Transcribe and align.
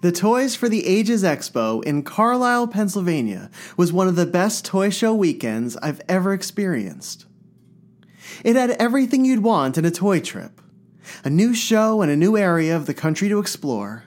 The 0.00 0.12
Toys 0.12 0.54
for 0.54 0.68
the 0.68 0.86
Ages 0.86 1.24
Expo 1.24 1.82
in 1.82 2.04
Carlisle, 2.04 2.68
Pennsylvania 2.68 3.50
was 3.76 3.92
one 3.92 4.06
of 4.06 4.14
the 4.14 4.26
best 4.26 4.64
toy 4.64 4.90
show 4.90 5.12
weekends 5.12 5.76
I've 5.78 6.00
ever 6.08 6.32
experienced. 6.32 7.26
It 8.44 8.54
had 8.54 8.70
everything 8.70 9.24
you'd 9.24 9.42
want 9.42 9.76
in 9.76 9.84
a 9.84 9.90
toy 9.90 10.20
trip 10.20 10.60
a 11.24 11.30
new 11.30 11.52
show 11.52 12.00
and 12.00 12.12
a 12.12 12.16
new 12.16 12.36
area 12.36 12.76
of 12.76 12.86
the 12.86 12.94
country 12.94 13.28
to 13.28 13.40
explore, 13.40 14.04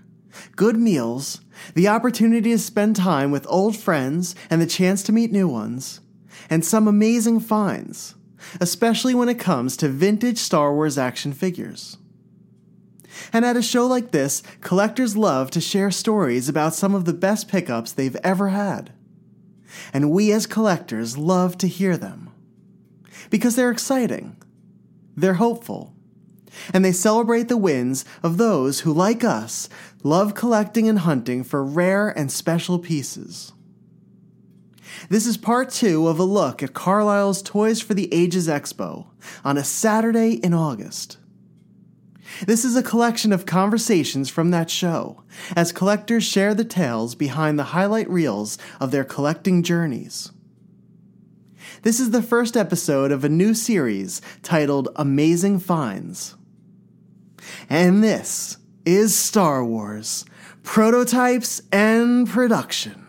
good 0.56 0.78
meals, 0.78 1.42
the 1.74 1.90
opportunity 1.90 2.52
to 2.52 2.58
spend 2.58 2.96
time 2.96 3.30
with 3.30 3.46
old 3.50 3.76
friends 3.76 4.34
and 4.50 4.62
the 4.62 4.68
chance 4.68 5.04
to 5.04 5.12
meet 5.12 5.32
new 5.32 5.48
ones, 5.48 6.00
and 6.50 6.64
some 6.64 6.88
amazing 6.88 7.42
finds, 7.42 8.16
especially 8.62 9.14
when 9.14 9.28
it 9.28 9.40
comes 9.40 9.76
to 9.76 9.90
vintage 9.90 10.38
Star 10.38 10.74
Wars 10.74 10.98
action 10.98 11.34
figures. 11.34 11.98
And 13.34 13.46
at 13.46 13.58
a 13.58 13.62
show 13.62 13.86
like 13.86 14.12
this, 14.12 14.44
collectors 14.62 15.18
love 15.18 15.52
to 15.52 15.62
share 15.62 15.92
stories 15.92 16.48
about 16.48 16.74
some 16.74 16.96
of 16.96 17.06
the 17.06 17.14
best 17.14 17.48
pickups 17.48 17.92
they've 17.92 18.16
ever 18.18 18.50
had. 18.50 18.92
And 19.94 20.12
we 20.12 20.32
as 20.32 20.46
collectors 20.46 21.18
love 21.18 21.58
to 21.60 21.68
hear 21.68 21.98
them. 21.98 22.30
Because 23.30 23.56
they're 23.56 23.72
exciting, 23.72 24.36
they're 25.16 25.36
hopeful, 25.36 25.94
and 26.74 26.84
they 26.84 26.92
celebrate 26.92 27.48
the 27.48 27.58
wins 27.58 28.04
of 28.24 28.38
those 28.38 28.82
who, 28.82 28.94
like 28.94 29.24
us, 29.24 29.70
love 30.04 30.34
collecting 30.34 30.88
and 30.90 31.00
hunting 31.00 31.44
for 31.44 31.64
rare 31.64 32.10
and 32.10 32.32
special 32.32 32.80
pieces. 32.80 33.54
This 35.10 35.26
is 35.26 35.38
part 35.38 35.70
two 35.70 36.08
of 36.08 36.20
a 36.20 36.24
look 36.24 36.62
at 36.62 36.74
Carlisle's 36.74 37.42
Toys 37.42 37.82
for 37.82 37.94
the 37.94 38.14
Ages 38.14 38.48
Expo 38.48 39.08
on 39.44 39.58
a 39.58 39.64
Saturday 39.64 40.34
in 40.34 40.54
August. 40.54 41.18
This 42.46 42.66
is 42.66 42.76
a 42.76 42.84
collection 42.84 43.32
of 43.32 43.46
conversations 43.46 44.30
from 44.30 44.52
that 44.52 44.70
show, 44.70 45.24
as 45.56 45.72
collectors 45.72 46.24
share 46.24 46.54
the 46.54 46.66
tales 46.66 47.16
behind 47.16 47.58
the 47.58 47.66
highlight 47.66 48.10
reels 48.10 48.58
of 48.80 48.92
their 48.92 49.04
collecting 49.04 49.64
journeys. 49.64 50.32
This 51.84 52.00
is 52.00 52.12
the 52.12 52.22
first 52.22 52.56
episode 52.56 53.12
of 53.12 53.24
a 53.24 53.30
new 53.30 53.54
series 53.54 54.22
titled 54.44 54.90
Amazing 54.96 55.60
Finds. 55.60 56.36
And 57.70 58.04
this 58.04 58.58
is 58.86 59.18
Star 59.18 59.64
Wars 59.64 60.26
Prototypes 60.64 61.62
and 61.72 62.30
Production. 62.30 63.01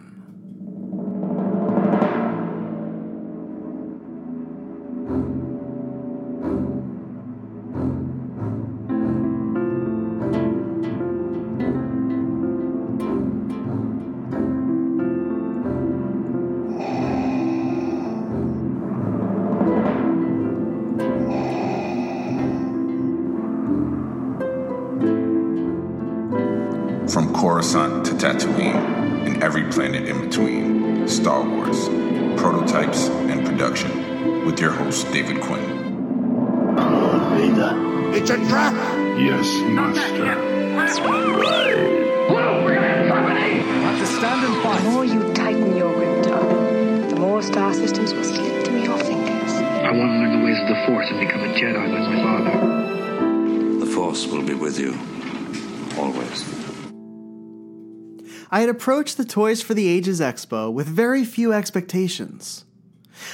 Approached 58.72 59.18
the 59.18 59.24
Toys 59.24 59.60
for 59.60 59.74
the 59.74 59.86
Ages 59.86 60.18
Expo 60.18 60.72
with 60.72 60.86
very 60.86 61.26
few 61.26 61.52
expectations. 61.52 62.64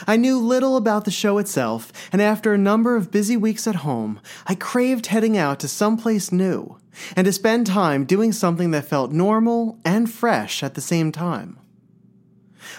I 0.05 0.17
knew 0.17 0.37
little 0.37 0.77
about 0.77 1.05
the 1.05 1.13
show 1.13 1.39
itself, 1.39 1.93
and 2.13 2.21
after 2.21 2.53
a 2.53 2.59
number 2.59 2.97
of 2.97 3.13
busy 3.13 3.37
weeks 3.37 3.69
at 3.69 3.77
home, 3.77 4.21
I 4.49 4.57
craved 4.57 5.07
heading 5.07 5.39
out 5.39 5.61
to 5.61 5.69
someplace 5.69 6.33
new 6.33 6.77
and 7.15 7.25
to 7.25 7.33
spend 7.33 7.69
time 7.69 8.05
doing 8.05 8.33
something 8.33 8.73
that 8.73 8.87
felt 8.87 9.13
normal 9.13 9.79
and 9.85 10.11
fresh 10.11 10.65
at 10.65 10.75
the 10.75 10.81
same 10.81 11.13
time. 11.13 11.57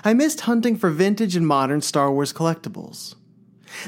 I 0.03 0.13
missed 0.13 0.41
hunting 0.41 0.75
for 0.75 0.89
vintage 0.89 1.37
and 1.37 1.47
modern 1.47 1.79
Star 1.79 2.11
Wars 2.11 2.33
collectibles. 2.33 3.15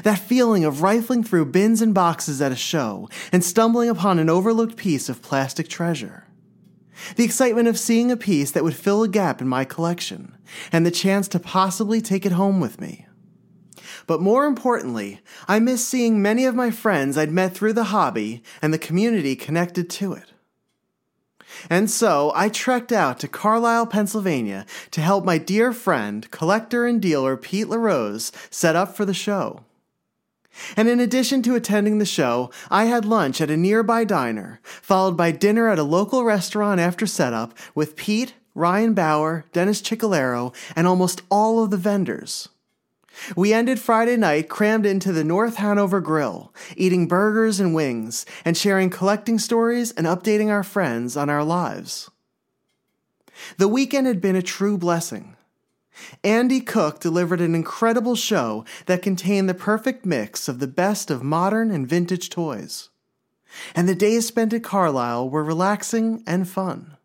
That 0.02 0.18
feeling 0.18 0.64
of 0.64 0.80
rifling 0.80 1.24
through 1.24 1.46
bins 1.46 1.82
and 1.82 1.92
boxes 1.92 2.40
at 2.40 2.52
a 2.52 2.56
show 2.56 3.10
and 3.32 3.44
stumbling 3.44 3.90
upon 3.90 4.18
an 4.18 4.30
overlooked 4.30 4.76
piece 4.76 5.10
of 5.10 5.20
plastic 5.20 5.68
treasure. 5.68 6.26
The 7.16 7.24
excitement 7.24 7.68
of 7.68 7.78
seeing 7.78 8.10
a 8.10 8.16
piece 8.16 8.50
that 8.52 8.64
would 8.64 8.76
fill 8.76 9.02
a 9.02 9.08
gap 9.08 9.40
in 9.40 9.48
my 9.48 9.64
collection, 9.64 10.36
and 10.70 10.84
the 10.84 10.90
chance 10.90 11.28
to 11.28 11.40
possibly 11.40 12.00
take 12.00 12.26
it 12.26 12.32
home 12.32 12.60
with 12.60 12.80
me. 12.80 13.06
But 14.06 14.20
more 14.20 14.46
importantly, 14.46 15.20
I 15.48 15.58
miss 15.58 15.86
seeing 15.86 16.20
many 16.20 16.44
of 16.44 16.54
my 16.54 16.70
friends 16.70 17.16
I'd 17.16 17.30
met 17.30 17.54
through 17.54 17.72
the 17.74 17.84
hobby 17.84 18.42
and 18.60 18.72
the 18.72 18.78
community 18.78 19.36
connected 19.36 19.88
to 19.90 20.12
it. 20.12 20.32
And 21.68 21.90
so 21.90 22.32
I 22.34 22.48
trekked 22.48 22.92
out 22.92 23.18
to 23.20 23.28
Carlisle, 23.28 23.86
Pennsylvania 23.86 24.66
to 24.90 25.00
help 25.00 25.24
my 25.24 25.38
dear 25.38 25.72
friend, 25.72 26.28
collector 26.30 26.86
and 26.86 27.00
dealer 27.00 27.36
Pete 27.36 27.68
LaRose 27.68 28.32
set 28.50 28.74
up 28.74 28.96
for 28.96 29.04
the 29.04 29.14
show. 29.14 29.64
And 30.76 30.88
in 30.88 31.00
addition 31.00 31.42
to 31.42 31.54
attending 31.54 31.98
the 31.98 32.04
show, 32.04 32.50
I 32.70 32.84
had 32.84 33.04
lunch 33.04 33.40
at 33.40 33.50
a 33.50 33.56
nearby 33.56 34.04
diner, 34.04 34.60
followed 34.64 35.16
by 35.16 35.30
dinner 35.30 35.68
at 35.68 35.78
a 35.78 35.84
local 35.84 36.24
restaurant 36.24 36.80
after 36.80 37.06
setup 37.06 37.56
with 37.74 37.96
Pete, 37.96 38.34
Ryan 38.54 38.92
Bauer, 38.94 39.44
Dennis 39.52 39.80
Ciccolero, 39.80 40.54
and 40.76 40.86
almost 40.86 41.22
all 41.30 41.62
of 41.62 41.70
the 41.70 41.76
vendors. 41.76 42.48
We 43.36 43.52
ended 43.52 43.78
Friday 43.78 44.16
night 44.16 44.48
crammed 44.48 44.86
into 44.86 45.12
the 45.12 45.24
North 45.24 45.56
Hanover 45.56 46.00
Grill, 46.00 46.52
eating 46.76 47.08
burgers 47.08 47.60
and 47.60 47.74
wings, 47.74 48.24
and 48.44 48.56
sharing 48.56 48.90
collecting 48.90 49.38
stories 49.38 49.92
and 49.92 50.06
updating 50.06 50.48
our 50.48 50.62
friends 50.62 51.16
on 51.16 51.28
our 51.28 51.44
lives. 51.44 52.10
The 53.58 53.68
weekend 53.68 54.06
had 54.06 54.20
been 54.20 54.36
a 54.36 54.42
true 54.42 54.78
blessing. 54.78 55.36
Andy 56.24 56.60
Cook 56.60 57.00
delivered 57.00 57.40
an 57.40 57.54
incredible 57.54 58.16
show 58.16 58.64
that 58.86 59.02
contained 59.02 59.48
the 59.48 59.54
perfect 59.54 60.06
mix 60.06 60.48
of 60.48 60.58
the 60.58 60.66
best 60.66 61.10
of 61.10 61.22
modern 61.22 61.70
and 61.70 61.88
vintage 61.88 62.30
toys. 62.30 62.88
And 63.74 63.88
the 63.88 63.94
days 63.94 64.26
spent 64.26 64.52
at 64.52 64.64
Carlisle 64.64 65.28
were 65.28 65.44
relaxing 65.44 66.22
and 66.26 66.48
fun. 66.48 66.96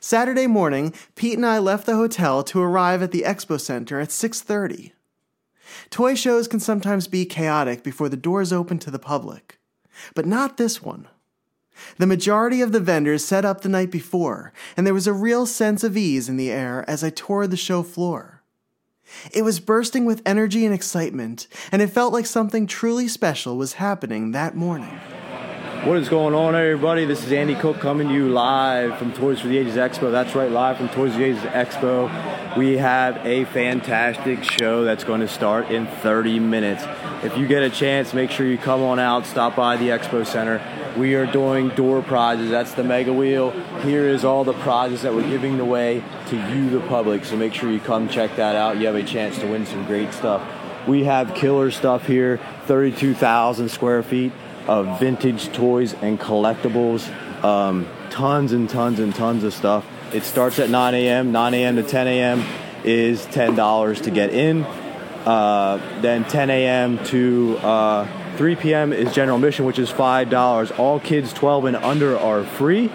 Saturday 0.00 0.46
morning, 0.46 0.94
Pete 1.14 1.36
and 1.36 1.44
I 1.44 1.58
left 1.58 1.84
the 1.84 1.96
hotel 1.96 2.42
to 2.44 2.60
arrive 2.60 3.02
at 3.02 3.10
the 3.10 3.22
expo 3.22 3.60
center 3.60 4.00
at 4.00 4.10
6:30. 4.10 4.92
Toy 5.90 6.14
shows 6.14 6.48
can 6.48 6.60
sometimes 6.60 7.06
be 7.06 7.26
chaotic 7.26 7.82
before 7.82 8.08
the 8.08 8.16
doors 8.16 8.52
open 8.52 8.78
to 8.78 8.90
the 8.90 8.98
public, 8.98 9.58
but 10.14 10.26
not 10.26 10.56
this 10.56 10.82
one. 10.82 11.08
The 11.98 12.06
majority 12.06 12.60
of 12.60 12.72
the 12.72 12.80
vendors 12.80 13.24
set 13.24 13.44
up 13.44 13.60
the 13.60 13.68
night 13.68 13.90
before, 13.90 14.52
and 14.76 14.86
there 14.86 14.94
was 14.94 15.06
a 15.06 15.12
real 15.12 15.46
sense 15.46 15.84
of 15.84 15.96
ease 15.96 16.28
in 16.28 16.36
the 16.36 16.50
air 16.50 16.84
as 16.88 17.04
I 17.04 17.10
toured 17.10 17.50
the 17.50 17.56
show 17.56 17.82
floor. 17.82 18.42
It 19.32 19.42
was 19.42 19.60
bursting 19.60 20.04
with 20.04 20.22
energy 20.24 20.64
and 20.64 20.74
excitement, 20.74 21.46
and 21.70 21.82
it 21.82 21.90
felt 21.90 22.12
like 22.12 22.26
something 22.26 22.66
truly 22.66 23.08
special 23.08 23.56
was 23.56 23.74
happening 23.74 24.32
that 24.32 24.56
morning. 24.56 25.00
What 25.84 25.98
is 25.98 26.08
going 26.08 26.34
on, 26.34 26.54
everybody? 26.54 27.04
This 27.04 27.26
is 27.26 27.30
Andy 27.30 27.54
Cook 27.54 27.78
coming 27.78 28.08
to 28.08 28.14
you 28.14 28.30
live 28.30 28.96
from 28.98 29.12
Toys 29.12 29.42
for 29.42 29.48
the 29.48 29.58
Ages 29.58 29.76
Expo. 29.76 30.10
That's 30.10 30.34
right, 30.34 30.50
live 30.50 30.78
from 30.78 30.88
Toys 30.88 31.12
for 31.12 31.18
the 31.18 31.24
Ages 31.26 31.42
Expo. 31.42 32.56
We 32.56 32.78
have 32.78 33.18
a 33.26 33.44
fantastic 33.44 34.44
show 34.44 34.84
that's 34.84 35.04
going 35.04 35.20
to 35.20 35.28
start 35.28 35.70
in 35.70 35.86
30 35.86 36.38
minutes. 36.40 36.84
If 37.22 37.36
you 37.36 37.46
get 37.46 37.62
a 37.62 37.68
chance, 37.68 38.14
make 38.14 38.30
sure 38.30 38.46
you 38.46 38.56
come 38.56 38.80
on 38.80 38.98
out, 38.98 39.26
stop 39.26 39.56
by 39.56 39.76
the 39.76 39.90
Expo 39.90 40.26
Center. 40.26 40.62
We 40.96 41.16
are 41.16 41.26
doing 41.26 41.68
door 41.68 42.00
prizes. 42.00 42.48
That's 42.48 42.72
the 42.72 42.82
mega 42.82 43.12
wheel. 43.12 43.50
Here 43.82 44.08
is 44.08 44.24
all 44.24 44.42
the 44.42 44.54
prizes 44.54 45.02
that 45.02 45.12
we're 45.12 45.28
giving 45.28 45.60
away 45.60 46.02
to 46.28 46.36
you, 46.36 46.70
the 46.70 46.80
public. 46.86 47.26
So 47.26 47.36
make 47.36 47.52
sure 47.52 47.70
you 47.70 47.78
come 47.78 48.08
check 48.08 48.36
that 48.36 48.56
out. 48.56 48.78
You 48.78 48.86
have 48.86 48.94
a 48.94 49.02
chance 49.02 49.38
to 49.40 49.46
win 49.46 49.66
some 49.66 49.84
great 49.84 50.14
stuff. 50.14 50.42
We 50.88 51.04
have 51.04 51.34
killer 51.34 51.70
stuff 51.70 52.06
here, 52.06 52.40
32,000 52.68 53.68
square 53.68 54.02
feet 54.02 54.32
of 54.66 54.98
vintage 55.00 55.52
toys 55.52 55.94
and 55.94 56.18
collectibles. 56.18 57.08
Um, 57.44 57.86
tons 58.10 58.52
and 58.52 58.68
tons 58.68 59.00
and 59.00 59.14
tons 59.14 59.44
of 59.44 59.52
stuff. 59.52 59.86
It 60.12 60.22
starts 60.22 60.58
at 60.58 60.70
9 60.70 60.94
a.m. 60.94 61.32
9 61.32 61.54
a.m. 61.54 61.76
to 61.76 61.82
10 61.82 62.06
a.m. 62.06 62.44
is 62.84 63.26
$10 63.26 64.02
to 64.02 64.10
get 64.10 64.30
in. 64.30 64.64
Uh, 64.64 65.80
then 66.00 66.24
10 66.24 66.50
a.m. 66.50 67.04
to 67.06 67.58
uh, 67.58 68.36
3 68.36 68.56
p.m. 68.56 68.92
is 68.92 69.12
general 69.14 69.36
admission, 69.36 69.64
which 69.64 69.78
is 69.78 69.90
$5. 69.90 70.78
All 70.78 71.00
kids 71.00 71.32
12 71.32 71.64
and 71.66 71.76
under 71.76 72.18
are 72.18 72.44
free. 72.44 72.90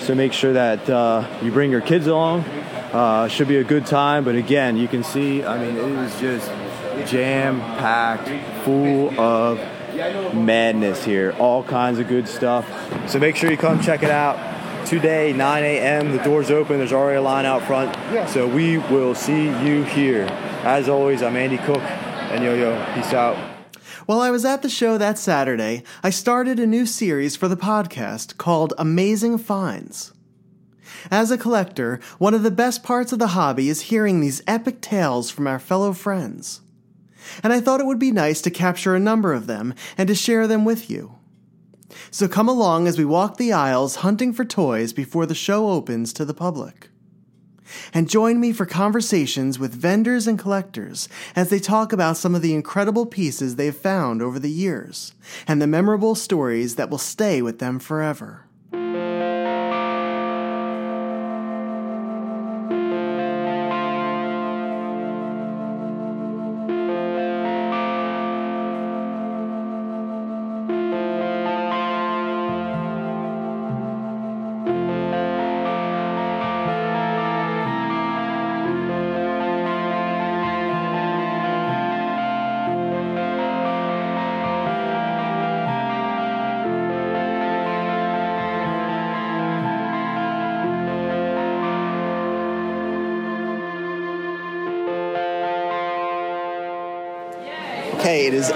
So 0.00 0.14
make 0.14 0.32
sure 0.32 0.52
that 0.54 0.88
uh, 0.88 1.26
you 1.42 1.50
bring 1.50 1.70
your 1.70 1.80
kids 1.80 2.06
along. 2.06 2.40
Uh, 2.92 3.28
should 3.28 3.48
be 3.48 3.56
a 3.56 3.64
good 3.64 3.86
time. 3.86 4.24
But 4.24 4.34
again, 4.34 4.76
you 4.76 4.88
can 4.88 5.02
see, 5.02 5.44
I 5.44 5.58
mean, 5.58 5.76
it 5.76 6.04
is 6.04 6.20
just 6.20 6.50
jam 7.10 7.60
packed, 7.60 8.28
full 8.64 9.18
of 9.18 9.58
madness 10.34 11.04
here. 11.04 11.34
All 11.38 11.62
kinds 11.62 11.98
of 11.98 12.08
good 12.08 12.28
stuff. 12.28 12.66
So 13.08 13.18
make 13.18 13.36
sure 13.36 13.50
you 13.50 13.56
come 13.56 13.80
check 13.80 14.02
it 14.02 14.10
out. 14.10 14.86
Today, 14.86 15.32
9 15.32 15.62
a.m. 15.62 16.12
The 16.12 16.22
doors 16.22 16.50
open. 16.50 16.78
There's 16.78 16.92
already 16.92 17.18
a 17.18 17.22
line 17.22 17.46
out 17.46 17.62
front. 17.62 17.96
So 18.28 18.46
we 18.46 18.78
will 18.78 19.14
see 19.14 19.44
you 19.64 19.84
here. 19.84 20.26
As 20.64 20.88
always, 20.88 21.22
I'm 21.22 21.36
Andy 21.36 21.58
Cook 21.58 21.80
and 21.80 22.42
Yo 22.42 22.54
Yo. 22.54 22.94
Peace 22.94 23.12
out. 23.12 23.36
While 24.06 24.20
I 24.20 24.30
was 24.30 24.44
at 24.44 24.62
the 24.62 24.68
show 24.68 24.98
that 24.98 25.18
Saturday, 25.18 25.84
I 26.02 26.10
started 26.10 26.58
a 26.58 26.66
new 26.66 26.86
series 26.86 27.36
for 27.36 27.46
the 27.46 27.56
podcast 27.56 28.36
called 28.36 28.74
Amazing 28.76 29.38
Finds. 29.38 30.12
As 31.10 31.30
a 31.30 31.38
collector, 31.38 32.00
one 32.18 32.34
of 32.34 32.42
the 32.42 32.50
best 32.50 32.82
parts 32.82 33.12
of 33.12 33.20
the 33.20 33.28
hobby 33.28 33.68
is 33.68 33.82
hearing 33.82 34.20
these 34.20 34.42
epic 34.46 34.80
tales 34.80 35.30
from 35.30 35.46
our 35.46 35.60
fellow 35.60 35.92
friends. 35.92 36.61
And 37.42 37.52
I 37.52 37.60
thought 37.60 37.80
it 37.80 37.86
would 37.86 37.98
be 37.98 38.10
nice 38.10 38.40
to 38.42 38.50
capture 38.50 38.94
a 38.94 39.00
number 39.00 39.32
of 39.32 39.46
them 39.46 39.74
and 39.96 40.08
to 40.08 40.14
share 40.14 40.46
them 40.46 40.64
with 40.64 40.90
you. 40.90 41.16
So 42.10 42.28
come 42.28 42.48
along 42.48 42.86
as 42.86 42.98
we 42.98 43.04
walk 43.04 43.36
the 43.36 43.52
aisles 43.52 43.96
hunting 43.96 44.32
for 44.32 44.44
toys 44.44 44.92
before 44.92 45.26
the 45.26 45.34
show 45.34 45.68
opens 45.70 46.12
to 46.14 46.24
the 46.24 46.34
public. 46.34 46.88
And 47.94 48.08
join 48.08 48.40
me 48.40 48.52
for 48.52 48.66
conversations 48.66 49.58
with 49.58 49.74
vendors 49.74 50.26
and 50.26 50.38
collectors 50.38 51.08
as 51.34 51.48
they 51.48 51.58
talk 51.58 51.92
about 51.92 52.16
some 52.16 52.34
of 52.34 52.42
the 52.42 52.54
incredible 52.54 53.06
pieces 53.06 53.56
they've 53.56 53.74
found 53.74 54.20
over 54.20 54.38
the 54.38 54.50
years 54.50 55.14
and 55.46 55.60
the 55.60 55.66
memorable 55.66 56.14
stories 56.14 56.76
that 56.76 56.90
will 56.90 56.98
stay 56.98 57.40
with 57.40 57.58
them 57.60 57.78
forever. 57.78 58.46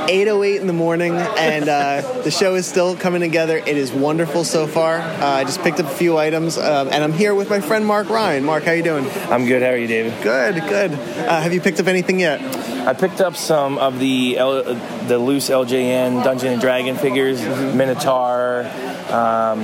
8:08 0.07 0.61
in 0.61 0.67
the 0.67 0.73
morning, 0.73 1.15
and 1.15 1.69
uh, 1.69 2.21
the 2.23 2.31
show 2.31 2.55
is 2.55 2.67
still 2.67 2.97
coming 2.97 3.21
together. 3.21 3.59
It 3.59 3.77
is 3.77 3.93
wonderful 3.93 4.45
so 4.45 4.67
far. 4.67 4.99
Uh, 4.99 5.27
I 5.27 5.45
just 5.45 5.61
picked 5.63 5.81
up 5.81 5.87
a 5.87 5.95
few 5.95 6.17
items, 6.17 6.59
um, 6.59 6.89
and 6.89 7.03
I'm 7.03 7.13
here 7.13 7.35
with 7.35 7.51
my 7.51 7.61
friend 7.61 7.85
Mark 7.87 8.09
Ryan. 8.09 8.45
Mark, 8.45 8.65
how 8.65 8.73
you 8.73 8.83
doing? 8.83 9.07
I'm 9.31 9.47
good. 9.47 9.63
How 9.63 9.71
are 9.71 9.77
you, 9.77 9.87
David? 9.87 10.15
Good, 10.23 10.55
good. 10.69 10.93
Uh, 10.93 11.41
have 11.41 11.53
you 11.53 11.61
picked 11.61 11.81
up 11.81 11.87
anything 11.87 12.21
yet? 12.21 12.41
I 12.87 12.93
picked 12.95 13.21
up 13.21 13.35
some 13.37 13.79
of 13.79 13.99
the 13.99 14.39
L- 14.39 14.63
the 15.09 15.19
loose 15.19 15.51
LJN 15.51 16.23
Dungeon 16.23 16.53
and 16.53 16.61
Dragon 16.61 16.97
figures, 16.97 17.43
Minotaur, 17.43 18.65
um, 19.11 19.61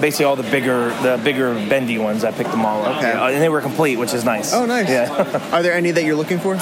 basically 0.00 0.24
all 0.24 0.36
the 0.36 0.42
bigger 0.50 0.88
the 1.02 1.20
bigger 1.22 1.54
bendy 1.54 1.98
ones. 1.98 2.24
I 2.24 2.32
picked 2.32 2.50
them 2.50 2.64
all 2.64 2.84
up. 2.84 2.96
Okay. 2.98 3.12
And 3.12 3.42
they 3.42 3.48
were 3.48 3.60
complete, 3.60 3.96
which 3.96 4.14
is 4.14 4.24
nice. 4.24 4.52
Oh, 4.52 4.66
nice. 4.66 4.88
Yeah. 4.88 5.50
Are 5.52 5.62
there 5.62 5.74
any 5.74 5.90
that 5.92 6.04
you're 6.04 6.16
looking 6.16 6.38
for? 6.38 6.56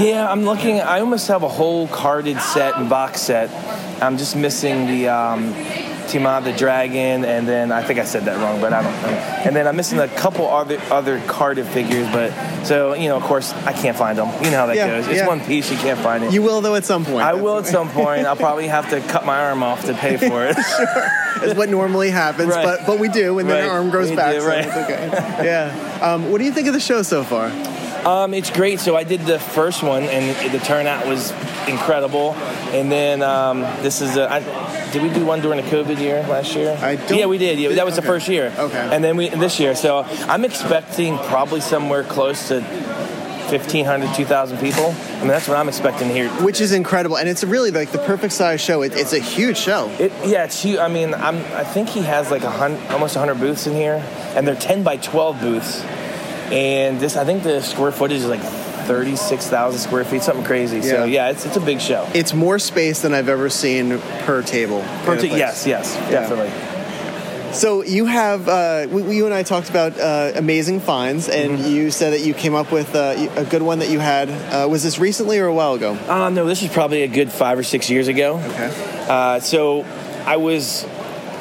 Yeah, 0.00 0.26
I'm 0.30 0.44
looking. 0.44 0.80
I 0.80 1.00
almost 1.00 1.28
have 1.28 1.42
a 1.42 1.48
whole 1.48 1.88
carded 1.88 2.40
set 2.40 2.76
and 2.76 2.88
box 2.88 3.20
set. 3.20 3.50
I'm 4.02 4.16
just 4.18 4.36
missing 4.36 4.86
the. 4.86 5.08
Um, 5.08 5.54
Tiamat 6.08 6.44
the 6.44 6.52
Dragon, 6.52 7.24
and 7.24 7.46
then 7.48 7.70
I 7.72 7.82
think 7.82 7.98
I 8.00 8.04
said 8.04 8.24
that 8.24 8.36
wrong, 8.38 8.60
but 8.60 8.72
I 8.74 8.82
don't 8.82 8.92
know. 9.02 9.08
And 9.08 9.54
then 9.56 9.66
I'm 9.68 9.76
missing 9.76 9.98
a 10.00 10.08
couple 10.08 10.46
other 10.46 10.78
other 10.90 11.20
carded 11.26 11.64
figures, 11.64 12.06
but 12.08 12.32
so 12.66 12.92
you 12.94 13.08
know, 13.08 13.16
of 13.16 13.22
course, 13.22 13.52
I 13.52 13.72
can't 13.72 13.96
find 13.96 14.18
them. 14.18 14.26
You 14.44 14.50
know 14.50 14.58
how 14.58 14.66
that 14.66 14.76
Yeah, 14.76 14.88
goes. 14.88 15.06
It's 15.06 15.16
yeah. 15.18 15.26
one 15.28 15.40
piece, 15.40 15.70
you 15.70 15.76
can't 15.78 15.98
find 16.00 16.24
it. 16.24 16.32
You 16.34 16.42
will, 16.42 16.60
though, 16.60 16.74
at 16.74 16.84
some 16.84 17.04
point. 17.06 17.22
I 17.22 17.34
will 17.34 17.56
at 17.58 17.66
some 17.66 17.88
point. 17.88 18.26
I'll 18.26 18.36
probably 18.36 18.66
have 18.66 18.90
to 18.90 19.00
cut 19.00 19.24
my 19.24 19.44
arm 19.44 19.62
off 19.62 19.86
to 19.86 19.94
pay 19.94 20.16
for 20.18 20.44
it. 20.44 20.56
Is 21.44 21.54
what 21.54 21.70
normally 21.70 22.10
happens, 22.10 22.48
Right. 22.48 22.64
but 22.64 22.84
but 22.86 22.98
we 22.98 23.08
do, 23.08 23.38
and 23.38 23.48
then 23.48 23.62
Right. 23.62 23.70
our 23.70 23.78
arm 23.78 23.88
grows 23.90 24.10
We 24.10 24.16
back. 24.16 24.34
do, 24.34 24.40
so 24.40 24.46
right. 24.48 24.66
it's 24.66 24.76
okay. 24.76 25.44
Yeah. 25.46 25.98
Um, 26.02 26.30
what 26.30 26.38
do 26.38 26.44
you 26.44 26.52
think 26.52 26.66
of 26.66 26.74
the 26.74 26.80
show 26.80 27.02
so 27.02 27.22
far? 27.24 27.48
Um, 28.06 28.34
it's 28.34 28.50
great. 28.50 28.80
So 28.80 28.96
I 28.96 29.04
did 29.04 29.20
the 29.22 29.38
first 29.38 29.82
one, 29.82 30.04
and 30.04 30.52
the 30.52 30.58
turnout 30.58 31.06
was 31.06 31.30
incredible. 31.68 32.32
And 32.72 32.90
then 32.90 33.22
um, 33.22 33.60
this 33.82 34.00
is 34.00 34.16
a. 34.16 34.30
I, 34.32 34.90
did 34.92 35.02
we 35.02 35.08
do 35.10 35.24
one 35.24 35.40
during 35.40 35.62
the 35.64 35.70
COVID 35.70 35.98
year 35.98 36.20
last 36.28 36.54
year? 36.54 36.76
I 36.80 36.96
don't- 36.96 37.18
yeah, 37.18 37.26
we 37.26 37.38
did. 37.38 37.58
Yeah, 37.58 37.70
that 37.70 37.86
was 37.86 37.96
the 37.96 38.02
first 38.02 38.28
year. 38.28 38.52
Okay. 38.58 38.88
And 38.92 39.02
then 39.02 39.16
we 39.16 39.28
this 39.28 39.60
year. 39.60 39.74
So 39.74 40.00
I'm 40.28 40.44
expecting 40.44 41.16
probably 41.18 41.60
somewhere 41.60 42.02
close 42.04 42.48
to 42.48 42.60
1,500, 42.60 44.14
2,000 44.14 44.58
people. 44.58 44.84
I 44.86 45.18
mean, 45.18 45.28
that's 45.28 45.46
what 45.46 45.58
I'm 45.58 45.68
expecting 45.68 46.08
here. 46.08 46.28
Which 46.42 46.60
is 46.60 46.72
incredible, 46.72 47.18
and 47.18 47.28
it's 47.28 47.44
really 47.44 47.70
like 47.70 47.90
the 47.92 47.98
perfect 47.98 48.32
size 48.32 48.60
show. 48.62 48.82
It, 48.82 48.94
it's 48.96 49.12
a 49.12 49.18
huge 49.18 49.58
show. 49.58 49.88
It, 49.98 50.10
yeah, 50.24 50.44
it's 50.44 50.62
huge. 50.62 50.78
I 50.78 50.88
mean, 50.88 51.12
I'm, 51.12 51.36
I 51.54 51.64
think 51.64 51.88
he 51.90 52.00
has 52.02 52.30
like 52.30 52.42
a 52.44 52.50
hundred, 52.50 52.80
almost 52.90 53.14
100 53.14 53.38
booths 53.38 53.66
in 53.66 53.74
here, 53.74 54.02
and 54.34 54.48
they're 54.48 54.54
10 54.56 54.82
by 54.82 54.96
12 54.96 55.40
booths. 55.40 55.82
And 56.52 57.00
this, 57.00 57.16
I 57.16 57.24
think 57.24 57.42
the 57.42 57.60
square 57.62 57.92
footage 57.92 58.18
is 58.18 58.26
like 58.26 58.40
36,000 58.42 59.78
square 59.80 60.04
feet, 60.04 60.22
something 60.22 60.44
crazy. 60.44 60.76
Yeah. 60.78 60.82
So 60.82 61.04
Yeah. 61.04 61.04
yeah, 61.04 61.30
it's, 61.30 61.46
it's 61.46 61.56
a 61.56 61.60
big 61.60 61.80
show. 61.80 62.06
It's 62.14 62.34
more 62.34 62.58
space 62.58 63.00
than 63.02 63.14
I've 63.14 63.28
ever 63.28 63.48
seen 63.48 63.98
per 64.24 64.42
table. 64.42 64.84
Per 65.04 65.12
in 65.14 65.18
a 65.18 65.22
t- 65.22 65.28
place. 65.28 65.38
yes, 65.38 65.66
yes, 65.66 65.94
definitely. 66.10 66.50
So 67.54 67.82
you 67.84 68.06
have, 68.06 68.48
uh, 68.48 68.86
we, 68.90 69.14
you 69.16 69.26
and 69.26 69.34
I 69.34 69.42
talked 69.42 69.68
about 69.70 69.98
uh, 70.00 70.32
amazing 70.36 70.80
finds, 70.80 71.28
and 71.28 71.58
Mm-hmm. 71.58 71.70
you 71.70 71.90
said 71.90 72.14
that 72.14 72.20
you 72.22 72.32
came 72.34 72.54
up 72.54 72.72
with 72.72 72.94
uh, 72.94 73.28
a 73.36 73.44
good 73.44 73.60
one 73.62 73.80
that 73.80 73.90
you 73.90 73.98
had. 73.98 74.30
Uh, 74.30 74.68
was 74.68 74.82
this 74.82 74.98
recently 74.98 75.38
or 75.38 75.46
a 75.46 75.54
while 75.54 75.74
ago? 75.74 75.92
Uh, 76.08 76.30
no, 76.30 76.46
this 76.46 76.62
is 76.62 76.70
probably 76.72 77.02
a 77.02 77.08
good 77.08 77.30
five 77.30 77.58
or 77.58 77.62
six 77.62 77.90
years 77.90 78.08
ago. 78.08 78.36
Okay. 78.38 79.06
Uh, 79.08 79.38
so 79.40 79.82
I 80.26 80.36
was, 80.36 80.86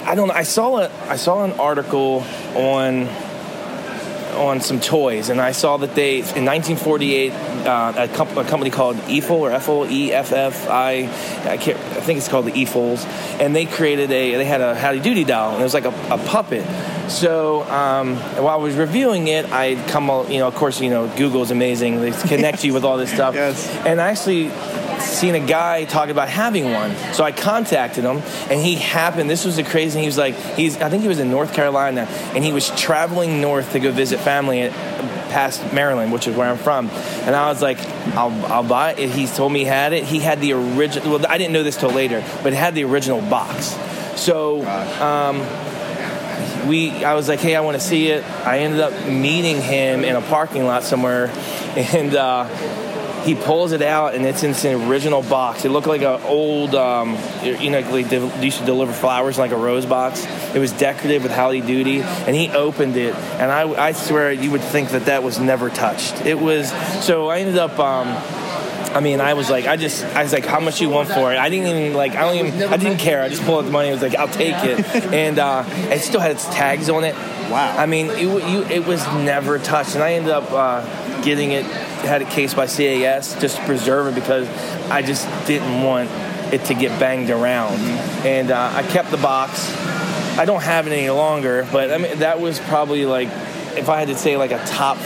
I 0.05 0.15
don't 0.15 0.27
know. 0.27 0.33
I 0.33 0.43
saw 0.43 0.79
a, 0.79 0.91
I 1.07 1.15
saw 1.15 1.45
an 1.45 1.53
article 1.53 2.25
on 2.55 3.07
on 4.47 4.61
some 4.61 4.79
toys, 4.79 5.29
and 5.29 5.39
I 5.41 5.51
saw 5.51 5.77
that 5.77 5.95
they 5.95 6.17
in 6.17 6.45
1948 6.45 7.31
uh, 7.31 7.93
a, 7.97 8.07
comp- 8.09 8.37
a 8.37 8.43
company 8.43 8.69
called 8.71 8.95
EFL 8.97 9.31
or 9.31 9.49
EFL 9.51 9.89
E 9.91 10.11
F 10.13 10.31
F 10.31 10.67
I 10.69 11.09
I 11.49 11.57
can't 11.57 11.77
I 11.77 12.01
think 12.01 12.17
it's 12.17 12.27
called 12.27 12.45
the 12.45 12.51
EFLs, 12.51 13.05
and 13.39 13.55
they 13.55 13.65
created 13.65 14.11
a 14.11 14.35
they 14.35 14.45
had 14.45 14.61
a 14.61 14.75
Howdy 14.75 14.99
Doody 14.99 15.23
doll, 15.23 15.51
and 15.53 15.61
it 15.61 15.63
was 15.63 15.73
like 15.73 15.85
a, 15.85 15.93
a 16.13 16.17
puppet. 16.17 16.65
So 17.09 17.63
um, 17.63 18.15
while 18.15 18.49
I 18.49 18.55
was 18.55 18.75
reviewing 18.75 19.27
it, 19.27 19.51
I 19.51 19.75
come 19.89 20.07
you 20.31 20.39
know 20.39 20.47
of 20.47 20.55
course 20.55 20.79
you 20.81 20.89
know 20.89 21.07
Google's 21.17 21.51
amazing. 21.51 22.01
They 22.01 22.11
connect 22.11 22.63
you 22.63 22.73
with 22.73 22.83
all 22.83 22.97
this 22.97 23.11
stuff, 23.11 23.35
Yes. 23.41 23.67
and 23.85 23.99
I 24.01 24.09
actually 24.09 24.47
seen 25.01 25.35
a 25.35 25.39
guy 25.39 25.85
talking 25.85 26.11
about 26.11 26.29
having 26.29 26.71
one. 26.71 26.95
So 27.13 27.23
I 27.23 27.31
contacted 27.31 28.03
him, 28.03 28.17
and 28.49 28.59
he 28.59 28.75
happened. 28.75 29.29
This 29.29 29.45
was 29.45 29.55
the 29.55 29.63
crazy. 29.63 29.99
He 29.99 30.05
was 30.05 30.17
like, 30.17 30.35
he's. 30.35 30.77
I 30.77 30.89
think 30.89 31.01
he 31.01 31.07
was 31.07 31.19
in 31.19 31.29
North 31.29 31.53
Carolina, 31.53 32.01
and 32.33 32.43
he 32.43 32.53
was 32.53 32.69
traveling 32.71 33.41
north 33.41 33.71
to 33.73 33.79
go 33.79 33.91
visit 33.91 34.19
family 34.19 34.69
past 35.31 35.73
Maryland, 35.73 36.11
which 36.11 36.27
is 36.27 36.35
where 36.35 36.49
I'm 36.49 36.57
from. 36.57 36.89
And 36.89 37.35
I 37.35 37.47
was 37.49 37.61
like, 37.61 37.79
I'll, 38.15 38.45
I'll 38.45 38.67
buy 38.67 38.93
it. 38.93 39.09
He 39.09 39.27
told 39.27 39.51
me 39.51 39.59
he 39.59 39.65
had 39.65 39.93
it. 39.93 40.03
He 40.03 40.19
had 40.19 40.41
the 40.41 40.53
original. 40.53 41.11
Well, 41.11 41.25
I 41.27 41.37
didn't 41.37 41.53
know 41.53 41.63
this 41.63 41.77
till 41.77 41.91
later, 41.91 42.23
but 42.43 42.53
it 42.53 42.57
had 42.57 42.75
the 42.75 42.83
original 42.83 43.21
box. 43.21 43.77
So. 44.19 44.65
Um, 44.65 45.45
we 46.67 47.03
I 47.03 47.15
was 47.15 47.27
like, 47.27 47.39
hey, 47.39 47.55
I 47.55 47.61
want 47.61 47.75
to 47.75 47.83
see 47.83 48.07
it. 48.07 48.23
I 48.45 48.59
ended 48.59 48.81
up 48.81 48.93
meeting 49.07 49.61
him 49.61 50.03
in 50.03 50.15
a 50.15 50.21
parking 50.21 50.65
lot 50.65 50.83
somewhere, 50.83 51.27
and 51.75 52.15
uh, 52.15 52.47
he 53.23 53.35
pulls 53.35 53.71
it 53.71 53.81
out, 53.81 54.15
and 54.15 54.25
it's 54.25 54.43
in 54.43 54.51
its 54.51 54.65
original 54.65 55.21
box. 55.21 55.65
It 55.65 55.69
looked 55.69 55.87
like 55.87 56.01
an 56.01 56.21
old, 56.23 56.75
um, 56.75 57.17
you 57.43 57.69
know, 57.69 57.79
like 57.79 58.09
they 58.09 58.43
used 58.43 58.59
to 58.59 58.65
deliver 58.65 58.93
flowers 58.93 59.37
in 59.37 59.41
like 59.41 59.51
a 59.51 59.57
rose 59.57 59.85
box. 59.85 60.25
It 60.53 60.59
was 60.59 60.71
decorative 60.71 61.23
with 61.23 61.31
Howdy 61.31 61.61
Doody, 61.61 62.01
and 62.01 62.35
he 62.35 62.49
opened 62.49 62.97
it, 62.97 63.15
and 63.15 63.51
I, 63.51 63.87
I 63.87 63.91
swear 63.93 64.31
you 64.31 64.51
would 64.51 64.61
think 64.61 64.89
that 64.89 65.05
that 65.05 65.23
was 65.23 65.39
never 65.39 65.69
touched. 65.69 66.25
It 66.25 66.39
was 66.39 66.71
so 67.03 67.29
I 67.29 67.39
ended 67.39 67.57
up. 67.57 67.79
Um, 67.79 68.07
I 68.93 68.99
mean, 68.99 69.21
I 69.21 69.35
was 69.35 69.49
like, 69.49 69.67
I 69.67 69.77
just, 69.77 70.03
I 70.03 70.23
was 70.23 70.33
like, 70.33 70.45
how 70.45 70.59
much 70.59 70.81
you 70.81 70.89
want 70.89 71.07
for 71.07 71.31
it? 71.31 71.37
I 71.37 71.49
didn't 71.49 71.67
even 71.67 71.93
like, 71.93 72.11
I 72.11 72.21
don't 72.21 72.45
even, 72.45 72.63
I 72.63 72.75
didn't 72.75 72.97
care. 72.97 73.21
I 73.21 73.29
just 73.29 73.41
pulled 73.43 73.59
out 73.59 73.65
the 73.65 73.71
money. 73.71 73.87
I 73.87 73.93
was 73.93 74.01
like, 74.01 74.15
I'll 74.15 74.27
take 74.27 74.55
it, 74.65 74.85
and 75.13 75.39
uh, 75.39 75.63
it 75.67 76.01
still 76.01 76.19
had 76.19 76.31
its 76.31 76.45
tags 76.47 76.89
on 76.89 77.05
it. 77.05 77.15
Wow. 77.15 77.73
I 77.77 77.85
mean, 77.85 78.07
it, 78.07 78.19
you, 78.19 78.63
it 78.63 78.85
was 78.85 79.05
never 79.13 79.59
touched, 79.59 79.95
and 79.95 80.03
I 80.03 80.13
ended 80.13 80.31
up 80.31 80.51
uh, 80.51 80.81
getting 81.23 81.51
it, 81.51 81.65
had 81.65 82.21
it 82.21 82.29
cased 82.29 82.55
by 82.55 82.67
CAS 82.67 83.39
just 83.39 83.57
to 83.57 83.65
preserve 83.65 84.07
it 84.07 84.15
because 84.15 84.47
I 84.89 85.01
just 85.01 85.27
didn't 85.45 85.83
want 85.83 86.09
it 86.53 86.65
to 86.65 86.73
get 86.73 86.99
banged 86.99 87.29
around, 87.29 87.75
and 88.25 88.51
uh, 88.51 88.71
I 88.73 88.83
kept 88.83 89.11
the 89.11 89.17
box. 89.17 89.73
I 90.37 90.45
don't 90.45 90.63
have 90.63 90.87
it 90.87 90.93
any 90.93 91.09
longer, 91.09 91.67
but 91.71 91.91
I 91.91 91.97
mean 91.97 92.19
that 92.19 92.39
was 92.39 92.59
probably 92.59 93.05
like 93.05 93.29
if 93.77 93.89
I 93.89 93.99
had 93.99 94.09
to 94.09 94.15
say 94.15 94.37
like 94.37 94.51
a 94.51 94.63
top 94.65 94.97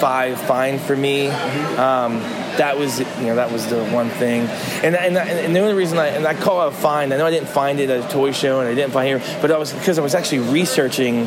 five 0.00 0.40
find 0.40 0.80
for 0.80 0.96
me. 0.96 1.28
Um, 1.28 2.20
that 2.56 2.76
was 2.76 2.98
you 2.98 3.26
know 3.26 3.36
that 3.36 3.52
was 3.52 3.68
the 3.68 3.84
one 3.86 4.10
thing, 4.10 4.42
and 4.82 4.96
and, 4.96 5.16
and 5.16 5.54
the 5.54 5.60
only 5.60 5.74
reason 5.74 5.98
I 5.98 6.08
and 6.08 6.26
I 6.26 6.34
call 6.34 6.66
it 6.66 6.68
a 6.68 6.76
find. 6.76 7.14
I 7.14 7.16
know 7.16 7.26
I 7.26 7.30
didn't 7.30 7.48
find 7.48 7.80
it 7.80 7.88
at 7.90 8.04
a 8.04 8.12
toy 8.12 8.32
show 8.32 8.60
and 8.60 8.68
I 8.68 8.74
didn't 8.74 8.92
find 8.92 9.08
it 9.08 9.22
here, 9.22 9.38
but 9.40 9.50
I 9.50 9.58
was 9.58 9.72
because 9.72 9.98
I 9.98 10.02
was 10.02 10.14
actually 10.14 10.50
researching 10.50 11.26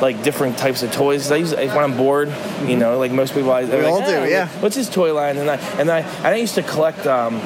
like 0.00 0.22
different 0.22 0.58
types 0.58 0.82
of 0.82 0.92
toys. 0.92 1.30
I 1.30 1.36
use 1.36 1.54
when 1.54 1.70
I'm 1.78 1.96
bored, 1.96 2.32
you 2.64 2.76
know, 2.76 2.98
like 2.98 3.12
most 3.12 3.34
people. 3.34 3.52
I, 3.52 3.62
We 3.64 3.84
all 3.84 4.00
do, 4.00 4.30
yeah. 4.30 4.48
What's 4.60 4.76
his 4.76 4.88
toy 4.88 5.14
line? 5.14 5.36
And 5.36 5.50
I 5.50 5.56
and 5.56 5.90
I 5.90 6.00
and 6.00 6.26
I 6.26 6.36
used 6.36 6.54
to 6.56 6.62
collect. 6.62 7.06
Um, 7.06 7.40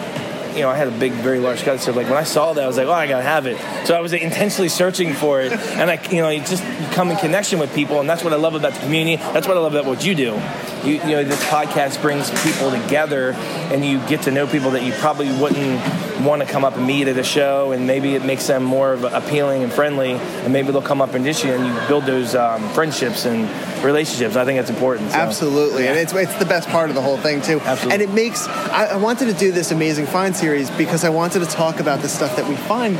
you 0.54 0.60
know, 0.60 0.70
I 0.70 0.76
had 0.76 0.86
a 0.86 0.92
big, 0.92 1.10
very 1.14 1.40
large 1.40 1.64
collection. 1.64 1.92
So 1.92 1.98
like 1.98 2.08
when 2.08 2.16
I 2.16 2.22
saw 2.22 2.52
that, 2.52 2.62
I 2.62 2.66
was 2.68 2.76
like, 2.76 2.86
oh, 2.86 2.92
I 2.92 3.08
gotta 3.08 3.24
have 3.24 3.46
it. 3.46 3.58
So 3.88 3.96
I 3.96 4.00
was 4.00 4.12
intentionally 4.12 4.68
searching 4.68 5.12
for 5.12 5.40
it, 5.40 5.50
and 5.52 5.90
I, 5.90 6.00
you 6.10 6.22
know, 6.22 6.28
you 6.28 6.40
just 6.42 6.62
you 6.62 6.86
come 6.92 7.10
in 7.10 7.16
connection 7.16 7.58
with 7.58 7.74
people, 7.74 7.98
and 7.98 8.08
that's 8.08 8.22
what 8.22 8.32
I 8.32 8.36
love 8.36 8.54
about 8.54 8.72
the 8.72 8.78
community. 8.78 9.16
That's 9.16 9.48
what 9.48 9.56
I 9.56 9.60
love 9.60 9.74
about 9.74 9.86
what 9.86 10.04
you 10.04 10.14
do. 10.14 10.40
You, 10.84 10.92
you 10.92 10.98
know, 11.00 11.24
this 11.24 11.42
podcast 11.46 12.00
brings 12.00 12.30
people 12.44 12.70
together, 12.70 13.32
and 13.32 13.84
you 13.84 13.98
get 14.06 14.22
to 14.22 14.30
know 14.30 14.46
people 14.46 14.70
that 14.72 14.84
you 14.84 14.92
probably 14.92 15.26
wouldn't 15.40 16.13
want 16.24 16.42
to 16.42 16.48
come 16.48 16.64
up 16.64 16.76
and 16.76 16.86
meet 16.86 17.08
at 17.08 17.16
a 17.16 17.24
show, 17.24 17.72
and 17.72 17.86
maybe 17.86 18.14
it 18.14 18.24
makes 18.24 18.46
them 18.46 18.64
more 18.64 18.92
of 18.92 19.04
appealing 19.04 19.62
and 19.62 19.72
friendly, 19.72 20.12
and 20.12 20.52
maybe 20.52 20.72
they'll 20.72 20.82
come 20.82 21.02
up 21.02 21.14
and 21.14 21.24
dish 21.24 21.44
you, 21.44 21.52
and 21.52 21.66
you 21.66 21.88
build 21.88 22.04
those 22.04 22.34
um, 22.34 22.68
friendships 22.70 23.24
and 23.24 23.48
relationships. 23.84 24.36
I 24.36 24.44
think 24.44 24.58
that's 24.58 24.70
important. 24.70 25.10
so. 25.10 25.16
Absolutely, 25.16 25.86
and 25.86 25.98
it's 25.98 26.12
it's 26.12 26.34
the 26.36 26.46
best 26.46 26.68
part 26.68 26.88
of 26.88 26.94
the 26.94 27.02
whole 27.02 27.18
thing 27.18 27.42
too. 27.42 27.60
Absolutely. 27.60 27.92
And 27.92 28.02
it 28.02 28.14
makes 28.14 28.46
I, 28.48 28.86
I 28.92 28.96
wanted 28.96 29.26
to 29.26 29.34
do 29.34 29.52
this 29.52 29.70
amazing 29.70 30.06
find 30.06 30.34
series 30.34 30.70
because 30.70 31.04
I 31.04 31.10
wanted 31.10 31.40
to 31.40 31.46
talk 31.46 31.80
about 31.80 32.00
the 32.00 32.08
stuff 32.08 32.36
that 32.36 32.48
we 32.48 32.56
find 32.56 32.96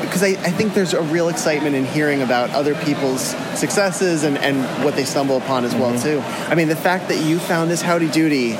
because 0.00 0.22
I, 0.22 0.28
I 0.28 0.50
think 0.50 0.74
there's 0.74 0.94
a 0.94 1.02
real 1.02 1.28
excitement 1.28 1.74
in 1.74 1.84
hearing 1.84 2.22
about 2.22 2.50
other 2.50 2.74
people's 2.74 3.34
successes 3.58 4.24
and, 4.24 4.38
and 4.38 4.64
what 4.84 4.94
they 4.94 5.04
stumble 5.04 5.36
upon 5.36 5.64
as 5.64 5.74
well 5.74 5.98
too. 5.98 6.20
I 6.50 6.54
mean, 6.54 6.68
the 6.68 6.76
fact 6.76 7.08
that 7.08 7.22
you 7.22 7.38
found 7.38 7.70
this 7.70 7.82
Howdy 7.82 8.08
Doody 8.08 8.56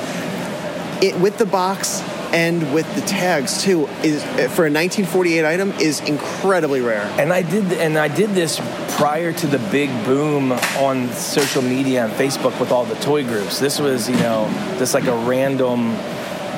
it 1.01 1.17
with 1.19 1.37
the 1.37 1.45
box 1.45 2.01
and 2.31 2.73
with 2.73 2.93
the 2.95 3.01
tags 3.01 3.63
too 3.63 3.87
is 4.03 4.23
uh, 4.23 4.49
for 4.49 4.65
a 4.65 4.71
1948 4.71 5.45
item 5.45 5.71
is 5.73 5.99
incredibly 6.01 6.81
rare. 6.81 7.01
And 7.19 7.33
I 7.33 7.41
did, 7.41 7.73
and 7.73 7.97
I 7.97 8.07
did 8.07 8.31
this 8.31 8.59
prior 8.97 9.33
to 9.33 9.47
the 9.47 9.59
big 9.71 9.89
boom 10.05 10.51
on 10.51 11.09
social 11.13 11.61
media 11.61 12.05
and 12.05 12.13
Facebook 12.13 12.59
with 12.59 12.71
all 12.71 12.85
the 12.85 12.95
toy 12.95 13.23
groups. 13.23 13.59
This 13.59 13.79
was, 13.79 14.09
you 14.09 14.17
know, 14.17 14.47
just 14.77 14.93
like 14.93 15.05
a 15.05 15.15
random, 15.15 15.93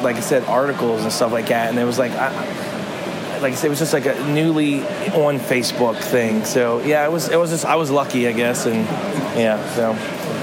like 0.03 0.17
I 0.17 0.21
said, 0.21 0.43
articles 0.45 1.03
and 1.03 1.11
stuff 1.11 1.31
like 1.31 1.47
that. 1.47 1.69
And 1.69 1.79
it 1.79 1.85
was 1.85 1.99
like, 1.99 2.11
I, 2.11 2.29
like 3.39 3.53
I 3.53 3.55
said, 3.55 3.67
it 3.67 3.69
was 3.69 3.79
just 3.79 3.93
like 3.93 4.05
a 4.05 4.15
newly 4.27 4.81
on 4.81 5.39
Facebook 5.39 5.97
thing. 5.97 6.45
So 6.45 6.79
yeah, 6.81 7.05
it 7.05 7.11
was, 7.11 7.29
it 7.29 7.37
was 7.37 7.49
just, 7.49 7.65
I 7.65 7.75
was 7.75 7.89
lucky, 7.89 8.27
I 8.27 8.33
guess, 8.33 8.65
and 8.65 8.85
yeah, 9.37 9.63
so 9.75 9.91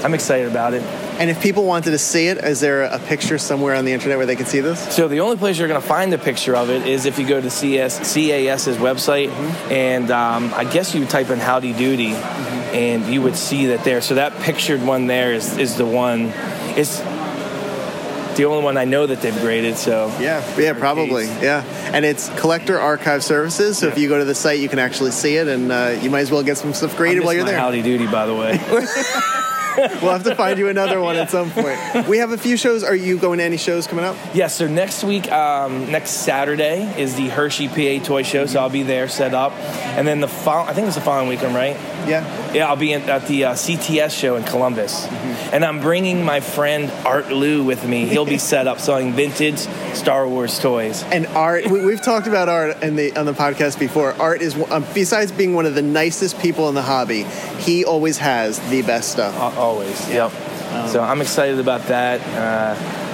I'm 0.03 0.13
excited 0.13 0.47
about 0.47 0.73
it. 0.73 0.81
And 1.19 1.29
if 1.29 1.41
people 1.41 1.65
wanted 1.65 1.91
to 1.91 1.97
see 1.97 2.27
it, 2.27 2.37
is 2.37 2.61
there 2.61 2.83
a 2.83 2.97
picture 2.97 3.37
somewhere 3.37 3.75
on 3.75 3.83
the 3.83 3.91
internet 3.91 4.15
where 4.15 4.25
they 4.25 4.37
can 4.37 4.45
see 4.45 4.61
this? 4.61 4.95
So 4.95 5.09
the 5.09 5.19
only 5.19 5.35
place 5.35 5.59
you're 5.59 5.67
going 5.67 5.81
to 5.81 5.85
find 5.85 6.13
a 6.13 6.17
picture 6.17 6.55
of 6.55 6.69
it 6.69 6.87
is 6.87 7.05
if 7.05 7.19
you 7.19 7.27
go 7.27 7.41
to 7.41 7.49
CS, 7.49 8.13
CAS's 8.13 8.77
website, 8.77 9.27
and 9.69 10.11
um, 10.11 10.53
I 10.53 10.63
guess 10.63 10.95
you 10.95 11.05
type 11.05 11.29
in 11.29 11.39
Howdy 11.39 11.73
Doody, 11.73 12.13
and 12.13 13.05
you 13.13 13.21
would 13.21 13.35
see 13.35 13.65
that 13.65 13.83
there. 13.83 13.99
So 13.99 14.15
that 14.15 14.33
pictured 14.43 14.81
one 14.81 15.07
there 15.07 15.33
is, 15.33 15.57
is 15.57 15.75
the 15.75 15.85
one. 15.85 16.31
It's 16.77 16.99
the 18.37 18.45
only 18.45 18.63
one 18.63 18.77
I 18.77 18.85
know 18.85 19.05
that 19.05 19.21
they've 19.21 19.37
graded. 19.41 19.75
So 19.75 20.07
Yeah, 20.21 20.41
yeah, 20.57 20.71
probably, 20.71 21.25
yeah. 21.25 21.65
And 21.93 22.05
it's 22.05 22.29
Collector 22.39 22.79
Archive 22.79 23.25
Services. 23.25 23.77
So 23.77 23.87
if 23.87 23.97
you 23.97 24.07
go 24.07 24.19
to 24.19 24.25
the 24.25 24.35
site, 24.35 24.59
you 24.59 24.69
can 24.69 24.79
actually 24.79 25.11
see 25.11 25.35
it, 25.35 25.49
and 25.49 25.69
uh, 25.69 25.99
you 26.01 26.09
might 26.09 26.21
as 26.21 26.31
well 26.31 26.43
get 26.43 26.57
some 26.57 26.73
stuff 26.73 26.95
graded 26.95 27.25
while 27.25 27.33
you're 27.33 27.43
there. 27.43 27.59
Howdy 27.59 27.81
Doody, 27.81 28.09
by 28.09 28.25
the 28.25 28.33
way. 28.33 28.57
We'll 30.01 30.11
have 30.11 30.23
to 30.23 30.35
find 30.35 30.57
you 30.59 30.67
another 30.69 30.99
one 30.99 31.15
at 31.15 31.29
some 31.29 31.51
point. 31.51 32.07
We 32.07 32.17
have 32.17 32.31
a 32.31 32.37
few 32.37 32.57
shows. 32.57 32.83
Are 32.83 32.95
you 32.95 33.17
going 33.17 33.39
to 33.39 33.43
any 33.43 33.57
shows 33.57 33.87
coming 33.87 34.05
up? 34.05 34.15
Yeah, 34.33 34.47
so 34.47 34.67
next 34.67 35.03
week, 35.03 35.31
um, 35.31 35.91
next 35.91 36.11
Saturday 36.11 36.83
is 36.99 37.15
the 37.15 37.29
Hershey 37.29 37.67
PA 37.67 38.03
Toy 38.03 38.23
Show, 38.23 38.45
so 38.45 38.59
I'll 38.59 38.69
be 38.69 38.83
there 38.83 39.07
set 39.07 39.33
up. 39.33 39.53
And 39.97 40.07
then 40.07 40.19
the 40.19 40.27
fol- 40.27 40.65
I 40.67 40.73
think 40.73 40.87
it's 40.87 40.95
the 40.95 41.01
following 41.01 41.29
week, 41.29 41.43
I'm 41.43 41.55
right? 41.55 41.75
Yeah. 42.09 42.53
Yeah, 42.53 42.67
I'll 42.67 42.75
be 42.75 42.93
in, 42.93 43.03
at 43.03 43.27
the 43.27 43.45
uh, 43.45 43.53
CTS 43.53 44.17
show 44.17 44.35
in 44.35 44.43
Columbus. 44.43 45.05
And 45.53 45.63
I'm 45.63 45.79
bringing 45.79 46.23
my 46.25 46.39
friend 46.39 46.91
Art 47.05 47.31
Lou 47.31 47.63
with 47.63 47.87
me. 47.87 48.05
He'll 48.05 48.25
be 48.25 48.37
set 48.37 48.67
up 48.67 48.79
selling 48.79 49.13
vintage 49.13 49.59
Star 49.93 50.27
Wars 50.27 50.59
toys. 50.59 51.03
And 51.03 51.27
Art, 51.27 51.67
we, 51.67 51.85
we've 51.85 52.01
talked 52.01 52.27
about 52.27 52.49
Art 52.49 52.81
in 52.83 52.95
the, 52.95 53.15
on 53.15 53.25
the 53.25 53.33
podcast 53.33 53.79
before. 53.79 54.13
Art 54.13 54.41
is, 54.41 54.55
um, 54.71 54.85
besides 54.93 55.31
being 55.31 55.53
one 55.53 55.65
of 55.65 55.75
the 55.75 55.81
nicest 55.81 56.39
people 56.39 56.67
in 56.69 56.75
the 56.75 56.81
hobby, 56.81 57.23
he 57.59 57.85
always 57.85 58.17
has 58.17 58.59
the 58.69 58.81
best 58.81 59.11
stuff. 59.11 59.35
Al- 59.35 59.59
Always, 59.59 60.09
yep. 60.09 60.31
so 60.87 61.01
I'm 61.01 61.21
excited 61.21 61.59
about 61.59 61.83
that. 61.87 62.21
Uh, 62.35 63.08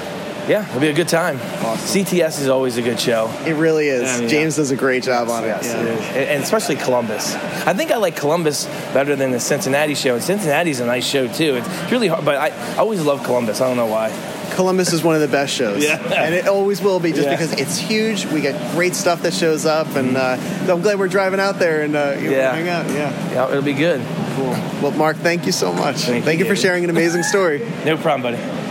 yeah, 0.48 0.68
it'll 0.70 0.80
be 0.82 0.88
a 0.90 0.94
good 0.94 1.08
time. 1.10 1.38
CTS 1.38 2.42
is 2.42 2.48
always 2.50 2.78
a 2.78 2.82
good 2.82 3.00
show. 3.00 3.30
It 3.46 3.54
really 3.54 3.88
is. 3.88 4.04
Yeah, 4.04 4.20
yeah. 4.22 4.28
James 4.28 4.56
does 4.56 4.72
a 4.72 4.76
great 4.76 5.04
job 5.04 5.30
on 5.30 5.44
Yes, 5.44 5.66
it. 5.74 5.78
it 5.80 5.86
is. 5.86 6.00
And- 6.08 6.18
and 6.36 6.44
especially 6.44 6.76
Columbus. 6.76 7.36
I 7.66 7.74
think 7.74 7.92
I 7.92 7.98
like 7.98 8.16
Columbus 8.16 8.66
better 8.94 9.16
than 9.16 9.32
the 9.32 9.40
Cincinnati 9.40 9.96
show. 9.96 10.16
And 10.16 10.24
Cincinnati's 10.24 10.80
a 10.80 10.86
nice 10.86 11.06
show 11.06 11.28
too. 11.28 11.56
It's 11.56 11.92
really 11.92 12.08
hard, 12.08 12.26
but 12.26 12.36
I, 12.36 12.48
I 12.76 12.78
always 12.78 13.02
love 13.04 13.24
Columbus. 13.24 13.62
I 13.62 13.68
don't 13.68 13.78
know 13.78 13.86
why. 13.88 14.12
Columbus 14.56 14.94
is 14.94 15.04
one 15.04 15.16
of 15.16 15.22
the 15.22 15.28
best 15.28 15.54
shows. 15.54 15.84
Yeah. 15.84 15.98
And 15.98 16.34
it 16.34 16.48
always 16.48 16.82
will 16.82 17.00
be 17.00 17.12
just 17.12 17.24
Yeah. 17.24 17.32
because 17.32 17.52
it's 17.54 17.78
huge. 17.78 18.26
We 18.28 18.42
get 18.42 18.56
great 18.74 18.96
stuff 18.96 19.24
that 19.24 19.34
shows 19.34 19.66
up, 19.66 19.96
and 19.96 20.16
uh, 20.16 20.38
I'm 20.70 20.82
glad 20.82 20.98
we're 21.00 21.08
driving 21.10 21.40
out 21.40 21.60
there 21.60 21.82
and 21.82 21.96
uh, 21.96 22.16
you 22.18 22.30
know, 22.30 22.38
Yeah. 22.38 22.56
hang 22.56 22.70
out. 22.70 22.86
Yeah. 22.88 23.32
Yeah, 23.34 23.50
it'll 23.50 23.62
be 23.64 23.74
good. 23.74 24.02
Cool. 24.36 24.50
Well, 24.82 24.92
Mark, 24.92 25.18
thank 25.18 25.46
you 25.46 25.52
so 25.52 25.74
much. 25.74 25.98
Thank 25.98 26.24
Thank, 26.26 26.40
you, 26.40 26.46
you 26.46 26.52
for 26.52 26.56
sharing 26.56 26.84
an 26.84 26.90
amazing 26.90 27.24
story. 27.24 27.60
No 27.86 27.98
problem, 27.98 28.22
buddy. 28.34 28.65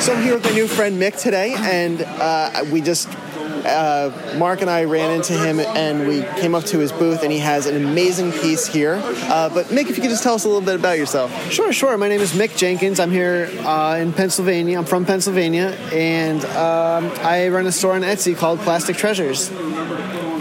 So 0.00 0.12
I'm 0.12 0.22
here 0.22 0.34
with 0.34 0.44
my 0.44 0.52
new 0.52 0.66
friend 0.66 1.00
Mick 1.00 1.18
today, 1.18 1.54
and 1.56 2.02
uh, 2.02 2.64
we 2.70 2.80
just. 2.80 3.08
Uh, 3.64 4.36
Mark 4.36 4.60
and 4.60 4.68
I 4.68 4.84
ran 4.84 5.10
into 5.10 5.32
him 5.32 5.58
and 5.58 6.06
we 6.06 6.20
came 6.38 6.54
up 6.54 6.64
to 6.64 6.78
his 6.78 6.92
booth 6.92 7.22
and 7.22 7.32
he 7.32 7.38
has 7.38 7.64
an 7.64 7.82
amazing 7.82 8.30
piece 8.32 8.66
here. 8.66 9.00
Uh, 9.02 9.48
but 9.48 9.66
Mick, 9.66 9.88
if 9.88 9.96
you 9.96 10.02
could 10.02 10.10
just 10.10 10.22
tell 10.22 10.34
us 10.34 10.44
a 10.44 10.48
little 10.48 10.60
bit 10.60 10.74
about 10.74 10.98
yourself. 10.98 11.32
Sure, 11.50 11.72
sure. 11.72 11.96
My 11.96 12.08
name 12.08 12.20
is 12.20 12.32
Mick 12.32 12.58
Jenkins. 12.58 13.00
I'm 13.00 13.10
here 13.10 13.48
uh, 13.60 13.96
in 13.98 14.12
Pennsylvania. 14.12 14.76
I'm 14.76 14.84
from 14.84 15.06
Pennsylvania, 15.06 15.68
and 15.92 16.44
um, 16.44 17.10
I 17.20 17.48
run 17.48 17.66
a 17.66 17.72
store 17.72 17.94
on 17.94 18.02
Etsy 18.02 18.36
called 18.36 18.58
Plastic 18.60 18.96
Treasures. 18.98 19.50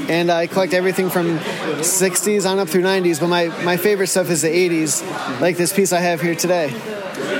And 0.09 0.29
I 0.29 0.47
collect 0.47 0.73
everything 0.73 1.09
from 1.09 1.37
60s 1.37 2.49
on 2.49 2.59
up 2.59 2.67
through 2.67 2.81
90s, 2.81 3.21
but 3.21 3.27
my, 3.27 3.47
my 3.63 3.77
favorite 3.77 4.07
stuff 4.07 4.29
is 4.29 4.41
the 4.41 4.49
80s, 4.49 5.39
like 5.39 5.55
this 5.55 5.71
piece 5.71 5.93
I 5.93 6.01
have 6.01 6.19
here 6.19 6.35
today. 6.35 6.73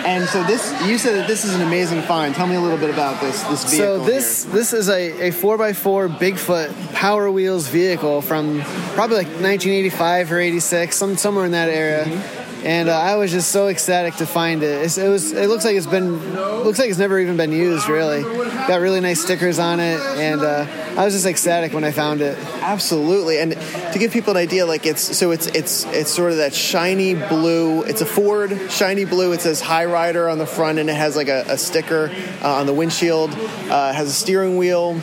And 0.06 0.28
so 0.28 0.44
this, 0.44 0.72
you 0.86 0.98
said 0.98 1.16
that 1.16 1.28
this 1.28 1.46
is 1.46 1.54
an 1.54 1.62
amazing 1.62 2.02
find. 2.02 2.36
Tell 2.36 2.48
me 2.48 2.56
a 2.56 2.62
little 2.62 2.78
bit 2.78 2.90
about 2.90 3.22
this 3.22 3.42
this 3.44 3.64
vehicle. 3.72 4.00
So 4.00 4.06
this 4.06 4.44
this 4.44 4.74
is 4.74 4.90
a, 4.90 5.28
a 5.28 5.32
4x4 5.32 6.18
Bigfoot 6.18 6.94
Power 6.94 7.32
Wheels 7.32 7.68
vehicle 7.68 8.22
from 8.22 8.62
probably 8.94 9.18
like 9.18 9.28
1985 9.28 10.32
or 10.32 10.40
86, 10.40 10.96
some 10.96 11.18
somewhere 11.18 11.46
in 11.46 11.52
that 11.52 11.70
area. 11.70 12.06
Mm-hmm. 12.06 12.43
And 12.64 12.88
uh, 12.88 12.98
I 12.98 13.18
was 13.18 13.32
just 13.32 13.52
so 13.52 13.68
ecstatic 13.68 14.16
to 14.16 14.26
find 14.26 14.64
it. 14.64 14.86
It's, 14.86 14.98
it 14.98 15.10
was. 15.10 15.34
It 15.34 15.48
looks 15.50 15.66
like 15.66 15.76
it's 15.76 15.86
been. 15.86 16.34
Looks 16.64 16.80
like 16.80 16.90
it's 16.90 17.00
never 17.00 17.20
even 17.20 17.36
been 17.36 17.52
used. 17.52 17.90
Really, 17.90 18.24
got 18.24 18.80
really 18.80 19.02
nice 19.02 19.22
stickers 19.22 19.60
on 19.60 19.82
it, 19.82 20.00
and 20.00 20.42
uh, 20.42 20.66
I 20.98 21.04
was 21.04 21.14
just 21.14 21.26
ecstatic 21.26 21.74
when 21.74 21.84
I 21.84 21.92
found 21.92 22.22
it. 22.22 22.38
Absolutely, 22.62 23.40
and 23.40 23.52
to 23.52 24.00
give 24.00 24.14
people 24.14 24.32
an 24.32 24.38
idea, 24.38 24.66
like 24.66 24.86
it's 24.86 25.18
so 25.18 25.32
it's 25.32 25.48
it's 25.48 25.84
it's 25.88 26.10
sort 26.10 26.32
of 26.32 26.38
that 26.38 26.54
shiny 26.54 27.16
blue. 27.16 27.84
It's 27.84 28.00
a 28.00 28.06
Ford 28.06 28.58
shiny 28.72 29.04
blue. 29.04 29.34
It 29.34 29.42
says 29.42 29.60
High 29.60 29.86
Rider 29.86 30.30
on 30.30 30.38
the 30.38 30.46
front, 30.46 30.80
and 30.80 30.90
it 30.90 30.96
has 30.96 31.18
like 31.18 31.28
a, 31.28 31.44
a 31.50 31.58
sticker 31.58 32.12
uh, 32.42 32.54
on 32.56 32.66
the 32.66 32.74
windshield. 32.74 33.32
Uh, 33.32 33.92
has 33.92 34.08
a 34.08 34.14
steering 34.14 34.56
wheel, 34.56 34.94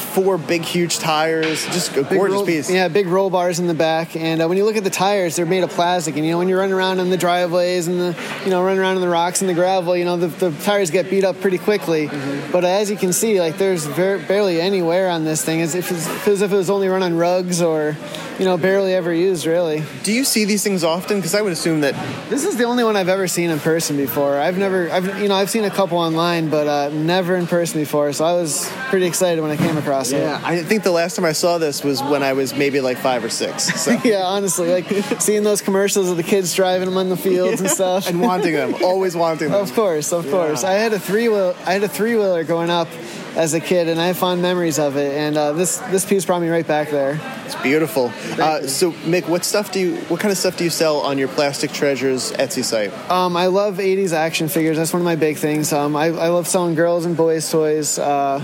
four 0.00 0.38
big 0.38 0.62
huge 0.62 0.98
tires. 0.98 1.64
Just 1.66 1.92
a 1.96 2.02
Big 2.02 2.10
gorgeous 2.18 2.34
roll- 2.34 2.46
piece. 2.46 2.70
Yeah, 2.70 2.88
big 2.88 3.06
roll 3.06 3.30
bars 3.30 3.58
in 3.58 3.66
the 3.66 3.74
back, 3.74 4.16
and 4.16 4.42
uh, 4.42 4.48
when 4.48 4.56
you 4.58 4.64
look 4.64 4.76
at 4.76 4.84
the 4.84 4.90
tires, 4.90 5.36
they're 5.36 5.46
made 5.46 5.62
of 5.62 5.70
plastic. 5.70 6.16
And 6.16 6.24
you 6.24 6.32
know, 6.32 6.38
when 6.38 6.48
you're 6.48 6.58
running 6.58 6.74
around 6.74 6.98
in 7.00 7.10
the 7.10 7.16
driveways 7.16 7.86
and 7.88 8.00
the, 8.00 8.16
you 8.44 8.50
know, 8.50 8.62
running 8.62 8.78
around 8.80 8.96
in 8.96 9.02
the 9.02 9.08
rocks 9.08 9.40
and 9.40 9.48
the 9.48 9.54
gravel, 9.54 9.96
you 9.96 10.04
know, 10.04 10.16
the, 10.16 10.26
the 10.28 10.50
tires 10.62 10.90
get 10.90 11.10
beat 11.10 11.24
up 11.24 11.40
pretty 11.40 11.58
quickly. 11.58 12.08
Mm-hmm. 12.08 12.52
But 12.52 12.64
as 12.64 12.90
you 12.90 12.96
can 12.96 13.12
see, 13.12 13.40
like 13.40 13.56
there's 13.58 13.84
ver- 13.86 14.18
barely 14.26 14.60
any 14.60 14.82
wear 14.82 15.08
on 15.10 15.24
this 15.24 15.44
thing, 15.44 15.60
as 15.60 15.74
if, 15.74 15.90
as 15.92 16.42
if 16.42 16.52
it 16.52 16.56
was 16.56 16.70
only 16.70 16.88
run 16.88 17.02
on 17.02 17.16
rugs 17.16 17.60
or, 17.62 17.96
you 18.40 18.46
know, 18.46 18.56
barely 18.56 18.94
ever 18.94 19.12
used, 19.12 19.44
really. 19.44 19.84
Do 20.02 20.14
you 20.14 20.24
see 20.24 20.46
these 20.46 20.64
things 20.64 20.82
often? 20.82 21.18
Because 21.18 21.34
I 21.34 21.42
would 21.42 21.52
assume 21.52 21.82
that 21.82 21.94
This 22.30 22.46
is 22.46 22.56
the 22.56 22.64
only 22.64 22.82
one 22.82 22.96
I've 22.96 23.10
ever 23.10 23.28
seen 23.28 23.50
in 23.50 23.60
person 23.60 23.98
before. 23.98 24.38
I've 24.38 24.56
never, 24.56 24.90
I've, 24.90 25.20
you 25.20 25.28
know, 25.28 25.34
I've 25.34 25.50
seen 25.50 25.64
a 25.64 25.70
couple 25.70 25.98
online, 25.98 26.48
but 26.48 26.66
uh, 26.66 26.88
never 26.88 27.36
in 27.36 27.46
person 27.46 27.82
before. 27.82 28.14
So 28.14 28.24
I 28.24 28.32
was 28.32 28.66
pretty 28.88 29.04
excited 29.04 29.42
when 29.42 29.50
I 29.50 29.58
came 29.58 29.76
across 29.76 30.10
it. 30.12 30.20
Yeah, 30.20 30.40
I 30.42 30.62
think 30.62 30.84
the 30.84 30.90
last 30.90 31.16
time 31.16 31.26
I 31.26 31.32
saw 31.32 31.58
this 31.58 31.84
was 31.84 32.02
when 32.02 32.22
I 32.22 32.32
was 32.32 32.54
maybe 32.54 32.80
like 32.80 32.96
five 32.96 33.22
or 33.22 33.28
six. 33.28 33.64
So. 33.78 33.90
yeah, 34.04 34.22
honestly, 34.22 34.72
like 34.72 34.86
seeing 35.20 35.42
those 35.42 35.60
commercials 35.60 36.08
of 36.08 36.16
the 36.16 36.22
kids 36.22 36.54
driving 36.54 36.88
them 36.88 36.96
on 36.96 37.10
the 37.10 37.18
fields 37.18 37.60
and 37.60 37.68
stuff. 37.68 38.08
and 38.08 38.22
wanting 38.22 38.54
them, 38.54 38.74
always 38.82 39.14
wanting 39.14 39.50
them. 39.50 39.60
Of 39.60 39.74
course, 39.74 40.14
of 40.14 40.30
course. 40.30 40.64
I 40.64 40.72
had 40.72 40.94
a 40.94 40.98
three 40.98 41.28
wheel. 41.28 41.54
I 41.66 41.74
had 41.74 41.82
a 41.82 41.88
three 41.88 42.16
wheeler 42.16 42.44
going 42.44 42.70
up 42.70 42.88
as 43.36 43.54
a 43.54 43.60
kid, 43.60 43.88
and 43.88 44.00
I 44.00 44.08
have 44.08 44.18
fond 44.18 44.42
memories 44.42 44.78
of 44.78 44.96
it. 44.96 45.14
And 45.14 45.36
uh, 45.36 45.52
this 45.52 45.78
this 45.90 46.04
piece 46.04 46.24
brought 46.24 46.42
me 46.42 46.48
right 46.48 46.66
back 46.66 46.90
there. 46.90 47.20
It's 47.44 47.54
beautiful. 47.56 48.12
Uh, 48.38 48.66
so, 48.66 48.92
Mick, 48.92 49.28
what 49.28 49.44
stuff 49.44 49.72
do 49.72 49.80
you? 49.80 49.96
What 50.02 50.20
kind 50.20 50.32
of 50.32 50.38
stuff 50.38 50.56
do 50.56 50.64
you 50.64 50.70
sell 50.70 50.98
on 50.98 51.18
your 51.18 51.28
Plastic 51.28 51.72
Treasures 51.72 52.32
Etsy 52.32 52.64
site? 52.64 52.92
Um, 53.10 53.36
I 53.36 53.46
love 53.46 53.78
80s 53.78 54.12
action 54.12 54.48
figures. 54.48 54.76
That's 54.76 54.92
one 54.92 55.02
of 55.02 55.04
my 55.04 55.16
big 55.16 55.36
things. 55.36 55.72
Um, 55.72 55.96
I, 55.96 56.06
I 56.06 56.28
love 56.28 56.46
selling 56.46 56.74
girls 56.74 57.06
and 57.06 57.16
boys 57.16 57.50
toys. 57.50 57.98
Uh, 57.98 58.42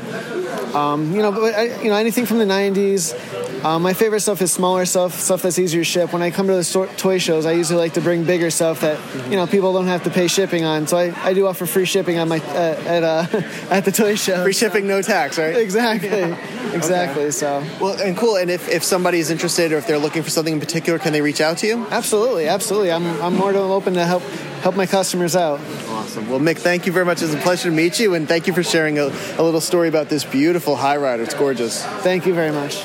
um, 0.74 1.14
you 1.14 1.22
know, 1.22 1.32
but 1.32 1.54
I, 1.54 1.82
you 1.82 1.90
know 1.90 1.96
anything 1.96 2.26
from 2.26 2.38
the 2.38 2.44
90s. 2.44 3.45
Um, 3.66 3.82
my 3.82 3.94
favorite 3.94 4.20
stuff 4.20 4.40
is 4.42 4.52
smaller 4.52 4.86
stuff, 4.86 5.18
stuff 5.18 5.42
that's 5.42 5.58
easier 5.58 5.80
to 5.80 5.84
ship. 5.84 6.12
When 6.12 6.22
I 6.22 6.30
come 6.30 6.46
to 6.46 6.54
the 6.54 6.88
toy 6.96 7.18
shows, 7.18 7.46
I 7.46 7.52
usually 7.52 7.80
like 7.80 7.94
to 7.94 8.00
bring 8.00 8.22
bigger 8.22 8.48
stuff 8.48 8.82
that 8.82 8.96
you 9.28 9.34
know 9.36 9.48
people 9.48 9.72
don't 9.72 9.88
have 9.88 10.04
to 10.04 10.10
pay 10.10 10.28
shipping 10.28 10.64
on. 10.64 10.86
So 10.86 10.96
I, 10.96 11.12
I 11.20 11.34
do 11.34 11.48
offer 11.48 11.66
free 11.66 11.84
shipping 11.84 12.16
on 12.16 12.28
my 12.28 12.38
uh, 12.38 12.80
at 12.86 13.02
uh, 13.02 13.26
at 13.74 13.84
the 13.84 13.90
toy 13.90 14.14
show. 14.14 14.44
Free 14.44 14.52
shipping, 14.52 14.86
no 14.86 15.02
tax, 15.02 15.36
right? 15.36 15.56
Exactly, 15.66 16.08
exactly. 16.74 17.22
Okay. 17.22 17.30
So 17.32 17.64
well 17.80 18.00
and 18.00 18.16
cool. 18.16 18.36
And 18.36 18.52
if, 18.52 18.68
if 18.68 18.84
somebody 18.84 19.18
is 19.18 19.30
interested 19.30 19.72
or 19.72 19.78
if 19.78 19.88
they're 19.88 19.98
looking 19.98 20.22
for 20.22 20.30
something 20.30 20.54
in 20.54 20.60
particular, 20.60 21.00
can 21.00 21.12
they 21.12 21.20
reach 21.20 21.40
out 21.40 21.58
to 21.58 21.66
you? 21.66 21.84
Absolutely, 21.90 22.46
absolutely. 22.46 22.92
I'm 22.92 23.20
I'm 23.20 23.34
more 23.34 23.52
than 23.52 23.62
open 23.62 23.94
to 23.94 24.04
help 24.04 24.22
help 24.62 24.76
my 24.76 24.86
customers 24.86 25.34
out. 25.34 25.58
Awesome. 25.88 26.28
Well, 26.30 26.38
Mick, 26.38 26.58
thank 26.58 26.86
you 26.86 26.92
very 26.92 27.04
much. 27.04 27.20
It's 27.20 27.34
a 27.34 27.38
pleasure 27.38 27.68
to 27.68 27.74
meet 27.74 27.98
you, 27.98 28.14
and 28.14 28.28
thank 28.28 28.46
you 28.46 28.52
for 28.52 28.62
sharing 28.62 29.00
a, 29.00 29.06
a 29.38 29.42
little 29.42 29.60
story 29.60 29.88
about 29.88 30.08
this 30.08 30.22
beautiful 30.24 30.76
high 30.76 30.98
rider. 30.98 31.24
It's 31.24 31.34
gorgeous. 31.34 31.84
Thank 31.84 32.26
you 32.26 32.34
very 32.34 32.52
much. 32.52 32.84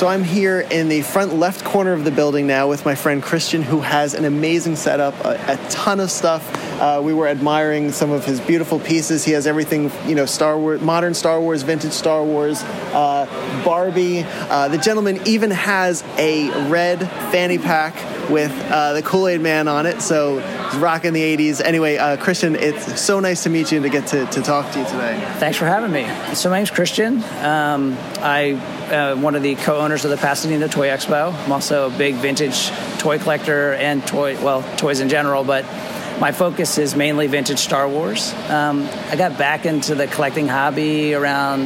So 0.00 0.08
I'm 0.08 0.24
here 0.24 0.60
in 0.60 0.88
the 0.88 1.02
front 1.02 1.34
left 1.34 1.62
corner 1.62 1.92
of 1.92 2.04
the 2.04 2.10
building 2.10 2.46
now 2.46 2.70
with 2.70 2.86
my 2.86 2.94
friend 2.94 3.22
Christian, 3.22 3.60
who 3.60 3.80
has 3.82 4.14
an 4.14 4.24
amazing 4.24 4.76
setup, 4.76 5.12
a, 5.26 5.38
a 5.46 5.58
ton 5.68 6.00
of 6.00 6.10
stuff. 6.10 6.69
Uh, 6.80 6.98
we 7.04 7.12
were 7.12 7.28
admiring 7.28 7.92
some 7.92 8.10
of 8.10 8.24
his 8.24 8.40
beautiful 8.40 8.80
pieces. 8.80 9.22
He 9.22 9.32
has 9.32 9.46
everything, 9.46 9.92
you 10.06 10.14
know, 10.14 10.24
Star 10.24 10.58
Wars, 10.58 10.80
modern 10.80 11.12
Star 11.12 11.38
Wars, 11.38 11.62
vintage 11.62 11.92
Star 11.92 12.24
Wars, 12.24 12.62
uh, 12.62 13.26
Barbie. 13.66 14.24
Uh, 14.24 14.68
the 14.68 14.78
gentleman 14.78 15.20
even 15.26 15.50
has 15.50 16.02
a 16.16 16.48
red 16.70 17.00
fanny 17.30 17.58
pack 17.58 17.94
with 18.30 18.50
uh, 18.70 18.94
the 18.94 19.02
Kool 19.02 19.28
Aid 19.28 19.42
Man 19.42 19.68
on 19.68 19.84
it. 19.84 20.00
So 20.00 20.38
he's 20.38 20.80
rocking 20.80 21.12
the 21.12 21.36
80s. 21.36 21.60
Anyway, 21.62 21.98
uh, 21.98 22.16
Christian, 22.16 22.56
it's 22.56 22.98
so 22.98 23.20
nice 23.20 23.42
to 23.42 23.50
meet 23.50 23.70
you 23.70 23.76
and 23.76 23.84
to 23.84 23.90
get 23.90 24.06
to, 24.08 24.24
to 24.24 24.40
talk 24.40 24.72
to 24.72 24.78
you 24.78 24.86
today. 24.86 25.22
Thanks 25.38 25.58
for 25.58 25.66
having 25.66 25.92
me. 25.92 26.08
So 26.34 26.48
my 26.48 26.56
name's 26.56 26.70
Christian. 26.70 27.22
Um, 27.42 27.98
I'm 28.20 29.20
one 29.20 29.34
of 29.34 29.42
the 29.42 29.54
co-owners 29.56 30.06
of 30.06 30.10
the 30.10 30.16
Pasadena 30.16 30.68
Toy 30.68 30.88
Expo. 30.88 31.34
I'm 31.44 31.52
also 31.52 31.90
a 31.90 31.98
big 31.98 32.14
vintage 32.14 32.70
toy 32.98 33.18
collector 33.18 33.74
and 33.74 34.06
toy, 34.06 34.42
well, 34.42 34.62
toys 34.78 35.00
in 35.00 35.10
general, 35.10 35.44
but 35.44 35.66
my 36.20 36.32
focus 36.32 36.76
is 36.76 36.94
mainly 36.94 37.26
vintage 37.28 37.60
Star 37.60 37.88
Wars. 37.88 38.34
Um, 38.50 38.86
I 39.08 39.16
got 39.16 39.38
back 39.38 39.64
into 39.64 39.94
the 39.94 40.06
collecting 40.06 40.48
hobby 40.48 41.14
around 41.14 41.62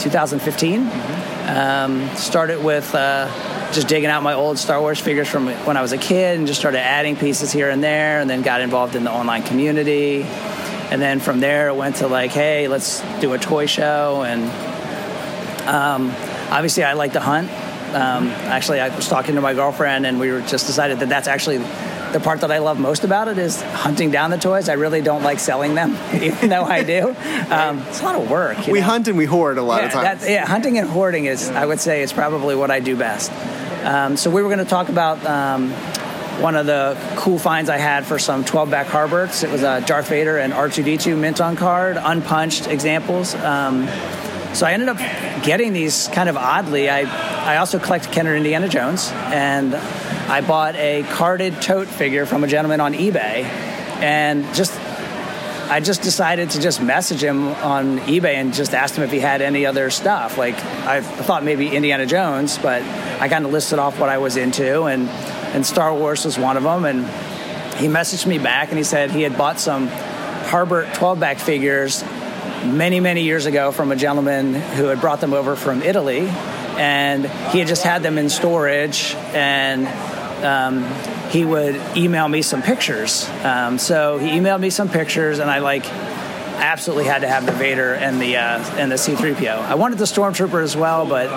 2015. 0.00 0.86
Mm-hmm. 0.86 1.58
Um, 1.58 2.16
started 2.16 2.62
with 2.62 2.94
uh, 2.94 3.26
just 3.72 3.88
digging 3.88 4.08
out 4.08 4.22
my 4.22 4.34
old 4.34 4.58
Star 4.58 4.80
Wars 4.80 5.00
figures 5.00 5.28
from 5.28 5.48
when 5.64 5.76
I 5.76 5.82
was 5.82 5.90
a 5.90 5.98
kid 5.98 6.38
and 6.38 6.46
just 6.46 6.60
started 6.60 6.78
adding 6.78 7.16
pieces 7.16 7.50
here 7.50 7.68
and 7.68 7.82
there, 7.82 8.20
and 8.20 8.30
then 8.30 8.42
got 8.42 8.60
involved 8.60 8.94
in 8.94 9.02
the 9.02 9.10
online 9.10 9.42
community. 9.42 10.22
And 10.22 11.02
then 11.02 11.18
from 11.18 11.40
there, 11.40 11.68
it 11.68 11.74
went 11.74 11.96
to 11.96 12.06
like, 12.06 12.30
hey, 12.30 12.68
let's 12.68 13.00
do 13.20 13.32
a 13.32 13.38
toy 13.38 13.66
show. 13.66 14.22
And 14.24 14.44
um, 15.68 16.10
obviously, 16.52 16.84
I 16.84 16.92
like 16.92 17.14
to 17.14 17.20
hunt. 17.20 17.50
Um, 17.92 18.28
actually, 18.28 18.78
I 18.78 18.94
was 18.94 19.08
talking 19.08 19.34
to 19.34 19.40
my 19.40 19.54
girlfriend, 19.54 20.06
and 20.06 20.20
we 20.20 20.30
were 20.30 20.42
just 20.42 20.68
decided 20.68 21.00
that 21.00 21.08
that's 21.08 21.26
actually 21.26 21.58
the 22.12 22.20
part 22.20 22.40
that 22.40 22.50
I 22.50 22.58
love 22.58 22.78
most 22.78 23.04
about 23.04 23.28
it 23.28 23.38
is 23.38 23.60
hunting 23.62 24.10
down 24.10 24.30
the 24.30 24.38
toys. 24.38 24.68
I 24.68 24.74
really 24.74 25.00
don't 25.00 25.22
like 25.22 25.38
selling 25.38 25.74
them, 25.74 25.96
even 26.22 26.48
though 26.48 26.64
I 26.64 26.82
do. 26.82 27.08
Um, 27.50 27.78
it's 27.88 28.00
a 28.00 28.04
lot 28.04 28.16
of 28.16 28.30
work. 28.30 28.66
we 28.66 28.80
know? 28.80 28.86
hunt 28.86 29.08
and 29.08 29.16
we 29.16 29.26
hoard 29.26 29.58
a 29.58 29.62
lot 29.62 29.80
yeah, 29.80 29.86
of 29.86 29.92
times. 29.92 30.28
yeah, 30.28 30.46
hunting 30.46 30.78
and 30.78 30.88
hoarding 30.88 31.26
is, 31.26 31.48
I 31.48 31.66
would 31.66 31.80
say, 31.80 32.02
is 32.02 32.12
probably 32.12 32.54
what 32.54 32.70
I 32.70 32.80
do 32.80 32.96
best. 32.96 33.30
Um, 33.84 34.16
so 34.16 34.30
we 34.30 34.42
were 34.42 34.48
going 34.48 34.58
to 34.58 34.64
talk 34.64 34.88
about 34.88 35.24
um, 35.24 35.70
one 36.40 36.56
of 36.56 36.66
the 36.66 36.98
cool 37.16 37.38
finds 37.38 37.70
I 37.70 37.78
had 37.78 38.06
for 38.06 38.18
some 38.18 38.44
12-back 38.44 38.86
Harberts. 38.86 39.44
It 39.44 39.50
was 39.50 39.62
a 39.62 39.80
Darth 39.80 40.08
Vader 40.08 40.38
and 40.38 40.52
R2D2 40.52 41.18
mint 41.18 41.40
on 41.40 41.56
card, 41.56 41.96
unpunched 41.96 42.66
examples. 42.66 43.34
Um, 43.34 43.88
so 44.54 44.66
I 44.66 44.72
ended 44.72 44.88
up 44.88 44.98
getting 45.44 45.72
these 45.72 46.08
kind 46.08 46.28
of 46.28 46.36
oddly. 46.36 46.90
I, 46.90 47.00
I 47.52 47.58
also 47.58 47.78
collect 47.78 48.10
Kenner 48.10 48.34
Indiana 48.34 48.68
Jones, 48.68 49.10
and 49.12 49.74
I 50.30 50.42
bought 50.42 50.76
a 50.76 51.02
carded 51.02 51.54
Toht 51.54 51.88
figure 51.88 52.24
from 52.24 52.44
a 52.44 52.46
gentleman 52.46 52.80
on 52.80 52.94
eBay, 52.94 53.42
and 54.00 54.44
just 54.54 54.72
I 55.68 55.80
just 55.80 56.02
decided 56.02 56.50
to 56.50 56.60
just 56.60 56.80
message 56.80 57.20
him 57.20 57.48
on 57.48 57.98
eBay 57.98 58.34
and 58.34 58.54
just 58.54 58.72
asked 58.72 58.94
him 58.94 59.02
if 59.02 59.10
he 59.10 59.18
had 59.18 59.42
any 59.42 59.66
other 59.66 59.90
stuff. 59.90 60.38
Like 60.38 60.54
I 60.86 61.00
thought 61.00 61.42
maybe 61.42 61.74
Indiana 61.74 62.06
Jones, 62.06 62.58
but 62.58 62.80
I 63.20 63.28
kind 63.28 63.44
of 63.44 63.50
listed 63.50 63.80
off 63.80 63.98
what 63.98 64.08
I 64.08 64.18
was 64.18 64.36
into, 64.36 64.84
and 64.84 65.08
and 65.08 65.66
Star 65.66 65.92
Wars 65.92 66.24
was 66.24 66.38
one 66.38 66.56
of 66.56 66.62
them. 66.62 66.84
And 66.84 67.06
he 67.80 67.88
messaged 67.88 68.24
me 68.24 68.38
back 68.38 68.68
and 68.68 68.78
he 68.78 68.84
said 68.84 69.10
he 69.10 69.22
had 69.22 69.36
bought 69.36 69.58
some 69.58 69.88
Harbert 69.88 70.94
12 70.94 71.18
back 71.18 71.38
figures 71.40 72.04
many 72.64 73.00
many 73.00 73.22
years 73.24 73.46
ago 73.46 73.72
from 73.72 73.90
a 73.90 73.96
gentleman 73.96 74.54
who 74.54 74.84
had 74.84 75.00
brought 75.00 75.20
them 75.20 75.32
over 75.32 75.56
from 75.56 75.82
Italy, 75.82 76.28
and 76.78 77.26
he 77.50 77.58
had 77.58 77.66
just 77.66 77.82
had 77.82 78.04
them 78.04 78.16
in 78.16 78.30
storage 78.30 79.16
and. 79.34 79.88
Um, 80.42 80.84
he 81.30 81.44
would 81.44 81.76
email 81.96 82.28
me 82.28 82.42
some 82.42 82.62
pictures. 82.62 83.28
Um, 83.44 83.78
so 83.78 84.18
he 84.18 84.30
emailed 84.30 84.60
me 84.60 84.70
some 84.70 84.88
pictures, 84.88 85.38
and 85.38 85.50
I 85.50 85.58
like 85.58 85.84
absolutely 86.60 87.04
had 87.04 87.20
to 87.22 87.28
have 87.28 87.46
the 87.46 87.52
Vader 87.52 87.94
and 87.94 88.20
the 88.20 88.36
uh, 88.36 88.58
and 88.76 88.90
the 88.92 88.98
C-3PO. 88.98 89.48
I 89.48 89.74
wanted 89.74 89.98
the 89.98 90.04
Stormtrooper 90.04 90.62
as 90.62 90.76
well, 90.76 91.06
but 91.06 91.28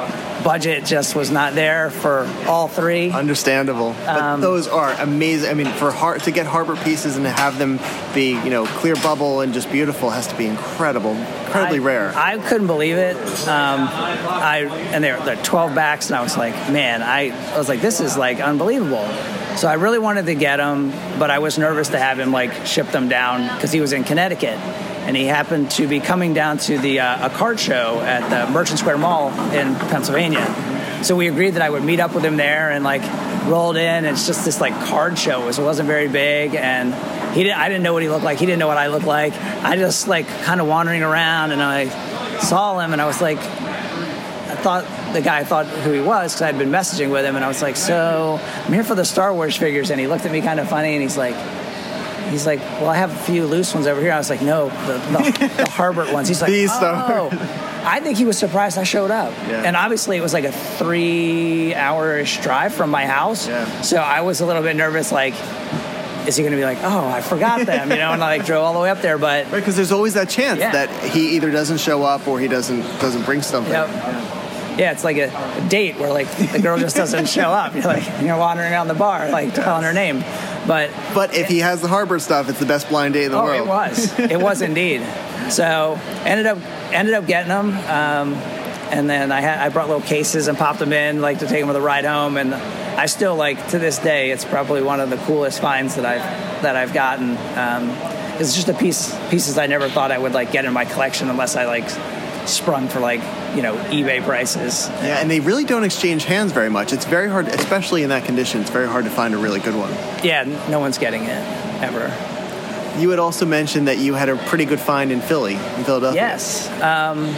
budget 0.43 0.85
just 0.85 1.15
was 1.15 1.31
not 1.31 1.53
there 1.55 1.89
for 1.89 2.27
all 2.47 2.67
three. 2.67 3.11
Understandable. 3.11 3.95
But 4.05 4.21
Um, 4.21 4.41
those 4.41 4.67
are 4.67 4.91
amazing. 4.99 5.49
I 5.49 5.53
mean, 5.53 5.67
for 5.67 5.91
har- 5.91 6.17
to 6.19 6.31
get 6.31 6.45
Harbert 6.45 6.83
pieces 6.83 7.15
and 7.15 7.25
to 7.25 7.31
have 7.31 7.57
them 7.57 7.79
be, 8.13 8.31
you 8.31 8.49
know, 8.49 8.65
clear 8.65 8.95
bubble 8.95 9.41
and 9.41 9.53
just 9.53 9.71
beautiful 9.71 10.09
has 10.09 10.27
to 10.27 10.35
be 10.35 10.45
incredible, 10.47 11.11
incredibly 11.45 11.79
I, 11.79 11.83
rare. 11.83 12.13
I 12.15 12.37
couldn't 12.37 12.67
believe 12.67 12.97
it. 12.97 13.15
Um, 13.47 13.87
I 13.89 14.69
and 14.91 15.03
they're, 15.03 15.19
they're 15.21 15.41
12 15.43 15.73
backs, 15.73 16.07
and 16.07 16.15
I 16.17 16.21
was 16.21 16.37
like, 16.37 16.53
man, 16.71 17.01
I, 17.01 17.31
I 17.53 17.57
was 17.57 17.69
like, 17.69 17.81
this 17.81 17.99
is 18.01 18.17
like 18.17 18.39
unbelievable. 18.39 19.07
So 19.55 19.67
I 19.67 19.75
really 19.75 19.99
wanted 19.99 20.25
to 20.25 20.35
get 20.35 20.59
him, 20.59 20.89
but 21.19 21.29
I 21.29 21.39
was 21.39 21.57
nervous 21.57 21.89
to 21.89 21.99
have 21.99 22.19
him 22.19 22.31
like 22.31 22.65
ship 22.65 22.87
them 22.87 23.07
down 23.07 23.55
because 23.55 23.71
he 23.71 23.81
was 23.81 23.93
in 23.93 24.03
Connecticut, 24.03 24.57
and 25.05 25.17
he 25.17 25.25
happened 25.25 25.71
to 25.71 25.87
be 25.87 25.99
coming 25.99 26.33
down 26.33 26.57
to 26.59 26.77
the 26.77 27.01
uh, 27.01 27.27
a 27.27 27.29
card 27.29 27.59
show 27.59 27.99
at 28.01 28.29
the 28.29 28.51
Merchant 28.51 28.79
Square 28.79 28.97
Mall 28.99 29.29
in 29.51 29.75
Pennsylvania. 29.75 30.45
So 31.03 31.17
we 31.17 31.27
agreed 31.27 31.51
that 31.51 31.61
I 31.61 31.69
would 31.69 31.83
meet 31.83 31.99
up 31.99 32.15
with 32.15 32.23
him 32.23 32.37
there 32.37 32.71
and 32.71 32.83
like 32.83 33.01
rolled 33.45 33.75
in. 33.75 34.05
It's 34.05 34.25
just 34.25 34.45
this 34.45 34.61
like 34.61 34.73
card 34.85 35.19
show. 35.19 35.49
It 35.49 35.59
wasn't 35.59 35.87
very 35.87 36.07
big, 36.07 36.55
and 36.55 36.93
he 37.35 37.43
didn't, 37.43 37.59
I 37.59 37.67
didn't 37.67 37.83
know 37.83 37.91
what 37.91 38.03
he 38.03 38.09
looked 38.09 38.23
like. 38.23 38.39
He 38.39 38.45
didn't 38.45 38.59
know 38.59 38.67
what 38.67 38.77
I 38.77 38.87
looked 38.87 39.05
like. 39.05 39.33
I 39.33 39.75
just 39.75 40.07
like 40.07 40.27
kind 40.43 40.61
of 40.61 40.67
wandering 40.67 41.03
around, 41.03 41.51
and 41.51 41.61
I 41.61 41.89
saw 42.39 42.79
him, 42.79 42.93
and 42.93 43.01
I 43.01 43.05
was 43.05 43.21
like, 43.21 43.37
I 43.37 44.55
thought 44.55 45.13
the 45.13 45.21
guy 45.21 45.43
thought 45.43 45.65
who 45.67 45.91
he 45.91 45.99
was 45.99 46.33
because 46.33 46.41
I'd 46.43 46.57
been 46.57 46.71
messaging 46.71 47.11
with 47.11 47.25
him, 47.25 47.35
and 47.35 47.43
I 47.43 47.49
was 47.49 47.61
like, 47.61 47.75
so 47.75 48.39
I'm 48.65 48.71
here 48.71 48.85
for 48.85 48.95
the 48.95 49.05
Star 49.05 49.33
Wars 49.33 49.57
figures, 49.57 49.91
and 49.91 49.99
he 49.99 50.07
looked 50.07 50.25
at 50.25 50.31
me 50.31 50.39
kind 50.41 50.61
of 50.61 50.69
funny, 50.69 50.93
and 50.93 51.01
he's 51.01 51.17
like. 51.17 51.35
He's 52.29 52.45
like, 52.45 52.59
well, 52.59 52.89
I 52.89 52.95
have 52.97 53.11
a 53.11 53.15
few 53.23 53.45
loose 53.45 53.73
ones 53.73 53.85
over 53.87 54.01
here. 54.01 54.11
I 54.11 54.17
was 54.17 54.29
like, 54.29 54.41
no, 54.41 54.69
the, 54.69 54.93
the, 54.93 55.17
the 55.57 55.63
Harbert 55.69 56.11
ones. 56.13 56.27
He's 56.27 56.41
like, 56.41 56.51
These 56.51 56.71
oh. 56.73 57.29
I 57.85 57.99
think 57.99 58.17
he 58.17 58.25
was 58.25 58.37
surprised 58.37 58.77
I 58.77 58.83
showed 58.83 59.11
up. 59.11 59.33
Yeah. 59.47 59.63
And 59.63 59.75
obviously, 59.75 60.17
it 60.17 60.21
was 60.21 60.33
like 60.33 60.45
a 60.45 60.51
three-hour-ish 60.51 62.41
drive 62.41 62.73
from 62.73 62.89
my 62.89 63.05
house. 63.05 63.47
Yeah. 63.47 63.81
So 63.81 63.97
I 63.97 64.21
was 64.21 64.41
a 64.41 64.45
little 64.45 64.63
bit 64.63 64.75
nervous, 64.75 65.11
like, 65.11 65.33
is 66.27 66.37
he 66.37 66.43
going 66.43 66.51
to 66.51 66.57
be 66.57 66.63
like, 66.63 66.79
oh, 66.81 67.07
I 67.07 67.21
forgot 67.21 67.65
them, 67.65 67.91
you 67.91 67.97
know, 67.97 68.11
and 68.13 68.23
I 68.23 68.37
like 68.37 68.45
drove 68.45 68.63
all 68.63 68.73
the 68.73 68.79
way 68.79 68.89
up 68.89 69.01
there. 69.01 69.17
But 69.17 69.51
Because 69.51 69.75
there's 69.75 69.91
always 69.91 70.13
that 70.13 70.29
chance 70.29 70.59
Yeah. 70.59 70.71
that 70.71 70.89
he 71.11 71.35
either 71.35 71.51
doesn't 71.51 71.79
show 71.79 72.03
up 72.03 72.27
or 72.27 72.39
he 72.39 72.47
doesn't 72.47 72.81
doesn't 73.01 73.23
bring 73.25 73.41
something. 73.41 73.73
Yep. 73.73 73.89
Yeah, 74.77 74.91
it's 74.91 75.03
like 75.03 75.17
a, 75.17 75.29
date 75.69 75.97
where 75.97 76.11
like 76.11 76.29
the 76.51 76.59
girl 76.59 76.77
just 76.77 76.95
doesn't 76.95 77.27
show 77.29 77.49
up. 77.49 77.73
You're 77.73 77.83
like 77.83 78.03
you're 78.21 78.37
wandering 78.37 78.71
around 78.71 78.87
the 78.87 78.93
bar, 78.93 79.29
like 79.29 79.55
calling 79.55 79.83
her 79.83 79.93
name. 79.93 80.19
But 80.67 80.91
But 81.13 81.35
if 81.35 81.47
he 81.47 81.59
has 81.59 81.81
the 81.81 81.87
Harbert 81.87 82.21
stuff, 82.21 82.49
it's 82.49 82.59
the 82.59 82.65
best 82.65 82.89
blind 82.89 83.13
date 83.13 83.25
in 83.25 83.31
the 83.31 83.37
oh, 83.37 83.43
world. 83.43 83.61
it 83.61 83.67
was, 83.67 84.19
it 84.19 84.39
was 84.39 84.61
indeed. 84.61 85.01
So 85.49 85.99
ended 86.25 86.45
up 86.45 86.57
ended 86.91 87.13
up 87.13 87.27
getting 87.27 87.49
them, 87.49 87.69
um, 87.69 88.33
and 88.91 89.09
then 89.09 89.31
I 89.31 89.41
had 89.41 89.59
I 89.59 89.69
brought 89.69 89.87
little 89.87 90.01
cases 90.01 90.47
and 90.47 90.57
popped 90.57 90.79
them 90.79 90.93
in, 90.93 91.21
like 91.21 91.39
to 91.39 91.47
take 91.47 91.59
them 91.59 91.67
with 91.67 91.77
a 91.77 91.81
ride 91.81 92.05
home. 92.05 92.37
And 92.37 92.53
I 92.53 93.07
still 93.07 93.35
like 93.35 93.67
to 93.69 93.79
this 93.79 93.99
day, 93.99 94.31
it's 94.31 94.45
probably 94.45 94.81
one 94.81 94.99
of 94.99 95.09
the 95.09 95.17
coolest 95.17 95.61
finds 95.61 95.95
that 95.95 96.05
I've 96.05 96.61
that 96.63 96.75
I've 96.75 96.93
gotten. 96.93 97.31
Um, 97.57 97.89
it's 98.39 98.55
just 98.55 98.69
a 98.69 98.73
piece 98.73 99.13
pieces 99.29 99.57
I 99.57 99.67
never 99.67 99.89
thought 99.89 100.11
I 100.11 100.17
would 100.17 100.33
like 100.33 100.51
get 100.51 100.65
in 100.65 100.73
my 100.73 100.85
collection 100.85 101.29
unless 101.29 101.55
I 101.55 101.65
like 101.65 101.87
sprung 102.45 102.87
for 102.87 102.99
like 102.99 103.21
you 103.55 103.61
know 103.61 103.75
eBay 103.91 104.23
prices. 104.23 104.87
Yeah, 104.89 105.19
and 105.19 105.29
they 105.29 105.39
really 105.39 105.63
don't 105.63 105.83
exchange 105.83 106.25
hands 106.25 106.51
very 106.51 106.69
much. 106.69 106.93
It's 106.93 107.05
very 107.05 107.29
hard, 107.29 107.47
especially 107.47 108.03
in 108.03 108.09
that 108.09 108.25
condition. 108.25 108.61
It's 108.61 108.69
very 108.69 108.87
hard 108.87 109.05
to 109.05 109.11
find 109.11 109.33
a 109.33 109.37
really 109.37 109.59
good 109.59 109.75
one. 109.75 109.91
Yeah, 110.23 110.43
no 110.69 110.79
one's 110.79 110.97
getting 110.97 111.23
it 111.23 111.43
ever. 111.83 112.11
you 112.99 113.09
had 113.09 113.19
also 113.19 113.45
mentioned 113.45 113.87
that 113.87 113.97
you 113.97 114.13
had 114.13 114.29
a 114.29 114.35
pretty 114.35 114.65
good 114.65 114.79
find 114.79 115.11
in 115.11 115.21
Philly, 115.21 115.55
in 115.55 115.83
Philadelphia. 115.83 116.21
Yes. 116.21 116.69
Um, 116.81 117.33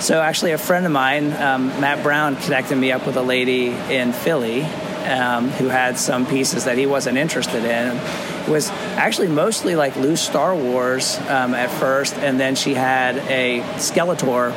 so 0.00 0.20
actually, 0.20 0.52
a 0.52 0.58
friend 0.58 0.84
of 0.86 0.92
mine, 0.92 1.32
um, 1.34 1.68
Matt 1.80 2.02
Brown, 2.02 2.36
connected 2.36 2.76
me 2.76 2.92
up 2.92 3.06
with 3.06 3.16
a 3.16 3.22
lady 3.22 3.68
in 3.68 4.12
Philly 4.12 4.62
um, 4.62 5.50
who 5.50 5.68
had 5.68 5.98
some 5.98 6.26
pieces 6.26 6.64
that 6.64 6.78
he 6.78 6.86
wasn't 6.86 7.16
interested 7.18 7.64
in. 7.64 7.96
Was 8.48 8.68
actually 8.68 9.28
mostly 9.28 9.74
like 9.74 9.96
loose 9.96 10.20
Star 10.20 10.54
Wars 10.54 11.18
um, 11.28 11.54
at 11.54 11.70
first, 11.70 12.14
and 12.16 12.38
then 12.38 12.56
she 12.56 12.74
had 12.74 13.16
a 13.16 13.60
Skeletor 13.76 14.52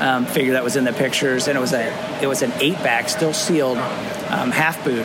um, 0.00 0.24
figure 0.26 0.52
that 0.54 0.64
was 0.64 0.76
in 0.76 0.84
the 0.84 0.92
pictures, 0.92 1.48
and 1.48 1.56
it 1.56 1.60
was 1.60 1.72
a 1.72 2.22
it 2.22 2.26
was 2.26 2.42
an 2.42 2.52
eight 2.60 2.78
back, 2.82 3.08
still 3.08 3.32
sealed, 3.32 3.76
um, 3.78 4.50
half 4.50 4.82
boot, 4.84 5.04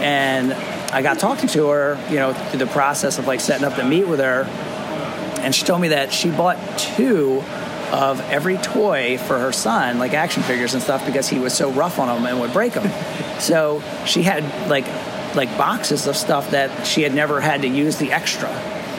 and 0.00 0.52
I 0.92 1.02
got 1.02 1.18
talking 1.18 1.48
to 1.50 1.68
her, 1.68 1.98
you 2.10 2.16
know, 2.16 2.34
through 2.34 2.58
the 2.58 2.66
process 2.66 3.18
of 3.18 3.26
like 3.26 3.40
setting 3.40 3.64
up 3.64 3.76
the 3.76 3.84
meet 3.84 4.06
with 4.06 4.20
her, 4.20 4.44
and 5.40 5.54
she 5.54 5.64
told 5.64 5.80
me 5.80 5.88
that 5.88 6.12
she 6.12 6.30
bought 6.30 6.58
two 6.78 7.42
of 7.92 8.20
every 8.22 8.56
toy 8.56 9.18
for 9.18 9.38
her 9.38 9.52
son, 9.52 9.98
like 9.98 10.14
action 10.14 10.42
figures 10.42 10.74
and 10.74 10.82
stuff, 10.82 11.06
because 11.06 11.28
he 11.28 11.38
was 11.38 11.54
so 11.54 11.70
rough 11.70 11.98
on 11.98 12.08
them 12.08 12.26
and 12.26 12.40
would 12.40 12.52
break 12.52 12.72
them. 12.72 12.90
so 13.40 13.82
she 14.04 14.22
had 14.22 14.68
like 14.68 14.84
like 15.34 15.56
boxes 15.58 16.06
of 16.06 16.16
stuff 16.16 16.50
that 16.50 16.86
she 16.86 17.02
had 17.02 17.14
never 17.14 17.40
had 17.40 17.62
to 17.62 17.68
use 17.68 17.96
the 17.96 18.12
extra, 18.12 18.48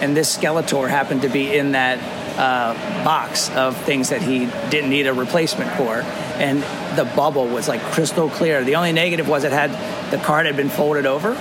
and 0.02 0.16
this 0.16 0.36
Skeletor 0.38 0.90
happened 0.90 1.22
to 1.24 1.30
be 1.30 1.56
in 1.56 1.72
that 1.72 2.00
uh, 2.38 2.74
box 3.04 3.50
of 3.52 3.78
things 3.78 4.10
that 4.10 4.22
he 4.22 4.46
didn't 4.70 4.90
need 4.90 5.08
a 5.08 5.14
replacement 5.14 5.72
for, 5.72 6.02
and 6.38 6.62
the 6.98 7.06
bubble 7.16 7.48
was 7.48 7.68
like 7.68 7.82
crystal 7.82 8.30
clear. 8.30 8.64
The 8.64 8.76
only 8.76 8.92
negative 8.92 9.28
was 9.28 9.44
it 9.44 9.52
had 9.52 9.72
the 10.12 10.18
card 10.18 10.46
had 10.46 10.58
been 10.58 10.70
folded 10.70 11.06
over, 11.06 11.34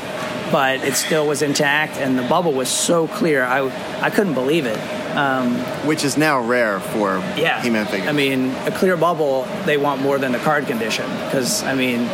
but 0.53 0.85
it 0.85 0.95
still 0.95 1.27
was 1.27 1.43
intact, 1.43 1.97
and 1.97 2.19
the 2.19 2.23
bubble 2.23 2.53
was 2.53 2.69
so 2.69 3.09
clear. 3.09 3.45
I 3.45 3.65
I 4.01 4.11
couldn't 4.11 4.35
believe 4.35 4.67
it. 4.67 4.79
Um, 5.17 5.59
Which 5.87 6.03
is 6.05 6.17
now 6.17 6.41
rare 6.41 6.81
for 6.81 7.19
yeah, 7.37 7.63
He-Man 7.63 7.87
figures. 7.87 8.09
I 8.09 8.13
mean, 8.13 8.51
a 8.67 8.73
clear 8.73 8.97
bubble 8.97 9.47
they 9.65 9.77
want 9.77 10.03
more 10.03 10.19
than 10.19 10.33
the 10.33 10.41
card 10.41 10.67
condition 10.67 11.09
because 11.25 11.63
I 11.63 11.75
mean 11.75 12.09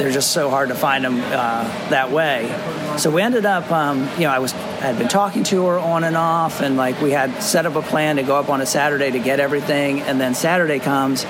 they're 0.00 0.10
just 0.10 0.32
so 0.32 0.48
hard 0.48 0.70
to 0.70 0.74
find 0.74 1.04
them 1.04 1.20
uh, 1.20 1.64
that 1.90 2.10
way. 2.10 2.48
So 2.96 3.10
we 3.10 3.20
ended 3.20 3.44
up, 3.44 3.70
um, 3.70 4.08
you 4.14 4.20
know, 4.20 4.30
I 4.30 4.38
was 4.38 4.54
I 4.54 4.86
had 4.86 4.98
been 4.98 5.08
talking 5.08 5.44
to 5.44 5.66
her 5.66 5.78
on 5.78 6.04
and 6.04 6.16
off, 6.16 6.62
and 6.62 6.78
like 6.78 6.98
we 7.02 7.10
had 7.10 7.42
set 7.42 7.66
up 7.66 7.76
a 7.76 7.82
plan 7.82 8.16
to 8.16 8.22
go 8.22 8.36
up 8.36 8.48
on 8.48 8.62
a 8.62 8.66
Saturday 8.66 9.10
to 9.10 9.18
get 9.18 9.40
everything, 9.40 10.00
and 10.00 10.18
then 10.18 10.34
Saturday 10.34 10.78
comes, 10.78 11.24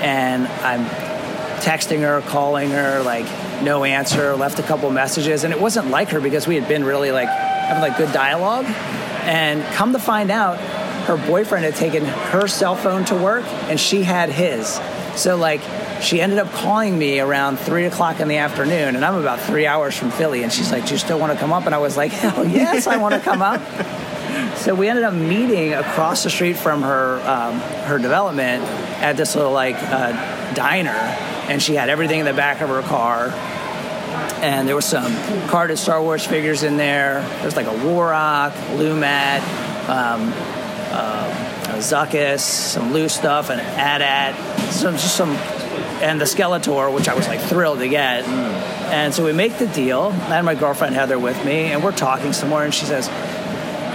and 0.00 0.46
I'm 0.46 0.86
texting 1.60 2.00
her, 2.00 2.22
calling 2.22 2.70
her, 2.70 3.02
like 3.02 3.26
no 3.62 3.84
answer, 3.84 4.34
left 4.34 4.58
a 4.58 4.62
couple 4.62 4.88
messages, 4.90 5.44
and 5.44 5.52
it 5.52 5.60
wasn't 5.60 5.88
like 5.88 6.08
her 6.08 6.20
because 6.20 6.46
we 6.46 6.54
had 6.54 6.66
been 6.66 6.84
really 6.84 7.10
like 7.10 7.28
having 7.28 7.82
like 7.82 7.98
good 7.98 8.12
dialogue, 8.14 8.64
and 9.24 9.62
come 9.74 9.92
to 9.92 9.98
find 9.98 10.30
out, 10.30 10.58
her 11.06 11.18
boyfriend 11.18 11.66
had 11.66 11.74
taken 11.74 12.06
her 12.06 12.48
cell 12.48 12.76
phone 12.76 13.04
to 13.04 13.14
work, 13.14 13.44
and 13.68 13.78
she 13.78 14.02
had 14.02 14.30
his, 14.30 14.80
so 15.16 15.36
like 15.36 15.60
she 16.00 16.20
ended 16.20 16.38
up 16.38 16.50
calling 16.52 16.98
me 16.98 17.20
around 17.20 17.58
three 17.58 17.86
o'clock 17.86 18.20
in 18.20 18.28
the 18.28 18.38
afternoon, 18.38 18.96
and 18.96 19.04
I'm 19.04 19.14
about 19.14 19.40
three 19.40 19.66
hours 19.66 19.96
from 19.96 20.10
Philly. 20.10 20.42
And 20.42 20.52
she's 20.52 20.70
like, 20.70 20.86
"Do 20.86 20.92
you 20.92 20.98
still 20.98 21.18
want 21.18 21.32
to 21.32 21.38
come 21.38 21.52
up?" 21.52 21.66
And 21.66 21.74
I 21.74 21.78
was 21.78 21.96
like, 21.96 22.12
"Hell 22.12 22.44
yes, 22.48 22.86
I 22.86 22.96
want 22.96 23.14
to 23.14 23.20
come 23.20 23.42
up." 23.42 23.60
So 24.56 24.74
we 24.74 24.88
ended 24.88 25.04
up 25.04 25.14
meeting 25.14 25.74
across 25.74 26.24
the 26.24 26.30
street 26.30 26.56
from 26.56 26.82
her 26.82 27.20
um, 27.26 27.60
her 27.86 27.98
development 27.98 28.64
at 29.00 29.16
this 29.16 29.34
little 29.34 29.52
like 29.52 29.76
uh, 29.76 30.54
diner, 30.54 30.90
and 31.48 31.62
she 31.62 31.74
had 31.74 31.88
everything 31.88 32.20
in 32.20 32.26
the 32.26 32.34
back 32.34 32.60
of 32.60 32.68
her 32.68 32.82
car. 32.82 33.30
And 34.42 34.68
there 34.68 34.76
was 34.76 34.84
some 34.84 35.14
carded 35.48 35.78
Star 35.78 36.02
Wars 36.02 36.26
figures 36.26 36.62
in 36.62 36.76
there. 36.76 37.20
There's 37.40 37.56
like 37.56 37.66
a 37.66 37.70
Warok, 37.70 38.52
Lumat, 38.76 39.40
um, 39.88 40.32
uh, 40.92 41.78
Zuckus, 41.78 42.40
some 42.40 42.92
loose 42.92 43.14
stuff, 43.14 43.50
an 43.50 43.60
AT-AT, 43.60 44.34
some 44.72 44.94
just 44.94 45.16
some 45.16 45.36
and 46.02 46.20
the 46.20 46.24
Skeletor, 46.24 46.92
which 46.92 47.08
I 47.08 47.14
was 47.14 47.26
like 47.28 47.40
thrilled 47.40 47.78
to 47.80 47.88
get. 47.88 48.24
And 48.26 49.12
so 49.12 49.24
we 49.24 49.32
make 49.32 49.58
the 49.58 49.66
deal. 49.66 50.08
I 50.12 50.36
had 50.36 50.44
my 50.44 50.54
girlfriend 50.54 50.94
Heather 50.94 51.18
with 51.18 51.42
me, 51.44 51.72
and 51.72 51.82
we're 51.82 51.92
talking 51.92 52.32
some 52.32 52.48
more. 52.48 52.64
And 52.64 52.72
she 52.72 52.84
says, 52.84 53.08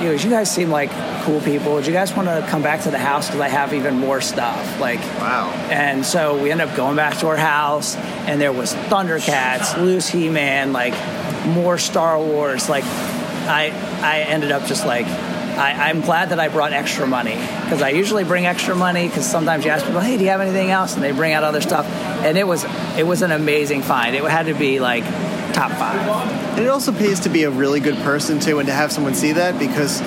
"You, 0.01 0.09
know, 0.09 0.11
you 0.11 0.29
guys 0.29 0.51
seem 0.53 0.69
like 0.69 0.89
cool 1.23 1.39
people. 1.41 1.79
Do 1.79 1.87
you 1.87 1.93
guys 1.93 2.13
want 2.13 2.27
to 2.27 2.45
come 2.49 2.61
back 2.61 2.81
to 2.81 2.91
the 2.91 2.99
house 2.99 3.27
because 3.27 3.41
I 3.41 3.47
have 3.47 3.73
even 3.73 3.97
more 3.97 4.19
stuff?" 4.21 4.79
Like, 4.79 4.99
wow. 5.19 5.51
And 5.69 6.05
so 6.05 6.41
we 6.41 6.51
ended 6.51 6.67
up 6.67 6.75
going 6.75 6.95
back 6.95 7.17
to 7.19 7.27
her 7.27 7.37
house, 7.37 7.95
and 7.95 8.41
there 8.41 8.51
was 8.51 8.73
Thundercats, 8.73 9.77
loose 9.77 10.09
He-Man, 10.09 10.73
like 10.73 10.93
more 11.47 11.77
Star 11.77 12.19
Wars. 12.19 12.67
Like, 12.69 12.83
I 12.83 13.71
I 14.01 14.21
ended 14.27 14.51
up 14.51 14.65
just 14.65 14.85
like 14.85 15.07
I, 15.57 15.89
am 15.89 16.01
glad 16.01 16.29
that 16.29 16.39
I 16.39 16.47
brought 16.47 16.73
extra 16.73 17.05
money 17.05 17.35
because 17.35 17.81
I 17.81 17.89
usually 17.89 18.23
bring 18.23 18.45
extra 18.45 18.75
money 18.75 19.07
because 19.07 19.25
sometimes 19.25 19.65
you 19.65 19.71
ask 19.71 19.85
people, 19.85 20.01
"Hey, 20.01 20.17
do 20.17 20.23
you 20.23 20.29
have 20.29 20.41
anything 20.41 20.71
else?" 20.71 20.95
and 20.95 21.03
they 21.03 21.11
bring 21.11 21.33
out 21.33 21.43
other 21.43 21.61
stuff, 21.61 21.85
and 21.85 22.37
it 22.37 22.47
was 22.47 22.65
it 22.97 23.05
was 23.05 23.21
an 23.21 23.31
amazing 23.31 23.81
find. 23.81 24.15
It 24.15 24.23
had 24.23 24.47
to 24.47 24.53
be 24.53 24.79
like 24.79 25.03
top 25.53 25.71
five. 25.71 25.99
And 26.57 26.59
it 26.59 26.69
also 26.69 26.91
pays 26.91 27.21
to 27.21 27.29
be 27.29 27.43
a 27.43 27.49
really 27.49 27.79
good 27.79 27.97
person 27.97 28.39
too, 28.39 28.59
and 28.59 28.67
to 28.67 28.73
have 28.73 28.91
someone 28.91 29.13
see 29.13 29.33
that 29.33 29.59
because 29.59 30.01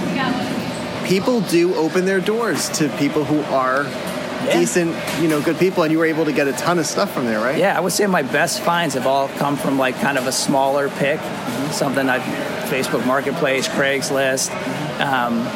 people 1.07 1.41
do 1.43 1.75
open 1.75 2.05
their 2.05 2.21
doors 2.21 2.69
to 2.71 2.89
people 2.99 3.25
who 3.25 3.41
are. 3.55 3.87
Yeah. 4.45 4.61
Decent, 4.61 4.95
you 5.23 5.29
know, 5.29 5.41
good 5.41 5.57
people, 5.57 5.85
and 5.85 5.93
you 5.93 5.99
were 5.99 6.05
able 6.05 6.27
to 6.27 6.33
get 6.33 6.47
a 6.47 6.53
ton 6.53 6.79
of 6.79 6.85
stuff 6.85 7.15
from 7.15 7.25
there, 7.25 7.41
right? 7.41 7.57
Yeah, 7.57 7.79
I 7.79 7.81
would 7.81 7.95
say 7.95 8.07
my 8.07 8.21
best 8.21 8.61
finds 8.61 8.93
have 8.93 9.07
all 9.07 9.29
come 9.29 9.57
from 9.57 9.79
like 9.79 9.95
kind 10.01 10.19
of 10.19 10.27
a 10.27 10.33
smaller 10.33 10.91
pick, 10.91 11.19
mm-hmm. 11.19 11.73
something 11.73 12.11
I 12.11 12.19
Facebook 12.65 13.07
Marketplace, 13.07 13.69
Craigslist, 13.69 14.51
um, 15.01 15.47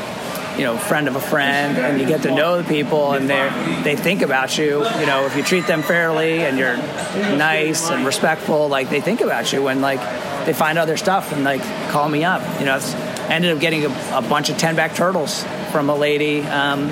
you 0.59 0.65
know, 0.65 0.77
friend 0.77 1.07
of 1.07 1.15
a 1.15 1.21
friend, 1.21 1.79
and 1.79 2.01
you 2.01 2.07
get 2.07 2.23
to 2.23 2.35
know 2.35 2.61
the 2.61 2.69
people, 2.69 3.13
and 3.13 3.31
they 3.31 3.83
they 3.85 3.97
think 3.97 4.23
about 4.23 4.59
you. 4.59 4.85
You 4.99 5.07
know, 5.07 5.27
if 5.27 5.37
you 5.37 5.43
treat 5.43 5.67
them 5.67 5.83
fairly 5.83 6.45
and 6.45 6.59
you're 6.59 6.77
nice 6.77 7.91
and 7.91 8.05
respectful, 8.05 8.69
like 8.69 8.91
they 8.91 9.01
think 9.01 9.21
about 9.21 9.53
you, 9.53 9.69
and 9.69 9.81
like 9.81 10.01
they 10.47 10.53
find 10.53 10.79
other 10.79 10.97
stuff 10.97 11.33
and 11.33 11.45
like 11.45 11.63
call 11.91 12.09
me 12.09 12.25
up. 12.25 12.43
You 12.59 12.67
know, 12.67 12.79
I 12.79 13.35
ended 13.35 13.53
up 13.55 13.61
getting 13.61 13.85
a, 13.85 13.91
a 14.15 14.23
bunch 14.23 14.51
of 14.51 14.59
ten 14.59 14.75
back 14.75 14.95
turtles 14.95 15.45
from 15.71 15.91
a 15.91 15.95
lady. 15.95 16.43
Um, 16.43 16.91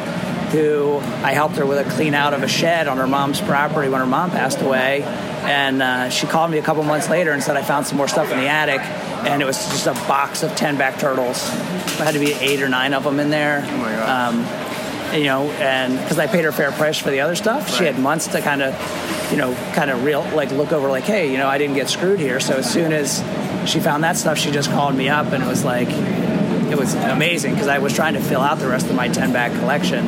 who 0.53 0.99
I 0.99 1.33
helped 1.33 1.57
her 1.57 1.67
with 1.67 1.85
a 1.85 1.91
clean 1.91 2.15
out 2.15 2.35
of 2.35 2.43
a 2.43 2.49
shed 2.49 2.89
on 2.89 2.99
her 2.99 3.07
mom's 3.07 3.41
property 3.41 3.89
when 3.89 4.01
her 4.01 4.07
mom 4.07 4.31
passed 4.31 4.61
away. 4.61 5.03
And 5.03 5.83
uh, 5.83 6.09
she 6.11 6.27
called 6.27 6.51
me 6.51 6.59
a 6.59 6.63
couple 6.63 6.83
months 6.83 7.09
later 7.09 7.33
and 7.33 7.43
said 7.43 7.57
I 7.57 7.63
found 7.63 7.87
some 7.87 7.97
more 7.97 8.09
stuff 8.09 8.31
in 8.31 8.39
the 8.39 8.49
attic 8.49 8.81
and 8.81 9.43
it 9.43 9.45
was 9.45 9.57
just 9.57 9.87
a 9.87 9.95
box 10.09 10.43
of 10.43 10.55
10 10.55 10.77
back 10.77 10.99
turtles. 10.99 11.49
There 11.51 12.05
had 12.05 12.15
to 12.15 12.21
be 12.21 12.33
eight 12.33 12.63
or 12.63 12.69
nine 12.69 12.95
of 12.95 13.05
them 13.05 13.19
in 13.21 13.31
there. 13.31 13.65
Oh 13.67 13.77
my 13.79 13.93
God. 13.93 14.35
Um, 14.35 14.67
you 15.15 15.25
know, 15.25 15.51
and 15.53 15.99
because 15.99 16.19
I 16.19 16.27
paid 16.27 16.45
her 16.45 16.53
fair 16.53 16.73
price 16.73 16.99
for 16.99 17.11
the 17.11 17.21
other 17.21 17.37
stuff, 17.37 17.69
right. 17.69 17.75
she 17.75 17.85
had 17.85 17.99
months 17.99 18.27
to 18.29 18.41
kind 18.41 18.61
of, 18.61 19.31
you 19.31 19.37
know, 19.37 19.55
kind 19.73 19.91
of 19.91 20.05
real, 20.05 20.23
like 20.35 20.51
look 20.51 20.73
over, 20.73 20.89
like, 20.89 21.05
hey, 21.05 21.31
you 21.31 21.39
know, 21.39 21.47
I 21.47 21.59
didn't 21.59 21.77
get 21.77 21.89
screwed 21.89 22.19
here. 22.19 22.41
So 22.41 22.55
as 22.57 22.71
soon 22.71 22.93
as 22.93 23.23
she 23.71 23.81
found 23.81 24.05
that 24.05 24.17
stuff, 24.17 24.37
she 24.37 24.51
just 24.51 24.71
called 24.71 24.95
me 24.95 25.09
up, 25.09 25.27
and 25.33 25.43
it 25.43 25.47
was 25.47 25.65
like, 25.65 25.89
it 25.89 26.77
was 26.77 26.95
amazing 26.95 27.55
because 27.55 27.69
I 27.69 27.79
was 27.79 27.95
trying 27.95 28.15
to 28.15 28.21
fill 28.21 28.41
out 28.41 28.59
the 28.59 28.67
rest 28.67 28.87
of 28.87 28.97
my 28.97 29.09
10 29.09 29.33
bag 29.33 29.53
collection 29.61 30.07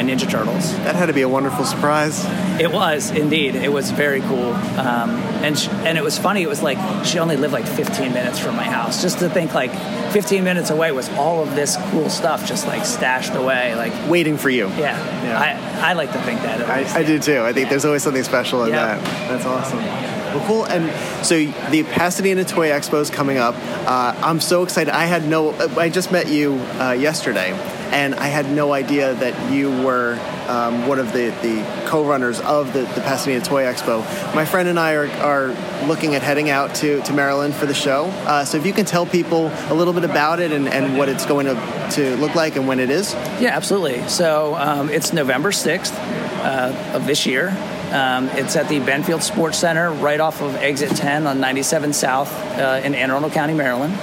my 0.00 0.10
Ninja 0.10 0.28
Turtles. 0.28 0.74
That 0.78 0.96
had 0.96 1.06
to 1.06 1.12
be 1.12 1.22
a 1.22 1.28
wonderful 1.28 1.64
surprise. 1.64 2.24
It 2.58 2.72
was 2.72 3.10
indeed. 3.10 3.54
It 3.54 3.70
was 3.70 3.90
very 3.90 4.20
cool, 4.22 4.52
um, 4.78 5.10
and 5.44 5.58
sh- 5.58 5.68
and 5.68 5.98
it 5.98 6.04
was 6.04 6.18
funny. 6.18 6.42
It 6.42 6.48
was 6.48 6.62
like 6.62 6.78
she 7.04 7.18
only 7.18 7.36
lived 7.36 7.52
like 7.52 7.66
15 7.66 8.12
minutes 8.12 8.38
from 8.38 8.56
my 8.56 8.64
house. 8.64 9.02
Just 9.02 9.18
to 9.18 9.28
think 9.28 9.52
like 9.52 9.72
15 10.12 10.42
minutes 10.42 10.70
away 10.70 10.90
was 10.92 11.08
all 11.10 11.42
of 11.42 11.54
this 11.54 11.76
cool 11.90 12.08
stuff 12.08 12.46
just 12.46 12.66
like 12.66 12.84
stashed 12.86 13.34
away, 13.34 13.74
like 13.74 13.92
waiting 14.08 14.38
for 14.38 14.48
you. 14.48 14.68
Yeah, 14.68 14.96
yeah. 15.24 15.38
I 15.82 15.90
I 15.90 15.92
like 15.92 16.12
to 16.12 16.20
think 16.22 16.40
that. 16.42 16.68
I, 16.68 17.00
I, 17.00 17.02
do 17.02 17.18
too. 17.18 17.40
I 17.40 17.52
think 17.52 17.64
yeah. 17.64 17.70
there's 17.70 17.84
always 17.84 18.02
something 18.02 18.24
special 18.24 18.64
in 18.64 18.72
that. 18.72 19.02
That's 19.28 19.44
awesome. 19.44 19.78
Well, 19.78 20.46
cool. 20.46 20.64
And 20.66 21.26
so 21.26 21.34
the 21.70 21.82
Pasadena 21.82 22.44
Toy 22.44 22.68
Expo 22.68 23.00
is 23.00 23.10
coming 23.10 23.38
up. 23.38 23.54
Uh, 23.86 24.14
I'm 24.22 24.40
so 24.40 24.62
excited. 24.62 24.94
I 24.94 25.04
had 25.04 25.26
no. 25.26 25.52
I 25.78 25.88
just 25.90 26.10
met 26.12 26.28
you 26.28 26.54
uh, 26.78 26.92
yesterday, 26.92 27.52
and 27.92 28.14
I 28.14 28.28
had 28.28 28.50
no 28.50 28.72
idea 28.72 29.14
that 29.14 29.52
you 29.52 29.70
were 29.82 30.18
um, 30.48 30.86
one 30.86 30.98
of 30.98 31.12
the, 31.12 31.30
the 31.42 31.84
co-runners 31.86 32.40
of 32.40 32.72
the, 32.72 32.80
the 32.80 33.00
Pasadena 33.00 33.44
Toy 33.44 33.64
Expo. 33.64 34.02
My 34.34 34.44
friend 34.44 34.68
and 34.68 34.78
I 34.78 34.94
are, 34.94 35.08
are 35.08 35.86
looking 35.86 36.14
at 36.14 36.22
heading 36.22 36.50
out 36.50 36.74
to, 36.76 37.00
to 37.02 37.12
Maryland 37.12 37.54
for 37.54 37.66
the 37.66 37.74
show. 37.74 38.06
Uh, 38.06 38.44
so 38.44 38.58
if 38.58 38.66
you 38.66 38.72
can 38.72 38.84
tell 38.84 39.06
people 39.06 39.48
a 39.68 39.74
little 39.74 39.92
bit 39.92 40.04
about 40.04 40.40
it 40.40 40.52
and, 40.52 40.68
and 40.68 40.96
what 40.96 41.08
it's 41.08 41.26
going 41.26 41.46
to, 41.46 41.88
to 41.92 42.16
look 42.16 42.34
like 42.34 42.56
and 42.56 42.66
when 42.66 42.80
it 42.80 42.90
is. 42.90 43.12
Yeah, 43.40 43.50
absolutely. 43.56 44.06
So 44.08 44.54
um, 44.56 44.88
it's 44.88 45.12
November 45.12 45.50
6th 45.50 45.92
uh, 45.92 46.94
of 46.94 47.06
this 47.06 47.26
year. 47.26 47.50
Um, 47.92 48.28
it's 48.30 48.54
at 48.54 48.68
the 48.68 48.78
Benfield 48.78 49.22
Sports 49.22 49.58
Center 49.58 49.90
right 49.92 50.20
off 50.20 50.42
of 50.42 50.54
exit 50.56 50.96
10 50.96 51.26
on 51.26 51.40
97 51.40 51.92
South 51.92 52.32
uh, 52.56 52.80
in 52.84 52.94
Anne 52.94 53.10
Arundel 53.10 53.30
County, 53.30 53.54
Maryland. 53.54 53.94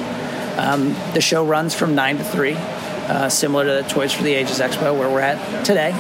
Um, 0.58 0.90
the 1.14 1.22
show 1.22 1.46
runs 1.46 1.74
from 1.74 1.96
9 1.96 2.18
to 2.18 2.24
3 2.24 2.58
uh, 3.08 3.30
similar 3.30 3.66
to 3.66 3.84
the 3.84 3.90
Toys 3.90 4.14
for 4.14 4.24
the 4.24 4.34
Ages 4.34 4.60
Expo 4.60 4.98
where 4.98 5.10
we're 5.10 5.22
at 5.22 5.66
today. 5.66 5.92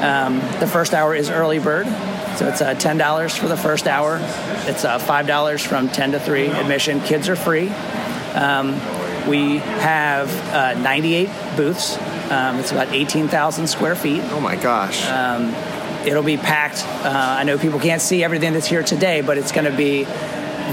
Um, 0.00 0.40
the 0.60 0.66
first 0.66 0.94
hour 0.94 1.14
is 1.14 1.30
early 1.30 1.58
bird, 1.58 1.86
so 2.36 2.48
it's 2.48 2.60
uh, 2.60 2.74
ten 2.74 2.96
dollars 2.98 3.34
for 3.36 3.48
the 3.48 3.56
first 3.56 3.86
hour. 3.86 4.18
It's 4.66 4.84
uh, 4.84 4.98
five 4.98 5.26
dollars 5.26 5.62
from 5.62 5.88
ten 5.88 6.12
to 6.12 6.20
three 6.20 6.46
admission. 6.48 7.00
Kids 7.00 7.28
are 7.28 7.36
free. 7.36 7.68
Um, 8.34 8.80
We 9.28 9.58
have 9.58 10.28
uh, 10.52 10.74
98 10.80 11.30
booths. 11.56 11.96
Um, 12.28 12.58
it's 12.58 12.72
about 12.72 12.88
18,000 12.92 13.68
square 13.68 13.94
feet. 13.94 14.20
Oh 14.32 14.40
my 14.40 14.56
gosh. 14.56 15.06
Um, 15.06 15.54
it'll 16.04 16.24
be 16.24 16.36
packed. 16.36 16.82
Uh, 17.04 17.36
I 17.38 17.44
know 17.44 17.56
people 17.56 17.78
can't 17.78 18.02
see 18.02 18.24
everything 18.24 18.52
that's 18.52 18.66
here 18.66 18.82
today, 18.82 19.20
but 19.20 19.38
it's 19.38 19.52
going 19.52 19.70
to 19.70 19.76
be 19.76 20.06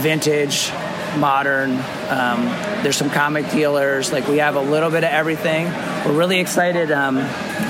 vintage, 0.02 0.72
modern. 1.18 1.72
Um, 2.10 2.46
there's 2.84 2.98
some 2.98 3.10
comic 3.10 3.50
dealers. 3.50 4.12
Like 4.12 4.28
we 4.28 4.38
have 4.38 4.56
a 4.56 4.62
little 4.62 4.90
bit 4.90 5.04
of 5.04 5.12
everything. 5.12 5.66
We're 6.06 6.18
really 6.18 6.40
excited. 6.40 6.92
Um, 6.92 7.18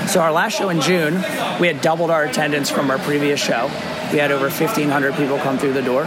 so 0.06 0.20
our 0.20 0.32
last 0.32 0.58
show 0.58 0.68
in 0.68 0.80
June, 0.80 1.14
we 1.60 1.66
had 1.66 1.80
doubled 1.80 2.10
our 2.10 2.24
attendance 2.24 2.70
from 2.70 2.90
our 2.90 2.98
previous 2.98 3.40
show. 3.40 3.66
We 4.12 4.18
had 4.18 4.32
over 4.32 4.48
1,500 4.48 5.14
people 5.14 5.38
come 5.38 5.58
through 5.58 5.72
the 5.72 5.82
door. 5.82 6.04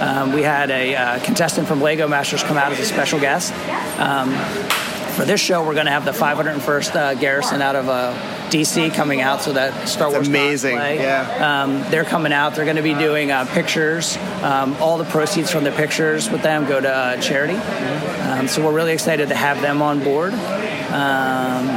Um, 0.00 0.32
we 0.32 0.42
had 0.42 0.70
a 0.70 0.94
uh, 0.94 1.24
contestant 1.24 1.66
from 1.66 1.80
Lego 1.80 2.06
Masters 2.06 2.42
come 2.42 2.56
out 2.56 2.72
as 2.72 2.78
a 2.78 2.84
special 2.84 3.18
guest. 3.18 3.52
For 5.18 5.24
this 5.24 5.40
show, 5.40 5.66
we're 5.66 5.74
going 5.74 5.86
to 5.86 5.90
have 5.90 6.04
the 6.04 6.12
501st 6.12 6.94
uh, 6.94 7.14
Garrison 7.14 7.60
out 7.60 7.74
of 7.74 7.88
uh, 7.88 8.12
DC 8.50 8.94
coming 8.94 9.20
out, 9.20 9.42
so 9.42 9.52
that 9.52 9.88
Star 9.88 10.12
Wars 10.12 10.28
amazing. 10.28 10.76
cosplay. 10.76 10.98
Yeah. 10.98 11.64
Um, 11.64 11.84
they're 11.90 12.04
coming 12.04 12.32
out. 12.32 12.54
They're 12.54 12.64
going 12.64 12.76
to 12.76 12.84
be 12.84 12.94
doing 12.94 13.32
uh, 13.32 13.44
pictures. 13.46 14.16
Um, 14.44 14.76
all 14.76 14.96
the 14.96 15.02
proceeds 15.02 15.50
from 15.50 15.64
the 15.64 15.72
pictures 15.72 16.30
with 16.30 16.42
them 16.42 16.66
go 16.66 16.80
to 16.80 16.88
uh, 16.88 17.20
charity. 17.20 17.56
Um, 17.56 18.46
so 18.46 18.64
we're 18.64 18.72
really 18.72 18.92
excited 18.92 19.30
to 19.30 19.34
have 19.34 19.60
them 19.60 19.82
on 19.82 20.04
board. 20.04 20.34
Um, 20.34 21.68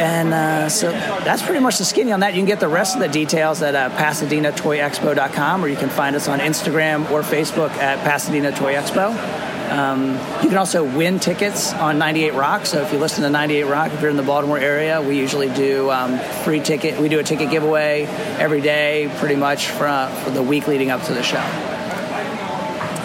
and 0.00 0.32
uh, 0.32 0.70
so 0.70 0.92
that's 0.92 1.42
pretty 1.42 1.60
much 1.60 1.76
the 1.76 1.84
skinny 1.84 2.10
on 2.10 2.20
that. 2.20 2.32
You 2.32 2.38
can 2.38 2.46
get 2.46 2.58
the 2.58 2.68
rest 2.68 2.94
of 2.94 3.02
the 3.02 3.08
details 3.08 3.60
at 3.60 3.74
uh, 3.74 3.90
PasadenaToyExpo.com, 3.98 5.62
or 5.62 5.68
you 5.68 5.76
can 5.76 5.90
find 5.90 6.16
us 6.16 6.26
on 6.26 6.38
Instagram 6.38 7.10
or 7.10 7.20
Facebook 7.20 7.72
at 7.72 7.98
Pasadena 7.98 8.50
Toy 8.50 8.72
Expo. 8.72 9.53
Um, 9.70 10.12
you 10.42 10.48
can 10.48 10.56
also 10.56 10.84
win 10.84 11.18
tickets 11.18 11.72
on 11.72 11.98
98 11.98 12.34
Rock. 12.34 12.66
So 12.66 12.82
if 12.82 12.92
you 12.92 12.98
listen 12.98 13.22
to 13.24 13.30
98 13.30 13.64
Rock, 13.64 13.92
if 13.92 14.00
you're 14.00 14.10
in 14.10 14.16
the 14.16 14.22
Baltimore 14.22 14.58
area, 14.58 15.00
we 15.00 15.18
usually 15.18 15.48
do 15.48 15.90
um, 15.90 16.18
free 16.44 16.60
ticket. 16.60 17.00
We 17.00 17.08
do 17.08 17.18
a 17.18 17.24
ticket 17.24 17.50
giveaway 17.50 18.04
every 18.38 18.60
day, 18.60 19.10
pretty 19.16 19.36
much 19.36 19.68
for, 19.68 19.88
for 20.22 20.30
the 20.30 20.42
week 20.42 20.68
leading 20.68 20.90
up 20.90 21.02
to 21.04 21.14
the 21.14 21.22
show. 21.22 21.36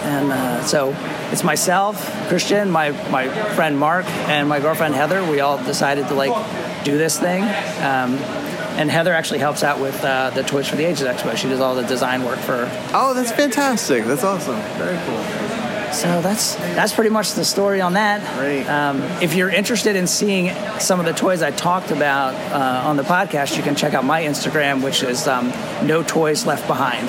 And 0.02 0.32
uh, 0.32 0.64
so 0.64 0.94
it's 1.30 1.44
myself, 1.44 2.04
Christian, 2.28 2.70
my 2.70 2.90
my 3.10 3.28
friend 3.54 3.78
Mark, 3.78 4.06
and 4.28 4.48
my 4.48 4.58
girlfriend 4.58 4.94
Heather. 4.94 5.24
We 5.30 5.40
all 5.40 5.62
decided 5.62 6.08
to 6.08 6.14
like 6.14 6.84
do 6.84 6.96
this 6.98 7.18
thing. 7.18 7.42
Um, 7.42 8.18
and 8.76 8.90
Heather 8.90 9.12
actually 9.12 9.40
helps 9.40 9.62
out 9.62 9.78
with 9.78 10.02
uh, 10.04 10.30
the 10.30 10.42
Toys 10.42 10.66
for 10.66 10.76
the 10.76 10.84
Ages 10.84 11.06
Expo. 11.06 11.36
She 11.36 11.48
does 11.48 11.60
all 11.60 11.74
the 11.74 11.82
design 11.82 12.24
work 12.24 12.38
for. 12.38 12.68
Oh, 12.94 13.12
that's 13.14 13.30
fantastic. 13.30 14.04
That's 14.04 14.24
awesome. 14.24 14.56
Very 14.78 14.96
cool. 15.04 15.39
So 15.92 16.20
that's 16.20 16.54
that's 16.54 16.92
pretty 16.92 17.10
much 17.10 17.32
the 17.32 17.44
story 17.44 17.80
on 17.80 17.94
that. 17.94 18.38
Great. 18.38 18.66
Um, 18.66 19.02
if 19.22 19.34
you're 19.34 19.50
interested 19.50 19.96
in 19.96 20.06
seeing 20.06 20.54
some 20.78 21.00
of 21.00 21.06
the 21.06 21.12
toys 21.12 21.42
I 21.42 21.50
talked 21.50 21.90
about 21.90 22.34
uh, 22.34 22.88
on 22.88 22.96
the 22.96 23.02
podcast, 23.02 23.56
you 23.56 23.62
can 23.62 23.74
check 23.74 23.94
out 23.94 24.04
my 24.04 24.22
Instagram, 24.22 24.82
which 24.82 25.02
is 25.02 25.26
um, 25.26 25.48
No 25.86 26.02
Toys 26.02 26.46
Left 26.46 26.66
Behind. 26.66 27.08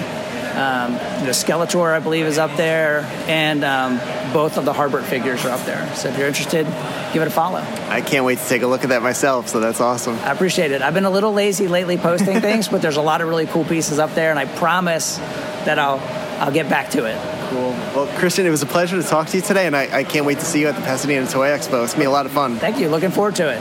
Um, 0.52 0.94
the 1.26 1.32
Skeletor, 1.32 1.94
I 1.94 2.00
believe, 2.00 2.26
is 2.26 2.38
up 2.38 2.58
there, 2.58 3.02
and 3.28 3.64
um, 3.64 4.00
both 4.34 4.58
of 4.58 4.66
the 4.66 4.74
Harbert 4.74 5.04
figures 5.04 5.46
are 5.46 5.52
up 5.52 5.66
there. 5.66 5.96
So 5.96 6.10
if 6.10 6.18
you're 6.18 6.28
interested, 6.28 6.66
give 7.14 7.22
it 7.22 7.28
a 7.30 7.32
follow. 7.32 7.60
I 7.88 8.02
can't 8.02 8.26
wait 8.26 8.40
to 8.40 8.46
take 8.46 8.62
a 8.62 8.68
look 8.68 8.84
at 8.84 8.90
that 8.90 9.02
myself, 9.02 9.48
so 9.48 9.62
that's 9.62 9.80
awesome. 9.80 10.16
I 10.16 10.32
appreciate 10.34 10.72
it. 10.72 10.82
I've 10.82 10.94
been 10.94 11.06
a 11.06 11.10
little 11.10 11.32
lazy 11.32 11.70
lately 11.70 11.98
posting 11.98 12.42
things, 12.42 12.68
but 12.68 12.82
there's 12.82 12.98
a 12.98 13.02
lot 13.02 13.22
of 13.22 13.30
really 13.30 13.46
cool 13.46 13.64
pieces 13.64 13.98
up 13.98 14.14
there, 14.14 14.30
and 14.30 14.38
I 14.38 14.46
promise 14.46 15.18
that 15.18 15.80
I'll 15.80 16.00
I'll 16.42 16.52
get 16.52 16.68
back 16.68 16.90
to 16.92 17.06
it. 17.06 17.41
Cool. 17.52 17.72
Well, 17.94 18.08
Christian, 18.18 18.46
it 18.46 18.50
was 18.50 18.62
a 18.62 18.66
pleasure 18.66 18.96
to 18.96 19.06
talk 19.06 19.28
to 19.28 19.36
you 19.36 19.44
today, 19.44 19.68
and 19.68 19.76
I, 19.76 19.98
I 19.98 20.04
can't 20.06 20.26
wait 20.26 20.40
to 20.40 20.46
see 20.46 20.62
you 20.62 20.70
at 20.70 20.76
the 20.76 20.82
Pasadena 20.84 21.28
Toy 21.28 21.48
Expo. 21.48 21.84
It's 21.84 21.92
going 21.92 21.96
to 21.96 21.98
be 21.98 22.06
a 22.06 22.10
lot 22.10 22.26
of 22.26 22.32
fun. 22.32 22.56
Thank 22.56 22.80
you. 22.80 22.88
Looking 22.88 23.12
forward 23.12 23.36
to 23.36 23.52
it. 23.52 23.60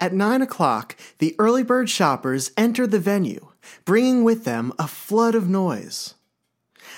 At 0.00 0.12
9 0.14 0.42
o'clock, 0.42 0.94
the 1.18 1.34
early 1.40 1.64
bird 1.64 1.90
shoppers 1.90 2.52
entered 2.56 2.92
the 2.92 3.00
venue, 3.00 3.48
bringing 3.84 4.22
with 4.22 4.44
them 4.44 4.72
a 4.78 4.86
flood 4.86 5.34
of 5.34 5.48
noise. 5.48 6.14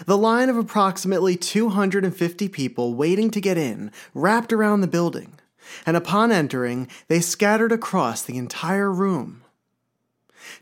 The 0.06 0.18
line 0.18 0.48
of 0.48 0.56
approximately 0.56 1.36
250 1.36 2.48
people 2.48 2.94
waiting 2.94 3.30
to 3.30 3.40
get 3.40 3.58
in 3.58 3.90
wrapped 4.14 4.52
around 4.52 4.80
the 4.80 4.86
building, 4.86 5.38
and 5.84 5.96
upon 5.96 6.32
entering, 6.32 6.88
they 7.08 7.20
scattered 7.20 7.72
across 7.72 8.22
the 8.22 8.38
entire 8.38 8.90
room. 8.90 9.42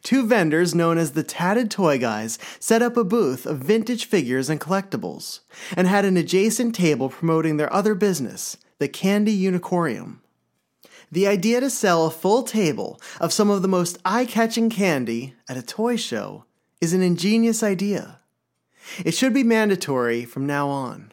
Two 0.02 0.26
vendors 0.26 0.74
known 0.74 0.98
as 0.98 1.12
the 1.12 1.22
Tatted 1.22 1.70
Toy 1.70 1.98
Guys 1.98 2.38
set 2.58 2.82
up 2.82 2.96
a 2.96 3.04
booth 3.04 3.46
of 3.46 3.58
vintage 3.58 4.06
figures 4.06 4.50
and 4.50 4.60
collectibles, 4.60 5.40
and 5.76 5.86
had 5.86 6.04
an 6.04 6.16
adjacent 6.16 6.74
table 6.74 7.08
promoting 7.08 7.56
their 7.56 7.72
other 7.72 7.94
business, 7.94 8.56
the 8.78 8.88
Candy 8.88 9.36
Unicornium. 9.38 10.18
The 11.10 11.26
idea 11.26 11.60
to 11.60 11.70
sell 11.70 12.06
a 12.06 12.10
full 12.10 12.42
table 12.42 13.00
of 13.20 13.32
some 13.32 13.50
of 13.50 13.62
the 13.62 13.68
most 13.68 13.98
eye 14.04 14.26
catching 14.26 14.68
candy 14.68 15.34
at 15.48 15.56
a 15.56 15.62
toy 15.62 15.96
show 15.96 16.44
is 16.80 16.92
an 16.92 17.02
ingenious 17.02 17.62
idea. 17.62 18.17
It 19.04 19.14
should 19.14 19.34
be 19.34 19.44
mandatory 19.44 20.24
from 20.24 20.46
now 20.46 20.68
on. 20.68 21.12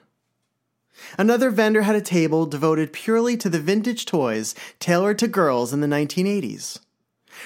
Another 1.17 1.49
vendor 1.49 1.81
had 1.81 1.95
a 1.95 2.01
table 2.01 2.45
devoted 2.45 2.93
purely 2.93 3.35
to 3.38 3.49
the 3.49 3.59
vintage 3.59 4.05
toys 4.05 4.55
tailored 4.79 5.19
to 5.19 5.27
girls 5.27 5.73
in 5.73 5.81
the 5.81 5.88
1980s. 5.88 6.79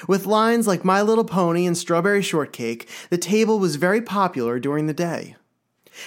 With 0.07 0.25
lines 0.25 0.67
like 0.67 0.85
My 0.85 1.01
Little 1.01 1.25
Pony 1.25 1.65
and 1.65 1.77
Strawberry 1.77 2.21
Shortcake, 2.21 2.87
the 3.09 3.17
table 3.17 3.59
was 3.59 3.75
very 3.75 4.01
popular 4.01 4.59
during 4.59 4.85
the 4.85 4.93
day. 4.93 5.35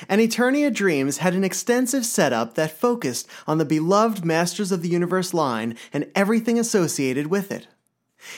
And 0.09 0.21
Eternia 0.21 0.73
Dreams 0.73 1.19
had 1.19 1.35
an 1.35 1.45
extensive 1.45 2.07
setup 2.07 2.55
that 2.55 2.79
focused 2.79 3.29
on 3.47 3.59
the 3.59 3.65
beloved 3.65 4.25
Masters 4.25 4.73
of 4.73 4.83
the 4.83 4.89
Universe 4.89 5.35
line 5.35 5.77
and 5.93 6.11
everything 6.15 6.59
associated 6.59 7.27
with 7.27 7.51
it. 7.51 7.67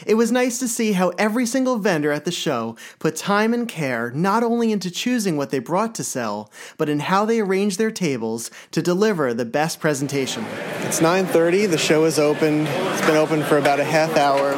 It 0.06 0.14
was 0.14 0.32
nice 0.32 0.58
to 0.58 0.68
see 0.68 0.92
how 0.92 1.10
every 1.18 1.46
single 1.46 1.78
vendor 1.78 2.12
at 2.12 2.24
the 2.24 2.32
show 2.32 2.76
put 2.98 3.16
time 3.16 3.54
and 3.54 3.68
care 3.68 4.10
not 4.10 4.42
only 4.42 4.72
into 4.72 4.90
choosing 4.90 5.36
what 5.36 5.50
they 5.50 5.58
brought 5.58 5.94
to 5.96 6.04
sell, 6.04 6.50
but 6.76 6.88
in 6.88 7.00
how 7.00 7.24
they 7.24 7.40
arranged 7.40 7.78
their 7.78 7.90
tables 7.90 8.50
to 8.70 8.82
deliver 8.82 9.32
the 9.32 9.44
best 9.44 9.80
presentation. 9.80 10.44
It's 10.82 11.00
9:30. 11.00 11.66
The 11.66 11.78
show 11.78 12.04
is 12.04 12.18
open. 12.18 12.66
It's 12.66 13.06
been 13.06 13.16
open 13.16 13.42
for 13.42 13.58
about 13.58 13.80
a 13.80 13.84
half 13.84 14.16
hour, 14.16 14.54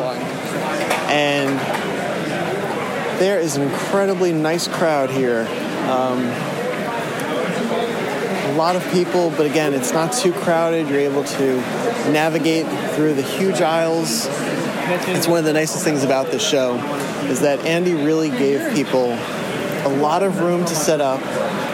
and 1.08 1.58
there 3.20 3.38
is 3.38 3.56
an 3.56 3.62
incredibly 3.62 4.32
nice 4.32 4.68
crowd 4.68 5.10
here. 5.10 5.46
Um, 5.88 6.24
a 8.46 8.54
lot 8.56 8.76
of 8.76 8.90
people, 8.92 9.30
but 9.30 9.46
again, 9.46 9.74
it's 9.74 9.92
not 9.92 10.12
too 10.12 10.32
crowded. 10.32 10.88
You're 10.88 11.00
able 11.00 11.24
to 11.24 11.56
navigate 12.10 12.66
through 12.94 13.14
the 13.14 13.22
huge 13.22 13.60
aisles. 13.60 14.26
It's 14.88 15.26
one 15.26 15.40
of 15.40 15.44
the 15.44 15.52
nicest 15.52 15.82
things 15.82 16.04
about 16.04 16.30
this 16.30 16.46
show 16.46 16.76
is 17.24 17.40
that 17.40 17.58
Andy 17.66 17.94
really 17.94 18.30
gave 18.30 18.72
people 18.72 19.14
a 19.84 19.92
lot 20.00 20.22
of 20.22 20.38
room 20.38 20.64
to 20.64 20.74
set 20.76 21.00
up, 21.00 21.20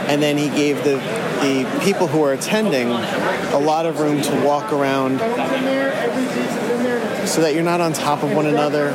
and 0.09 0.23
then 0.23 0.39
he 0.39 0.49
gave 0.49 0.83
the 0.83 0.97
the 1.43 1.81
people 1.85 2.07
who 2.07 2.23
are 2.23 2.33
attending 2.33 2.89
a 2.89 3.59
lot 3.59 3.85
of 3.85 4.01
room 4.01 4.23
to 4.23 4.45
walk 4.47 4.73
around 4.73 5.19
so 7.29 7.43
that 7.43 7.53
you're 7.53 7.63
not 7.63 7.83
on 7.83 7.93
top 7.93 8.23
of 8.23 8.33
one 8.33 8.47
another. 8.47 8.95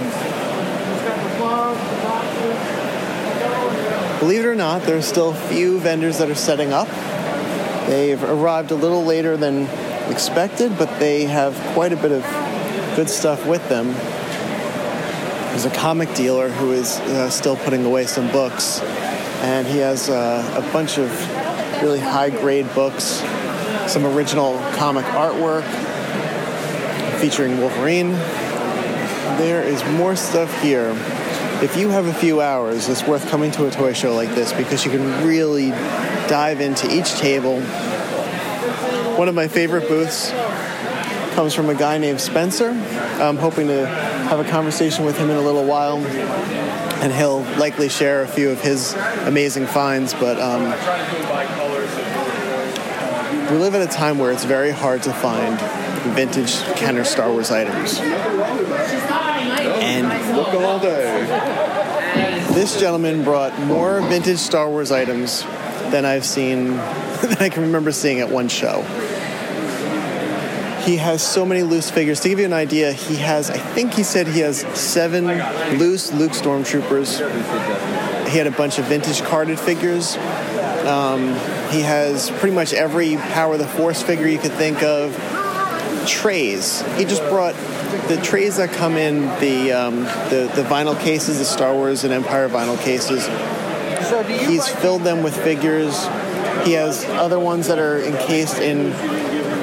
Believe 4.20 4.40
it 4.40 4.48
or 4.48 4.56
not, 4.56 4.82
there 4.82 4.98
are 4.98 5.02
still 5.04 5.30
a 5.30 5.36
few 5.36 5.78
vendors 5.80 6.18
that 6.18 6.28
are 6.28 6.36
setting 6.36 6.74
up. 6.74 6.88
They've 7.86 8.24
arrived 8.24 8.72
a 8.72 8.76
little 8.76 9.04
later 9.04 9.38
than 9.38 9.68
expected, 10.10 10.76
but 10.78 11.00
they 11.00 11.26
have 11.26 11.54
quite 11.76 11.94
a 11.94 11.98
bit 11.98 12.12
of 12.12 12.47
good 12.96 13.10
stuff 13.10 13.46
with 13.46 13.68
them. 13.70 13.94
There's 15.50 15.66
a 15.66 15.72
comic 15.72 16.13
dealer 16.13 16.50
who 16.50 16.72
is 16.72 17.00
uh, 17.00 17.30
still 17.30 17.56
putting 17.56 17.84
away 17.86 18.06
some 18.06 18.32
books, 18.32 18.80
and 19.42 19.66
he 19.66 19.80
has 19.80 20.10
uh, 20.10 20.63
a 20.63 20.74
bunch 20.74 20.98
of 20.98 21.10
really 21.82 22.00
high 22.00 22.30
grade 22.30 22.72
books, 22.76 23.24
some 23.92 24.06
original 24.06 24.60
comic 24.74 25.06
artwork 25.06 25.66
featuring 27.20 27.58
Wolverine. 27.60 28.12
There 29.38 29.63
is 29.63 29.84
more 29.92 30.16
stuff 30.16 30.62
here. 30.62 30.92
If 31.63 31.76
you 31.76 31.90
have 31.90 32.06
a 32.06 32.13
few 32.13 32.40
hours, 32.42 32.88
it's 32.88 33.08
worth 33.08 33.28
coming 33.30 33.50
to 33.52 33.66
a 33.66 33.72
toy 33.72 33.94
show 33.94 34.13
like 34.13 34.30
this 34.36 34.54
because 34.54 34.86
you 34.86 34.92
can 34.92 35.26
really 35.26 35.72
dive 36.30 36.62
into 36.62 36.88
each 36.96 37.16
table. 37.16 37.62
One 39.18 39.28
of 39.28 39.34
my 39.34 39.48
favorite 39.48 39.88
booths 39.88 40.32
comes 41.38 41.54
from 41.54 41.69
a 41.69 41.76
guy 41.76 42.00
named 42.00 42.19
Spencer. 42.19 42.69
I'm 43.21 43.38
hoping 43.38 43.67
to 43.67 43.86
have 43.86 44.39
a 44.39 44.50
conversation 44.50 45.06
with 45.06 45.19
him 45.19 45.30
in 45.30 45.38
a 45.38 45.41
little 45.41 45.65
while, 45.65 45.97
and 46.00 47.13
he'll 47.13 47.41
likely 47.60 47.89
share 47.89 48.23
a 48.23 48.28
few 48.28 48.50
of 48.50 48.60
his 48.60 48.95
amazing 49.28 49.67
finds. 49.67 50.15
But 50.15 50.39
um, 50.39 50.63
we 53.52 53.58
live 53.60 53.76
in 53.76 53.84
a 53.84 53.88
time 53.88 54.17
where 54.17 54.32
it's 54.32 54.45
very 54.45 54.71
hard 54.71 55.04
to 55.04 55.13
find 55.13 55.60
vintage 56.15 56.60
Kenner 56.76 57.04
Star 57.04 57.30
Wars 57.30 57.52
items. 57.52 58.00
Looking 60.36 60.63
all 60.63 60.80
day. 60.80 61.23
This 62.56 62.80
gentleman 62.80 63.23
brought 63.23 63.60
more 63.60 64.02
vintage 64.02 64.39
Star 64.39 64.67
Wars 64.71 64.91
items 64.91 65.43
than 65.91 66.04
I've 66.04 66.26
seen, 66.26 66.71
than 67.21 67.38
I 67.39 67.50
can 67.50 67.62
remember 67.62 67.91
seeing 67.91 68.21
at 68.21 68.30
one 68.32 68.47
show. 68.47 68.84
He 70.88 70.95
has 70.95 71.21
so 71.21 71.45
many 71.45 71.63
loose 71.63 71.91
figures. 71.91 72.21
To 72.21 72.30
give 72.30 72.39
you 72.39 72.45
an 72.45 72.54
idea, 72.54 72.93
he 72.93 73.17
has, 73.17 73.50
I 73.50 73.58
think 73.58 73.93
he 73.93 74.04
said 74.04 74.26
he 74.26 74.39
has 74.39 74.62
seven 74.80 75.26
loose 75.78 76.13
Luke 76.13 76.32
Stormtroopers. 76.32 77.19
He 78.30 78.38
had 78.38 78.47
a 78.47 78.52
bunch 78.52 78.80
of 78.80 78.86
vintage 78.86 79.21
carded 79.21 79.60
figures. 79.60 80.15
Um, 80.86 81.34
he 81.71 81.82
has 81.82 82.32
pretty 82.32 82.56
much 82.56 82.71
every 82.71 83.17
Power 83.17 83.56
of 83.56 83.60
the 83.60 83.67
Force 83.67 84.02
figure 84.02 84.28
you 84.28 84.39
could 84.39 84.54
think 84.54 84.82
of. 84.82 85.13
Trays. 86.08 86.82
He 86.95 87.04
just 87.04 87.21
brought 87.23 87.54
the 88.08 88.17
trays 88.23 88.56
that 88.56 88.71
come 88.71 88.95
in 88.95 89.23
the, 89.41 89.73
um, 89.73 90.04
the 90.30 90.50
the 90.56 90.63
vinyl 90.63 90.97
cases, 90.97 91.39
the 91.39 91.43
Star 91.43 91.73
Wars 91.73 92.06
and 92.06 92.13
Empire 92.13 92.47
vinyl 92.47 92.82
cases. 92.82 93.28
He's 94.47 94.69
filled 94.69 95.02
them 95.02 95.21
with 95.21 95.36
figures. 95.36 96.08
He 96.63 96.73
has 96.73 97.04
other 97.06 97.39
ones 97.39 97.67
that 97.67 97.78
are 97.78 98.00
encased 98.02 98.60
in, 98.60 98.93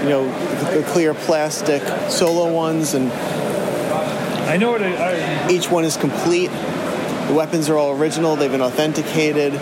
you 0.04 0.10
know, 0.10 0.26
the 0.74 0.82
clear 0.82 1.14
plastic 1.14 1.82
solo 2.10 2.52
ones, 2.52 2.92
and 2.92 3.10
I 3.10 4.58
know 4.58 4.70
what 4.70 4.82
I, 4.82 5.48
each 5.50 5.70
one 5.70 5.86
is 5.86 5.96
complete. 5.96 6.48
The 6.48 7.32
weapons 7.34 7.70
are 7.70 7.78
all 7.78 7.98
original. 7.98 8.36
They've 8.36 8.50
been 8.50 8.60
authenticated, 8.60 9.54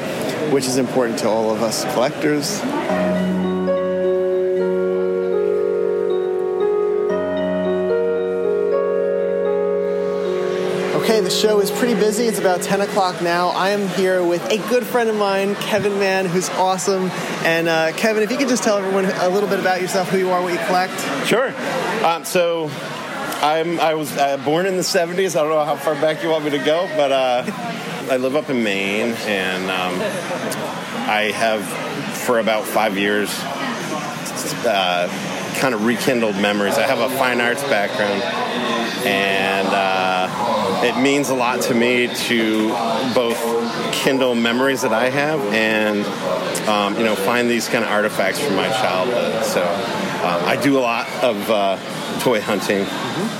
which 0.52 0.66
is 0.66 0.78
important 0.78 1.20
to 1.20 1.28
all 1.28 1.52
of 1.52 1.62
us 1.62 1.84
collectors. 1.94 2.60
Okay, 11.12 11.20
the 11.20 11.28
show 11.28 11.60
is 11.60 11.70
pretty 11.70 11.92
busy. 11.92 12.24
It's 12.24 12.38
about 12.38 12.62
10 12.62 12.80
o'clock 12.80 13.20
now. 13.20 13.48
I 13.48 13.68
am 13.68 13.86
here 13.88 14.24
with 14.24 14.42
a 14.50 14.56
good 14.70 14.86
friend 14.86 15.10
of 15.10 15.16
mine, 15.16 15.54
Kevin 15.56 15.98
Mann, 15.98 16.24
who's 16.24 16.48
awesome. 16.48 17.10
And 17.44 17.68
uh, 17.68 17.92
Kevin, 17.92 18.22
if 18.22 18.30
you 18.30 18.38
could 18.38 18.48
just 18.48 18.62
tell 18.62 18.78
everyone 18.78 19.04
a 19.04 19.28
little 19.28 19.46
bit 19.46 19.60
about 19.60 19.82
yourself, 19.82 20.08
who 20.08 20.16
you 20.16 20.30
are, 20.30 20.40
what 20.40 20.54
you 20.54 20.58
collect. 20.60 20.98
Sure. 21.26 21.54
Um, 22.02 22.24
so 22.24 22.70
I'm, 23.42 23.78
I 23.78 23.92
was 23.92 24.10
uh, 24.16 24.38
born 24.38 24.64
in 24.64 24.76
the 24.76 24.82
70s. 24.82 25.36
I 25.36 25.42
don't 25.42 25.50
know 25.50 25.62
how 25.66 25.76
far 25.76 25.96
back 25.96 26.22
you 26.22 26.30
want 26.30 26.46
me 26.46 26.50
to 26.52 26.64
go, 26.64 26.88
but 26.96 27.12
uh, 27.12 27.44
I 28.10 28.16
live 28.16 28.34
up 28.34 28.48
in 28.48 28.64
Maine, 28.64 29.14
and 29.26 29.64
um, 29.64 30.00
I 31.10 31.30
have, 31.34 31.62
for 32.20 32.38
about 32.38 32.64
five 32.64 32.96
years, 32.96 33.28
uh, 34.64 35.08
kind 35.58 35.74
of 35.74 35.84
rekindled 35.84 36.36
memories. 36.36 36.78
I 36.78 36.86
have 36.86 36.98
a 36.98 37.08
fine 37.16 37.40
arts 37.40 37.62
background, 37.64 38.22
and 39.06 39.68
uh, 39.68 40.82
it 40.84 41.00
means 41.00 41.30
a 41.30 41.34
lot 41.34 41.62
to 41.62 41.74
me 41.74 42.08
to 42.08 42.68
both 43.14 43.38
kindle 43.92 44.34
memories 44.34 44.82
that 44.82 44.92
I 44.92 45.10
have 45.10 45.40
and 45.52 46.04
um, 46.68 46.96
you 46.96 47.04
know 47.04 47.14
find 47.14 47.48
these 47.48 47.68
kind 47.68 47.84
of 47.84 47.90
artifacts 47.90 48.40
from 48.40 48.56
my 48.56 48.68
childhood. 48.68 49.44
So 49.44 49.62
um, 49.62 50.44
I 50.44 50.58
do 50.60 50.78
a 50.78 50.80
lot 50.80 51.08
of 51.22 51.50
uh, 51.50 51.76
toy 52.20 52.40
hunting. 52.40 52.82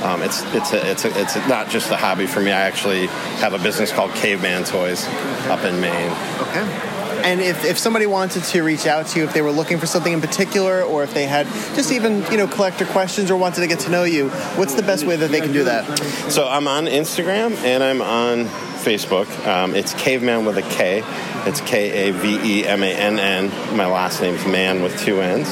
Um, 0.03 0.23
it's 0.23 0.43
it's 0.55 0.73
a, 0.73 0.91
it's 0.91 1.05
a, 1.05 1.21
it's 1.21 1.37
not 1.49 1.69
just 1.69 1.91
a 1.91 1.97
hobby 1.97 2.27
for 2.27 2.41
me. 2.41 2.51
I 2.51 2.63
actually 2.63 3.07
have 3.39 3.55
a 3.55 3.59
business 3.59 3.93
called 3.93 4.11
KaveMann 4.13 4.67
Toys 4.69 5.07
up 5.49 5.65
in 5.65 5.81
Maine. 5.81 6.13
Okay. 6.41 6.92
And 7.23 7.41
if, 7.41 7.65
if 7.65 7.79
somebody 7.79 8.07
wanted 8.07 8.45
to 8.45 8.63
reach 8.63 8.87
out 8.87 9.07
to 9.09 9.19
you, 9.19 9.25
if 9.25 9.33
they 9.33 9.43
were 9.43 9.51
looking 9.51 9.79
for 9.79 9.87
something 9.87 10.13
in 10.13 10.21
particular, 10.21 10.83
or 10.83 11.03
if 11.03 11.15
they 11.15 11.27
had 11.27 11.47
just 11.75 11.93
even 11.93 12.23
you 12.31 12.37
know 12.37 12.47
collector 12.47 12.85
questions 12.87 13.31
or 13.31 13.37
wanted 13.37 13.61
to 13.61 13.67
get 13.67 13.81
to 13.81 13.91
know 13.91 14.05
you, 14.05 14.29
what's 14.57 14.75
the 14.75 14.83
best 14.83 15.07
way 15.07 15.17
that 15.17 15.31
they 15.31 15.41
can 15.41 15.53
do 15.53 15.65
that? 15.65 15.99
So 16.31 16.49
I'm 16.49 16.69
on 16.69 16.87
Instagram 16.87 17.57
and 17.65 17.83
I'm 17.83 18.03
on 18.03 18.47
Facebook. 18.83 19.29
Um, 19.47 19.75
it's 19.75 19.95
Caveman 19.95 20.45
with 20.45 20.59
a 20.59 20.63
K. 20.63 21.03
It's 21.47 21.61
K 21.61 22.09
A 22.09 22.13
V 22.13 22.61
E 22.61 22.67
M 22.67 22.83
A 22.83 22.93
N 22.93 23.19
N. 23.19 23.77
My 23.77 23.87
last 23.87 24.21
name's 24.21 24.45
Man 24.47 24.83
with 24.83 24.99
two 25.01 25.21
N's. 25.21 25.49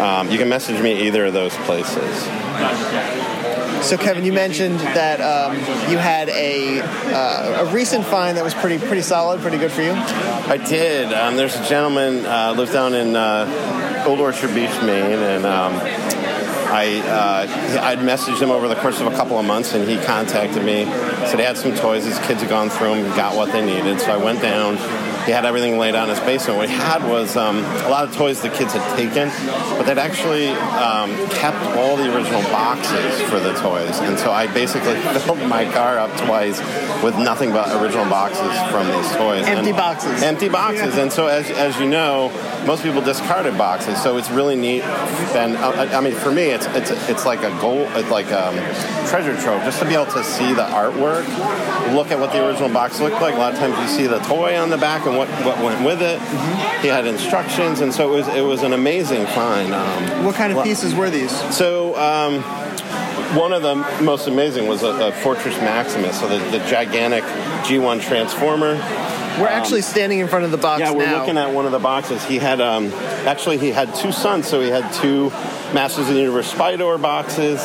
Um, 0.00 0.30
you 0.30 0.38
can 0.38 0.48
message 0.48 0.80
me 0.80 1.06
either 1.06 1.26
of 1.26 1.32
those 1.34 1.54
places. 1.58 2.28
So, 3.84 3.98
Kevin, 3.98 4.24
you 4.24 4.32
mentioned 4.32 4.80
that 4.80 5.20
um, 5.20 5.56
you 5.90 5.98
had 5.98 6.30
a 6.30 6.80
uh, 6.80 7.66
a 7.66 7.70
recent 7.70 8.06
find 8.06 8.38
that 8.38 8.42
was 8.42 8.54
pretty 8.54 8.78
pretty 8.78 9.02
solid, 9.02 9.42
pretty 9.42 9.58
good 9.58 9.70
for 9.70 9.82
you. 9.82 9.92
I 9.92 10.56
did. 10.56 11.12
Um, 11.12 11.36
there's 11.36 11.54
a 11.54 11.68
gentleman 11.68 12.24
uh, 12.24 12.54
lives 12.56 12.72
down 12.72 12.94
in 12.94 13.14
uh, 13.14 14.04
Old 14.06 14.20
Orchard 14.20 14.54
Beach, 14.54 14.72
Maine, 14.82 15.18
and 15.18 15.44
um, 15.44 15.74
I 16.72 16.98
uh, 17.06 17.80
I'd 17.82 17.98
messaged 17.98 18.40
him 18.40 18.50
over 18.50 18.68
the 18.68 18.76
course 18.76 19.02
of 19.02 19.06
a 19.06 19.14
couple 19.14 19.38
of 19.38 19.44
months, 19.44 19.74
and 19.74 19.86
he 19.86 19.98
contacted 19.98 20.64
me. 20.64 20.86
Said 21.26 21.38
he 21.38 21.44
had 21.44 21.58
some 21.58 21.74
toys. 21.74 22.06
His 22.06 22.18
kids 22.20 22.40
had 22.40 22.48
gone 22.48 22.70
through 22.70 23.02
them, 23.02 23.14
got 23.16 23.36
what 23.36 23.52
they 23.52 23.64
needed. 23.64 24.00
So 24.00 24.12
I 24.12 24.16
went 24.16 24.40
down. 24.40 24.78
He 25.24 25.30
had 25.32 25.44
everything 25.46 25.78
laid 25.78 25.94
out 25.94 26.08
in 26.08 26.14
his 26.14 26.24
basement. 26.24 26.58
What 26.58 26.68
he 26.68 26.74
had 26.74 27.02
was 27.08 27.36
um, 27.36 27.58
a 27.58 27.88
lot 27.88 28.04
of 28.08 28.14
toys 28.14 28.40
the 28.42 28.50
kids 28.50 28.72
had 28.72 28.96
taken, 28.96 29.28
but 29.76 29.84
they'd 29.84 29.98
actually 29.98 30.48
um, 30.48 31.10
kept 31.30 31.56
all 31.76 31.96
the 31.96 32.14
original 32.14 32.42
boxes 32.52 33.20
for 33.30 33.40
the 33.40 33.54
toys. 33.54 33.98
And 34.00 34.18
so 34.18 34.30
I 34.30 34.46
basically 34.52 34.94
filled 35.20 35.38
my 35.48 35.64
car 35.72 35.98
up 35.98 36.10
twice 36.26 36.58
with 37.02 37.16
nothing 37.18 37.52
but 37.52 37.68
original 37.82 38.04
boxes 38.06 38.52
from 38.70 38.86
these 38.88 39.10
toys. 39.16 39.46
Empty 39.46 39.70
And- 39.70 39.76
boxes. 39.76 40.22
Empty 40.22 40.48
boxes. 40.48 40.96
And 40.96 41.12
so, 41.12 41.26
as, 41.26 41.50
as 41.50 41.78
you 41.80 41.86
know, 41.88 42.30
most 42.66 42.82
people 42.82 43.00
discarded 43.00 43.56
boxes. 43.56 44.02
So 44.02 44.16
it's 44.18 44.30
really 44.30 44.56
neat. 44.56 44.82
And 44.82 45.56
uh, 45.56 45.70
I 45.70 45.96
I 45.96 46.00
mean, 46.00 46.14
for 46.14 46.30
me, 46.30 46.44
it's 46.50 46.66
it's 46.66 46.90
it's 47.08 47.24
like 47.26 47.40
a 47.42 47.50
goal, 47.60 47.86
it's 47.94 48.10
like 48.10 48.30
um, 48.32 48.54
treasure 49.08 49.36
trove, 49.40 49.62
just 49.64 49.78
to 49.80 49.84
be 49.86 49.94
able 49.94 50.06
to 50.06 50.24
see 50.24 50.52
the 50.52 50.64
artwork, 50.64 51.24
look 51.94 52.10
at 52.10 52.18
what 52.18 52.32
the 52.32 52.46
original 52.46 52.68
box 52.68 53.00
looked 53.00 53.20
like. 53.20 53.34
A 53.34 53.38
lot 53.38 53.52
of 53.54 53.58
times 53.58 53.78
you 53.78 53.88
see 53.88 54.06
the 54.06 54.18
toy 54.20 54.56
on 54.58 54.70
the 54.70 54.78
back 54.78 55.06
and 55.06 55.13
what, 55.16 55.28
what 55.44 55.62
went 55.62 55.84
with 55.84 56.02
it. 56.02 56.20
He 56.82 56.88
had 56.88 57.06
instructions, 57.06 57.80
and 57.80 57.92
so 57.92 58.12
it 58.12 58.16
was 58.16 58.28
it 58.28 58.42
was 58.42 58.62
an 58.62 58.72
amazing 58.72 59.26
find. 59.26 59.72
Um, 59.72 60.24
What 60.24 60.34
kind 60.34 60.52
of 60.52 60.64
pieces 60.64 60.94
were 60.94 61.10
these? 61.10 61.32
so 61.54 61.94
um, 61.96 62.42
one 63.36 63.52
of 63.52 63.62
the 63.62 63.74
most 64.02 64.26
amazing 64.28 64.66
was 64.68 64.82
a, 64.82 64.88
a 65.08 65.12
Fortress 65.12 65.56
Maximus, 65.60 66.20
so 66.20 66.28
the, 66.28 66.38
the 66.56 66.64
gigantic 66.66 67.24
G1 67.64 68.00
Transformer. 68.02 68.74
We're 69.40 69.48
actually 69.48 69.82
standing 69.82 70.20
in 70.20 70.28
front 70.28 70.44
of 70.44 70.52
the 70.52 70.56
box 70.58 70.78
Yeah, 70.80 70.92
we're 70.92 71.06
now. 71.06 71.18
looking 71.18 71.38
at 71.38 71.52
one 71.52 71.66
of 71.66 71.72
the 71.72 71.80
boxes. 71.80 72.24
He 72.24 72.38
had 72.38 72.60
um, 72.60 72.92
actually 73.26 73.58
he 73.58 73.70
had 73.70 73.92
two 73.96 74.12
sons, 74.12 74.46
so 74.46 74.60
he 74.60 74.68
had 74.68 74.92
two 74.92 75.30
Masters 75.74 76.08
of 76.08 76.14
the 76.14 76.20
Universe 76.20 76.52
Spydor 76.52 77.02
boxes. 77.02 77.60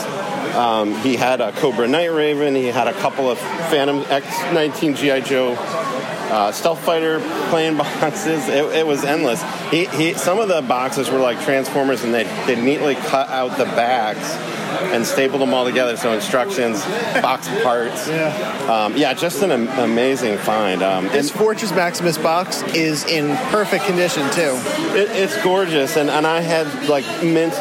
Um, 0.55 0.95
he 1.01 1.15
had 1.15 1.41
a 1.41 1.51
Cobra 1.51 1.87
Night 1.87 2.07
Raven. 2.11 2.55
He 2.55 2.65
had 2.65 2.87
a 2.87 2.93
couple 2.93 3.29
of 3.29 3.37
Phantom 3.37 4.01
X19 4.01 4.95
GI 4.95 5.21
Joe 5.29 5.53
uh, 6.29 6.51
Stealth 6.51 6.79
Fighter 6.79 7.19
playing 7.49 7.77
boxes. 7.77 8.47
It, 8.47 8.63
it 8.75 8.87
was 8.87 9.03
endless. 9.03 9.41
He, 9.71 9.85
he, 9.85 10.13
some 10.13 10.39
of 10.39 10.47
the 10.47 10.61
boxes 10.61 11.09
were 11.09 11.19
like 11.19 11.39
Transformers, 11.41 12.03
and 12.03 12.13
they 12.13 12.23
they 12.45 12.59
neatly 12.61 12.95
cut 12.95 13.29
out 13.29 13.57
the 13.57 13.65
backs 13.65 14.31
and 14.93 15.05
stapled 15.05 15.41
them 15.41 15.53
all 15.53 15.65
together. 15.65 15.97
So 15.97 16.13
instructions, 16.13 16.83
box 17.21 17.47
parts. 17.63 18.07
Yeah, 18.07 18.67
um, 18.69 18.95
yeah, 18.95 19.13
just 19.13 19.41
an 19.41 19.51
am- 19.51 19.67
amazing 19.79 20.37
find. 20.37 20.83
Um, 20.83 21.05
This 21.07 21.31
Fortress 21.31 21.71
Maximus 21.71 22.17
box 22.17 22.61
is 22.75 23.05
in 23.05 23.35
perfect 23.51 23.85
condition 23.85 24.29
too. 24.31 24.53
It, 24.95 25.09
it's 25.11 25.41
gorgeous, 25.43 25.97
and, 25.97 26.09
and 26.09 26.25
I 26.27 26.41
had 26.41 26.87
like 26.87 27.05
mint 27.23 27.53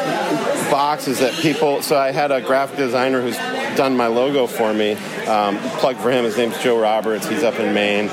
boxes 0.71 1.19
that 1.19 1.33
people. 1.33 1.81
So 1.81 1.97
I 1.97 2.11
had 2.11 2.31
a 2.31 2.41
graphic 2.41 2.77
designer 2.77 3.21
who's 3.21 3.37
done 3.75 3.95
my 3.97 4.07
logo 4.07 4.45
for 4.47 4.73
me. 4.73 4.93
Um, 5.25 5.57
plug 5.79 5.97
for 5.97 6.11
him. 6.11 6.25
His 6.25 6.37
name's 6.37 6.61
Joe 6.61 6.79
Roberts. 6.79 7.27
He's 7.27 7.43
up 7.43 7.59
in 7.59 7.73
Maine, 7.73 8.07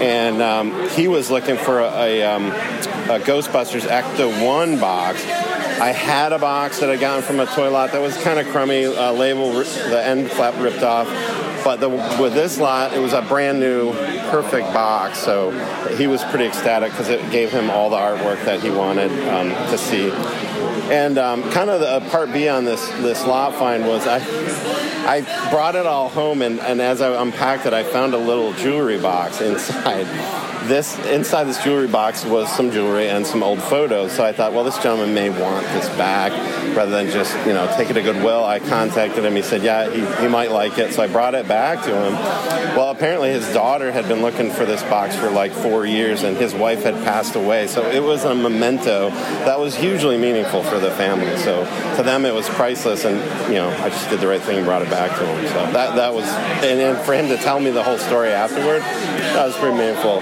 and 0.00 0.42
um, 0.42 0.88
he 0.90 1.08
was 1.08 1.30
looking 1.30 1.56
for 1.56 1.80
a, 1.80 1.90
a, 1.90 2.22
um, 2.22 2.46
a 2.46 3.20
Ghostbusters 3.20 3.82
Ecto 3.82 4.44
One 4.44 4.78
box. 4.78 5.24
I 5.24 5.92
had 5.92 6.32
a 6.32 6.38
box 6.38 6.80
that 6.80 6.90
I 6.90 6.96
gotten 6.96 7.22
from 7.22 7.40
a 7.40 7.46
toy 7.46 7.70
lot 7.70 7.92
that 7.92 8.00
was 8.00 8.16
kind 8.22 8.38
of 8.38 8.46
crummy, 8.48 8.84
uh, 8.84 9.12
label 9.12 9.52
the 9.52 10.02
end 10.04 10.30
flap 10.30 10.54
ripped 10.58 10.82
off. 10.82 11.08
But 11.64 11.80
the, 11.80 11.88
with 11.88 12.34
this 12.34 12.58
lot, 12.58 12.92
it 12.92 13.00
was 13.00 13.14
a 13.14 13.22
brand 13.22 13.58
new, 13.58 13.92
perfect 14.30 14.72
box. 14.74 15.18
So 15.18 15.50
he 15.96 16.06
was 16.06 16.22
pretty 16.24 16.44
ecstatic 16.44 16.90
because 16.90 17.08
it 17.08 17.30
gave 17.30 17.50
him 17.50 17.70
all 17.70 17.90
the 17.90 17.96
artwork 17.96 18.44
that 18.44 18.62
he 18.62 18.70
wanted 18.70 19.10
um, 19.28 19.48
to 19.70 19.78
see. 19.78 20.10
And 20.92 21.16
um, 21.16 21.42
kind 21.50 21.70
of 21.70 21.80
the 21.80 22.08
part 22.10 22.32
B 22.32 22.48
on 22.48 22.64
this 22.66 22.86
this 23.00 23.24
lot 23.26 23.54
find 23.54 23.86
was 23.86 24.06
I 24.06 24.18
I 25.06 25.50
brought 25.50 25.76
it 25.76 25.84
all 25.84 26.08
home, 26.08 26.40
and, 26.40 26.60
and 26.60 26.80
as 26.80 27.02
I 27.02 27.20
unpacked 27.20 27.66
it, 27.66 27.74
I 27.74 27.82
found 27.84 28.14
a 28.14 28.18
little 28.18 28.52
jewelry 28.54 28.98
box 28.98 29.40
inside. 29.40 30.06
This 30.64 30.98
inside 31.08 31.44
this 31.44 31.62
jewelry 31.62 31.88
box 31.88 32.24
was 32.24 32.50
some 32.50 32.70
jewelry 32.70 33.10
and 33.10 33.26
some 33.26 33.42
old 33.42 33.62
photos. 33.62 34.12
So 34.12 34.24
I 34.24 34.32
thought, 34.32 34.54
well, 34.54 34.64
this 34.64 34.78
gentleman 34.78 35.12
may 35.12 35.28
want 35.28 35.66
this 35.66 35.90
back 35.90 36.32
rather 36.74 36.90
than 36.90 37.10
just 37.10 37.36
you 37.46 37.52
know 37.52 37.70
take 37.76 37.90
it 37.90 37.92
to 37.92 38.02
Goodwill. 38.02 38.42
I 38.42 38.60
contacted 38.60 39.26
him. 39.26 39.36
He 39.36 39.42
said, 39.42 39.62
yeah, 39.62 39.90
he, 39.90 40.22
he 40.22 40.26
might 40.26 40.50
like 40.50 40.78
it. 40.78 40.94
So 40.94 41.02
I 41.02 41.06
brought 41.06 41.34
it 41.34 41.46
back 41.46 41.84
to 41.84 41.90
him. 41.90 42.14
Well, 42.74 42.90
apparently 42.90 43.28
his 43.28 43.46
daughter 43.52 43.92
had 43.92 44.08
been 44.08 44.22
looking 44.22 44.50
for 44.50 44.64
this 44.64 44.82
box 44.84 45.14
for 45.14 45.28
like 45.28 45.52
four 45.52 45.84
years, 45.84 46.22
and 46.22 46.34
his 46.34 46.54
wife 46.54 46.82
had 46.82 46.94
passed 47.04 47.36
away. 47.36 47.66
So 47.66 47.86
it 47.90 48.02
was 48.02 48.24
a 48.24 48.34
memento 48.34 49.10
that 49.10 49.60
was 49.60 49.76
hugely 49.76 50.16
meaningful 50.16 50.62
for 50.62 50.78
the 50.78 50.92
family. 50.92 51.36
So 51.36 51.64
to 51.96 52.02
them, 52.02 52.24
it 52.24 52.32
was 52.32 52.48
priceless, 52.48 53.04
and 53.04 53.18
you 53.52 53.56
know, 53.56 53.68
I 53.68 53.90
just 53.90 54.08
did 54.08 54.20
the 54.20 54.28
right 54.28 54.40
thing 54.40 54.56
and 54.56 54.64
brought 54.64 54.80
it 54.80 54.88
back 54.88 54.93
to 54.94 55.26
him. 55.26 55.46
So 55.48 55.72
that 55.72 55.96
that 55.96 56.14
was, 56.14 56.24
and 56.24 56.78
then 56.78 57.04
for 57.04 57.14
him 57.14 57.28
to 57.28 57.36
tell 57.36 57.60
me 57.60 57.70
the 57.70 57.82
whole 57.82 57.98
story 57.98 58.30
afterward, 58.30 58.82
that 58.82 59.46
was 59.46 59.56
pretty 59.56 59.76
meaningful. 59.76 60.20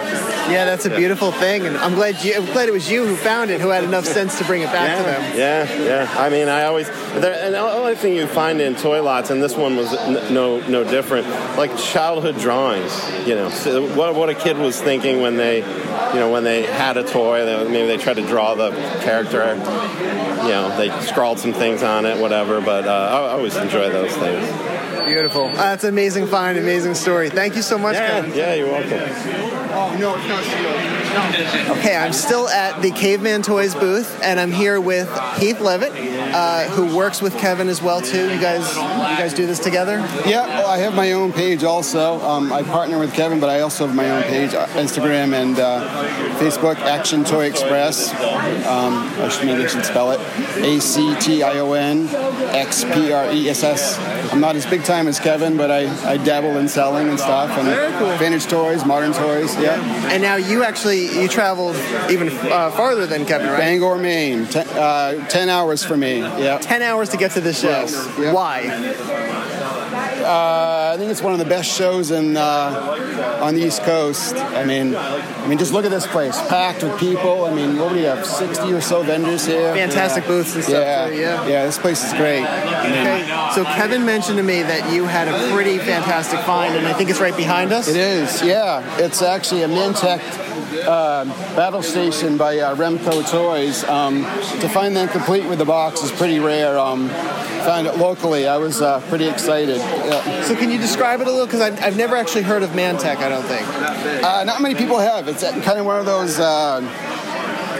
Yeah, 0.51 0.65
that's 0.65 0.87
a 0.87 0.91
beautiful 0.91 1.33
thing, 1.33 1.67
and 1.67 1.77
I'm 1.77 1.95
glad 1.95 2.23
you. 2.23 2.35
I'm 2.35 2.45
glad 2.47 2.69
it 2.69 2.73
was 2.73 2.91
you 2.91 3.07
who 3.07 3.17
found 3.17 3.51
it, 3.51 3.61
who 3.61 3.69
had 3.69 3.85
enough 3.85 4.05
sense 4.05 4.39
to 4.39 4.45
bring 4.45 4.63
it 4.63 4.67
back 4.73 4.99
to 4.99 5.05
them. 5.05 5.39
Yeah, 5.39 5.83
yeah. 5.83 6.15
I 6.19 6.29
mean, 6.29 6.49
I 6.49 6.65
always 6.65 6.89
there, 6.89 7.35
and 7.45 7.55
the 7.55 7.61
only 7.61 7.95
thing 7.95 8.15
you 8.15 8.27
find 8.27 8.61
in 8.61 8.75
toy 8.75 9.03
lots, 9.03 9.31
and 9.31 9.43
this 9.43 9.57
one 9.57 9.77
was 9.77 9.93
n- 9.95 10.35
no 10.35 10.61
no 10.69 10.85
different, 10.85 11.29
like 11.57 11.77
childhood 11.79 12.39
drawings. 12.39 12.93
You 13.27 13.37
know, 13.37 13.51
so 13.51 13.87
what 13.95 14.15
what 14.15 14.29
a 14.31 14.35
kid 14.35 14.59
was 14.59 14.81
thinking 14.81 15.21
when 15.23 15.37
they, 15.37 15.59
you 15.59 16.21
know, 16.21 16.31
when 16.31 16.45
they 16.45 16.63
had 16.65 16.97
a 16.97 17.05
toy. 17.05 17.45
They, 17.45 17.65
maybe 17.69 17.87
they 17.87 17.99
tried 17.99 18.17
to 18.17 18.27
draw 18.27 18.55
the 18.55 18.71
character. 19.03 19.55
You 20.43 20.49
know, 20.49 20.77
they 20.77 20.91
scrawled 21.03 21.39
some 21.39 21.53
things 21.53 21.83
on 21.83 22.05
it, 22.05 22.19
whatever. 22.21 22.61
But 22.61 22.87
uh, 22.87 22.91
I 22.91 23.33
always 23.33 23.57
enjoy 23.57 23.91
those 23.91 24.15
things. 24.17 24.49
Beautiful. 25.07 25.47
Uh, 25.47 25.53
that's 25.55 25.85
an 25.85 25.91
amazing 25.91 26.27
find, 26.27 26.59
amazing 26.59 26.95
story. 26.95 27.29
Thank 27.31 27.57
you 27.57 27.63
so 27.63 27.79
much, 27.79 27.95
Yeah, 27.95 28.09
Kevin. 28.23 28.35
yeah, 28.35 28.55
you're 28.55 28.67
welcome. 28.69 29.01
Oh 29.75 29.97
no, 29.99 30.17
no, 30.27 31.73
Okay, 31.79 31.95
I'm 31.97 32.13
still 32.13 32.49
at 32.49 32.81
the 32.83 32.91
KaveMann 32.91 33.43
Toys 33.45 33.75
booth, 33.75 34.21
and 34.23 34.39
I'm 34.41 34.51
here 34.53 34.81
with 34.81 35.09
Heath 35.39 35.61
Levitt, 35.61 35.93
uh, 36.35 36.65
who 36.71 36.95
works 36.97 37.21
with 37.21 37.37
Kevin 37.39 37.69
as 37.69 37.83
well 37.83 38.01
too. 38.01 38.31
You 38.33 38.41
guys, 38.41 38.75
you 38.77 38.83
guys 38.83 39.35
do 39.35 39.47
this 39.47 39.59
together? 39.59 39.97
Yeah, 40.27 40.47
well, 40.47 40.67
I 40.69 40.79
have 40.79 40.95
my 40.95 41.13
own 41.13 41.33
page 41.33 41.65
also. 41.65 42.21
Um, 42.21 42.53
I 42.53 42.63
partner 42.63 42.99
with 42.99 43.13
Kevin, 43.15 43.41
but 43.41 43.51
I 43.51 43.61
also 43.61 43.87
have 43.87 43.95
my 43.97 44.11
own 44.11 44.23
page, 44.25 44.55
uh, 44.55 44.67
Instagram 44.69 45.35
and 45.35 45.59
uh, 45.59 45.87
Facebook, 46.39 46.77
Action 46.77 47.25
Toy 47.25 47.45
Express. 47.47 48.11
Um, 48.67 48.95
I 49.21 49.29
should 49.29 49.47
maybe 49.47 49.65
I 49.65 49.67
should 49.67 49.85
spell 49.85 50.11
it 50.13 50.21
A 50.59 50.81
C 50.81 51.15
T 51.21 51.43
I 51.43 51.59
O 51.59 51.73
N 51.73 52.09
X 52.55 52.85
P 52.85 53.13
R 53.13 53.31
E 53.33 53.49
S 53.51 53.63
S. 53.63 53.99
I'm 54.33 54.41
not 54.41 54.57
as 54.57 54.65
big 54.67 54.83
time 54.85 54.92
as 54.93 55.19
Kevin, 55.19 55.57
but 55.57 55.71
I, 55.71 55.83
I 56.09 56.17
dabble 56.17 56.59
in 56.59 56.69
selling 56.69 57.09
and 57.09 57.19
stuff 57.19 57.51
and 57.59 58.19
vintage 58.19 58.47
toys, 58.47 58.85
modern 58.85 59.13
toys. 59.13 59.57
Yeah. 59.59 59.81
And 60.13 60.23
now 60.23 60.37
you 60.37 60.65
actually 60.65 61.21
you 61.21 61.29
traveled 61.29 61.77
even 62.11 62.29
uh, 62.29 62.71
farther 62.71 63.07
than 63.07 63.25
Kevin, 63.25 63.49
right? 63.49 63.59
Bangor, 63.59 63.99
Maine. 63.99 64.47
Ten, 64.47 64.67
uh, 64.69 65.27
ten 65.29 65.49
hours 65.49 65.83
for 65.83 65.97
me. 65.97 66.19
Yeah. 66.19 66.59
Ten 66.59 66.83
hours 66.83 67.09
to 67.11 67.17
get 67.17 67.33
to 67.33 67.41
this 67.41 67.61
show. 67.61 67.69
Yes. 67.69 68.09
Yeah. 68.19 68.33
Why? 68.33 68.63
Uh, 70.23 70.93
I 70.95 70.97
think 70.99 71.11
it's 71.11 71.23
one 71.23 71.33
of 71.33 71.39
the 71.39 71.45
best 71.45 71.71
shows 71.71 72.11
in 72.11 72.37
uh, 72.37 73.39
on 73.41 73.55
the 73.55 73.63
East 73.63 73.83
Coast. 73.83 74.37
I 74.37 74.65
mean, 74.65 74.95
I 74.97 75.47
mean, 75.47 75.59
just 75.59 75.73
look 75.73 75.85
at 75.85 75.91
this 75.91 76.07
place, 76.07 76.41
packed 76.49 76.83
with 76.83 76.99
people. 76.99 77.45
I 77.45 77.55
mean, 77.55 77.79
what 77.79 77.91
do 77.91 77.97
we 77.97 78.03
have? 78.03 78.25
Sixty 78.27 78.73
or 78.73 78.81
so 78.81 79.03
vendors 79.03 79.47
here. 79.47 79.75
Fantastic 79.75 80.27
booths 80.27 80.55
and 80.55 80.65
stuff, 80.65 80.75
Yeah, 80.75 81.09
too, 81.09 81.15
yeah. 81.17 81.47
yeah. 81.49 81.67
This 81.67 81.79
place 81.79 82.05
is 82.05 82.13
great. 82.15 82.43
Okay, 82.43 83.51
so 83.55 83.65
Kevin 83.65 84.05
mentioned 84.05 84.37
to 84.39 84.43
me 84.43 84.63
that 84.63 84.93
you 84.93 85.05
had 85.07 85.29
a 85.29 85.53
pretty 85.53 85.79
fantastic 85.79 86.41
find, 86.41 86.75
and 86.77 86.87
I 86.87 86.93
think 86.93 87.11
it's 87.11 87.21
right 87.21 87.37
behind 87.37 87.73
us. 87.73 87.89
It 87.89 87.97
is, 87.97 88.43
yeah. 88.43 88.99
It's 88.99 89.23
actually 89.23 89.63
a 89.63 89.69
Mantech 89.69 90.21
uh, 90.87 91.25
battle 91.57 91.83
station 91.83 92.37
by 92.37 92.59
uh, 92.59 92.75
Remco 92.77 93.29
Toys. 93.31 93.85
Um, 93.85 94.23
to 94.61 94.69
find 94.69 94.95
them 94.97 95.09
complete 95.09 95.47
with 95.47 95.59
the 95.59 95.65
box 95.65 96.03
is 96.03 96.13
pretty 96.13 96.39
rare. 96.41 96.79
Um, 96.79 97.09
found 97.65 97.87
it 97.87 97.97
locally. 97.97 98.47
I 98.47 98.57
was 98.57 98.81
uh, 98.81 99.01
pretty 99.09 99.29
excited. 99.29 99.79
Yeah. 99.79 100.43
So 100.43 100.55
can 100.55 100.71
you 100.71 100.79
describe 100.79 101.21
it 101.21 101.27
a 101.27 101.31
little? 101.31 101.47
Because 101.47 101.61
I've, 101.61 101.83
I've 101.83 101.97
never 101.97 102.17
actually 102.17 102.43
heard 102.43 102.63
of 102.63 102.71
Mantech. 102.71 103.17
I 103.17 103.29
don't 103.29 103.45
think. 103.45 103.67
Uh, 104.25 104.45
not 104.45 104.61
many 104.61 104.75
people 104.75 104.99
have. 104.99 105.29
It's 105.29 105.43
kind 105.43 105.79
of 105.79 105.87
one 105.87 105.99
of 105.99 106.07
those. 106.07 106.39
Uh, 106.39 106.81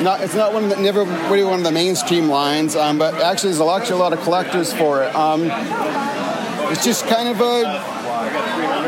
not, 0.01 0.21
it's 0.21 0.35
not 0.35 0.53
one 0.53 0.65
of 0.65 0.71
the, 0.71 0.77
never 0.77 1.05
really 1.05 1.45
one 1.45 1.59
of 1.59 1.65
the 1.65 1.73
mainstream 1.73 2.29
lines, 2.29 2.75
um, 2.75 2.99
but 2.99 3.15
actually 3.15 3.51
there's 3.51 3.61
a 3.61 3.65
lot, 3.65 3.83
actually 3.83 3.97
a 3.97 4.03
lot 4.03 4.13
of 4.13 4.21
collectors 4.23 4.73
for 4.73 5.05
it. 5.05 5.15
Um, 5.15 5.49
it's 6.73 6.85
just 6.85 7.07
kind 7.07 7.29
of 7.29 7.41
a 7.41 7.92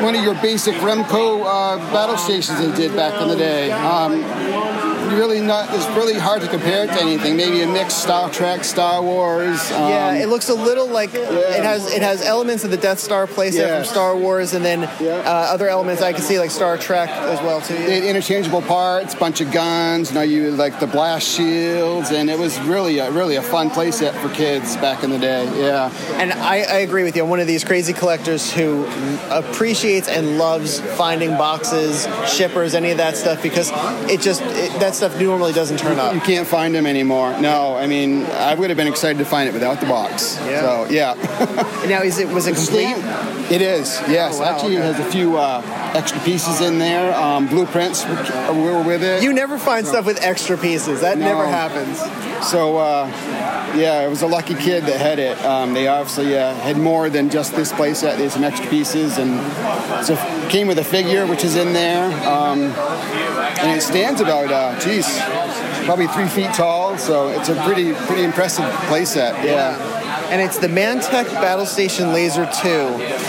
one 0.02 0.14
of 0.14 0.22
your 0.22 0.34
basic 0.34 0.74
Remco 0.76 1.42
uh, 1.44 1.76
battle 1.92 2.16
stations 2.16 2.58
they 2.58 2.74
did 2.74 2.96
back 2.96 3.20
in 3.20 3.28
the 3.28 3.36
day. 3.36 3.70
Um, 3.70 4.22
really 5.14 5.40
not. 5.40 5.72
It's 5.74 5.86
really 5.96 6.14
hard 6.14 6.42
to 6.42 6.48
compare 6.48 6.84
it 6.84 6.88
to 6.88 7.00
anything. 7.00 7.36
Maybe 7.36 7.62
a 7.62 7.66
mixed 7.66 8.02
Star 8.02 8.30
Trek, 8.30 8.64
Star 8.64 9.02
Wars. 9.02 9.70
Um, 9.72 9.88
yeah, 9.88 10.14
it 10.14 10.28
looks 10.28 10.48
a 10.48 10.54
little 10.54 10.88
like 10.88 11.14
it 11.14 11.64
has 11.64 11.92
it 11.92 12.02
has 12.02 12.22
elements 12.22 12.64
of 12.64 12.70
the 12.70 12.76
Death 12.76 12.98
Star 12.98 13.26
playset 13.26 13.54
Yes. 13.54 13.86
from 13.86 13.92
Star 13.92 14.16
Wars, 14.16 14.52
and 14.54 14.64
then 14.64 14.84
uh, 14.84 15.24
other 15.26 15.68
elements 15.68 16.02
I 16.02 16.12
can 16.12 16.22
see 16.22 16.38
like 16.38 16.50
Star 16.50 16.76
Trek 16.76 17.08
as 17.10 17.40
well 17.40 17.60
too. 17.60 17.74
Had 17.74 18.04
interchangeable 18.04 18.62
parts, 18.62 19.14
bunch 19.14 19.40
of 19.40 19.50
guns. 19.52 20.10
You 20.10 20.14
know, 20.16 20.22
you 20.22 20.50
like 20.50 20.80
the 20.80 20.86
blast 20.86 21.26
shields, 21.26 22.10
and 22.10 22.28
it 22.28 22.38
was 22.38 22.58
really, 22.60 22.98
a, 22.98 23.10
really 23.10 23.36
a 23.36 23.42
fun 23.42 23.70
playset 23.70 24.12
for 24.20 24.28
kids 24.34 24.76
back 24.76 25.02
in 25.04 25.10
the 25.10 25.18
day. 25.18 25.44
Yeah. 25.58 25.90
And 26.14 26.32
I, 26.32 26.56
I 26.62 26.78
agree 26.78 27.04
with 27.04 27.16
you. 27.16 27.22
I'm 27.22 27.30
one 27.30 27.40
of 27.40 27.46
these 27.46 27.64
crazy 27.64 27.92
collectors 27.92 28.52
who 28.52 28.84
appreciates 29.30 30.08
and 30.08 30.38
loves 30.38 30.80
finding 30.96 31.30
boxes, 31.30 32.06
shippers, 32.28 32.74
any 32.74 32.90
of 32.90 32.98
that 32.98 33.16
stuff 33.16 33.42
because 33.42 33.70
it 34.10 34.20
just 34.20 34.42
it, 34.42 34.78
that 34.80 34.94
stuff 35.04 35.20
normally 35.20 35.52
doesn't 35.52 35.78
turn 35.78 35.98
up. 35.98 36.14
You 36.14 36.20
can't 36.20 36.46
find 36.46 36.74
them 36.74 36.86
anymore. 36.86 37.38
No, 37.38 37.76
I 37.76 37.86
mean, 37.86 38.24
I 38.24 38.54
would 38.54 38.70
have 38.70 38.76
been 38.76 38.86
excited 38.88 39.18
to 39.18 39.24
find 39.24 39.48
it 39.48 39.52
without 39.52 39.80
the 39.80 39.86
box. 39.86 40.38
Yeah. 40.46 40.60
So 40.62 40.86
yeah. 40.90 41.14
now, 41.88 42.02
is 42.02 42.18
it 42.18 42.28
was 42.28 42.46
it 42.46 42.54
complete? 42.54 42.96
It 43.52 43.60
is. 43.60 44.00
Yes. 44.08 44.36
Oh, 44.36 44.40
wow, 44.40 44.54
Actually, 44.54 44.78
okay. 44.78 44.88
it 44.88 44.94
has 44.94 45.06
a 45.06 45.10
few 45.10 45.36
uh, 45.36 45.62
extra 45.94 46.18
pieces 46.20 46.62
in 46.62 46.78
there. 46.78 47.14
Um, 47.14 47.46
blueprints 47.48 48.06
were 48.06 48.82
with 48.82 49.02
it. 49.02 49.22
You 49.22 49.34
never 49.34 49.58
find 49.58 49.86
stuff 49.86 50.06
with 50.06 50.22
extra 50.22 50.56
pieces. 50.56 51.02
That 51.02 51.18
No. 51.18 51.26
never 51.26 51.46
happens. 51.46 51.98
So, 52.48 52.78
uh, 52.78 53.06
yeah, 53.76 54.04
it 54.04 54.08
was 54.08 54.22
a 54.22 54.26
lucky 54.26 54.54
kid 54.54 54.84
that 54.84 55.00
had 55.00 55.18
it. 55.18 55.38
Um, 55.44 55.74
they 55.74 55.88
obviously 55.88 56.36
uh, 56.36 56.54
had 56.54 56.76
more 56.76 57.10
than 57.10 57.30
just 57.30 57.54
this 57.54 57.72
playset. 57.72 58.18
There's 58.18 58.32
some 58.32 58.44
extra 58.44 58.68
pieces, 58.68 59.18
and 59.18 59.40
so 60.04 60.16
came 60.48 60.66
with 60.66 60.78
a 60.78 60.84
figure, 60.84 61.26
which 61.26 61.44
is 61.44 61.56
in 61.56 61.72
there, 61.72 62.06
um, 62.26 62.62
and 63.60 63.76
it 63.76 63.82
stands 63.82 64.20
about, 64.20 64.50
uh, 64.50 64.78
geez, 64.80 65.06
probably 65.84 66.06
three 66.08 66.28
feet 66.28 66.52
tall. 66.54 66.96
So 66.98 67.28
it's 67.28 67.48
a 67.48 67.54
pretty, 67.62 67.92
pretty 68.06 68.24
impressive 68.24 68.64
playset. 68.88 69.42
Yeah. 69.44 70.02
And 70.34 70.42
it's 70.42 70.58
the 70.58 70.66
Mantech 70.66 71.26
Battle 71.34 71.64
Station 71.64 72.12
Laser 72.12 72.44
2. 72.60 72.68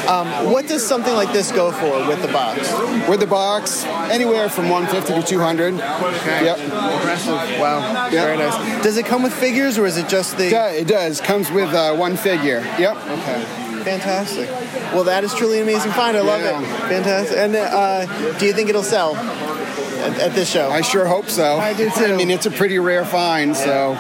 Um, 0.10 0.52
what 0.52 0.68
does 0.68 0.84
something 0.84 1.14
like 1.14 1.32
this 1.32 1.52
go 1.52 1.72
for 1.72 2.08
with 2.08 2.20
the 2.24 2.28
box? 2.30 2.74
With 3.08 3.20
the 3.20 3.28
box, 3.28 3.86
anywhere 4.10 4.50
from 4.50 4.70
150 4.70 5.22
to 5.22 5.28
200. 5.28 5.76
Okay. 5.76 6.46
Yep. 6.46 6.58
Impressive. 6.58 7.60
Wow. 7.60 8.10
Very 8.10 8.38
nice. 8.38 8.84
Does 8.84 8.98
it 8.98 9.06
come 9.06 9.22
with 9.22 9.36
figures 9.36 9.78
or 9.78 9.86
is 9.86 9.98
it 9.98 10.10
just 10.10 10.36
the. 10.40 10.50
Yeah, 10.50 10.72
it 10.72 10.88
does. 10.88 11.22
Comes 11.22 11.52
with 11.52 11.72
uh, 11.76 11.94
one 11.96 12.18
figure. 12.18 12.62
Yep. 12.80 12.96
Okay. 12.98 13.44
Fantastic. 13.84 14.50
Well, 14.92 15.04
that 15.04 15.24
is 15.24 15.32
truly 15.36 15.58
an 15.58 15.64
amazing 15.70 15.92
find. 15.92 16.18
I 16.18 16.22
love 16.22 16.42
Yeah. 16.42 16.60
it. 16.60 16.90
Fantastic. 16.90 17.38
And 17.38 17.56
uh, 17.56 18.38
do 18.40 18.48
you 18.48 18.54
think 18.54 18.70
it'll 18.70 18.82
sell 18.82 19.16
at, 19.16 20.18
at 20.20 20.34
this 20.34 20.50
show? 20.50 20.72
I 20.72 20.82
sure 20.82 21.06
hope 21.06 21.30
so. 21.30 21.58
I 21.58 21.74
do 21.76 21.88
too. 21.92 22.06
I 22.14 22.16
mean, 22.18 22.32
it's 22.32 22.48
a 22.48 22.52
pretty 22.52 22.80
rare 22.80 23.06
find, 23.06 23.56
so. 23.56 23.96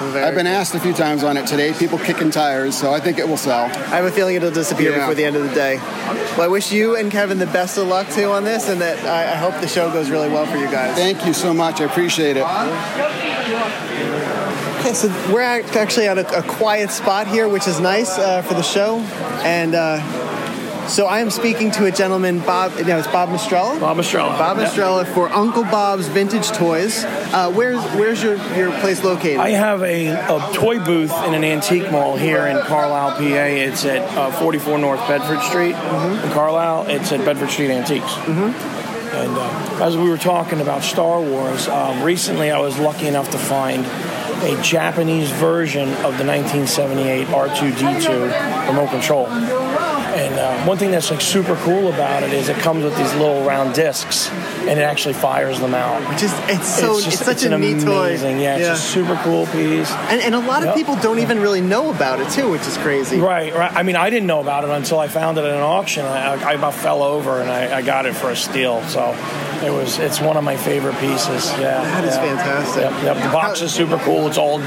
I've 0.00 0.34
been 0.34 0.46
asked 0.46 0.74
a 0.74 0.80
few 0.80 0.92
times 0.92 1.24
on 1.24 1.36
it 1.36 1.46
today. 1.46 1.72
People 1.72 1.98
kicking 1.98 2.30
tires, 2.30 2.76
so 2.78 2.92
I 2.92 3.00
think 3.00 3.18
it 3.18 3.26
will 3.26 3.36
sell. 3.36 3.64
I 3.64 3.96
have 3.96 4.04
a 4.04 4.10
feeling 4.12 4.36
it'll 4.36 4.50
disappear 4.50 4.92
Yeah. 4.92 4.98
before 5.00 5.14
the 5.14 5.24
end 5.24 5.34
of 5.36 5.42
the 5.48 5.54
day. 5.54 5.76
Well, 6.36 6.42
I 6.42 6.48
wish 6.48 6.70
you 6.70 6.96
and 6.96 7.10
Kevin 7.10 7.38
the 7.38 7.46
best 7.46 7.78
of 7.78 7.88
luck 7.88 8.08
too 8.10 8.30
on 8.30 8.44
this, 8.44 8.68
and 8.68 8.80
that 8.80 9.04
I, 9.04 9.32
I 9.32 9.36
hope 9.36 9.60
the 9.60 9.66
show 9.68 9.90
goes 9.92 10.08
really 10.10 10.28
well 10.28 10.46
for 10.46 10.56
you 10.56 10.70
guys. 10.70 10.94
Thank 10.96 11.26
you 11.26 11.32
so 11.32 11.52
much. 11.52 11.80
I 11.80 11.84
appreciate 11.84 12.36
it. 12.36 12.44
Okay, 14.80 14.92
so 14.94 15.08
we're 15.32 15.42
actually 15.42 16.06
at 16.06 16.18
a, 16.18 16.38
a 16.38 16.42
quiet 16.42 16.90
spot 16.90 17.26
here, 17.26 17.48
which 17.48 17.66
is 17.66 17.80
nice 17.80 18.16
uh, 18.18 18.42
for 18.42 18.54
the 18.54 18.62
show, 18.62 18.98
and 19.42 19.74
uh, 19.74 19.98
so 20.88 21.06
I 21.06 21.20
am 21.20 21.30
speaking 21.30 21.70
to 21.72 21.84
a 21.86 21.90
gentleman, 21.92 22.40
Bob. 22.40 22.72
No, 22.86 22.98
it's 22.98 23.06
Bob 23.08 23.28
Mistrella. 23.30 23.78
Bob 23.78 23.96
Mistrella. 23.96 24.30
Bob 24.38 24.56
Yep. 24.56 24.66
Mistrella 24.66 25.04
for 25.04 25.28
Uncle 25.28 25.62
Bob's 25.64 26.06
Vintage 26.08 26.48
Toys. 26.48 27.04
Uh, 27.04 27.52
where's 27.52 27.82
Where's 27.94 28.22
your, 28.22 28.36
your 28.56 28.70
place 28.80 29.04
located? 29.04 29.38
I 29.38 29.50
have 29.50 29.82
a, 29.82 30.06
a 30.08 30.50
toy 30.52 30.78
booth 30.82 31.12
in 31.24 31.34
an 31.34 31.44
antique 31.44 31.90
mall 31.92 32.16
here 32.16 32.46
in 32.46 32.58
Carlisle, 32.62 33.12
PA. 33.16 33.22
It's 33.22 33.84
at 33.84 34.02
uh, 34.16 34.30
44 34.32 34.78
North 34.78 35.06
Bedford 35.06 35.40
Street 35.42 35.74
in 35.74 36.30
Carlisle. 36.32 36.86
It's 36.88 37.12
at 37.12 37.24
Bedford 37.24 37.50
Street 37.50 37.70
Antiques. 37.70 38.12
And 39.10 39.36
uh, 39.36 39.84
as 39.84 39.96
we 39.96 40.08
were 40.08 40.18
talking 40.18 40.60
about 40.60 40.82
Star 40.82 41.20
Wars, 41.20 41.66
um, 41.68 42.02
recently 42.02 42.50
I 42.50 42.58
was 42.60 42.78
lucky 42.78 43.06
enough 43.08 43.30
to 43.30 43.38
find 43.38 43.84
a 44.44 44.60
Japanese 44.62 45.30
version 45.30 45.88
of 45.88 46.16
the 46.18 46.24
1978 46.24 47.26
R2D2 47.28 48.68
remote 48.68 48.90
control. 48.90 49.26
And 50.18 50.34
uh, 50.34 50.64
one 50.66 50.76
thing 50.78 50.90
that's 50.90 51.10
like 51.12 51.20
super 51.20 51.54
cool 51.56 51.92
about 51.92 52.24
it 52.24 52.32
is 52.32 52.48
it 52.48 52.56
comes 52.56 52.82
with 52.82 52.96
these 52.96 53.14
little 53.14 53.44
round 53.44 53.74
discs, 53.74 54.28
and 54.30 54.70
it 54.70 54.82
actually 54.82 55.14
fires 55.14 55.60
them 55.60 55.74
out. 55.74 56.00
Which 56.10 56.24
is 56.24 56.32
it's 56.48 56.66
so 56.66 56.98
it's, 56.98 57.18
such 57.20 57.44
an 57.44 57.52
a 57.52 57.58
neat 57.58 57.80
toy. 57.84 58.08
amazing, 58.08 58.40
Yeah, 58.40 58.56
it's 58.58 58.68
a 58.68 58.82
super 58.82 59.14
cool 59.22 59.46
piece. 59.46 59.90
And, 60.10 60.20
and 60.20 60.34
a 60.34 60.40
lot 60.40 60.62
of 60.62 60.68
Yep. 60.68 60.74
people 60.76 60.96
don't 60.96 61.20
even 61.20 61.40
really 61.40 61.60
know 61.60 61.90
about 61.90 62.18
it 62.20 62.28
too, 62.30 62.50
which 62.50 62.66
is 62.66 62.76
crazy. 62.78 63.18
Right, 63.20 63.54
right. 63.54 63.72
I 63.72 63.82
mean, 63.84 63.94
I 63.96 64.10
didn't 64.10 64.26
know 64.26 64.40
about 64.40 64.64
it 64.64 64.70
until 64.70 64.98
I 64.98 65.06
found 65.08 65.38
it 65.38 65.44
at 65.44 65.52
an 65.54 65.60
auction. 65.60 66.04
I, 66.04 66.32
I 66.34 66.52
about 66.54 66.74
fell 66.74 67.02
over 67.04 67.40
and 67.40 67.48
I, 67.50 67.76
I 67.78 67.82
got 67.82 68.04
it 68.04 68.14
for 68.16 68.30
a 68.30 68.36
steal. 68.36 68.82
So 68.88 69.14
it 69.64 69.70
was. 69.72 69.98
It's 70.00 70.20
one 70.20 70.36
of 70.36 70.42
my 70.44 70.56
favorite 70.56 70.96
pieces. 70.98 71.48
Yeah, 71.52 71.80
That 71.82 72.04
is 72.04 72.16
yeah. 72.16 72.36
fantastic. 72.36 72.82
Yep, 72.82 73.02
yep. 73.04 73.16
The 73.24 73.32
box 73.32 73.62
is 73.62 73.72
super 73.72 73.98
cool. 73.98 74.26
It's 74.26 74.38
all 74.38 74.58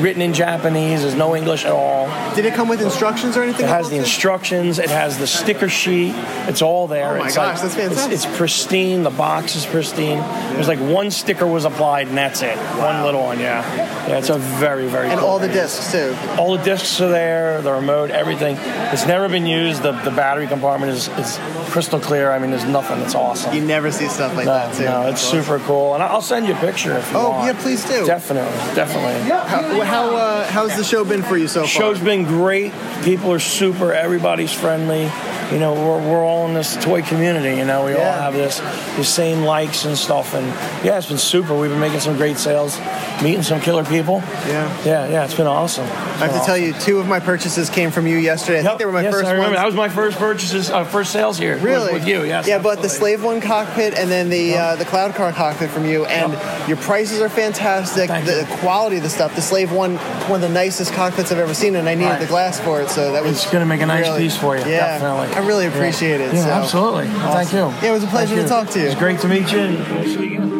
written 0.00 0.22
in 0.22 0.32
Japanese. 0.32 1.02
There's 1.02 1.14
no 1.14 1.36
English 1.36 1.64
at 1.66 1.72
all. 1.72 2.06
Did 2.34 2.46
it 2.46 2.54
come 2.54 2.68
with 2.68 2.80
instructions 2.80 3.36
or 3.36 3.42
anything? 3.42 3.66
It 3.66 3.68
has 3.68 3.90
the 3.90 3.96
instructions. 3.96 4.78
It 4.78 4.90
has 4.94 5.18
the 5.18 5.26
sticker 5.26 5.68
sheet. 5.68 6.14
It's 6.48 6.62
all 6.62 6.86
there. 6.86 7.16
Oh 7.16 7.18
my 7.18 7.26
it's 7.26 7.36
gosh, 7.36 7.60
that's 7.60 7.74
fantastic. 7.74 8.12
It's, 8.12 8.26
pristine. 8.38 9.02
The 9.02 9.10
box 9.10 9.56
is 9.56 9.66
pristine. 9.66 10.18
There's 10.54 10.68
like 10.68 10.78
one 10.78 11.10
sticker 11.10 11.46
was 11.46 11.64
applied, 11.64 12.08
and 12.08 12.16
that's 12.16 12.42
it. 12.42 12.56
One 12.78 13.02
little 13.02 13.22
one. 13.22 13.40
Yeah, 13.40 13.62
yeah. 13.76 14.18
It's 14.18 14.30
a 14.30 14.38
very, 14.38 14.86
very 14.86 15.08
And 15.08 15.18
cool 15.20 15.28
all 15.28 15.38
the 15.38 15.48
discs 15.48 15.92
too. 15.92 16.16
All 16.38 16.56
the 16.56 16.62
discs 16.62 17.00
are 17.00 17.08
there, 17.08 17.60
the 17.60 17.72
remote, 17.72 18.10
everything. 18.10 18.56
It's 18.92 19.06
never 19.06 19.28
been 19.28 19.46
used. 19.46 19.82
The, 19.82 19.92
the 19.92 20.10
battery 20.10 20.46
compartment 20.46 20.92
is, 20.92 21.08
is 21.08 21.38
crystal 21.70 21.98
clear. 22.00 22.30
I 22.30 22.38
mean, 22.38 22.50
there's 22.50 22.64
nothing. 22.64 23.00
It's 23.00 23.14
awesome. 23.14 23.54
You 23.54 23.60
never 23.60 23.90
see 23.90 24.08
stuff 24.08 24.36
like 24.36 24.46
no, 24.46 24.52
that 24.52 24.74
too. 24.74 24.84
No, 24.84 25.08
it's 25.08 25.24
awesome. 25.24 25.42
super 25.42 25.58
cool. 25.64 25.94
And 25.94 26.02
I'll 26.02 26.22
send 26.22 26.46
you 26.46 26.54
a 26.54 26.58
picture 26.58 26.96
if 26.96 27.10
you 27.10 27.18
Oh, 27.18 27.30
want. 27.30 27.42
Oh 27.42 27.46
yeah, 27.46 27.62
please 27.62 27.84
do. 27.84 28.06
Definitely, 28.06 28.52
definitely. 28.74 29.28
How 29.28 29.80
how, 29.82 30.16
uh, 30.16 30.46
how's 30.50 30.76
the 30.76 30.84
show 30.84 31.04
been 31.04 31.22
for 31.22 31.36
you 31.36 31.48
so 31.48 31.62
far? 31.62 31.68
Show's 31.68 32.00
been 32.00 32.24
great. 32.24 32.72
People 33.02 33.32
are 33.32 33.40
super. 33.40 33.92
Everybody's 33.92 34.52
friendly. 34.52 34.83
You 34.88 35.58
know, 35.58 35.74
we're, 35.74 36.10
we're 36.10 36.24
all 36.24 36.46
in 36.48 36.54
this 36.54 36.76
toy 36.82 37.02
community. 37.02 37.56
You 37.56 37.64
know, 37.64 37.84
we 37.84 37.92
all 37.94 38.00
have 38.12 38.32
this 38.34 38.58
the 38.96 39.04
same 39.04 39.42
likes 39.44 39.84
and 39.84 39.96
stuff. 39.96 40.34
And 40.34 40.46
yeah, 40.84 40.96
it's 40.98 41.06
been 41.08 41.18
super. 41.18 41.54
We've 41.58 41.70
been 41.70 41.80
making 41.80 42.00
some 42.00 42.16
great 42.16 42.38
sales, 42.38 42.78
meeting 43.22 43.42
some 43.42 43.60
killer 43.60 43.84
people. 43.84 44.18
Yeah, 44.46 44.84
yeah, 44.84 45.08
yeah. 45.08 45.24
It's 45.24 45.34
been 45.34 45.46
awesome. 45.46 45.84
I 45.84 46.26
have 46.28 46.32
to 46.40 46.46
tell 46.46 46.56
you, 46.56 46.72
two 46.74 46.98
of 46.98 47.06
my 47.06 47.20
purchases 47.20 47.68
came 47.70 47.90
from 47.90 48.06
you 48.06 48.16
yesterday. 48.16 48.60
I 48.60 48.62
think 48.62 48.78
they 48.78 48.86
were 48.86 48.92
my 48.92 49.02
yes, 49.02 49.12
first 49.14 49.26
I 49.26 49.32
remember. 49.32 49.50
ones. 49.50 49.58
That 49.58 49.66
was 49.66 49.74
my 49.74 49.88
first 49.88 50.18
purchases, 50.18 50.70
uh, 50.70 50.84
first 50.84 51.12
sales 51.12 51.38
here. 51.38 51.58
Really? 51.58 51.92
With, 51.92 52.06
you, 52.08 52.24
yes. 52.24 52.46
Yeah, 52.48 52.58
but 52.58 52.80
the 52.82 52.88
Slave 52.88 53.22
One 53.22 53.40
cockpit 53.40 53.94
and 53.94 54.10
then 54.10 54.30
the 54.30 54.56
uh, 54.56 54.76
the 54.76 54.84
Cloud 54.84 55.14
Car 55.14 55.32
cockpit 55.32 55.70
from 55.70 55.84
you, 55.84 56.04
and 56.06 56.32
your 56.68 56.78
prices 56.78 57.20
are 57.20 57.28
fantastic. 57.28 58.08
the 58.08 58.46
quality 58.60 58.96
of 58.96 59.02
the 59.02 59.10
stuff. 59.10 59.34
The 59.36 59.42
Slave 59.42 59.72
One, 59.72 59.96
one 59.96 60.42
of 60.42 60.48
the 60.48 60.54
nicest 60.54 60.92
cockpits 60.94 61.30
I've 61.32 61.38
ever 61.38 61.54
seen, 61.54 61.76
and 61.76 61.88
I 61.88 61.94
needed 61.94 62.04
Right. 62.10 62.20
the 62.20 62.26
glass 62.26 62.58
for 62.60 62.80
it, 62.80 62.88
so 62.88 63.12
that 63.12 63.22
was. 63.22 63.32
It's 63.44 63.50
gonna 63.52 63.66
make 63.66 63.80
a 63.82 63.86
nice 63.86 64.06
really- 64.06 64.22
piece 64.22 64.36
for 64.36 64.56
you, 64.56 64.64
Yeah, 64.64 64.73
definitely. 64.80 65.34
I 65.36 65.46
really 65.46 65.64
Yeah. 65.64 65.72
appreciate 65.72 66.20
it. 66.20 66.34
Yeah, 66.34 66.44
so. 66.44 66.50
absolutely. 66.50 67.06
Thank 67.08 67.52
you. 67.52 67.58
Yeah, 67.58 67.84
it 67.84 67.92
was 67.92 68.04
a 68.04 68.06
pleasure 68.08 68.36
to 68.36 68.46
talk 68.48 68.68
to 68.70 68.78
you. 68.80 68.86
It's 68.86 68.94
great 68.94 69.20
to 69.20 69.28
meet 69.28 69.50
you. 69.52 69.58
And 69.60 69.78
we'll 69.78 70.04
see 70.04 70.26
you 70.26 70.42
again. 70.42 70.50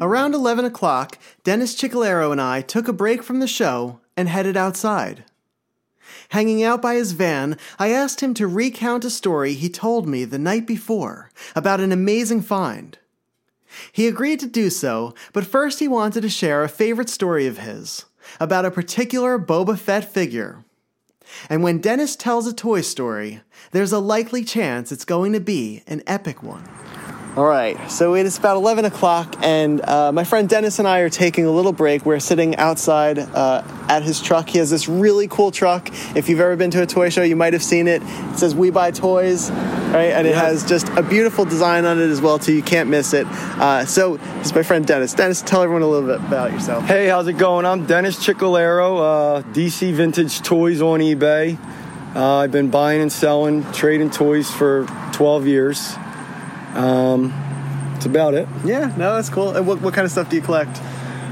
Around 0.00 0.34
11 0.34 0.64
o'clock, 0.64 1.18
Dennis 1.42 1.74
Chicalero 1.74 2.30
and 2.30 2.40
I 2.40 2.60
took 2.60 2.86
a 2.86 2.92
break 2.92 3.22
from 3.22 3.40
the 3.40 3.48
show 3.48 4.00
and 4.16 4.28
headed 4.28 4.56
outside. 4.56 5.24
Hanging 6.30 6.62
out 6.62 6.80
by 6.80 6.94
his 6.94 7.12
van, 7.12 7.58
I 7.78 7.90
asked 7.90 8.20
him 8.20 8.32
to 8.34 8.46
recount 8.46 9.04
a 9.04 9.10
story 9.10 9.54
he 9.54 9.68
told 9.68 10.06
me 10.06 10.24
the 10.24 10.38
night 10.38 10.66
before 10.66 11.30
about 11.56 11.80
an 11.80 11.90
amazing 11.90 12.42
find. 12.42 12.96
He 13.92 14.06
agreed 14.06 14.40
to 14.40 14.46
do 14.46 14.70
so, 14.70 15.14
but 15.32 15.46
first 15.46 15.78
he 15.78 15.88
wanted 15.88 16.22
to 16.22 16.28
share 16.28 16.62
a 16.64 16.68
favorite 16.68 17.08
story 17.08 17.46
of 17.46 17.58
his 17.58 18.04
about 18.40 18.64
a 18.64 18.70
particular 18.70 19.38
Boba 19.38 19.78
Fett 19.78 20.04
figure. 20.04 20.64
And 21.48 21.62
when 21.62 21.78
Dennis 21.78 22.16
tells 22.16 22.46
a 22.46 22.54
toy 22.54 22.80
story, 22.80 23.42
there's 23.72 23.92
a 23.92 23.98
likely 23.98 24.44
chance 24.44 24.90
it's 24.90 25.04
going 25.04 25.32
to 25.32 25.40
be 25.40 25.82
an 25.86 26.02
epic 26.06 26.42
one. 26.42 26.64
All 27.38 27.46
right, 27.46 27.78
so 27.88 28.16
it 28.16 28.26
is 28.26 28.36
about 28.36 28.56
11 28.56 28.84
o'clock, 28.84 29.36
and 29.42 29.80
uh, 29.82 30.10
my 30.10 30.24
friend 30.24 30.48
Dennis 30.48 30.80
and 30.80 30.88
I 30.88 30.98
are 31.02 31.08
taking 31.08 31.46
a 31.46 31.52
little 31.52 31.72
break. 31.72 32.04
We're 32.04 32.18
sitting 32.18 32.56
outside 32.56 33.16
uh, 33.16 33.62
at 33.88 34.02
his 34.02 34.20
truck. 34.20 34.48
He 34.48 34.58
has 34.58 34.70
this 34.70 34.88
really 34.88 35.28
cool 35.28 35.52
truck. 35.52 35.88
If 36.16 36.28
you've 36.28 36.40
ever 36.40 36.56
been 36.56 36.72
to 36.72 36.82
a 36.82 36.86
toy 36.86 37.10
show, 37.10 37.22
you 37.22 37.36
might 37.36 37.52
have 37.52 37.62
seen 37.62 37.86
it. 37.86 38.02
It 38.04 38.38
says 38.38 38.56
We 38.56 38.70
Buy 38.70 38.90
Toys, 38.90 39.52
right? 39.52 40.10
And 40.10 40.26
it 40.26 40.34
has 40.34 40.68
just 40.68 40.88
a 40.88 41.02
beautiful 41.04 41.44
design 41.44 41.84
on 41.84 42.00
it 42.00 42.10
as 42.10 42.20
well, 42.20 42.40
too. 42.40 42.52
You 42.52 42.62
can't 42.64 42.90
miss 42.90 43.14
it. 43.14 43.24
Uh, 43.28 43.84
so, 43.86 44.16
this 44.16 44.48
is 44.48 44.54
my 44.56 44.64
friend 44.64 44.84
Dennis. 44.84 45.14
Dennis, 45.14 45.40
tell 45.40 45.62
everyone 45.62 45.82
a 45.82 45.88
little 45.88 46.08
bit 46.08 46.18
about 46.26 46.50
yourself. 46.50 46.86
Hey, 46.86 47.06
how's 47.06 47.28
it 47.28 47.38
going? 47.38 47.66
I'm 47.66 47.86
Dennis 47.86 48.16
Chicalero, 48.16 48.98
uh, 48.98 49.42
DC 49.52 49.92
Vintage 49.92 50.42
Toys 50.42 50.82
on 50.82 50.98
eBay. 50.98 51.56
Uh, 52.16 52.38
I've 52.38 52.50
been 52.50 52.70
buying 52.70 53.00
and 53.00 53.12
selling, 53.12 53.62
trading 53.70 54.10
toys 54.10 54.50
for 54.50 54.86
12 55.12 55.46
years. 55.46 55.94
Um, 56.74 57.30
that's 57.92 58.06
about 58.06 58.34
it. 58.34 58.48
Yeah, 58.64 58.92
no, 58.96 59.16
that's 59.16 59.28
cool. 59.28 59.56
And 59.56 59.66
what, 59.66 59.80
what 59.80 59.94
kind 59.94 60.04
of 60.04 60.10
stuff 60.10 60.28
do 60.30 60.36
you 60.36 60.42
collect? 60.42 60.80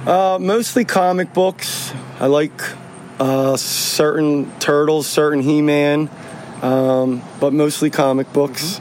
Uh, 0.06 0.38
mostly 0.40 0.84
comic 0.84 1.32
books. 1.32 1.92
I 2.18 2.26
like 2.26 2.52
uh, 3.20 3.56
certain 3.56 4.50
Turtles, 4.58 5.06
certain 5.06 5.42
He-Man, 5.42 6.10
um, 6.62 7.22
but 7.40 7.52
mostly 7.52 7.90
comic 7.90 8.32
books. 8.32 8.80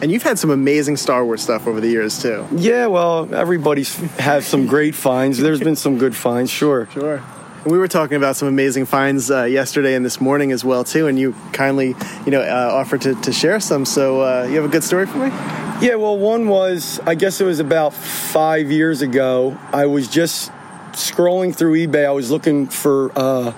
And 0.00 0.12
you've 0.12 0.22
had 0.22 0.38
some 0.38 0.50
amazing 0.50 0.96
Star 0.96 1.24
Wars 1.24 1.42
stuff 1.42 1.66
over 1.66 1.80
the 1.80 1.88
years, 1.88 2.22
too. 2.22 2.46
Yeah, 2.54 2.86
well, 2.86 3.34
everybody's 3.34 3.96
has 4.18 4.46
some 4.46 4.66
great 4.66 4.94
finds. 4.94 5.38
There's 5.38 5.58
been 5.58 5.76
some 5.76 5.98
good 5.98 6.14
finds, 6.14 6.50
sure. 6.52 6.88
Sure. 6.92 7.22
We 7.66 7.78
were 7.78 7.88
talking 7.88 8.16
about 8.16 8.36
some 8.36 8.46
amazing 8.46 8.86
finds 8.86 9.30
uh, 9.30 9.42
yesterday 9.44 9.94
and 9.94 10.04
this 10.04 10.20
morning 10.20 10.52
as 10.52 10.64
well 10.64 10.84
too, 10.84 11.08
and 11.08 11.18
you 11.18 11.34
kindly, 11.52 11.96
you 12.24 12.30
know, 12.30 12.40
uh, 12.40 12.70
offered 12.72 13.02
to, 13.02 13.14
to 13.16 13.32
share 13.32 13.58
some. 13.58 13.84
So 13.84 14.22
uh, 14.22 14.46
you 14.48 14.54
have 14.54 14.64
a 14.64 14.68
good 14.68 14.84
story 14.84 15.06
for 15.06 15.18
me? 15.18 15.67
Yeah, 15.80 15.94
well, 15.94 16.18
one 16.18 16.48
was, 16.48 16.98
I 17.06 17.14
guess 17.14 17.40
it 17.40 17.44
was 17.44 17.60
about 17.60 17.94
five 17.94 18.72
years 18.72 19.00
ago. 19.00 19.56
I 19.72 19.86
was 19.86 20.08
just 20.08 20.50
scrolling 20.90 21.54
through 21.54 21.86
eBay. 21.86 22.04
I 22.04 22.10
was 22.10 22.32
looking 22.32 22.66
for, 22.66 23.12
uh, 23.16 23.52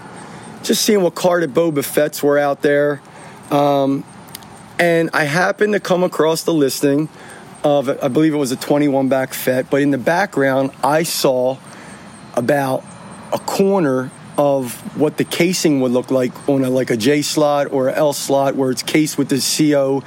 just 0.62 0.84
seeing 0.84 1.00
what 1.02 1.14
carded 1.14 1.54
Boba 1.54 1.82
Fett's 1.82 2.22
were 2.22 2.38
out 2.38 2.60
there. 2.60 3.00
Um, 3.50 4.04
and 4.78 5.08
I 5.14 5.24
happened 5.24 5.72
to 5.72 5.80
come 5.80 6.02
across 6.02 6.42
the 6.42 6.52
listing 6.52 7.08
of, 7.64 7.88
I 7.88 8.08
believe 8.08 8.34
it 8.34 8.36
was 8.36 8.52
a 8.52 8.56
21 8.56 9.08
back 9.08 9.32
Fett, 9.32 9.70
but 9.70 9.80
in 9.80 9.90
the 9.90 9.96
background, 9.96 10.72
I 10.84 11.04
saw 11.04 11.56
about 12.34 12.84
a 13.32 13.38
corner 13.38 14.10
of 14.36 14.74
what 14.94 15.16
the 15.16 15.24
casing 15.24 15.80
would 15.80 15.92
look 15.92 16.10
like 16.10 16.50
on 16.50 16.64
a, 16.64 16.68
like 16.68 16.90
a 16.90 16.98
J 16.98 17.22
slot 17.22 17.72
or 17.72 17.88
a 17.88 17.94
L 17.94 18.12
slot 18.12 18.56
where 18.56 18.70
it's 18.70 18.82
cased 18.82 19.16
with 19.16 19.30
the 19.30 19.40
CO 19.40 20.02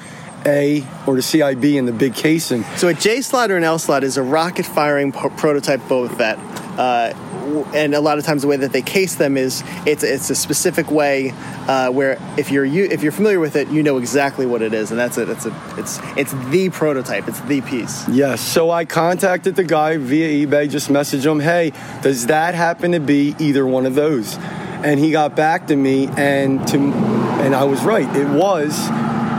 A 0.45 0.85
or 1.07 1.15
the 1.15 1.21
CIB 1.21 1.75
in 1.75 1.85
the 1.85 1.91
big 1.91 2.13
casing. 2.15 2.63
So 2.77 2.87
a 2.87 2.93
J 2.93 3.21
slot 3.21 3.51
or 3.51 3.57
an 3.57 3.63
L 3.63 3.79
slot 3.79 4.03
is 4.03 4.17
a 4.17 4.23
rocket 4.23 4.65
firing 4.65 5.11
po- 5.11 5.29
prototype 5.29 5.81
Boba 5.81 6.15
Fett. 6.15 6.39
Uh, 6.77 7.13
w- 7.43 7.65
and 7.75 7.93
a 7.93 8.01
lot 8.01 8.17
of 8.17 8.25
times 8.25 8.41
the 8.41 8.47
way 8.47 8.57
that 8.57 8.71
they 8.73 8.81
case 8.81 9.15
them 9.15 9.37
is 9.37 9.63
it's 9.85 10.03
it's 10.03 10.29
a 10.29 10.35
specific 10.35 10.89
way 10.89 11.31
uh, 11.67 11.91
where 11.91 12.17
if 12.37 12.51
you're 12.51 12.65
you, 12.65 12.85
if 12.85 13.03
you're 13.03 13.11
familiar 13.11 13.39
with 13.39 13.55
it, 13.55 13.67
you 13.69 13.83
know 13.83 13.97
exactly 13.97 14.45
what 14.45 14.61
it 14.61 14.73
is, 14.73 14.89
and 14.91 14.99
that's 14.99 15.17
it. 15.17 15.29
It's 15.29 15.45
a 15.45 15.73
it's 15.77 15.99
it's 16.17 16.31
the 16.49 16.69
prototype. 16.69 17.27
It's 17.27 17.39
the 17.41 17.61
piece. 17.61 18.07
Yes. 18.09 18.41
So 18.41 18.71
I 18.71 18.85
contacted 18.85 19.55
the 19.55 19.63
guy 19.63 19.97
via 19.97 20.47
eBay, 20.47 20.69
just 20.69 20.89
messaged 20.89 21.29
him, 21.29 21.39
hey, 21.39 21.73
does 22.01 22.25
that 22.27 22.55
happen 22.55 22.91
to 22.93 22.99
be 22.99 23.35
either 23.39 23.65
one 23.67 23.85
of 23.85 23.95
those? 23.95 24.35
And 24.83 24.99
he 24.99 25.11
got 25.11 25.35
back 25.35 25.67
to 25.67 25.75
me, 25.75 26.07
and 26.17 26.67
to 26.69 26.77
and 26.77 27.53
I 27.55 27.63
was 27.65 27.83
right. 27.83 28.07
It 28.15 28.27
was, 28.27 28.73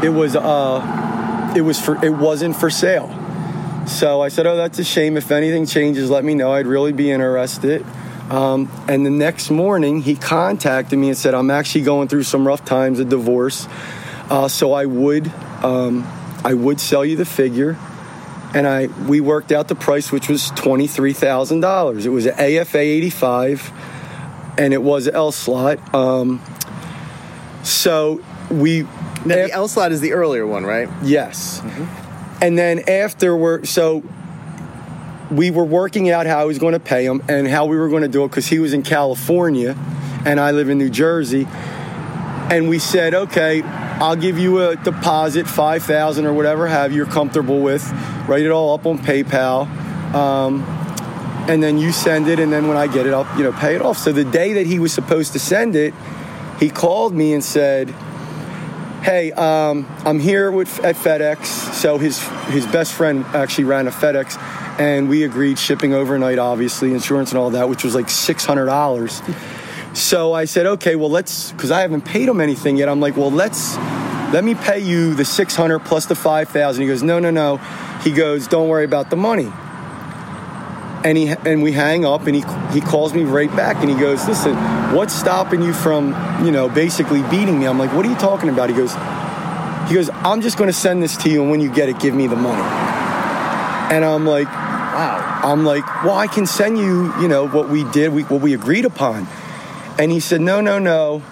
it 0.04 0.10
was, 0.10 0.36
uh, 0.36 1.52
it 1.56 1.62
was 1.62 1.80
for, 1.80 2.04
it 2.04 2.12
wasn't 2.12 2.56
for 2.56 2.68
sale. 2.68 3.08
So 3.86 4.20
I 4.20 4.28
said, 4.28 4.46
oh, 4.46 4.56
that's 4.56 4.78
a 4.78 4.84
shame. 4.84 5.16
If 5.16 5.30
anything 5.30 5.66
changes, 5.66 6.10
let 6.10 6.24
me 6.24 6.34
know. 6.34 6.52
I'd 6.52 6.66
really 6.66 6.92
be 6.92 7.10
interested. 7.10 7.84
Um, 8.30 8.70
and 8.88 9.04
the 9.04 9.10
next 9.10 9.50
morning, 9.50 10.02
he 10.02 10.14
contacted 10.14 10.98
me 10.98 11.08
and 11.08 11.16
said, 11.16 11.34
I'm 11.34 11.50
actually 11.50 11.82
going 11.82 12.08
through 12.08 12.22
some 12.24 12.46
rough 12.46 12.64
times, 12.64 12.98
a 13.00 13.04
divorce. 13.04 13.66
Uh, 14.30 14.48
so 14.48 14.72
I 14.72 14.86
would, 14.86 15.30
um, 15.62 16.06
I 16.44 16.54
would 16.54 16.80
sell 16.80 17.04
you 17.04 17.16
the 17.16 17.26
figure 17.26 17.78
and 18.54 18.68
I 18.68 18.86
we 19.08 19.20
worked 19.20 19.50
out 19.52 19.68
the 19.68 19.74
price, 19.74 20.12
which 20.12 20.28
was 20.28 20.50
twenty 20.50 20.86
three 20.86 21.12
thousand 21.12 21.60
dollars. 21.60 22.06
It 22.06 22.10
was 22.10 22.26
an 22.26 22.34
AFA 22.38 22.78
eighty 22.78 23.10
five, 23.10 23.70
and 24.56 24.72
it 24.72 24.80
was 24.80 25.08
L 25.08 25.32
slot. 25.32 25.92
Um, 25.92 26.40
so 27.64 28.22
we 28.50 28.86
now 29.24 29.34
the 29.34 29.52
L 29.52 29.68
slot 29.68 29.92
is 29.92 30.00
the 30.00 30.12
earlier 30.12 30.46
one, 30.46 30.64
right? 30.64 30.88
Yes, 31.02 31.62
and 32.40 32.58
then 32.58 32.88
after 32.88 33.36
we're 33.36 33.64
so 33.64 34.02
we 35.30 35.50
were 35.50 35.64
working 35.64 36.10
out 36.10 36.26
how 36.26 36.40
I 36.40 36.44
was 36.44 36.58
going 36.58 36.74
to 36.74 36.80
pay 36.80 37.04
him 37.04 37.22
and 37.28 37.48
how 37.48 37.66
we 37.66 37.76
were 37.76 37.88
going 37.88 38.02
to 38.02 38.08
do 38.08 38.24
it 38.24 38.28
because 38.28 38.46
he 38.46 38.58
was 38.58 38.72
in 38.72 38.82
California 38.82 39.76
and 40.24 40.38
I 40.38 40.52
live 40.52 40.68
in 40.68 40.78
New 40.78 40.90
Jersey. 40.90 41.46
And 42.50 42.68
we 42.68 42.78
said, 42.78 43.14
okay, 43.14 43.62
I'll 43.62 44.16
give 44.16 44.38
you 44.38 44.68
a 44.68 44.76
deposit, 44.76 45.48
five 45.48 45.82
thousand 45.82 46.26
or 46.26 46.34
whatever 46.34 46.66
have 46.66 46.92
you're 46.92 47.06
comfortable 47.06 47.60
with. 47.60 47.90
Write 48.28 48.42
it 48.42 48.50
all 48.50 48.74
up 48.74 48.86
on 48.86 48.98
PayPal. 48.98 49.66
Um, 50.14 50.62
and 51.48 51.62
then 51.62 51.78
you 51.78 51.92
send 51.92 52.28
it, 52.28 52.38
and 52.38 52.52
then 52.52 52.68
when 52.68 52.76
I 52.76 52.86
get 52.86 53.06
it, 53.06 53.12
I'll 53.12 53.26
you 53.38 53.44
know 53.44 53.52
pay 53.52 53.74
it 53.74 53.82
off. 53.82 53.98
So 53.98 54.12
the 54.12 54.24
day 54.24 54.54
that 54.54 54.66
he 54.66 54.78
was 54.78 54.92
supposed 54.92 55.32
to 55.32 55.38
send 55.38 55.74
it, 55.74 55.94
he 56.60 56.70
called 56.70 57.14
me 57.14 57.32
and 57.32 57.42
said, 57.42 57.94
"Hey, 59.04 59.32
um, 59.32 59.86
I'm 60.04 60.18
here 60.18 60.50
with 60.50 60.82
at 60.82 60.96
FedEx." 60.96 61.44
So 61.74 61.98
his 61.98 62.18
his 62.48 62.66
best 62.66 62.94
friend 62.94 63.24
actually 63.34 63.64
ran 63.64 63.86
a 63.86 63.90
FedEx, 63.90 64.38
and 64.80 65.08
we 65.08 65.24
agreed 65.24 65.58
shipping 65.58 65.92
overnight, 65.92 66.38
obviously, 66.38 66.92
insurance 66.92 67.30
and 67.30 67.38
all 67.38 67.50
that, 67.50 67.68
which 67.68 67.84
was 67.84 67.94
like 67.94 68.08
six 68.08 68.44
hundred 68.44 68.66
dollars. 68.66 69.22
So 69.92 70.32
I 70.32 70.46
said, 70.46 70.66
"Okay, 70.66 70.96
well 70.96 71.10
let's," 71.10 71.52
because 71.52 71.70
I 71.70 71.82
haven't 71.82 72.06
paid 72.06 72.28
him 72.28 72.40
anything 72.40 72.76
yet. 72.78 72.88
I'm 72.88 73.00
like, 73.00 73.16
"Well, 73.16 73.30
let's." 73.30 73.76
Let 74.32 74.42
me 74.42 74.56
pay 74.56 74.80
you 74.80 75.14
the 75.14 75.24
600 75.24 75.78
plus 75.80 76.06
the 76.06 76.16
5,000. 76.16 76.82
He 76.82 76.88
goes, 76.88 77.04
no, 77.04 77.20
no, 77.20 77.30
no. 77.30 77.58
He 78.02 78.10
goes, 78.10 78.48
don't 78.48 78.68
worry 78.68 78.84
about 78.84 79.08
the 79.08 79.16
money 79.16 79.52
and 81.04 81.18
he 81.18 81.28
and 81.28 81.62
we 81.62 81.70
hang 81.70 82.04
up 82.04 82.26
and 82.26 82.34
he 82.34 82.42
he 82.72 82.80
calls 82.80 83.12
me 83.12 83.22
right 83.22 83.54
back 83.54 83.76
and 83.76 83.90
he 83.90 83.96
goes 83.96 84.26
listen 84.26 84.54
what's 84.94 85.12
stopping 85.14 85.62
you 85.62 85.72
from 85.72 86.08
you 86.44 86.50
know 86.50 86.68
basically 86.68 87.22
beating 87.24 87.60
me 87.60 87.66
i'm 87.66 87.78
like 87.78 87.92
what 87.92 88.04
are 88.06 88.08
you 88.08 88.16
talking 88.16 88.48
about 88.48 88.70
he 88.70 88.74
goes 88.74 88.92
he 89.88 89.94
goes 89.94 90.08
i'm 90.24 90.40
just 90.40 90.56
going 90.56 90.68
to 90.68 90.72
send 90.76 91.02
this 91.02 91.16
to 91.16 91.30
you 91.30 91.42
and 91.42 91.50
when 91.50 91.60
you 91.60 91.72
get 91.72 91.88
it 91.88 92.00
give 92.00 92.14
me 92.14 92.26
the 92.26 92.36
money 92.36 92.62
and 93.94 94.04
i'm 94.04 94.24
like 94.26 94.46
wow 94.46 95.40
i'm 95.44 95.64
like 95.64 95.84
well 96.02 96.16
i 96.16 96.26
can 96.26 96.46
send 96.46 96.78
you 96.78 97.12
you 97.20 97.28
know 97.28 97.46
what 97.46 97.68
we 97.68 97.84
did 97.90 98.12
we, 98.12 98.22
what 98.24 98.40
we 98.40 98.54
agreed 98.54 98.86
upon 98.86 99.26
and 99.98 100.10
he 100.10 100.20
said 100.20 100.40
no 100.40 100.62
no 100.62 100.78
no 100.78 101.22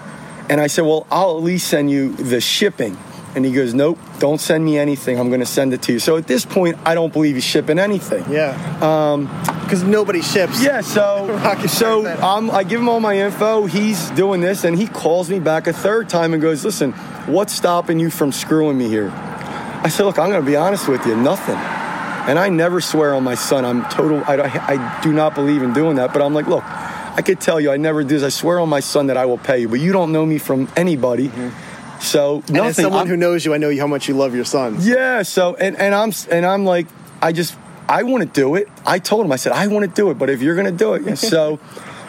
and 0.49 0.61
i 0.61 0.67
said 0.67 0.83
well 0.83 1.07
i'll 1.09 1.37
at 1.37 1.43
least 1.43 1.67
send 1.67 1.89
you 1.89 2.13
the 2.13 2.39
shipping 2.39 2.95
and 3.35 3.45
he 3.45 3.51
goes, 3.51 3.73
Nope, 3.73 3.97
don't 4.19 4.39
send 4.39 4.63
me 4.63 4.77
anything. 4.77 5.19
I'm 5.19 5.29
going 5.29 5.39
to 5.39 5.45
send 5.45 5.73
it 5.73 5.81
to 5.83 5.93
you. 5.93 5.99
So 5.99 6.17
at 6.17 6.27
this 6.27 6.45
point, 6.45 6.77
I 6.85 6.93
don't 6.93 7.11
believe 7.11 7.35
he's 7.35 7.43
shipping 7.43 7.79
anything. 7.79 8.23
Yeah. 8.31 8.51
Um, 8.81 9.25
because 9.63 9.83
nobody 9.83 10.21
ships. 10.21 10.63
Yeah, 10.63 10.81
so 10.81 11.27
so 11.67 12.05
um, 12.21 12.51
I 12.51 12.63
give 12.63 12.79
him 12.79 12.89
all 12.89 12.99
my 12.99 13.17
info. 13.17 13.65
He's 13.65 14.09
doing 14.11 14.41
this, 14.41 14.63
and 14.63 14.77
he 14.77 14.87
calls 14.87 15.29
me 15.29 15.39
back 15.39 15.67
a 15.67 15.73
third 15.73 16.09
time 16.09 16.33
and 16.33 16.41
goes, 16.41 16.63
"Listen, 16.63 16.91
what's 17.27 17.53
stopping 17.53 17.99
you 17.99 18.09
from 18.09 18.31
screwing 18.31 18.77
me 18.77 18.87
here?" 18.89 19.11
I 19.11 19.89
said, 19.89 20.05
"Look, 20.05 20.19
I'm 20.19 20.29
going 20.29 20.41
to 20.43 20.45
be 20.49 20.55
honest 20.55 20.87
with 20.87 21.05
you. 21.05 21.15
Nothing." 21.15 21.57
And 22.25 22.39
I 22.39 22.47
never 22.47 22.79
swear 22.79 23.13
on 23.15 23.23
my 23.25 23.35
son. 23.35 23.65
I'm 23.65 23.83
total. 23.89 24.23
I, 24.25 24.37
I, 24.37 25.01
do 25.03 25.11
not 25.11 25.35
believe 25.35 25.61
in 25.61 25.73
doing 25.73 25.97
that. 25.97 26.13
But 26.13 26.21
I'm 26.21 26.33
like, 26.33 26.47
look, 26.47 26.63
I 26.63 27.21
could 27.21 27.41
tell 27.41 27.59
you, 27.59 27.69
I 27.69 27.75
never 27.75 28.01
do. 28.01 28.17
This. 28.17 28.23
I 28.23 28.29
swear 28.29 28.59
on 28.59 28.69
my 28.69 28.79
son 28.79 29.07
that 29.07 29.17
I 29.17 29.25
will 29.25 29.37
pay 29.37 29.59
you, 29.59 29.67
but 29.67 29.81
you 29.81 29.91
don't 29.91 30.13
know 30.13 30.25
me 30.25 30.37
from 30.37 30.69
anybody. 30.77 31.29
So 31.99 32.41
And 32.47 32.57
as 32.59 32.77
someone 32.77 32.99
I'm- 32.99 33.07
who 33.07 33.17
knows 33.17 33.43
you, 33.43 33.53
I 33.53 33.57
know 33.57 33.75
how 33.77 33.87
much 33.87 34.07
you 34.07 34.15
love 34.15 34.33
your 34.35 34.45
son. 34.45 34.77
yeah. 34.79 35.23
So 35.23 35.55
and 35.55 35.77
and 35.77 35.93
I'm 35.93 36.13
and 36.31 36.45
I'm 36.45 36.63
like 36.63 36.87
I 37.21 37.33
just 37.33 37.57
I 37.87 38.03
want 38.03 38.23
to 38.23 38.29
do 38.29 38.55
it. 38.55 38.67
I 38.85 38.99
told 38.99 39.25
him 39.25 39.31
I 39.31 39.35
said 39.35 39.51
I 39.51 39.67
want 39.67 39.83
to 39.87 39.91
do 39.93 40.09
it, 40.11 40.17
but 40.17 40.29
if 40.29 40.41
you're 40.41 40.55
going 40.55 40.71
to 40.71 40.77
do 40.77 40.93
it, 40.93 41.03
And 41.05 41.17
so 41.17 41.59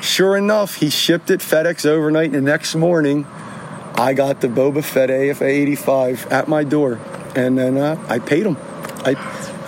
sure 0.00 0.36
enough, 0.36 0.76
he 0.76 0.90
shipped 0.90 1.30
it 1.30 1.40
FedEx 1.40 1.86
overnight, 1.86 2.26
and 2.26 2.34
the 2.34 2.40
next 2.40 2.74
morning, 2.74 3.26
I 3.96 4.12
got 4.14 4.40
the 4.40 4.48
Boba 4.48 4.82
Fett 4.82 5.10
AFA 5.10 5.44
85 5.46 6.26
at 6.32 6.48
my 6.48 6.64
door, 6.64 7.00
and 7.36 7.56
then 7.58 7.76
uh, 7.76 8.04
I 8.08 8.18
paid 8.18 8.46
him. 8.46 8.56
I 9.04 9.14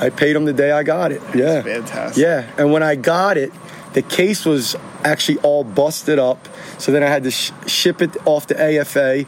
I 0.01 0.11
paid 0.11 0.37
him 0.37 0.45
the 0.45 0.53
day 0.53 0.71
I 0.73 0.83
got 0.83 1.11
it. 1.13 1.23
Yeah. 1.35 1.63
fantastic. 1.63 2.23
Yeah, 2.23 2.51
and 2.59 2.73
when 2.73 2.83
I 2.83 2.97
got 2.97 3.37
it, 3.39 3.53
the 3.95 4.03
case 4.03 4.45
was 4.45 4.77
actually 5.05 5.39
all 5.39 5.65
busted 5.65 6.19
up. 6.19 6.49
So 6.79 6.93
then 6.93 7.03
I 7.03 7.07
had 7.09 7.23
to 7.25 7.31
sh- 7.31 7.53
ship 7.67 8.03
it 8.03 8.15
off 8.27 8.47
to 8.49 8.61
AFA. 8.61 9.25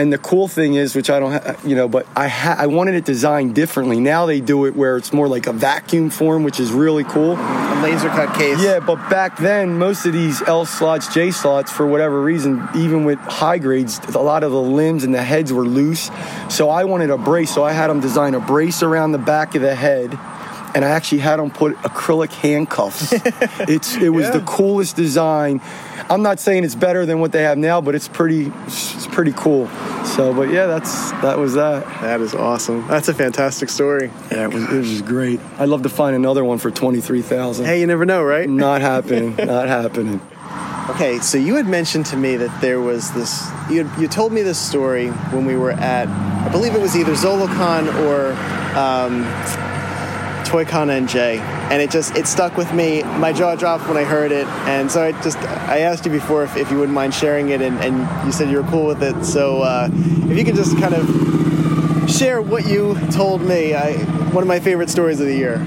And 0.00 0.10
the 0.10 0.16
cool 0.16 0.48
thing 0.48 0.76
is, 0.76 0.94
which 0.94 1.10
I 1.10 1.20
don't, 1.20 1.32
ha- 1.32 1.56
you 1.62 1.76
know, 1.76 1.86
but 1.86 2.06
I 2.16 2.26
ha- 2.26 2.56
I 2.58 2.68
wanted 2.68 2.94
it 2.94 3.04
designed 3.04 3.54
differently. 3.54 4.00
Now 4.00 4.24
they 4.24 4.40
do 4.40 4.64
it 4.64 4.74
where 4.74 4.96
it's 4.96 5.12
more 5.12 5.28
like 5.28 5.46
a 5.46 5.52
vacuum 5.52 6.08
form, 6.08 6.42
which 6.42 6.58
is 6.58 6.72
really 6.72 7.04
cool. 7.04 7.32
A 7.32 7.80
laser 7.82 8.08
cut 8.08 8.34
case. 8.34 8.62
Yeah, 8.62 8.80
but 8.80 8.96
back 9.10 9.36
then, 9.36 9.76
most 9.76 10.06
of 10.06 10.14
these 10.14 10.40
L 10.40 10.64
slots, 10.64 11.12
J 11.12 11.30
slots, 11.30 11.70
for 11.70 11.86
whatever 11.86 12.22
reason, 12.22 12.66
even 12.74 13.04
with 13.04 13.18
high 13.18 13.58
grades, 13.58 13.98
a 14.14 14.20
lot 14.20 14.42
of 14.42 14.52
the 14.52 14.62
limbs 14.62 15.04
and 15.04 15.14
the 15.14 15.22
heads 15.22 15.52
were 15.52 15.66
loose. 15.66 16.10
So 16.48 16.70
I 16.70 16.84
wanted 16.84 17.10
a 17.10 17.18
brace. 17.18 17.54
So 17.54 17.62
I 17.62 17.72
had 17.72 17.88
them 17.88 18.00
design 18.00 18.34
a 18.34 18.40
brace 18.40 18.82
around 18.82 19.12
the 19.12 19.18
back 19.18 19.54
of 19.54 19.60
the 19.60 19.74
head. 19.74 20.18
And 20.72 20.82
I 20.82 20.90
actually 20.90 21.18
had 21.18 21.40
them 21.40 21.50
put 21.50 21.76
acrylic 21.78 22.32
handcuffs. 22.32 23.12
it's 23.68 23.96
it 23.96 24.08
was 24.08 24.30
the 24.30 24.40
coolest 24.46 24.96
design. 24.96 25.60
I'm 26.10 26.22
not 26.22 26.40
saying 26.40 26.64
it's 26.64 26.74
better 26.74 27.06
than 27.06 27.20
what 27.20 27.30
they 27.30 27.44
have 27.44 27.56
now, 27.56 27.80
but 27.80 27.94
it's 27.94 28.08
pretty 28.08 28.52
it's 28.66 29.06
pretty 29.06 29.32
cool. 29.32 29.68
So, 30.04 30.34
but 30.34 30.50
yeah, 30.50 30.66
that's 30.66 31.12
that 31.22 31.38
was 31.38 31.54
that. 31.54 31.84
That 32.00 32.20
is 32.20 32.34
awesome. 32.34 32.86
That's 32.88 33.08
a 33.08 33.14
fantastic 33.14 33.68
story. 33.68 34.10
Yeah, 34.32 34.48
it 34.48 34.52
was, 34.52 34.64
it 34.64 34.76
was 34.76 35.02
great. 35.02 35.38
I'd 35.58 35.68
love 35.68 35.84
to 35.84 35.88
find 35.88 36.16
another 36.16 36.44
one 36.44 36.58
for 36.58 36.72
twenty 36.72 37.00
three 37.00 37.22
thousand. 37.22 37.66
Hey, 37.66 37.78
you 37.80 37.86
never 37.86 38.04
know, 38.04 38.24
right? 38.24 38.48
Not 38.60 38.80
happening. 38.80 39.36
not 39.36 39.68
happening. 39.68 40.20
Okay, 40.90 41.20
so 41.20 41.38
you 41.38 41.54
had 41.54 41.68
mentioned 41.68 42.06
to 42.06 42.16
me 42.16 42.36
that 42.36 42.60
there 42.60 42.80
was 42.80 43.12
this. 43.12 43.48
You, 43.70 43.84
had, 43.84 44.00
you 44.00 44.08
told 44.08 44.32
me 44.32 44.42
this 44.42 44.58
story 44.58 45.10
when 45.30 45.44
we 45.46 45.56
were 45.56 45.70
at, 45.70 46.08
I 46.08 46.48
believe 46.50 46.74
it 46.74 46.80
was 46.80 46.96
either 46.96 47.12
ZoloCon 47.12 47.86
or 48.06 48.32
um, 48.76 49.22
ToyCon 50.50 50.88
NJ, 50.88 50.90
and 50.90 51.08
Jay. 51.08 51.38
And 51.38 51.80
it 51.80 51.90
just 51.92 52.16
it 52.16 52.26
stuck 52.26 52.56
with 52.56 52.72
me. 52.74 53.04
My 53.04 53.32
jaw 53.32 53.54
dropped 53.54 53.86
when 53.86 53.96
I 53.96 54.02
heard 54.02 54.32
it, 54.32 54.48
and 54.66 54.90
so 54.90 55.02
I 55.02 55.12
just 55.22 55.38
I 55.38 55.78
asked 55.80 56.04
you 56.04 56.10
before 56.10 56.42
if, 56.42 56.56
if 56.56 56.70
you 56.72 56.78
wouldn't 56.78 56.94
mind 56.94 57.14
sharing 57.14 57.50
it, 57.50 57.62
and, 57.62 57.78
and 57.78 58.26
you 58.26 58.32
said 58.32 58.50
you 58.50 58.60
were 58.60 58.68
cool 58.68 58.86
with 58.86 59.02
it. 59.02 59.24
So 59.24 59.62
uh, 59.62 59.88
if 59.92 60.36
you 60.36 60.44
could 60.44 60.56
just 60.56 60.76
kind 60.78 60.94
of 60.94 62.10
share 62.10 62.42
what 62.42 62.66
you 62.66 62.98
told 63.12 63.42
me, 63.42 63.74
I 63.74 63.92
one 64.32 64.42
of 64.42 64.48
my 64.48 64.58
favorite 64.58 64.90
stories 64.90 65.20
of 65.20 65.26
the 65.26 65.36
year. 65.36 65.64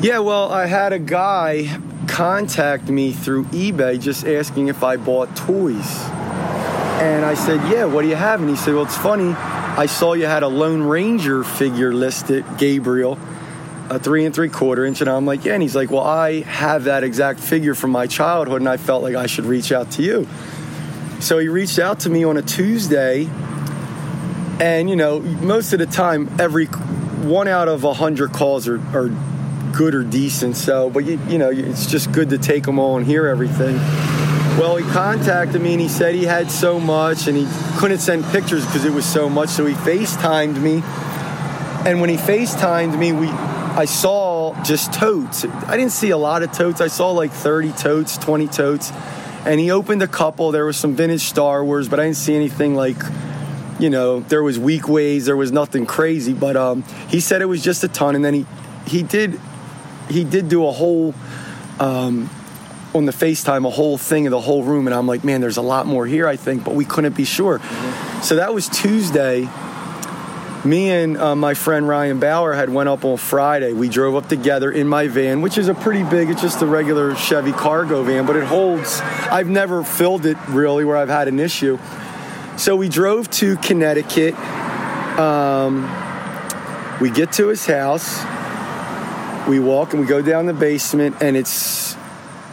Yeah, 0.00 0.20
well, 0.20 0.50
I 0.50 0.66
had 0.66 0.94
a 0.94 0.98
guy 0.98 1.78
contact 2.06 2.88
me 2.88 3.12
through 3.12 3.44
eBay 3.46 4.00
just 4.00 4.26
asking 4.26 4.68
if 4.68 4.82
I 4.82 4.96
bought 4.96 5.36
toys. 5.36 6.00
And 7.00 7.22
I 7.24 7.34
said, 7.34 7.60
Yeah, 7.70 7.84
what 7.84 8.00
do 8.00 8.08
you 8.08 8.16
have? 8.16 8.40
And 8.40 8.48
he 8.48 8.56
said, 8.56 8.72
Well, 8.72 8.84
it's 8.84 8.96
funny. 8.96 9.34
I 9.34 9.84
saw 9.86 10.14
you 10.14 10.24
had 10.24 10.42
a 10.42 10.48
Lone 10.48 10.82
Ranger 10.82 11.44
figure 11.44 11.92
listed, 11.92 12.44
Gabriel, 12.56 13.18
a 13.90 13.98
three 13.98 14.24
and 14.24 14.34
three 14.34 14.48
quarter 14.48 14.84
inch. 14.84 15.00
And 15.00 15.08
I'm 15.08 15.26
like, 15.26 15.44
Yeah. 15.44 15.54
And 15.54 15.62
he's 15.62 15.76
like, 15.76 15.90
Well, 15.90 16.04
I 16.04 16.40
have 16.42 16.84
that 16.84 17.04
exact 17.04 17.40
figure 17.40 17.74
from 17.74 17.90
my 17.90 18.06
childhood, 18.06 18.60
and 18.60 18.68
I 18.68 18.76
felt 18.76 19.02
like 19.02 19.14
I 19.14 19.26
should 19.26 19.44
reach 19.44 19.72
out 19.72 19.90
to 19.92 20.02
you. 20.02 20.26
So 21.20 21.38
he 21.38 21.48
reached 21.48 21.78
out 21.78 22.00
to 22.00 22.10
me 22.10 22.24
on 22.24 22.36
a 22.36 22.42
Tuesday. 22.42 23.28
And, 24.60 24.90
you 24.90 24.96
know, 24.96 25.20
most 25.20 25.72
of 25.72 25.78
the 25.78 25.86
time, 25.86 26.28
every 26.40 26.66
one 26.66 27.48
out 27.48 27.68
of 27.68 27.84
a 27.84 27.92
hundred 27.92 28.32
calls 28.32 28.66
are, 28.66 28.80
are 28.96 29.08
good 29.72 29.94
or 29.94 30.02
decent. 30.02 30.56
So, 30.56 30.90
but 30.90 31.04
you, 31.04 31.20
you 31.28 31.38
know, 31.38 31.50
it's 31.50 31.86
just 31.86 32.12
good 32.12 32.30
to 32.30 32.38
take 32.38 32.64
them 32.64 32.78
all 32.78 32.96
and 32.96 33.06
hear 33.06 33.26
everything. 33.26 33.76
Well, 34.58 34.76
he 34.76 34.84
contacted 34.90 35.60
me 35.62 35.72
and 35.72 35.80
he 35.80 35.88
said 35.88 36.16
he 36.16 36.24
had 36.24 36.50
so 36.50 36.80
much 36.80 37.28
and 37.28 37.36
he 37.36 37.46
couldn't 37.78 38.00
send 38.00 38.24
pictures 38.26 38.66
because 38.66 38.84
it 38.84 38.92
was 38.92 39.06
so 39.06 39.28
much. 39.28 39.50
So 39.50 39.66
he 39.66 39.74
FaceTimed 39.74 40.60
me. 40.60 40.82
And 41.88 42.00
when 42.00 42.10
he 42.10 42.16
FaceTimed 42.16 42.98
me, 42.98 43.12
we 43.12 43.28
I 43.70 43.84
saw 43.84 44.60
just 44.64 44.92
totes. 44.92 45.44
I 45.44 45.76
didn't 45.76 45.92
see 45.92 46.10
a 46.10 46.16
lot 46.16 46.42
of 46.42 46.52
totes. 46.52 46.80
I 46.80 46.88
saw 46.88 47.12
like 47.12 47.32
30 47.32 47.72
totes, 47.72 48.18
20 48.18 48.48
totes. 48.48 48.92
And 49.44 49.60
he 49.60 49.70
opened 49.70 50.02
a 50.02 50.08
couple. 50.08 50.50
There 50.50 50.66
was 50.66 50.76
some 50.76 50.94
vintage 50.94 51.22
Star 51.22 51.64
Wars, 51.64 51.88
but 51.88 52.00
I 52.00 52.04
didn't 52.04 52.16
see 52.16 52.34
anything 52.34 52.74
like 52.74 52.96
you 53.78 53.90
know, 53.90 54.20
there 54.20 54.42
was 54.42 54.58
Weequays, 54.58 55.24
there 55.24 55.36
was 55.36 55.52
nothing 55.52 55.86
crazy, 55.86 56.32
but 56.32 56.56
um, 56.56 56.82
he 57.08 57.20
said 57.20 57.42
it 57.42 57.46
was 57.46 57.62
just 57.62 57.84
a 57.84 57.88
ton, 57.88 58.16
and 58.16 58.24
then 58.24 58.34
he 58.34 58.46
he 58.86 59.02
did 59.02 59.40
he 60.08 60.24
did 60.24 60.48
do 60.48 60.66
a 60.66 60.72
whole 60.72 61.14
um, 61.78 62.28
on 62.94 63.04
the 63.04 63.12
FaceTime 63.12 63.66
a 63.66 63.70
whole 63.70 63.98
thing 63.98 64.26
of 64.26 64.30
the 64.30 64.40
whole 64.40 64.64
room, 64.64 64.86
and 64.86 64.94
I'm 64.94 65.06
like, 65.06 65.22
man, 65.22 65.40
there's 65.40 65.58
a 65.58 65.62
lot 65.62 65.86
more 65.86 66.06
here, 66.06 66.26
I 66.26 66.36
think, 66.36 66.64
but 66.64 66.74
we 66.74 66.84
couldn't 66.84 67.16
be 67.16 67.24
sure. 67.24 67.60
So 68.22 68.36
that 68.36 68.52
was 68.52 68.68
Tuesday. 68.68 69.48
Me 70.64 70.90
and 70.90 71.16
uh, 71.16 71.36
my 71.36 71.54
friend 71.54 71.86
Ryan 71.86 72.18
Bauer 72.18 72.52
had 72.52 72.68
went 72.68 72.88
up 72.88 73.04
on 73.04 73.16
Friday. 73.16 73.72
We 73.72 73.88
drove 73.88 74.16
up 74.16 74.28
together 74.28 74.70
in 74.70 74.88
my 74.88 75.06
van, 75.06 75.40
which 75.40 75.56
is 75.56 75.68
a 75.68 75.74
pretty 75.74 76.02
big. 76.02 76.30
It's 76.30 76.42
just 76.42 76.60
a 76.62 76.66
regular 76.66 77.14
Chevy 77.14 77.52
cargo 77.52 78.02
van, 78.02 78.26
but 78.26 78.34
it 78.34 78.44
holds. 78.44 79.00
I've 79.00 79.48
never 79.48 79.84
filled 79.84 80.26
it 80.26 80.36
really 80.48 80.84
where 80.84 80.96
I've 80.96 81.08
had 81.08 81.28
an 81.28 81.38
issue. 81.38 81.78
So 82.56 82.74
we 82.74 82.88
drove 82.88 83.30
to 83.32 83.56
Connecticut. 83.58 84.34
Um, 85.16 85.82
we 87.00 87.10
get 87.10 87.32
to 87.34 87.46
his 87.46 87.64
house. 87.64 88.18
We 89.48 89.60
walk 89.60 89.92
and 89.92 90.00
we 90.00 90.08
go 90.08 90.20
down 90.20 90.46
the 90.46 90.54
basement, 90.54 91.22
and 91.22 91.36
it's 91.36 91.96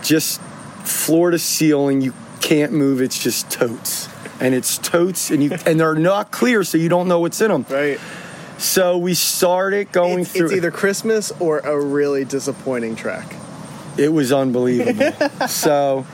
just 0.04 0.40
floor 0.84 1.32
to 1.32 1.40
ceiling. 1.40 2.02
You 2.02 2.14
can't 2.40 2.72
move. 2.72 3.02
It's 3.02 3.18
just 3.18 3.50
totes, 3.50 4.08
and 4.40 4.54
it's 4.56 4.78
totes, 4.78 5.32
and 5.32 5.44
you 5.44 5.52
and 5.66 5.80
they're 5.80 5.96
not 5.96 6.32
clear, 6.32 6.64
so 6.64 6.78
you 6.78 6.90
don't 6.90 7.08
know 7.08 7.20
what's 7.20 7.42
in 7.42 7.52
them. 7.52 7.66
Right. 7.70 8.00
So 8.58 8.98
we 8.98 9.14
started 9.16 9.92
going 9.92 10.20
It's, 10.22 10.32
through. 10.32 10.46
it's 10.48 10.56
either 10.56 10.72
Christmas 10.72 11.32
or 11.40 11.60
a 11.60 11.80
really 11.80 12.24
disappointing 12.26 12.96
track. 12.96 13.36
It 13.98 14.12
was 14.12 14.32
unbelievable. 14.34 15.14
so 15.48 16.06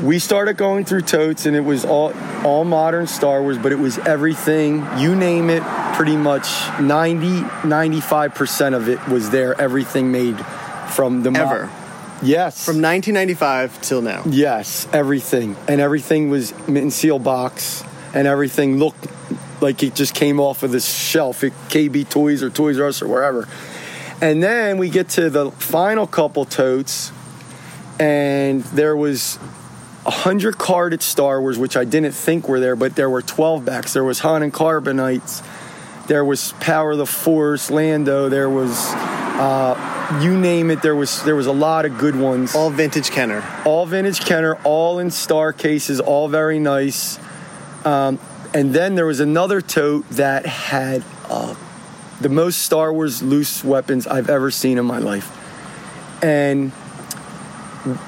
we 0.00 0.18
started 0.20 0.56
going 0.56 0.84
through 0.84 1.02
totes, 1.02 1.46
and 1.46 1.56
it 1.56 1.60
was 1.64 1.84
all 1.84 2.12
all 2.44 2.64
modern 2.64 3.06
Star 3.06 3.42
Wars, 3.42 3.58
but 3.58 3.72
it 3.72 3.78
was 3.78 3.98
everything 3.98 4.86
you 4.98 5.14
name 5.16 5.50
it. 5.50 5.62
Pretty 5.94 6.16
much 6.16 6.46
90 6.80 7.44
95 7.66 8.34
percent 8.34 8.74
of 8.74 8.88
it 8.88 9.06
was 9.08 9.30
there. 9.30 9.60
Everything 9.60 10.10
made 10.12 10.38
from 10.94 11.22
the 11.22 11.30
mo- 11.30 11.40
Ever. 11.40 11.70
Yes. 12.22 12.64
From 12.64 12.82
1995 12.82 13.80
till 13.80 14.02
now. 14.02 14.22
Yes, 14.26 14.86
everything. 14.92 15.56
And 15.68 15.80
everything 15.80 16.30
was 16.30 16.52
mint 16.68 16.78
and 16.78 16.92
seal 16.92 17.18
box, 17.18 17.82
and 18.14 18.26
everything 18.26 18.78
looked 18.78 19.06
like 19.62 19.82
it 19.82 19.94
just 19.94 20.14
came 20.14 20.40
off 20.40 20.62
of 20.62 20.72
the 20.72 20.80
shelf 20.80 21.44
at 21.44 21.52
KB 21.68 22.08
Toys 22.08 22.42
or 22.42 22.50
Toys 22.50 22.78
R 22.78 22.88
Us 22.88 23.02
or 23.02 23.08
wherever. 23.08 23.48
And 24.20 24.42
then 24.42 24.76
we 24.76 24.90
get 24.90 25.08
to 25.10 25.30
the 25.30 25.50
final 25.52 26.06
couple 26.06 26.44
totes, 26.44 27.10
and 27.98 28.62
there 28.64 28.96
was 28.96 29.38
a 30.06 30.10
hundred 30.10 30.58
carded 30.58 31.02
Star 31.02 31.40
Wars, 31.40 31.58
which 31.58 31.76
I 31.76 31.84
didn't 31.84 32.12
think 32.12 32.48
were 32.48 32.60
there, 32.60 32.76
but 32.76 32.96
there 32.96 33.08
were 33.08 33.22
12 33.22 33.64
backs. 33.64 33.92
There 33.92 34.04
was 34.04 34.18
Han 34.20 34.42
and 34.42 34.52
Carbonites, 34.52 35.42
there 36.06 36.24
was 36.24 36.52
Power 36.60 36.92
of 36.92 36.98
the 36.98 37.06
Force, 37.06 37.70
Lando, 37.70 38.28
there 38.28 38.50
was 38.50 38.92
uh, 38.92 39.99
you 40.20 40.36
name 40.36 40.70
it. 40.70 40.82
There 40.82 40.96
was 40.96 41.22
there 41.24 41.36
was 41.36 41.46
a 41.46 41.52
lot 41.52 41.84
of 41.84 41.98
good 41.98 42.16
ones. 42.16 42.54
All 42.54 42.70
vintage 42.70 43.10
Kenner. 43.10 43.44
All 43.64 43.86
vintage 43.86 44.20
Kenner. 44.20 44.56
All 44.64 44.98
in 44.98 45.10
star 45.10 45.52
cases. 45.52 46.00
All 46.00 46.28
very 46.28 46.58
nice. 46.58 47.18
Um, 47.84 48.18
and 48.52 48.74
then 48.74 48.96
there 48.96 49.06
was 49.06 49.20
another 49.20 49.60
tote 49.60 50.08
that 50.10 50.44
had 50.44 51.04
uh, 51.28 51.54
the 52.20 52.28
most 52.28 52.62
Star 52.62 52.92
Wars 52.92 53.22
loose 53.22 53.64
weapons 53.64 54.06
I've 54.06 54.28
ever 54.28 54.50
seen 54.50 54.78
in 54.78 54.84
my 54.84 54.98
life. 54.98 55.36
And 56.22 56.72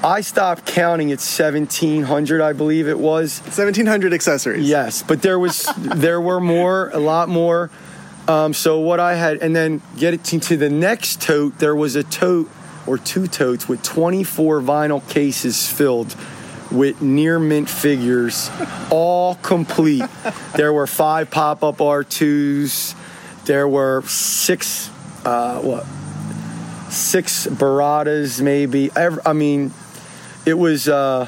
I 0.03 0.21
stopped 0.21 0.65
counting 0.65 1.11
at 1.11 1.19
1700, 1.19 2.41
I 2.41 2.53
believe 2.53 2.87
it 2.87 2.99
was. 2.99 3.39
1700 3.41 4.13
accessories. 4.13 4.67
Yes, 4.67 5.01
but 5.01 5.21
there 5.21 5.39
was 5.39 5.67
there 5.77 6.21
were 6.21 6.39
more, 6.39 6.89
a 6.93 6.99
lot 6.99 7.29
more. 7.29 7.71
Um, 8.27 8.53
so 8.53 8.79
what 8.79 8.99
I 8.99 9.15
had, 9.15 9.37
and 9.37 9.55
then 9.55 9.81
get 9.97 10.13
it 10.13 10.23
to, 10.23 10.57
the 10.57 10.69
next 10.69 11.21
tote. 11.21 11.59
There 11.59 11.75
was 11.75 11.95
a 11.95 12.03
tote 12.03 12.49
or 12.87 12.97
two 12.97 13.27
totes 13.27 13.67
with 13.67 13.83
24 13.83 14.61
vinyl 14.61 15.07
cases 15.09 15.67
filled 15.67 16.15
with 16.71 17.01
near 17.01 17.37
mint 17.37 17.69
figures, 17.69 18.49
all 18.89 19.35
complete. 19.35 20.03
there 20.55 20.73
were 20.73 20.87
five 20.87 21.29
pop 21.29 21.63
up 21.63 21.77
R2s. 21.77 22.95
There 23.45 23.67
were 23.67 24.01
six, 24.03 24.89
uh, 25.25 25.59
what, 25.59 25.85
six 26.91 27.45
Baradas 27.47 28.41
maybe. 28.41 28.89
I 28.95 29.33
mean, 29.33 29.73
it 30.45 30.55
was, 30.55 30.87
uh, 30.87 31.27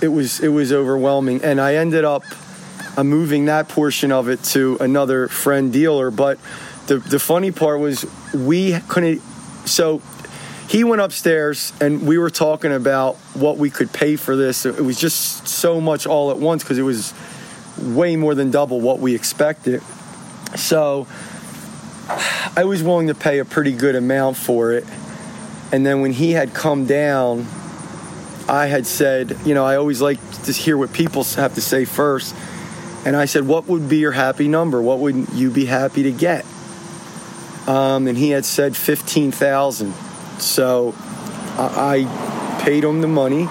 it 0.00 0.08
was, 0.08 0.40
it 0.40 0.48
was 0.48 0.72
overwhelming. 0.72 1.42
And 1.42 1.60
I 1.60 1.74
ended 1.74 2.04
up 2.04 2.24
uh, 2.96 3.04
moving 3.04 3.46
that 3.46 3.68
portion 3.68 4.12
of 4.12 4.28
it 4.28 4.42
to 4.44 4.76
another 4.80 5.28
friend 5.28 5.72
dealer. 5.72 6.10
But 6.10 6.38
the, 6.86 6.98
the 6.98 7.18
funny 7.18 7.50
part 7.50 7.80
was 7.80 8.06
we 8.34 8.78
couldn't, 8.88 9.20
so 9.66 10.00
he 10.68 10.84
went 10.84 11.02
upstairs 11.02 11.72
and 11.80 12.06
we 12.06 12.18
were 12.18 12.30
talking 12.30 12.72
about 12.72 13.16
what 13.34 13.58
we 13.58 13.70
could 13.70 13.92
pay 13.92 14.16
for 14.16 14.36
this. 14.36 14.64
It 14.66 14.80
was 14.80 14.98
just 14.98 15.46
so 15.46 15.80
much 15.80 16.06
all 16.06 16.30
at 16.30 16.38
once 16.38 16.62
because 16.62 16.78
it 16.78 16.82
was 16.82 17.12
way 17.78 18.16
more 18.16 18.34
than 18.34 18.50
double 18.50 18.80
what 18.80 18.98
we 18.98 19.14
expected. 19.14 19.82
So 20.56 21.06
I 22.56 22.64
was 22.64 22.82
willing 22.82 23.08
to 23.08 23.14
pay 23.14 23.38
a 23.38 23.44
pretty 23.44 23.72
good 23.72 23.96
amount 23.96 24.36
for 24.36 24.72
it. 24.72 24.84
And 25.72 25.84
then 25.84 26.00
when 26.00 26.12
he 26.12 26.32
had 26.32 26.54
come 26.54 26.86
down, 26.86 27.46
I 28.48 28.66
had 28.66 28.86
said, 28.86 29.36
you 29.44 29.54
know, 29.54 29.64
I 29.64 29.76
always 29.76 30.00
like 30.00 30.18
to 30.42 30.52
hear 30.52 30.76
what 30.76 30.92
people 30.92 31.24
have 31.24 31.54
to 31.54 31.60
say 31.60 31.84
first. 31.84 32.34
And 33.04 33.14
I 33.16 33.26
said, 33.26 33.46
what 33.46 33.66
would 33.66 33.88
be 33.88 33.98
your 33.98 34.12
happy 34.12 34.48
number? 34.48 34.80
What 34.80 34.98
would 35.00 35.28
you 35.34 35.50
be 35.50 35.66
happy 35.66 36.04
to 36.04 36.12
get? 36.12 36.44
Um, 37.66 38.06
and 38.06 38.16
he 38.16 38.30
had 38.30 38.44
said 38.44 38.76
15,000. 38.76 39.92
So 40.38 40.94
I 41.58 42.60
paid 42.62 42.82
him 42.82 43.00
the 43.00 43.08
money. 43.08 43.46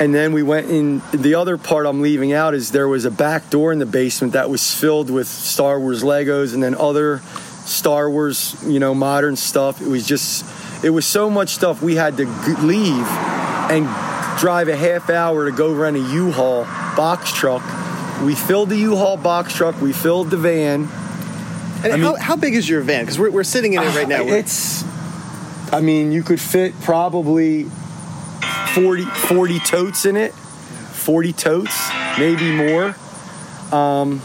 And 0.00 0.12
then 0.12 0.32
we 0.32 0.42
went 0.42 0.70
in. 0.70 1.02
The 1.12 1.36
other 1.36 1.56
part 1.56 1.86
I'm 1.86 2.02
leaving 2.02 2.32
out 2.32 2.52
is 2.52 2.72
there 2.72 2.88
was 2.88 3.04
a 3.04 3.12
back 3.12 3.48
door 3.50 3.72
in 3.72 3.78
the 3.78 3.86
basement 3.86 4.32
that 4.32 4.50
was 4.50 4.74
filled 4.74 5.08
with 5.08 5.28
Star 5.28 5.78
Wars 5.78 6.02
Legos 6.02 6.52
and 6.52 6.62
then 6.62 6.74
other 6.74 7.20
Star 7.64 8.10
Wars, 8.10 8.56
you 8.66 8.80
know, 8.80 8.92
modern 8.92 9.36
stuff. 9.36 9.80
It 9.80 9.86
was 9.86 10.04
just, 10.04 10.44
it 10.84 10.90
was 10.90 11.06
so 11.06 11.30
much 11.30 11.50
stuff 11.50 11.80
we 11.80 11.94
had 11.94 12.16
to 12.16 12.26
leave 12.60 13.06
and 13.70 13.84
drive 14.38 14.68
a 14.68 14.76
half 14.76 15.10
hour 15.10 15.48
to 15.48 15.52
go 15.52 15.72
rent 15.72 15.96
a 15.96 16.00
U-Haul 16.00 16.64
box 16.96 17.32
truck. 17.32 17.62
We 18.22 18.34
filled 18.34 18.70
the 18.70 18.76
U-Haul 18.76 19.16
box 19.16 19.54
truck. 19.54 19.80
We 19.80 19.92
filled 19.92 20.30
the 20.30 20.36
van. 20.36 20.88
And 21.84 21.92
I 21.92 21.98
how, 21.98 22.12
mean- 22.12 22.20
how 22.20 22.36
big 22.36 22.54
is 22.54 22.68
your 22.68 22.80
van? 22.80 23.04
Because 23.04 23.18
we're, 23.18 23.30
we're 23.30 23.44
sitting 23.44 23.74
in 23.74 23.82
it 23.82 23.94
right 23.94 24.08
now. 24.08 24.24
We're- 24.24 24.38
It's, 24.38 24.84
I 25.72 25.80
mean, 25.80 26.12
you 26.12 26.22
could 26.22 26.40
fit 26.40 26.78
probably 26.80 27.64
40, 28.74 29.04
40 29.04 29.58
totes 29.60 30.06
in 30.06 30.16
it. 30.16 30.32
40 30.32 31.32
totes, 31.34 31.90
maybe 32.18 32.50
more. 32.52 32.94
Um, 33.72 34.22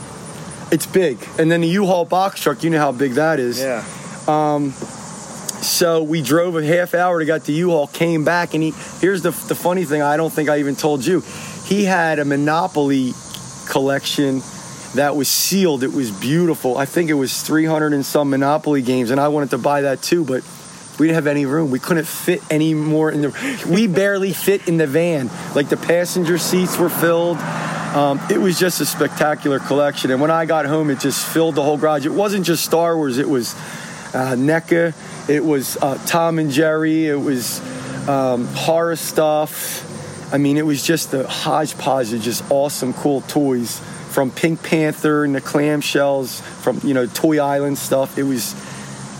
it's 0.72 0.86
big. 0.86 1.18
And 1.38 1.52
then 1.52 1.62
the 1.62 1.68
U-Haul 1.68 2.06
box 2.06 2.42
truck, 2.42 2.64
you 2.64 2.70
know 2.70 2.80
how 2.80 2.92
big 2.92 3.14
that 3.14 3.40
is. 3.40 3.60
Yeah. 3.60 3.84
Um, 4.28 4.72
so 4.72 6.04
we 6.04 6.22
drove 6.22 6.56
a 6.56 6.64
half 6.64 6.94
hour 6.94 7.20
to 7.20 7.26
get 7.26 7.44
the 7.44 7.52
U-Haul, 7.54 7.88
came 7.88 8.24
back, 8.24 8.54
and 8.54 8.64
he. 8.64 8.74
Here's 9.02 9.24
the 9.24 9.32
the 9.32 9.56
funny 9.56 9.84
thing. 9.84 10.02
I 10.02 10.16
don't 10.16 10.32
think 10.32 10.48
I 10.48 10.60
even 10.60 10.76
told 10.78 11.06
you. 11.06 11.22
He 11.66 11.84
had 11.84 12.18
a 12.20 12.24
Monopoly 12.26 13.14
collection 13.70 14.42
that 14.96 15.16
was 15.16 15.28
sealed. 15.28 15.84
It 15.84 15.94
was 15.94 16.12
beautiful. 16.12 16.78
I 16.78 16.86
think 16.86 17.10
it 17.10 17.14
was 17.14 17.42
300 17.42 17.94
and 17.94 18.06
some 18.06 18.30
Monopoly 18.30 18.82
games, 18.82 19.12
and 19.12 19.20
I 19.20 19.28
wanted 19.28 19.52
to 19.52 19.58
buy 19.58 19.82
that 19.82 20.02
too, 20.02 20.26
but 20.26 20.44
we 21.00 21.08
didn't 21.08 21.16
have 21.16 21.28
any 21.28 21.46
room. 21.46 21.72
We 21.72 21.80
couldn't 21.80 22.08
fit 22.08 22.42
any 22.50 22.74
more 22.74 23.10
in 23.10 23.22
the. 23.22 23.66
We 23.70 23.88
barely 23.88 24.34
fit 24.34 24.68
in 24.68 24.78
the 24.78 24.88
van. 24.88 25.30
Like 25.56 25.70
the 25.70 25.78
passenger 25.78 26.38
seats 26.38 26.78
were 26.78 26.90
filled. 26.90 27.38
Um, 27.38 28.20
it 28.30 28.38
was 28.38 28.60
just 28.60 28.82
a 28.82 28.86
spectacular 28.86 29.60
collection. 29.60 30.12
And 30.12 30.20
when 30.20 30.30
I 30.30 30.46
got 30.46 30.66
home, 30.66 30.90
it 30.90 31.00
just 31.00 31.26
filled 31.26 31.56
the 31.56 31.64
whole 31.64 31.78
garage. 31.78 32.06
It 32.06 32.12
wasn't 32.12 32.46
just 32.46 32.66
Star 32.66 32.98
Wars. 32.98 33.18
It 33.18 33.30
was 33.30 33.56
uh, 34.14 34.36
NECA. 34.36 35.30
It 35.30 35.44
was 35.44 35.78
uh, 35.78 35.98
Tom 36.06 36.38
and 36.38 36.52
Jerry. 36.52 37.08
It 37.08 37.20
was 37.20 37.62
um, 38.10 38.46
horror 38.48 38.96
stuff. 38.96 39.89
I 40.32 40.38
mean, 40.38 40.58
it 40.58 40.66
was 40.66 40.84
just 40.84 41.14
a 41.14 41.28
hodgepodge 41.28 42.14
of 42.14 42.22
just 42.22 42.44
awesome, 42.52 42.94
cool 42.94 43.22
toys 43.22 43.80
from 44.10 44.32
Pink 44.32 44.62
Panther 44.64 45.24
and 45.24 45.34
the 45.34 45.42
clamshells, 45.42 46.42
from 46.42 46.80
you 46.84 46.94
know 46.94 47.08
Toy 47.08 47.40
Island 47.40 47.78
stuff. 47.78 48.18
It 48.18 48.24
was, 48.24 48.56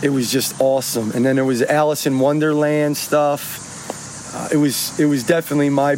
it 0.04 0.10
was 0.10 0.32
just 0.32 0.60
awesome. 0.62 1.12
And 1.12 1.26
then 1.26 1.36
there 1.36 1.46
was 1.46 1.62
Alice 1.62 2.06
in 2.06 2.20
Wonderland 2.20 2.98
stuff. 2.98 4.36
Uh, 4.36 4.50
it 4.52 4.58
was, 4.58 5.00
it 5.00 5.06
was 5.06 5.24
definitely 5.24 5.70
my 5.70 5.96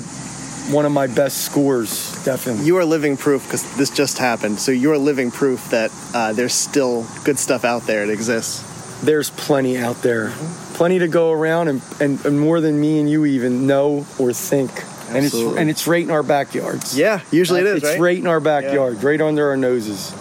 one 0.70 0.86
of 0.86 0.92
my 0.92 1.08
best 1.08 1.44
scores. 1.44 2.24
Definitely. 2.24 2.66
You 2.66 2.78
are 2.78 2.86
living 2.86 3.18
proof 3.18 3.44
because 3.44 3.76
this 3.78 3.90
just 3.90 4.18
happened. 4.18 4.60
So 4.60 4.72
you're 4.72 4.98
living 4.98 5.32
proof 5.32 5.70
that 5.72 5.92
uh, 6.14 6.34
there's 6.34 6.54
still 6.54 7.06
good 7.26 7.40
stuff 7.40 7.66
out 7.66 7.84
there. 7.84 8.04
It 8.04 8.10
exists. 8.10 8.68
There's 9.02 9.32
plenty 9.32 9.78
out 9.78 10.02
there, 10.04 10.32
plenty 10.76 11.00
to 11.00 11.08
go 11.08 11.32
around, 11.32 11.70
and, 11.70 11.82
and, 12.00 12.24
and 12.24 12.40
more 12.40 12.62
than 12.62 12.80
me 12.80 13.00
and 13.00 13.10
you 13.10 13.26
even 13.26 13.66
know 13.66 14.06
or 14.20 14.32
think. 14.32 14.72
And 15.16 15.26
it's 15.26 15.34
and 15.36 15.70
it's 15.70 15.88
right 15.88 16.04
in 16.04 16.12
our 16.12 16.24
backyards. 16.24 16.98
Yeah, 16.98 17.22
usually 17.32 17.62
it 17.62 17.68
is, 17.68 17.84
It's 17.84 18.00
right? 18.00 18.18
in 18.18 18.28
our 18.28 18.40
backyard, 18.40 19.04
right 19.04 19.20
under 19.22 19.50
our 19.50 19.58
noses. 19.58 20.14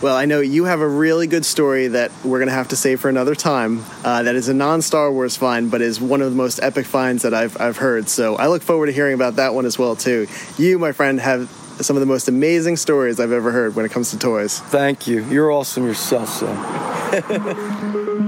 Well, 0.00 0.14
I 0.14 0.26
know 0.26 0.38
you 0.40 0.64
have 0.64 0.80
a 0.80 0.86
really 0.88 1.26
good 1.26 1.44
story 1.44 1.88
that 1.88 2.12
we're 2.24 2.38
going 2.38 2.46
to 2.48 2.54
have 2.54 2.68
to 2.68 2.76
save 2.76 3.00
for 3.00 3.08
another 3.08 3.34
time. 3.34 3.84
Uh, 4.04 4.22
that 4.22 4.36
is 4.36 4.48
a 4.48 4.54
non-Star 4.54 5.10
Wars 5.10 5.36
find, 5.36 5.72
but 5.72 5.82
is 5.82 6.00
one 6.00 6.22
of 6.22 6.30
the 6.30 6.36
most 6.36 6.60
epic 6.62 6.86
finds 6.86 7.24
that 7.24 7.34
I've 7.34 7.60
I've 7.60 7.78
heard. 7.78 8.08
So 8.08 8.36
I 8.36 8.46
look 8.46 8.62
forward 8.62 8.86
to 8.86 8.92
hearing 8.92 9.14
about 9.14 9.36
that 9.36 9.54
one 9.54 9.66
as 9.66 9.76
well 9.78 9.96
too. 9.96 10.28
You, 10.56 10.78
my 10.78 10.92
friend, 10.92 11.18
have 11.20 11.50
some 11.80 11.96
of 11.96 12.00
the 12.00 12.06
most 12.06 12.28
amazing 12.28 12.76
stories 12.76 13.18
I've 13.20 13.32
ever 13.32 13.50
heard 13.52 13.74
when 13.76 13.84
it 13.84 13.90
comes 13.90 14.10
to 14.12 14.18
toys. 14.18 14.58
Thank 14.60 15.06
you. 15.06 15.24
You're 15.26 15.50
awesome 15.52 15.84
yourself, 15.84 16.28
son. 16.28 18.24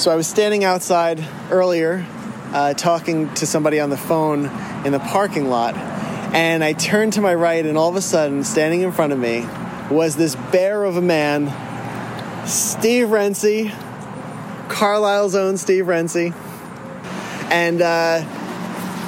So 0.00 0.10
I 0.10 0.16
was 0.16 0.26
standing 0.26 0.64
outside 0.64 1.22
earlier, 1.50 2.06
uh, 2.54 2.72
talking 2.72 3.28
to 3.34 3.46
somebody 3.46 3.80
on 3.80 3.90
the 3.90 3.98
phone 3.98 4.46
in 4.86 4.92
the 4.92 4.98
parking 4.98 5.50
lot, 5.50 5.74
and 5.76 6.64
I 6.64 6.72
turned 6.72 7.12
to 7.14 7.20
my 7.20 7.34
right, 7.34 7.66
and 7.66 7.76
all 7.76 7.90
of 7.90 7.96
a 7.96 8.00
sudden, 8.00 8.42
standing 8.42 8.80
in 8.80 8.92
front 8.92 9.12
of 9.12 9.18
me, 9.18 9.46
was 9.90 10.16
this 10.16 10.36
bear 10.52 10.84
of 10.84 10.96
a 10.96 11.02
man, 11.02 11.48
Steve 12.46 13.08
Renzi, 13.08 13.70
Carlisle's 14.70 15.34
own 15.34 15.58
Steve 15.58 15.84
Renzi. 15.84 16.32
and 17.50 17.82
uh, 17.82 18.24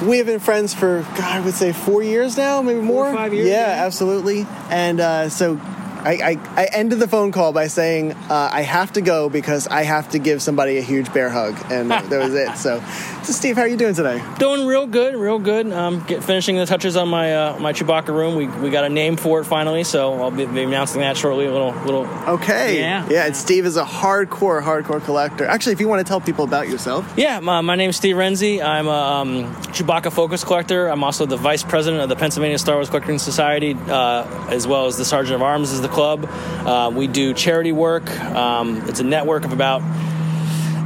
we 0.07 0.17
have 0.19 0.27
been 0.27 0.39
friends 0.39 0.75
for 0.75 1.01
God, 1.17 1.21
I 1.21 1.39
would 1.39 1.55
say 1.55 1.73
four 1.73 2.03
years 2.03 2.37
now, 2.37 2.61
maybe 2.61 2.81
more. 2.81 3.11
five 3.11 3.33
years, 3.33 3.47
Yeah, 3.47 3.77
yeah. 3.77 3.83
absolutely. 3.83 4.45
And 4.69 4.99
uh, 4.99 5.29
so 5.29 5.59
I, 6.03 6.11
I, 6.11 6.61
I 6.63 6.65
ended 6.65 6.99
the 6.99 7.07
phone 7.07 7.31
call 7.31 7.53
by 7.53 7.67
saying 7.67 8.11
uh, 8.11 8.49
I 8.51 8.61
have 8.61 8.93
to 8.93 9.01
go 9.01 9.29
because 9.29 9.67
I 9.67 9.83
have 9.83 10.09
to 10.09 10.19
give 10.19 10.41
somebody 10.41 10.77
a 10.77 10.81
huge 10.81 11.13
bear 11.13 11.29
hug, 11.29 11.57
and 11.71 11.89
that 11.91 12.11
was 12.11 12.33
it. 12.33 12.57
So, 12.57 12.83
so 13.23 13.31
Steve, 13.31 13.55
how 13.55 13.61
are 13.61 13.67
you 13.67 13.77
doing 13.77 13.95
today? 13.95 14.21
Doing 14.37 14.67
real 14.67 14.85
good, 14.85 15.15
real 15.15 15.39
good. 15.39 15.71
Um, 15.71 16.03
get, 16.05 16.23
finishing 16.23 16.57
the 16.57 16.65
touches 16.65 16.97
on 16.97 17.07
my 17.07 17.33
uh, 17.33 17.59
my 17.59 17.71
Chewbacca 17.71 18.09
room. 18.09 18.35
We, 18.35 18.47
we 18.47 18.69
got 18.69 18.83
a 18.83 18.89
name 18.89 19.15
for 19.15 19.39
it 19.39 19.45
finally, 19.45 19.83
so 19.83 20.13
I'll 20.21 20.31
be, 20.31 20.45
be 20.45 20.63
announcing 20.63 21.01
that 21.01 21.15
shortly. 21.15 21.45
A 21.45 21.51
little 21.51 21.73
little. 21.83 22.05
Okay. 22.27 22.79
Yeah. 22.79 23.07
Yeah. 23.09 23.25
And 23.25 23.35
Steve 23.35 23.65
is 23.65 23.77
a 23.77 23.85
hardcore, 23.85 24.61
hardcore 24.61 25.03
collector. 25.03 25.45
Actually, 25.45 25.73
if 25.73 25.79
you 25.79 25.87
want 25.87 26.05
to 26.05 26.09
tell 26.09 26.19
people 26.19 26.43
about 26.43 26.67
yourself. 26.67 27.11
Yeah, 27.15 27.39
my, 27.39 27.61
my 27.61 27.75
name's 27.75 27.95
Steve 27.95 28.15
Renzi. 28.15 28.63
I'm 28.63 28.87
a 28.87 28.91
um, 28.91 29.55
Chewbacca 29.67 30.11
focus 30.11 30.43
collector. 30.43 30.87
I'm 30.87 31.03
also 31.03 31.25
the 31.25 31.37
vice 31.37 31.63
president 31.63 32.03
of 32.03 32.09
the 32.09 32.15
Pennsylvania 32.15 32.57
Star 32.57 32.75
Wars 32.75 32.89
Collecting 32.89 33.19
Society, 33.19 33.77
uh, 33.87 34.47
as 34.49 34.67
well 34.67 34.85
as 34.87 34.97
the 34.97 35.05
sergeant 35.05 35.35
of 35.35 35.41
arms 35.41 35.71
is 35.71 35.81
the 35.81 35.92
club. 35.93 36.25
Uh, 36.25 36.91
we 36.93 37.07
do 37.07 37.33
charity 37.33 37.71
work. 37.71 38.09
Um, 38.19 38.83
it's 38.89 38.99
a 38.99 39.03
network 39.03 39.45
of 39.45 39.53
about 39.53 39.81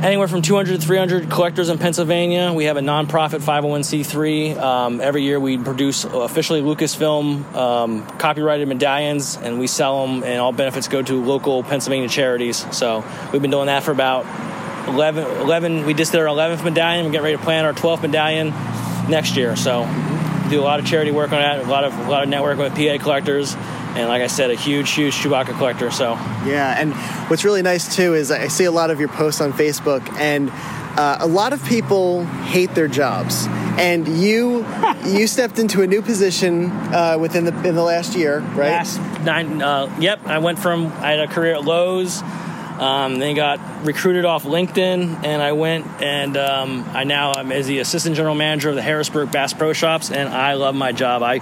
anywhere 0.04 0.28
from 0.28 0.42
200 0.42 0.80
to 0.80 0.86
300 0.86 1.30
collectors 1.30 1.70
in 1.70 1.78
Pennsylvania. 1.78 2.54
We 2.54 2.66
have 2.66 2.78
a 2.78 2.82
nonprofit 2.82 3.42
501c3. 3.42 4.58
Um, 4.58 5.02
every 5.02 5.24
year 5.24 5.40
we 5.40 5.58
produce 5.58 6.04
officially 6.04 6.62
Lucasfilm 6.62 7.54
um, 7.56 8.06
copyrighted 8.18 8.68
medallions 8.68 9.38
and 9.38 9.60
we 9.60 9.68
sell 9.68 10.06
them, 10.06 10.24
and 10.24 10.40
all 10.40 10.52
benefits 10.52 10.88
go 10.88 11.02
to 11.02 11.24
local 11.24 11.64
Pennsylvania 11.64 12.10
charities. 12.10 12.66
So 12.76 13.04
we've 13.32 13.42
been 13.42 13.52
doing 13.52 13.68
that 13.68 13.84
for 13.84 13.92
about 13.92 14.26
11. 14.88 15.42
11 15.42 15.86
we 15.86 15.94
just 15.94 16.12
did 16.12 16.22
our 16.22 16.28
11th 16.28 16.64
medallion. 16.64 17.06
We're 17.06 17.12
getting 17.12 17.24
ready 17.24 17.38
to 17.38 17.44
plan 17.44 17.66
our 17.66 17.74
12th 17.74 18.04
medallion 18.04 18.50
next 19.10 19.36
year. 19.36 19.56
So 19.56 19.84
do 20.50 20.62
a 20.62 20.64
lot 20.64 20.80
of 20.80 20.86
charity 20.86 21.12
work 21.12 21.32
on 21.32 21.40
that, 21.40 21.60
a 21.60 21.68
lot 21.68 21.84
of, 21.84 21.98
a 21.98 22.10
lot 22.10 22.24
of 22.24 22.30
networking 22.30 22.60
with 22.60 22.76
PA 22.76 23.04
collectors. 23.04 23.56
And 23.98 24.08
like 24.10 24.22
I 24.22 24.28
said, 24.28 24.52
a 24.52 24.56
huge, 24.56 24.92
huge 24.92 25.16
Chewbacca 25.16 25.58
collector. 25.58 25.90
So 25.90 26.14
Yeah, 26.46 26.76
and 26.78 26.94
what's 27.30 27.44
really 27.44 27.64
nice 27.64 27.96
too 27.96 28.14
is 28.14 28.30
I 28.30 28.48
see 28.48 28.66
a 28.66 28.72
lot 28.72 28.92
of 28.92 29.00
your 29.00 29.10
posts 29.10 29.42
on 29.42 29.54
Facebook, 29.54 30.08
and 30.20 30.52
uh, 30.98 31.18
a 31.20 31.28
lot 31.28 31.52
of 31.52 31.66
people 31.66 32.24
hate 32.26 32.76
their 32.76 32.88
jobs. 32.88 33.48
And 33.80 34.08
you, 34.08 34.66
you 35.06 35.26
stepped 35.26 35.58
into 35.58 35.82
a 35.82 35.88
new 35.88 36.04
position 36.04 36.70
uh, 36.94 37.18
within 37.20 37.46
the 37.46 37.56
in 37.68 37.74
the 37.74 37.84
last 37.84 38.16
year, 38.16 38.40
right? 38.40 38.70
Last 38.70 39.00
nine. 39.24 39.64
Uh, 39.64 39.96
yep, 40.00 40.26
I 40.28 40.38
went 40.38 40.60
from 40.60 40.88
I 41.00 41.12
had 41.12 41.20
a 41.20 41.28
career 41.28 41.56
at 41.56 41.64
Lowe's. 41.64 42.22
Um, 42.78 43.18
then 43.18 43.36
got 43.36 43.60
recruited 43.84 44.24
off 44.24 44.44
LinkedIn, 44.44 45.26
and 45.26 45.42
I 45.42 45.54
went 45.54 45.88
and 46.00 46.38
um, 46.38 46.86
I 46.94 47.06
now 47.06 47.34
am 47.36 47.52
as 47.52 47.66
the 47.66 47.80
assistant 47.80 48.16
general 48.16 48.36
manager 48.36 48.70
of 48.70 48.76
the 48.76 48.84
Harrisburg 48.84 49.32
Bass 49.32 49.52
Pro 49.54 49.74
Shops, 49.74 50.12
and 50.12 50.30
I 50.30 50.54
love 50.54 50.76
my 50.76 50.92
job. 50.92 51.24
I 51.24 51.40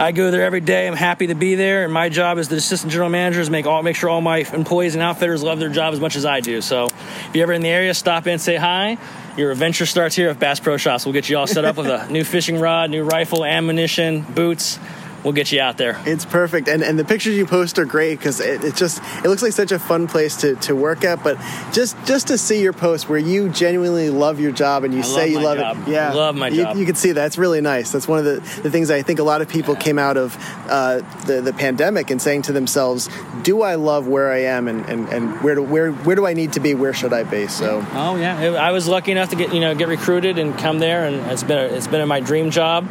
I 0.00 0.12
go 0.12 0.30
there 0.30 0.44
every 0.44 0.60
day. 0.60 0.86
I'm 0.86 0.94
happy 0.94 1.26
to 1.26 1.34
be 1.34 1.56
there, 1.56 1.82
and 1.82 1.92
my 1.92 2.08
job 2.08 2.38
as 2.38 2.48
the 2.48 2.56
assistant 2.56 2.92
general 2.92 3.10
manager 3.10 3.40
is 3.40 3.50
make 3.50 3.66
all 3.66 3.82
make 3.82 3.96
sure 3.96 4.08
all 4.08 4.20
my 4.20 4.38
employees 4.38 4.94
and 4.94 5.02
outfitters 5.02 5.42
love 5.42 5.58
their 5.58 5.70
job 5.70 5.92
as 5.92 5.98
much 5.98 6.14
as 6.14 6.24
I 6.24 6.38
do. 6.38 6.60
So 6.60 6.84
if 6.84 7.30
you're 7.34 7.42
ever 7.42 7.52
in 7.52 7.62
the 7.62 7.68
area, 7.68 7.92
stop 7.92 8.28
in, 8.28 8.38
say 8.38 8.54
hi. 8.54 8.96
Your 9.36 9.50
adventure 9.50 9.86
starts 9.86 10.14
here 10.14 10.30
at 10.30 10.38
Bass 10.38 10.60
Pro 10.60 10.76
Shops. 10.76 11.04
We'll 11.04 11.12
get 11.12 11.28
you 11.28 11.36
all 11.36 11.48
set 11.48 11.64
up 11.64 11.76
with 11.76 11.88
a 11.88 12.08
new 12.10 12.24
fishing 12.24 12.60
rod, 12.60 12.90
new 12.90 13.02
rifle, 13.02 13.44
ammunition, 13.44 14.22
boots. 14.22 14.78
We'll 15.26 15.32
get 15.32 15.50
you 15.50 15.60
out 15.60 15.76
there. 15.76 16.00
It's 16.06 16.24
perfect, 16.24 16.68
and 16.68 16.84
and 16.84 16.96
the 16.96 17.04
pictures 17.04 17.34
you 17.34 17.46
post 17.46 17.80
are 17.80 17.84
great 17.84 18.16
because 18.16 18.38
it, 18.38 18.62
it 18.62 18.76
just 18.76 19.02
it 19.24 19.28
looks 19.28 19.42
like 19.42 19.50
such 19.50 19.72
a 19.72 19.78
fun 19.80 20.06
place 20.06 20.36
to, 20.42 20.54
to 20.54 20.76
work 20.76 21.02
at. 21.02 21.24
But 21.24 21.36
just 21.72 21.96
just 22.06 22.28
to 22.28 22.38
see 22.38 22.62
your 22.62 22.72
post 22.72 23.08
where 23.08 23.18
you 23.18 23.48
genuinely 23.48 24.08
love 24.08 24.38
your 24.38 24.52
job 24.52 24.84
and 24.84 24.94
you 24.94 25.00
I 25.00 25.02
say 25.02 25.20
love 25.22 25.28
you 25.30 25.40
love 25.40 25.58
job. 25.58 25.88
it, 25.88 25.90
yeah, 25.90 26.12
I 26.12 26.14
Love 26.14 26.36
my 26.36 26.46
you, 26.46 26.62
job. 26.62 26.76
You 26.76 26.86
can 26.86 26.94
see 26.94 27.10
that 27.10 27.26
it's 27.26 27.38
really 27.38 27.60
nice. 27.60 27.90
That's 27.90 28.06
one 28.06 28.20
of 28.20 28.24
the, 28.24 28.34
the 28.62 28.70
things 28.70 28.88
I 28.88 29.02
think 29.02 29.18
a 29.18 29.24
lot 29.24 29.42
of 29.42 29.48
people 29.48 29.74
came 29.74 29.98
out 29.98 30.16
of 30.16 30.36
uh, 30.68 30.98
the 31.24 31.40
the 31.40 31.52
pandemic 31.52 32.10
and 32.10 32.22
saying 32.22 32.42
to 32.42 32.52
themselves, 32.52 33.10
"Do 33.42 33.62
I 33.62 33.74
love 33.74 34.06
where 34.06 34.30
I 34.30 34.42
am, 34.42 34.68
and, 34.68 34.88
and, 34.88 35.08
and 35.08 35.40
where 35.42 35.56
do 35.56 35.62
where 35.64 35.90
where 35.90 36.14
do 36.14 36.24
I 36.24 36.34
need 36.34 36.52
to 36.52 36.60
be? 36.60 36.74
Where 36.74 36.94
should 36.94 37.12
I 37.12 37.24
be?" 37.24 37.48
So 37.48 37.84
Oh 37.94 38.14
yeah, 38.14 38.52
I 38.52 38.70
was 38.70 38.86
lucky 38.86 39.10
enough 39.10 39.30
to 39.30 39.36
get 39.36 39.52
you 39.52 39.58
know 39.58 39.74
get 39.74 39.88
recruited 39.88 40.38
and 40.38 40.56
come 40.56 40.78
there, 40.78 41.04
and 41.04 41.16
it's 41.32 41.42
been 41.42 41.58
a, 41.58 41.62
it's 41.62 41.88
been 41.88 42.06
my 42.06 42.20
dream 42.20 42.52
job. 42.52 42.88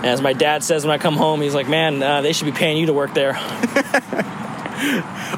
And 0.00 0.06
as 0.06 0.22
my 0.22 0.32
dad 0.32 0.64
says 0.64 0.84
when 0.84 0.92
I 0.92 0.98
come 0.98 1.16
home, 1.16 1.40
he's 1.40 1.54
like, 1.54 1.68
"Man, 1.68 2.02
uh, 2.02 2.22
they 2.22 2.32
should 2.32 2.46
be 2.46 2.52
paying 2.52 2.78
you 2.78 2.86
to 2.86 2.92
work 2.92 3.14
there." 3.14 3.36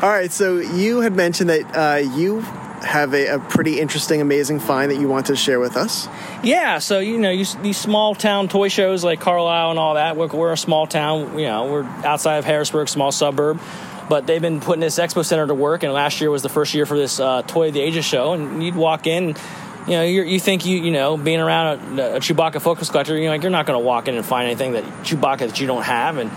All 0.02 0.08
right, 0.08 0.30
so 0.30 0.58
you 0.58 1.00
had 1.00 1.14
mentioned 1.14 1.50
that 1.50 1.76
uh, 1.76 1.96
you 2.16 2.40
have 2.84 3.14
a, 3.14 3.26
a 3.26 3.38
pretty 3.38 3.80
interesting, 3.80 4.20
amazing 4.20 4.60
find 4.60 4.90
that 4.90 4.98
you 4.98 5.08
want 5.08 5.26
to 5.26 5.36
share 5.36 5.60
with 5.60 5.76
us. 5.76 6.08
Yeah, 6.42 6.78
so 6.78 6.98
you 6.98 7.18
know, 7.18 7.30
you, 7.30 7.44
these 7.62 7.76
small 7.76 8.14
town 8.14 8.48
toy 8.48 8.68
shows 8.68 9.04
like 9.04 9.20
Carlisle 9.20 9.70
and 9.70 9.78
all 9.78 9.94
that. 9.94 10.16
We're, 10.16 10.28
we're 10.28 10.52
a 10.52 10.56
small 10.56 10.86
town, 10.86 11.38
you 11.38 11.46
know, 11.46 11.70
we're 11.70 11.84
outside 12.04 12.36
of 12.36 12.44
Harrisburg, 12.44 12.88
small 12.88 13.12
suburb. 13.12 13.60
But 14.08 14.26
they've 14.26 14.42
been 14.42 14.60
putting 14.60 14.80
this 14.80 14.98
expo 14.98 15.24
center 15.24 15.46
to 15.46 15.54
work, 15.54 15.84
and 15.84 15.92
last 15.92 16.20
year 16.20 16.30
was 16.30 16.42
the 16.42 16.48
first 16.48 16.74
year 16.74 16.84
for 16.86 16.96
this 16.96 17.18
uh, 17.18 17.42
Toy 17.42 17.68
of 17.68 17.74
the 17.74 17.80
Ages 17.80 18.04
show. 18.04 18.32
And 18.32 18.62
you'd 18.62 18.74
walk 18.74 19.06
in, 19.06 19.36
you 19.86 19.92
know, 19.92 20.02
you 20.02 20.38
think 20.38 20.64
you, 20.64 20.78
you 20.78 20.90
know, 20.90 21.16
being 21.16 21.40
around 21.40 21.98
a, 21.98 22.16
a 22.16 22.20
Chewbacca 22.20 22.60
focus 22.60 22.90
collector, 22.90 23.16
you're 23.16 23.30
like, 23.30 23.42
you're 23.42 23.50
not 23.50 23.66
going 23.66 23.78
to 23.78 23.84
walk 23.84 24.08
in 24.08 24.14
and 24.14 24.24
find 24.24 24.46
anything 24.46 24.72
that 24.72 24.84
Chewbacca 25.04 25.38
that 25.38 25.60
you 25.60 25.66
don't 25.66 25.82
have, 25.82 26.18
and 26.18 26.30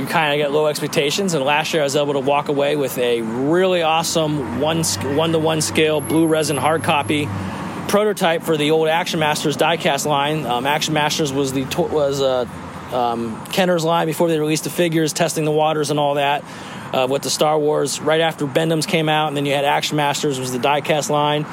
you 0.00 0.06
kind 0.06 0.32
of 0.32 0.44
get 0.44 0.52
low 0.52 0.66
expectations. 0.66 1.34
And 1.34 1.44
last 1.44 1.72
year, 1.72 1.82
I 1.82 1.84
was 1.84 1.96
able 1.96 2.14
to 2.14 2.20
walk 2.20 2.48
away 2.48 2.76
with 2.76 2.96
a 2.98 3.22
really 3.22 3.82
awesome 3.82 4.60
one 4.60 4.84
one 4.84 5.32
to 5.32 5.38
one 5.38 5.60
scale 5.60 6.00
blue 6.00 6.26
resin 6.26 6.56
hard 6.56 6.82
copy 6.82 7.28
prototype 7.88 8.42
for 8.42 8.56
the 8.56 8.72
old 8.72 8.88
Action 8.88 9.20
Masters 9.20 9.56
diecast 9.56 10.06
line. 10.06 10.44
Um, 10.44 10.66
Action 10.66 10.92
Masters 10.94 11.32
was 11.32 11.52
the 11.52 11.64
was 11.90 12.20
uh, 12.20 12.46
um, 12.92 13.44
Kenner's 13.46 13.84
line 13.84 14.06
before 14.06 14.28
they 14.28 14.38
released 14.38 14.64
the 14.64 14.70
figures, 14.70 15.12
testing 15.12 15.44
the 15.44 15.52
waters 15.52 15.90
and 15.90 15.98
all 15.98 16.14
that. 16.14 16.44
Uh, 16.92 17.06
with 17.10 17.22
the 17.22 17.30
Star 17.30 17.58
Wars, 17.58 18.00
right 18.00 18.20
after 18.20 18.46
Bend-Ems 18.46 18.86
came 18.86 19.08
out, 19.08 19.26
and 19.28 19.36
then 19.36 19.44
you 19.44 19.52
had 19.52 19.64
Action 19.64 19.96
Masters 19.96 20.38
was 20.38 20.52
the 20.52 20.58
diecast 20.58 21.10
line, 21.10 21.44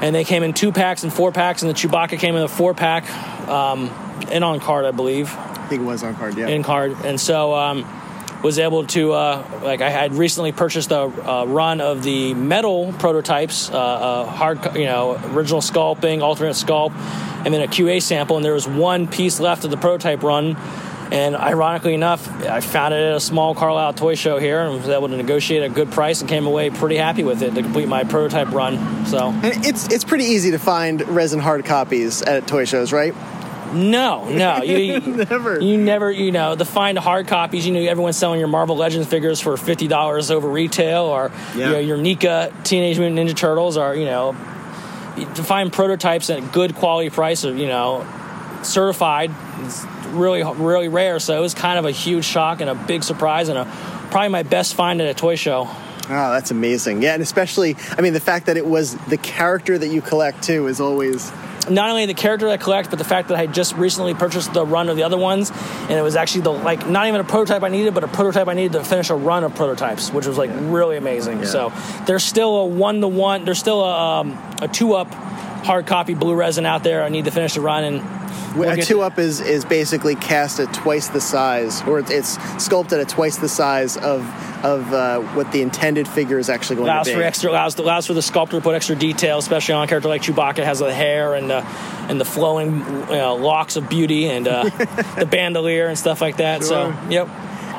and 0.00 0.14
they 0.14 0.24
came 0.24 0.42
in 0.42 0.52
two 0.52 0.72
packs 0.72 1.02
and 1.02 1.12
four 1.12 1.32
packs, 1.32 1.62
and 1.62 1.70
the 1.70 1.74
Chewbacca 1.74 2.18
came 2.18 2.36
in 2.36 2.42
a 2.42 2.48
four 2.48 2.74
pack, 2.74 3.08
um, 3.48 3.88
and 4.30 4.44
on 4.44 4.60
card, 4.60 4.84
I 4.84 4.90
believe. 4.90 5.34
I 5.34 5.66
think 5.68 5.82
it 5.82 5.84
was 5.84 6.02
on 6.02 6.14
card, 6.14 6.36
yeah. 6.36 6.48
In 6.48 6.62
card, 6.62 6.92
and 7.04 7.20
so 7.20 7.54
um, 7.54 7.84
was 8.42 8.58
able 8.58 8.86
to 8.86 9.12
uh, 9.12 9.60
like 9.62 9.80
I 9.80 9.90
had 9.90 10.14
recently 10.14 10.52
purchased 10.52 10.90
a, 10.92 11.02
a 11.02 11.46
run 11.46 11.80
of 11.80 12.02
the 12.02 12.34
metal 12.34 12.92
prototypes, 12.98 13.70
uh, 13.70 13.74
uh, 13.76 14.26
hard 14.26 14.76
you 14.76 14.84
know 14.84 15.20
original 15.32 15.60
sculpting, 15.60 16.22
alternate 16.22 16.54
sculpt, 16.54 16.92
and 17.44 17.52
then 17.52 17.62
a 17.62 17.68
QA 17.68 18.00
sample, 18.00 18.36
and 18.36 18.44
there 18.44 18.54
was 18.54 18.68
one 18.68 19.08
piece 19.08 19.40
left 19.40 19.64
of 19.64 19.70
the 19.70 19.76
prototype 19.76 20.22
run. 20.22 20.56
And 21.10 21.36
ironically 21.36 21.94
enough, 21.94 22.28
I 22.42 22.60
found 22.60 22.92
it 22.92 22.98
at 22.98 23.16
a 23.16 23.20
small 23.20 23.54
Carlisle 23.54 23.94
toy 23.94 24.14
show 24.14 24.38
here 24.38 24.60
and 24.60 24.74
was 24.74 24.88
able 24.88 25.08
to 25.08 25.16
negotiate 25.16 25.62
a 25.62 25.68
good 25.68 25.90
price 25.90 26.20
and 26.20 26.28
came 26.28 26.46
away 26.46 26.68
pretty 26.70 26.96
happy 26.96 27.24
with 27.24 27.42
it 27.42 27.54
to 27.54 27.62
complete 27.62 27.88
my 27.88 28.04
prototype 28.04 28.50
run. 28.50 29.06
So 29.06 29.28
And 29.30 29.64
it's 29.64 29.90
it's 29.92 30.04
pretty 30.04 30.24
easy 30.24 30.50
to 30.50 30.58
find 30.58 31.06
resin 31.08 31.40
hard 31.40 31.64
copies 31.64 32.20
at 32.22 32.46
toy 32.46 32.66
shows, 32.66 32.92
right? 32.92 33.14
No, 33.72 34.28
no, 34.28 34.62
you 34.62 35.00
never. 35.00 35.60
You 35.60 35.76
never, 35.76 36.10
you 36.10 36.32
know, 36.32 36.54
the 36.54 36.64
find 36.64 36.98
hard 36.98 37.26
copies. 37.26 37.66
You 37.66 37.74
know, 37.74 37.80
everyone's 37.80 38.16
selling 38.16 38.38
your 38.38 38.48
Marvel 38.48 38.76
Legends 38.76 39.08
figures 39.08 39.40
for 39.40 39.56
fifty 39.56 39.88
dollars 39.88 40.30
over 40.30 40.48
retail, 40.48 41.04
or 41.04 41.30
you 41.54 41.60
know, 41.60 41.78
your 41.78 41.98
NECA 41.98 42.64
Teenage 42.64 42.98
Mutant 42.98 43.18
Ninja 43.18 43.36
Turtles, 43.36 43.76
or 43.76 43.94
you 43.94 44.06
know, 44.06 44.32
to 45.34 45.42
find 45.42 45.72
prototypes 45.72 46.30
at 46.30 46.38
a 46.38 46.42
good 46.42 46.74
quality 46.76 47.10
price, 47.10 47.44
or 47.44 47.54
you 47.54 47.66
know, 47.66 48.06
certified. 48.62 49.30
It's 49.60 49.84
really, 50.08 50.42
really 50.42 50.88
rare. 50.88 51.18
So 51.18 51.36
it 51.36 51.40
was 51.40 51.54
kind 51.54 51.78
of 51.78 51.84
a 51.84 51.90
huge 51.90 52.24
shock 52.24 52.60
and 52.60 52.70
a 52.70 52.74
big 52.74 53.02
surprise, 53.04 53.48
and 53.48 53.58
a 53.58 53.64
probably 54.10 54.28
my 54.28 54.42
best 54.42 54.74
find 54.74 55.00
at 55.00 55.08
a 55.08 55.14
toy 55.14 55.36
show. 55.36 55.68
Oh, 56.10 56.32
that's 56.32 56.50
amazing. 56.50 57.02
Yeah, 57.02 57.12
and 57.12 57.22
especially, 57.22 57.76
I 57.96 58.00
mean, 58.00 58.14
the 58.14 58.20
fact 58.20 58.46
that 58.46 58.56
it 58.56 58.64
was 58.64 58.96
the 59.08 59.18
character 59.18 59.76
that 59.76 59.88
you 59.88 60.00
collect 60.00 60.42
too 60.42 60.66
is 60.66 60.80
always. 60.80 61.30
not 61.68 61.90
only 61.90 62.06
the 62.06 62.14
character 62.14 62.46
that 62.46 62.52
I 62.52 62.56
collect, 62.56 62.88
but 62.88 62.98
the 62.98 63.04
fact 63.04 63.28
that 63.28 63.36
I 63.36 63.46
just 63.46 63.76
recently 63.76 64.14
purchased 64.14 64.54
the 64.54 64.64
run 64.64 64.88
of 64.88 64.96
the 64.96 65.02
other 65.02 65.18
ones, 65.18 65.50
and 65.50 65.92
it 65.92 66.00
was 66.00 66.16
actually 66.16 66.40
the 66.42 66.52
like 66.52 66.88
not 66.88 67.08
even 67.08 67.20
a 67.20 67.24
prototype 67.24 67.62
I 67.62 67.68
needed, 67.68 67.92
but 67.92 68.04
a 68.04 68.08
prototype 68.08 68.48
I 68.48 68.54
needed 68.54 68.72
to 68.72 68.84
finish 68.84 69.10
a 69.10 69.14
run 69.14 69.44
of 69.44 69.54
prototypes, 69.54 70.10
which 70.10 70.26
was 70.26 70.38
like 70.38 70.50
really 70.54 70.96
amazing. 70.96 71.44
So 71.44 71.74
there's 72.06 72.24
still 72.24 72.56
a 72.56 72.64
one 72.64 73.02
to 73.02 73.08
one, 73.08 73.44
there's 73.44 73.58
still 73.58 73.82
a, 73.84 74.20
um, 74.20 74.38
a 74.62 74.68
two 74.68 74.94
up 74.94 75.08
hard 75.64 75.86
copy 75.86 76.14
blue 76.14 76.34
resin 76.34 76.66
out 76.66 76.82
there. 76.82 77.02
I 77.02 77.08
need 77.08 77.24
to 77.26 77.30
finish 77.30 77.54
the 77.54 77.60
run 77.60 77.84
and. 77.84 78.56
we'll 78.56 78.70
a 78.70 78.82
two 78.82 79.02
up 79.02 79.18
is 79.18 79.40
is 79.40 79.64
basically 79.64 80.14
cast 80.14 80.58
at 80.60 80.72
twice 80.72 81.08
the 81.08 81.20
size, 81.20 81.82
or 81.82 82.00
it's, 82.00 82.38
sculpted 82.62 83.00
at 83.00 83.08
twice 83.08 83.36
the 83.36 83.48
size 83.48 83.96
of 83.96 84.22
of 84.64 84.92
uh, 84.92 85.20
what 85.34 85.50
the 85.52 85.62
intended 85.62 86.08
figure 86.08 86.38
is 86.38 86.48
actually 86.48 86.76
going 86.76 86.88
allows 86.88 87.06
to 87.06 87.12
be. 87.12 87.16
for 87.16 87.22
extra 87.22 87.50
allows, 87.50 87.78
allows 87.78 88.06
for 88.06 88.14
the 88.14 88.22
sculptor 88.22 88.56
to 88.56 88.62
put 88.62 88.74
extra 88.74 88.96
detail, 88.96 89.38
especially 89.38 89.74
on 89.74 89.84
a 89.84 89.86
character 89.86 90.08
like 90.08 90.22
Chewbacca 90.22 90.64
has 90.64 90.80
the 90.80 90.92
hair 90.92 91.34
and 91.34 91.48
the 91.48 91.64
and 92.08 92.20
the 92.20 92.24
flowing 92.24 92.80
you 92.80 93.06
know, 93.06 93.36
locks 93.36 93.76
of 93.76 93.88
beauty 93.88 94.28
and 94.28 94.48
uh, 94.48 94.64
the 95.18 95.28
bandolier 95.30 95.86
and 95.86 95.98
stuff 95.98 96.20
like 96.20 96.38
that. 96.38 96.64
So 96.64 96.96
yep. 97.08 97.28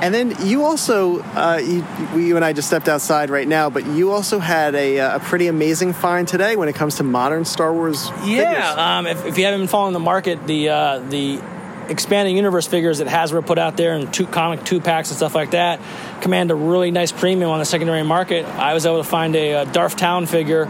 And 0.01 0.13
then 0.13 0.33
you 0.47 0.63
also, 0.63 1.21
uh, 1.21 1.59
you, 1.61 1.85
you 2.17 2.35
and 2.37 2.45
I 2.45 2.53
just 2.53 2.67
stepped 2.69 2.87
outside 2.87 3.29
right 3.29 3.47
now, 3.47 3.69
but 3.69 3.85
you 3.85 4.11
also 4.11 4.39
had 4.39 4.73
a, 4.75 4.99
uh, 4.99 5.17
a 5.17 5.19
pretty 5.19 5.47
amazing 5.47 5.93
find 5.93 6.27
today 6.27 6.55
when 6.55 6.69
it 6.69 6.75
comes 6.75 6.95
to 6.95 7.03
modern 7.03 7.43
Star 7.43 7.73
Wars. 7.73 8.09
Yeah, 8.23 8.97
um, 8.97 9.07
if, 9.07 9.25
if 9.25 9.37
you 9.37 9.45
haven't 9.45 9.61
been 9.61 9.67
following 9.67 9.93
the 9.93 9.99
market, 9.99 10.47
the 10.47 10.69
uh, 10.69 10.99
the 10.99 11.41
expanding 11.89 12.37
universe 12.37 12.67
figures 12.67 12.99
that 12.99 13.07
Hasbro 13.07 13.45
put 13.45 13.57
out 13.57 13.75
there 13.75 13.95
and 13.95 14.13
two 14.13 14.27
comic 14.27 14.63
two 14.63 14.79
packs 14.79 15.09
and 15.09 15.17
stuff 15.17 15.33
like 15.33 15.51
that 15.51 15.79
command 16.21 16.51
a 16.51 16.55
really 16.55 16.91
nice 16.91 17.11
premium 17.11 17.49
on 17.49 17.59
the 17.59 17.65
secondary 17.65 18.03
market. 18.03 18.45
I 18.45 18.73
was 18.73 18.85
able 18.85 19.01
to 19.01 19.09
find 19.09 19.35
a, 19.35 19.53
a 19.53 19.65
Darth 19.65 19.95
Talon 19.95 20.25
figure 20.25 20.65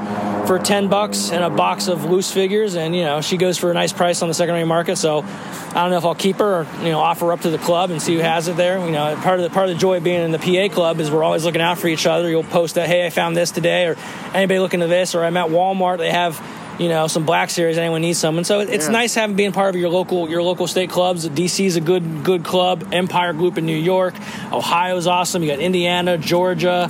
for 0.50 0.58
ten 0.58 0.88
bucks 0.88 1.30
and 1.32 1.43
a 1.43 1.50
box 1.52 1.88
of 1.88 2.06
loose 2.06 2.32
figures, 2.32 2.76
and 2.76 2.95
you 2.95 3.04
know 3.04 3.22
she 3.22 3.38
goes 3.38 3.60
for 3.60 3.70
a 3.70 3.74
nice 3.76 3.93
price 3.93 4.24
on 4.24 4.28
the 4.30 4.34
secondary 4.34 4.66
market. 4.66 4.95
So 4.95 5.20
I 5.20 5.74
don't 5.74 5.91
know 5.91 5.97
if 6.00 6.06
I'll 6.06 6.16
keep 6.16 6.38
her 6.38 6.62
or 6.62 6.68
you 6.80 6.89
know 6.89 7.00
offer 7.00 7.28
her 7.28 7.34
up 7.34 7.41
to 7.41 7.52
the 7.52 7.60
club 7.60 7.91
and 7.91 8.02
see 8.02 8.16
who 8.16 8.22
has 8.22 8.47
it 8.47 8.58
there. 8.58 8.84
You 8.84 8.89
know, 8.89 9.16
part 9.22 9.39
of 9.39 9.43
the 9.43 9.52
part 9.52 9.70
of 9.70 9.76
the 9.76 9.80
joy 9.80 9.97
of 9.97 10.04
being 10.04 10.22
in 10.24 10.32
the 10.32 10.39
PA 10.39 10.74
club 10.74 11.00
is 11.00 11.12
we're 11.12 11.24
always 11.24 11.45
looking 11.45 11.62
out 11.62 11.78
for 11.78 11.88
each 11.88 12.08
other. 12.08 12.28
You'll 12.32 12.41
post 12.41 12.74
that, 12.76 12.88
hey, 12.88 13.06
I 13.06 13.12
found 13.12 13.38
this 13.38 13.52
today, 13.52 13.86
or 13.86 13.95
anybody 14.34 14.60
looking 14.60 14.82
at 14.82 14.89
this, 14.89 15.14
or 15.14 15.24
I'm 15.24 15.38
at 15.38 15.50
Walmart. 15.50 16.00
They 16.00 16.10
have 16.10 16.43
you 16.80 16.89
know 16.89 17.06
some 17.06 17.28
black 17.28 17.52
series 17.52 17.78
anyone 17.78 18.02
needs 18.02 18.18
some 18.18 18.38
and 18.38 18.47
so 18.47 18.62
it's 18.62 18.86
Yeah. 18.86 18.91
nice 18.91 19.14
having 19.14 19.36
being 19.36 19.52
part 19.52 19.76
of 19.76 19.82
your 19.82 19.89
local 19.89 20.30
your 20.30 20.41
local 20.41 20.66
state 20.66 20.89
clubs 20.89 21.28
dc 21.28 21.64
is 21.66 21.76
a 21.76 21.82
good 21.82 22.24
good 22.24 22.45
club 22.45 22.88
empire 22.93 23.34
group 23.34 23.58
in 23.58 23.66
new 23.66 23.76
york 23.76 24.16
ohio's 24.54 25.06
awesome 25.06 25.43
you 25.43 25.50
got 25.50 25.60
indiana 25.60 26.18
georgia 26.18 26.89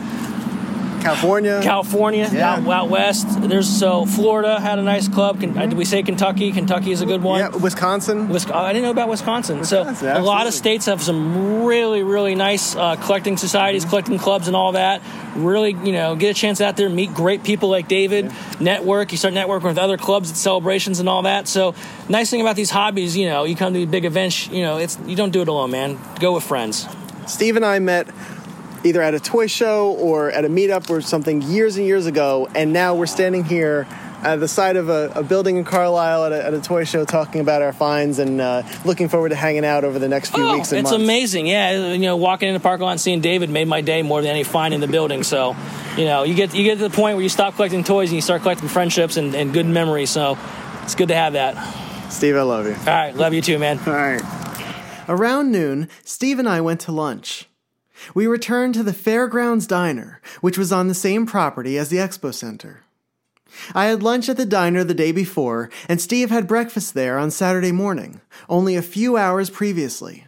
California, 1.01 1.59
California, 1.63 2.29
Yeah. 2.31 2.53
out, 2.55 2.67
out 2.67 2.89
west. 2.89 3.25
There's 3.41 3.67
so 3.67 4.05
Florida 4.05 4.59
had 4.59 4.79
a 4.79 4.81
nice 4.81 5.07
club. 5.07 5.39
Can, 5.39 5.57
uh, 5.57 5.65
Did 5.65 5.73
we 5.77 5.85
say 5.85 6.03
Kentucky? 6.03 6.51
Kentucky 6.51 6.91
is 6.91 7.01
a 7.01 7.05
good 7.05 7.23
one. 7.23 7.39
Yeah, 7.39 7.49
Wisconsin. 7.49 8.29
Wisconsin. 8.29 8.65
I 8.65 8.73
didn't 8.73 8.83
know 8.83 8.91
about 8.91 9.09
Wisconsin. 9.09 9.63
so 9.63 9.79
Wisconsin, 9.85 10.09
a 10.17 10.19
lot 10.23 10.47
of 10.47 10.53
states 10.53 10.85
have 10.87 11.01
some 11.01 11.63
really, 11.65 12.03
really 12.03 12.35
nice 12.35 12.75
uh, 12.75 12.95
collecting 12.97 13.37
societies, 13.37 13.83
Mm-hmm. 13.83 13.89
collecting 13.89 14.17
clubs, 14.19 14.47
and 14.47 14.55
all 14.55 14.73
that. 14.73 15.01
Really, 15.35 15.71
you 15.83 15.91
know, 15.91 16.15
get 16.15 16.31
a 16.31 16.33
chance 16.33 16.59
out 16.59 16.75
there, 16.75 16.89
meet 16.89 17.13
great 17.13 17.43
people 17.43 17.69
like 17.69 17.87
David. 17.87 18.31
Network. 18.59 19.11
You 19.11 19.17
start 19.17 19.33
networking 19.33 19.63
with 19.63 19.77
other 19.77 19.97
clubs 19.97 20.31
at 20.31 20.37
celebrations 20.37 20.99
and 20.99 21.07
all 21.07 21.21
that. 21.23 21.47
So 21.47 21.75
nice 22.09 22.29
thing 22.29 22.41
about 22.41 22.55
these 22.55 22.71
hobbies, 22.71 23.15
you 23.15 23.27
know, 23.29 23.43
you 23.45 23.55
come 23.55 23.73
to 23.73 23.79
these 23.79 23.87
big 23.87 24.05
events. 24.05 24.47
You 24.49 24.63
know, 24.63 24.77
it's 24.77 24.97
you 25.05 25.15
don't 25.15 25.31
do 25.31 25.41
it 25.41 25.47
alone, 25.47 25.71
man. 25.71 25.97
Go 26.19 26.33
with 26.33 26.43
friends. 26.43 26.87
Steve 27.27 27.55
and 27.55 27.63
I 27.65 27.77
met 27.79 28.07
either 28.83 29.01
at 29.01 29.13
a 29.13 29.19
toy 29.19 29.47
show 29.47 29.91
or 29.93 30.31
at 30.31 30.45
a 30.45 30.49
meetup 30.49 30.89
or 30.89 31.01
something 31.01 31.41
years 31.41 31.77
and 31.77 31.85
years 31.85 32.05
ago, 32.05 32.47
and 32.55 32.71
now 32.73 32.95
we're 32.95 33.05
standing 33.05 33.43
here 33.43 33.87
at 34.21 34.35
the 34.41 34.47
side 34.49 34.75
of 34.75 34.89
a, 34.89 35.11
a 35.15 35.23
building 35.23 35.55
in 35.55 35.63
Carlisle 35.63 36.25
at 36.25 36.31
a, 36.33 36.45
at 36.47 36.53
a 36.53 36.59
toy 36.59 36.83
show 36.83 37.05
talking 37.05 37.39
about 37.39 37.61
our 37.61 37.71
finds 37.71 38.19
and 38.19 38.41
uh, 38.41 38.63
looking 38.83 39.07
forward 39.07 39.29
to 39.29 39.35
hanging 39.35 39.63
out 39.63 39.85
over 39.85 39.97
the 39.97 40.09
next 40.09 40.31
few 40.33 40.43
Oh, 40.45 40.55
weeks 40.55 40.71
and 40.73 40.79
it's 40.79 40.91
months. 40.91 41.03
amazing. 41.03 41.47
Yeah, 41.47 41.93
you 41.93 41.99
know, 41.99 42.17
walking 42.17 42.49
in 42.49 42.53
the 42.53 42.59
parking 42.59 42.83
lot 42.83 42.91
and 42.91 42.99
seeing 43.01 43.21
David 43.21 43.49
made 43.49 43.69
my 43.69 43.79
day 43.79 44.01
more 44.01 44.21
than 44.21 44.29
any 44.31 44.43
find 44.43 44.73
in 44.73 44.81
the 44.81 44.87
building. 44.89 45.23
So, 45.23 45.55
you 45.95 46.03
know, 46.03 46.23
you 46.23 46.33
get 46.33 46.53
you 46.53 46.65
get 46.65 46.79
to 46.79 46.83
the 46.89 46.93
point 46.93 47.15
where 47.15 47.23
you 47.23 47.29
stop 47.29 47.55
collecting 47.55 47.83
toys 47.85 48.09
and 48.09 48.15
you 48.15 48.21
start 48.21 48.41
collecting 48.41 48.67
friendships 48.67 49.15
and, 49.15 49.33
and 49.35 49.53
good 49.53 49.65
memories. 49.65 50.09
So, 50.09 50.37
it's 50.83 50.95
good 50.95 51.07
to 51.09 51.15
have 51.15 51.33
that. 51.33 52.11
Steve, 52.11 52.35
I 52.35 52.41
love 52.41 52.65
you. 52.65 52.73
All 52.73 52.85
right, 52.87 53.15
love 53.15 53.33
you 53.33 53.41
too, 53.41 53.57
man. 53.57 53.79
All 53.87 53.93
right. 53.93 54.21
Around 55.07 55.51
noon, 55.51 55.87
Steve 56.03 56.39
and 56.39 56.47
I 56.49 56.59
went 56.61 56.81
to 56.81 56.91
lunch. 56.91 57.45
We 58.13 58.27
returned 58.27 58.73
to 58.75 58.83
the 58.83 58.93
Fairgrounds 58.93 59.67
Diner, 59.67 60.21
which 60.41 60.57
was 60.57 60.71
on 60.71 60.87
the 60.87 60.93
same 60.93 61.25
property 61.25 61.77
as 61.77 61.89
the 61.89 61.97
Expo 61.97 62.33
Center. 62.33 62.81
I 63.73 63.85
had 63.85 64.03
lunch 64.03 64.29
at 64.29 64.37
the 64.37 64.45
diner 64.45 64.83
the 64.83 64.93
day 64.93 65.11
before, 65.11 65.69
and 65.87 65.99
Steve 65.99 66.29
had 66.29 66.47
breakfast 66.47 66.93
there 66.93 67.17
on 67.17 67.31
Saturday 67.31 67.71
morning, 67.71 68.21
only 68.47 68.75
a 68.75 68.81
few 68.81 69.17
hours 69.17 69.49
previously. 69.49 70.27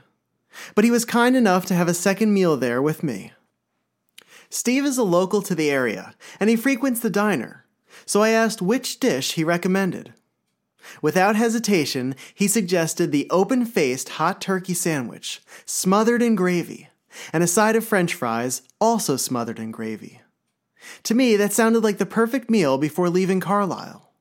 But 0.75 0.83
he 0.83 0.91
was 0.91 1.05
kind 1.05 1.35
enough 1.35 1.65
to 1.67 1.75
have 1.75 1.87
a 1.87 1.93
second 1.93 2.33
meal 2.33 2.57
there 2.57 2.81
with 2.81 3.03
me. 3.03 3.33
Steve 4.49 4.85
is 4.85 4.97
a 4.97 5.03
local 5.03 5.41
to 5.43 5.55
the 5.55 5.71
area, 5.71 6.13
and 6.39 6.49
he 6.49 6.55
frequents 6.55 6.99
the 6.99 7.09
diner, 7.09 7.65
so 8.05 8.21
I 8.21 8.29
asked 8.29 8.61
which 8.61 8.99
dish 8.99 9.33
he 9.33 9.43
recommended. 9.43 10.13
Without 11.01 11.35
hesitation, 11.35 12.15
he 12.33 12.47
suggested 12.47 13.11
the 13.11 13.27
open 13.29 13.65
faced 13.65 14.09
hot 14.09 14.41
turkey 14.41 14.73
sandwich, 14.73 15.41
smothered 15.65 16.21
in 16.21 16.35
gravy, 16.35 16.89
and 17.33 17.43
a 17.43 17.47
side 17.47 17.75
of 17.75 17.85
french 17.85 18.13
fries, 18.13 18.61
also 18.79 19.17
smothered 19.17 19.59
in 19.59 19.71
gravy. 19.71 20.21
To 21.03 21.15
me, 21.15 21.35
that 21.35 21.53
sounded 21.53 21.83
like 21.83 21.97
the 21.97 22.05
perfect 22.05 22.49
meal 22.49 22.77
before 22.77 23.09
leaving 23.09 23.39
Carlisle. 23.39 24.11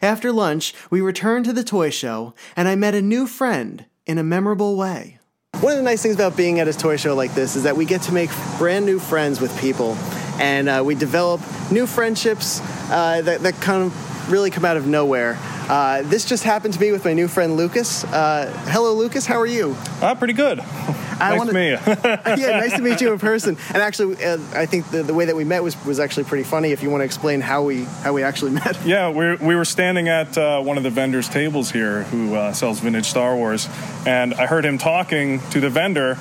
After 0.00 0.32
lunch, 0.32 0.74
we 0.90 1.00
returned 1.00 1.44
to 1.46 1.52
the 1.52 1.64
toy 1.64 1.90
show, 1.90 2.34
and 2.56 2.68
I 2.68 2.76
met 2.76 2.94
a 2.94 3.02
new 3.02 3.26
friend 3.26 3.84
in 4.06 4.18
a 4.18 4.22
memorable 4.22 4.76
way. 4.76 5.18
One 5.60 5.72
of 5.72 5.78
the 5.78 5.84
nice 5.84 6.02
things 6.02 6.14
about 6.14 6.36
being 6.36 6.60
at 6.60 6.68
a 6.68 6.72
toy 6.72 6.96
show 6.96 7.14
like 7.14 7.34
this 7.34 7.56
is 7.56 7.64
that 7.64 7.76
we 7.76 7.84
get 7.84 8.02
to 8.02 8.12
make 8.12 8.30
brand 8.58 8.86
new 8.86 8.98
friends 8.98 9.40
with 9.40 9.56
people, 9.60 9.96
and 10.38 10.68
uh, 10.68 10.82
we 10.84 10.94
develop 10.94 11.40
new 11.70 11.86
friendships 11.86 12.60
uh, 12.90 13.22
that, 13.22 13.40
that 13.40 13.54
kind 13.60 13.82
of 13.82 14.11
really 14.32 14.50
come 14.50 14.64
out 14.64 14.76
of 14.76 14.86
nowhere. 14.86 15.36
Uh, 15.68 16.02
this 16.02 16.24
just 16.24 16.42
happened 16.42 16.74
to 16.74 16.80
me 16.80 16.90
with 16.90 17.04
my 17.04 17.12
new 17.12 17.28
friend 17.28 17.56
Lucas. 17.56 18.02
Uh, 18.04 18.50
hello, 18.68 18.94
Lucas. 18.94 19.26
How 19.26 19.38
are 19.38 19.46
you? 19.46 19.76
Uh, 20.00 20.14
pretty 20.14 20.32
good. 20.32 20.58
I 20.58 21.30
nice 21.30 21.38
wanna- 21.38 21.52
to 21.52 21.58
meet 21.58 21.70
you. 21.70 21.78
yeah, 22.46 22.58
nice 22.58 22.72
to 22.74 22.82
meet 22.82 23.00
you 23.00 23.12
in 23.12 23.18
person. 23.18 23.56
And 23.68 23.76
actually, 23.76 24.24
uh, 24.24 24.38
I 24.54 24.66
think 24.66 24.90
the, 24.90 25.02
the 25.04 25.14
way 25.14 25.26
that 25.26 25.36
we 25.36 25.44
met 25.44 25.62
was, 25.62 25.76
was 25.84 26.00
actually 26.00 26.24
pretty 26.24 26.42
funny. 26.44 26.72
If 26.72 26.82
you 26.82 26.90
want 26.90 27.02
to 27.02 27.04
explain 27.04 27.40
how 27.40 27.62
we 27.62 27.84
how 27.84 28.12
we 28.12 28.22
actually 28.24 28.50
met. 28.62 28.76
Yeah, 28.84 29.10
we 29.10 29.36
we 29.36 29.54
were 29.54 29.66
standing 29.66 30.08
at 30.08 30.36
uh, 30.36 30.60
one 30.62 30.78
of 30.78 30.82
the 30.82 30.90
vendors' 30.90 31.28
tables 31.28 31.70
here 31.70 32.04
who 32.04 32.34
uh, 32.34 32.52
sells 32.52 32.80
vintage 32.80 33.06
Star 33.06 33.36
Wars, 33.36 33.68
and 34.06 34.34
I 34.34 34.46
heard 34.46 34.64
him 34.64 34.78
talking 34.78 35.40
to 35.50 35.60
the 35.60 35.70
vendor. 35.70 36.18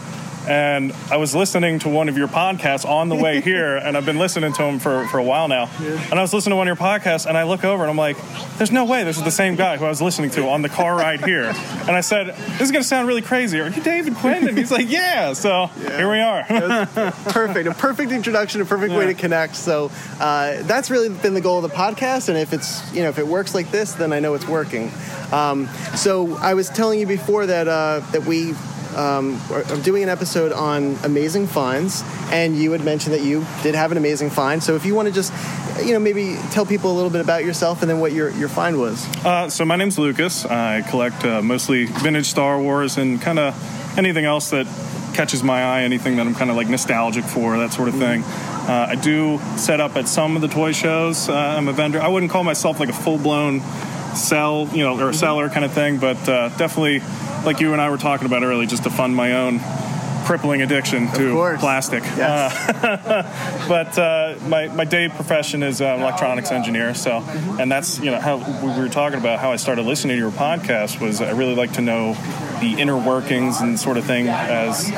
And 0.48 0.92
I 1.10 1.18
was 1.18 1.36
listening 1.36 1.80
to 1.80 1.89
one 1.89 2.10
of 2.10 2.18
your 2.18 2.28
podcasts 2.28 2.88
on 2.88 3.10
the 3.10 3.16
way 3.16 3.42
here, 3.42 3.78
and 3.78 3.96
I've 3.96 4.06
been 4.06 4.18
listening 4.18 4.54
to 4.54 4.64
him 4.64 4.80
for, 4.80 5.08
for 5.08 5.18
a 5.18 5.24
while 5.24 5.48
now. 5.48 5.70
And 5.80 6.16
I 6.16 6.22
was 6.22 6.34
listening 6.34 6.52
to 6.52 6.56
one 6.58 6.68
of 6.68 6.78
your 6.80 6.88
podcasts, 6.88 7.26
and 7.28 7.38
I 7.38 7.44
look 7.44 7.64
over 7.64 7.84
and 7.84 7.89
I'm 7.89 7.98
like, 7.98 8.18
there's 8.58 8.72
no 8.72 8.86
way 8.86 9.04
this 9.04 9.18
is 9.18 9.24
the 9.24 9.32
same 9.32 9.56
guy 9.56 9.78
who 9.78 9.86
I 9.86 9.89
was 9.89 10.02
listening 10.02 10.30
to 10.32 10.48
on 10.50 10.62
the 10.62 10.70
car 10.70 10.96
ride 10.96 11.24
here. 11.24 11.46
And 11.46 11.92
I 11.92 12.02
said, 12.02 12.28
this 12.28 12.62
is 12.62 12.72
going 12.72 12.82
to 12.84 12.88
sound 12.88 13.08
really 13.08 13.22
crazy. 13.22 13.60
Are 13.60 13.70
you 13.70 13.82
David 13.82 14.16
Quinn? 14.16 14.48
And 14.48 14.58
he's 14.58 14.72
like, 14.72 14.89
yeah. 14.89 15.34
So 15.34 15.68
here 15.68 16.10
we 16.12 16.20
are. 16.20 16.44
perfect, 17.30 17.68
a 17.68 17.74
perfect 17.74 18.12
introduction, 18.12 18.62
a 18.62 18.66
perfect 18.66 18.94
way 18.94 19.08
to 19.08 19.14
connect. 19.14 19.56
So 19.56 19.92
uh, 20.20 20.62
that's 20.64 20.89
really 20.89 21.10
been 21.10 21.34
the 21.34 21.42
goal 21.42 21.64
of 21.64 21.70
the 21.70 21.76
podcast. 21.76 22.30
And 22.30 22.38
if 22.38 22.54
it's 22.54 22.94
you 22.94 23.04
know 23.04 23.10
if 23.10 23.20
it 23.20 23.28
works 23.28 23.54
like 23.54 23.72
this, 23.72 23.94
then 23.94 24.14
I 24.14 24.20
know 24.20 24.34
it's 24.34 24.48
working. 24.48 24.92
Um, 25.32 25.68
so 25.96 26.36
I 26.38 26.54
was 26.54 26.70
telling 26.70 27.00
you 27.00 27.08
before 27.08 27.46
that 27.46 27.68
uh, 27.68 28.00
that 28.12 28.26
we. 28.26 28.54
Um, 28.96 29.42
doing 29.84 30.04
an 30.04 30.10
episode 30.10 30.52
on 30.52 30.98
amazing 31.04 31.48
finds, 31.48 32.04
and 32.32 32.58
you 32.58 32.72
had 32.72 32.84
mentioned 32.84 33.14
that 33.14 33.22
you 33.22 33.46
did 33.64 33.76
have 33.76 33.92
an 33.92 33.98
amazing 33.98 34.30
find. 34.30 34.62
So, 34.62 34.76
if 34.76 34.86
you 34.86 34.96
want 34.96 35.08
to 35.08 35.14
just, 35.14 35.34
you 35.84 35.94
know, 35.94 36.00
maybe 36.00 36.38
tell 36.52 36.66
people 36.66 36.92
a 36.92 36.96
little 36.96 37.10
bit 37.10 37.22
about 37.22 37.44
yourself 37.44 37.82
and 37.82 37.89
then 37.89 38.00
what 38.00 38.12
your, 38.12 38.30
your 38.32 38.50
find 38.50 38.80
was. 38.80 39.08
Uh, 39.26 39.50
so 39.50 39.66
my 39.66 39.76
name's 39.76 39.98
Lucas. 39.98 40.46
I 40.46 40.82
collect 40.82 41.24
uh, 41.24 41.42
mostly 41.42 41.86
vintage 41.86 42.26
Star 42.26 42.62
Wars 42.62 42.98
and 42.98 43.22
kind 43.22 43.39
of 43.39 43.98
anything 43.98 44.26
else 44.26 44.50
that 44.52 44.68
catches 45.14 45.44
my 45.44 45.64
eye, 45.64 45.84
anything 45.84 46.16
that 46.16 46.26
I'm 46.26 46.36
kind 46.36 46.50
of 46.50 46.56
like 46.56 46.70
nostalgic 46.70 47.26
for, 47.26 47.58
that 47.58 47.74
sort 47.74 47.89
of 47.89 47.96
thing. 47.96 48.24
Uh, 48.24 48.88
I 48.89 48.96
do 48.96 49.39
set 49.58 49.80
up 49.80 49.96
at 49.96 50.08
some 50.08 50.36
of 50.36 50.42
the 50.42 50.48
toy 50.48 50.72
shows. 50.72 51.30
Uh, 51.30 51.34
I'm 51.34 51.68
a 51.68 51.74
vendor. 51.74 52.02
I 52.02 52.08
wouldn't 52.08 52.32
call 52.32 52.44
myself 52.44 52.80
like 52.80 52.89
a 52.89 52.94
full 52.94 53.18
blown 53.18 53.62
sell, 54.16 54.68
you 54.74 54.84
know, 54.84 54.99
or 54.99 55.09
a 55.09 55.14
seller 55.14 55.49
kind 55.49 55.66
of 55.66 55.74
thing, 55.74 55.97
but 55.97 56.18
uh, 56.28 56.49
definitely, 56.57 56.99
like 57.45 57.59
you 57.59 57.74
and 57.74 57.82
I 57.82 57.89
were 57.89 57.97
talking 57.97 58.26
about 58.26 58.43
earlier, 58.43 58.68
just 58.68 58.84
to 58.84 58.89
fund 58.89 59.16
my 59.16 59.34
own 59.34 59.59
crippling 60.32 60.62
addiction 60.62 61.12
to 61.12 61.58
plastic. 61.60 62.02
Uh, 62.18 62.50
but 63.68 63.98
uh, 64.00 64.34
my, 64.48 64.70
my 64.70 64.86
day 64.86 65.10
profession 65.10 65.62
is 65.62 65.82
uh, 65.82 65.98
electronics 66.00 66.52
engineer. 66.52 66.94
So, 66.94 67.18
and 67.60 67.70
that's 67.70 68.00
you 68.00 68.12
know 68.12 68.20
how 68.22 68.38
we 68.38 68.82
were 68.82 68.88
talking 68.88 69.20
about 69.20 69.40
how 69.40 69.52
I 69.52 69.58
started 69.58 69.82
listening 69.82 70.16
to 70.16 70.22
your 70.22 70.32
podcast 70.32 71.02
was 71.02 71.20
I 71.20 71.32
really 71.32 71.56
like 71.56 71.74
to 71.74 71.82
know 71.82 72.14
the 72.62 72.80
inner 72.80 72.96
workings 72.96 73.60
and 73.60 73.78
sort 73.78 73.98
of 73.98 74.06
thing 74.06 74.28
as 74.28 74.90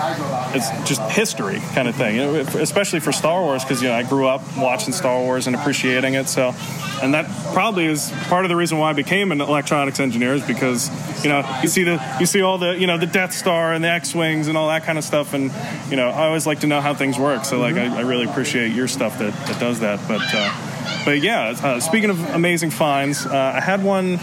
it's 0.53 0.69
just 0.87 1.01
history 1.09 1.59
kind 1.73 1.87
of 1.87 1.95
thing, 1.95 2.15
you 2.15 2.21
know, 2.21 2.35
especially 2.35 2.99
for 2.99 3.11
Star 3.11 3.41
Wars 3.41 3.63
because 3.63 3.81
you 3.81 3.87
know 3.87 3.95
I 3.95 4.03
grew 4.03 4.27
up 4.27 4.41
watching 4.57 4.93
Star 4.93 5.19
Wars 5.19 5.47
and 5.47 5.55
appreciating 5.55 6.13
it. 6.13 6.27
So, 6.27 6.53
and 7.01 7.13
that 7.13 7.25
probably 7.53 7.85
is 7.85 8.11
part 8.27 8.45
of 8.45 8.49
the 8.49 8.55
reason 8.55 8.77
why 8.77 8.89
I 8.89 8.93
became 8.93 9.31
an 9.31 9.41
electronics 9.41 9.99
engineer 9.99 10.33
is 10.33 10.45
because 10.45 10.91
you 11.23 11.29
know 11.29 11.59
you 11.61 11.69
see 11.69 11.83
the 11.83 12.15
you 12.19 12.25
see 12.25 12.41
all 12.41 12.57
the 12.57 12.77
you 12.77 12.85
know 12.85 12.97
the 12.97 13.07
Death 13.07 13.33
Star 13.33 13.73
and 13.73 13.83
the 13.83 13.89
X 13.89 14.13
wings 14.13 14.47
and 14.47 14.57
all 14.57 14.67
that 14.67 14.83
kind 14.83 14.97
of 14.97 15.03
stuff, 15.03 15.22
and 15.31 15.49
you 15.89 15.95
know 15.95 16.09
I 16.09 16.25
always 16.27 16.45
like 16.45 16.59
to 16.59 16.67
know 16.67 16.81
how 16.81 16.93
things 16.93 17.17
work. 17.17 17.45
So 17.45 17.59
like 17.59 17.75
I, 17.75 17.99
I 17.99 18.01
really 18.01 18.25
appreciate 18.25 18.73
your 18.73 18.89
stuff 18.89 19.17
that, 19.19 19.31
that 19.47 19.59
does 19.61 19.79
that. 19.79 20.05
But 20.07 20.21
uh, 20.33 21.05
but 21.05 21.21
yeah, 21.21 21.55
uh, 21.63 21.79
speaking 21.79 22.09
of 22.09 22.19
amazing 22.31 22.71
finds, 22.71 23.25
uh, 23.25 23.53
I 23.55 23.61
had 23.61 23.81
one 23.81 24.19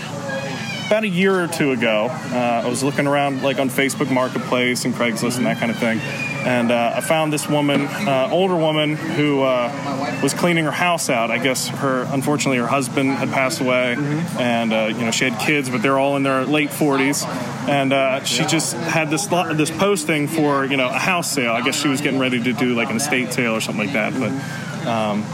about 0.87 1.05
a 1.05 1.09
year 1.09 1.45
or 1.45 1.47
two 1.47 1.71
ago. 1.71 2.09
Uh, 2.11 2.63
I 2.65 2.69
was 2.69 2.83
looking 2.83 3.07
around 3.07 3.43
like 3.43 3.59
on 3.59 3.71
Facebook 3.71 4.13
Marketplace 4.13 4.85
and 4.85 4.93
Craigslist 4.93 5.37
and 5.37 5.47
that 5.47 5.59
kind 5.59 5.71
of 5.71 5.79
thing, 5.79 6.01
and 6.45 6.71
uh, 6.71 6.95
I 6.97 7.01
found 7.01 7.33
this 7.33 7.49
woman, 7.49 7.83
uh, 7.83 8.29
older 8.31 8.57
woman, 8.57 8.97
who 8.97 9.43
uh, 9.43 10.21
was 10.23 10.35
cleaning 10.35 10.65
her 10.65 10.71
house 10.71 11.11
out. 11.11 11.31
I 11.31 11.39
guess 11.39 11.69
her, 11.69 12.07
unfortunately, 12.11 12.59
her 12.59 12.67
husband 12.67 13.11
had 13.11 13.31
passed 13.31 13.61
away, 13.61 13.97
and 14.39 14.73
uh, 14.73 14.87
you 14.87 15.05
know 15.05 15.11
she 15.11 15.29
had 15.29 15.39
kids, 15.41 15.69
but 15.69 15.83
they're 15.83 15.99
all 15.99 16.17
in 16.17 16.23
their 16.23 16.45
late 16.45 16.71
40s, 16.71 17.27
and 17.69 17.93
uh, 17.93 18.25
she 18.25 18.45
just 18.47 18.75
had 18.75 19.11
this 19.11 19.27
this 19.27 19.71
posting 19.71 20.29
for 20.29 20.65
you 20.65 20.77
know 20.77 20.89
a 20.89 20.99
house 20.99 21.31
sale. 21.31 21.53
I 21.53 21.63
guess 21.63 21.81
she 21.81 21.89
was 21.89 22.01
getting 22.01 22.19
ready 22.19 22.43
to 22.43 22.53
do 22.53 22.75
like 22.75 22.91
an 22.91 22.97
estate 22.97 23.33
sale 23.33 23.53
or 23.53 23.61
something 23.61 23.87
like 23.87 23.95
that, 23.95 24.13
but. 24.19 24.33
Um, 24.81 25.25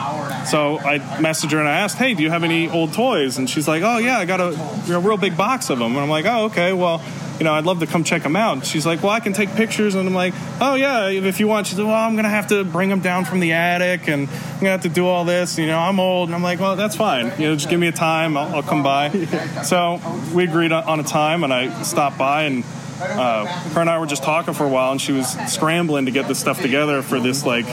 so 0.45 0.77
I 0.81 0.99
messaged 0.99 1.53
her 1.53 1.61
and 1.61 1.69
I 1.69 1.79
asked, 1.79 1.97
"Hey, 1.99 2.15
do 2.15 2.23
you 2.25 2.31
have 2.31 2.43
any 2.43 2.69
old 2.69 2.93
toys?" 2.93 3.39
And 3.39 3.49
she's 3.49 3.69
like, 3.69 3.85
"Oh 3.85 3.99
yeah, 3.99 4.19
I 4.19 4.25
got 4.25 4.41
a, 4.41 4.49
a 4.93 4.99
real 4.99 5.17
big 5.17 5.37
box 5.37 5.71
of 5.71 5.79
them." 5.79 5.93
And 5.93 6.01
I'm 6.01 6.09
like, 6.09 6.25
"Oh 6.27 6.47
okay, 6.47 6.73
well." 6.73 7.01
You 7.39 7.45
know, 7.45 7.53
I'd 7.53 7.65
love 7.65 7.81
to 7.81 7.87
come 7.87 8.05
check 8.05 8.23
them 8.23 8.37
out. 8.37 8.55
And 8.55 8.67
she's 8.67 8.87
like, 8.87 9.03
"Well, 9.03 9.13
I 9.13 9.21
can 9.21 9.33
take 9.33 9.55
pictures." 9.55 9.95
And 9.95 10.09
I'm 10.09 10.15
like, 10.15 10.35
"Oh 10.61 10.75
yeah, 10.75 11.09
if 11.09 11.41
you 11.41 11.49
want." 11.49 11.67
She's 11.67 11.79
like, 11.79 11.87
"Well, 11.87 11.97
I'm 11.97 12.17
gonna 12.17 12.29
have 12.31 12.49
to 12.49 12.65
bring 12.65 12.89
them 12.89 13.01
down 13.01 13.25
from 13.25 13.41
the 13.41 13.53
attic, 13.53 14.09
and 14.09 14.29
I'm 14.29 14.59
gonna 14.59 14.71
have 14.71 14.83
to 14.83 14.89
do 14.89 15.07
all 15.07 15.25
this. 15.25 15.59
You 15.59 15.67
know, 15.67 15.79
I'm 15.79 16.01
old." 16.01 16.29
And 16.29 16.35
I'm 16.35 16.43
like, 16.43 16.61
"Well, 16.61 16.77
that's 16.77 16.97
fine. 16.97 17.33
You 17.39 17.49
know, 17.49 17.55
just 17.55 17.69
give 17.69 17.81
me 17.81 17.89
a 17.89 17.93
time. 17.93 18.37
I'll, 18.37 18.57
I'll 18.57 18.63
come 18.63 18.83
by." 18.83 19.11
So 19.65 20.01
we 20.33 20.45
agreed 20.45 20.73
on 20.73 20.85
on 20.85 21.01
a 21.01 21.05
time, 21.05 21.45
and 21.45 21.53
I 21.53 21.83
stopped 21.83 22.19
by, 22.19 22.45
and 22.45 22.65
uh, 23.01 23.47
her 23.47 23.81
and 23.81 23.91
I 23.91 23.99
were 23.99 24.07
just 24.07 24.23
talking 24.23 24.55
for 24.55 24.65
a 24.65 24.69
while, 24.69 24.93
and 24.93 25.01
she 25.01 25.13
was 25.13 25.29
scrambling 25.53 26.07
to 26.07 26.11
get 26.11 26.29
this 26.29 26.39
stuff 26.39 26.61
together 26.61 27.03
for 27.03 27.21
this 27.21 27.45
like, 27.45 27.67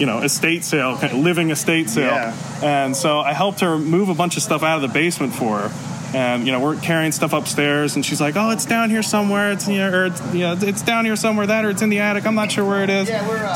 you 0.00 0.06
know, 0.06 0.18
estate 0.20 0.64
sale, 0.64 0.96
kind 0.96 1.12
of 1.12 1.18
living 1.18 1.50
estate 1.50 1.90
sale. 1.90 2.12
Yeah. 2.12 2.34
And 2.62 2.96
so 2.96 3.20
I 3.20 3.32
helped 3.32 3.60
her 3.60 3.78
move 3.78 4.08
a 4.08 4.14
bunch 4.14 4.36
of 4.36 4.42
stuff 4.42 4.62
out 4.62 4.76
of 4.76 4.82
the 4.82 4.88
basement 4.88 5.34
for 5.34 5.58
her. 5.58 5.89
And 6.14 6.46
you 6.46 6.52
know 6.52 6.60
we're 6.60 6.76
carrying 6.76 7.12
stuff 7.12 7.32
upstairs, 7.32 7.94
and 7.96 8.04
she's 8.04 8.20
like, 8.20 8.36
"Oh, 8.36 8.50
it's 8.50 8.66
down 8.66 8.90
here 8.90 9.02
somewhere. 9.02 9.52
It's 9.52 9.68
you 9.68 9.78
know, 9.78 9.92
or 9.92 10.06
it's, 10.06 10.34
you 10.34 10.40
know, 10.40 10.56
it's 10.60 10.82
down 10.82 11.04
here 11.04 11.16
somewhere. 11.16 11.46
That 11.46 11.64
or 11.64 11.70
it's 11.70 11.82
in 11.82 11.88
the 11.88 12.00
attic. 12.00 12.26
I'm 12.26 12.34
not 12.34 12.50
sure 12.50 12.64
where 12.64 12.82
it 12.82 12.90
is." 12.90 13.08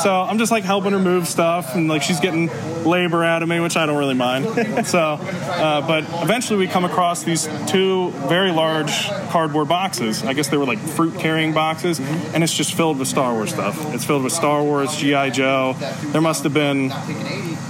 So 0.03 0.23
I'm 0.23 0.39
just 0.39 0.53
like 0.53 0.65
helping 0.65 0.93
her 0.93 0.99
move 0.99 1.27
stuff, 1.27 1.75
and 1.75 1.89
like 1.89 2.03
she's 2.03 2.21
getting 2.21 2.51
labor 2.85 3.25
out 3.25 3.43
of 3.43 3.49
me, 3.49 3.61
which 3.61 3.77
I 3.77 3.87
don't 3.87 3.99
really 3.99 4.15
mind. 4.15 4.87
so, 4.87 4.99
uh, 5.01 5.87
but 5.87 6.05
eventually 6.23 6.59
we 6.59 6.69
come 6.69 6.85
across 6.85 7.25
these 7.25 7.49
two 7.67 8.11
very 8.29 8.53
large 8.53 9.09
cardboard 9.31 9.69
boxes. 9.69 10.23
I 10.23 10.33
guess 10.35 10.49
they 10.49 10.57
were 10.57 10.67
like 10.67 10.79
fruit 10.79 11.19
carrying 11.19 11.53
boxes, 11.53 11.99
and 12.01 12.45
it's 12.45 12.55
just 12.55 12.75
filled 12.75 12.99
with 12.99 13.09
Star 13.09 13.33
Wars 13.33 13.51
stuff. 13.51 13.95
It's 13.95 14.05
filled 14.05 14.23
with 14.25 14.33
Star 14.33 14.63
Wars, 14.63 14.97
GI 14.97 15.31
Joe. 15.31 15.75
There 16.13 16.21
must 16.21 16.45
have 16.45 16.55
been 16.55 16.91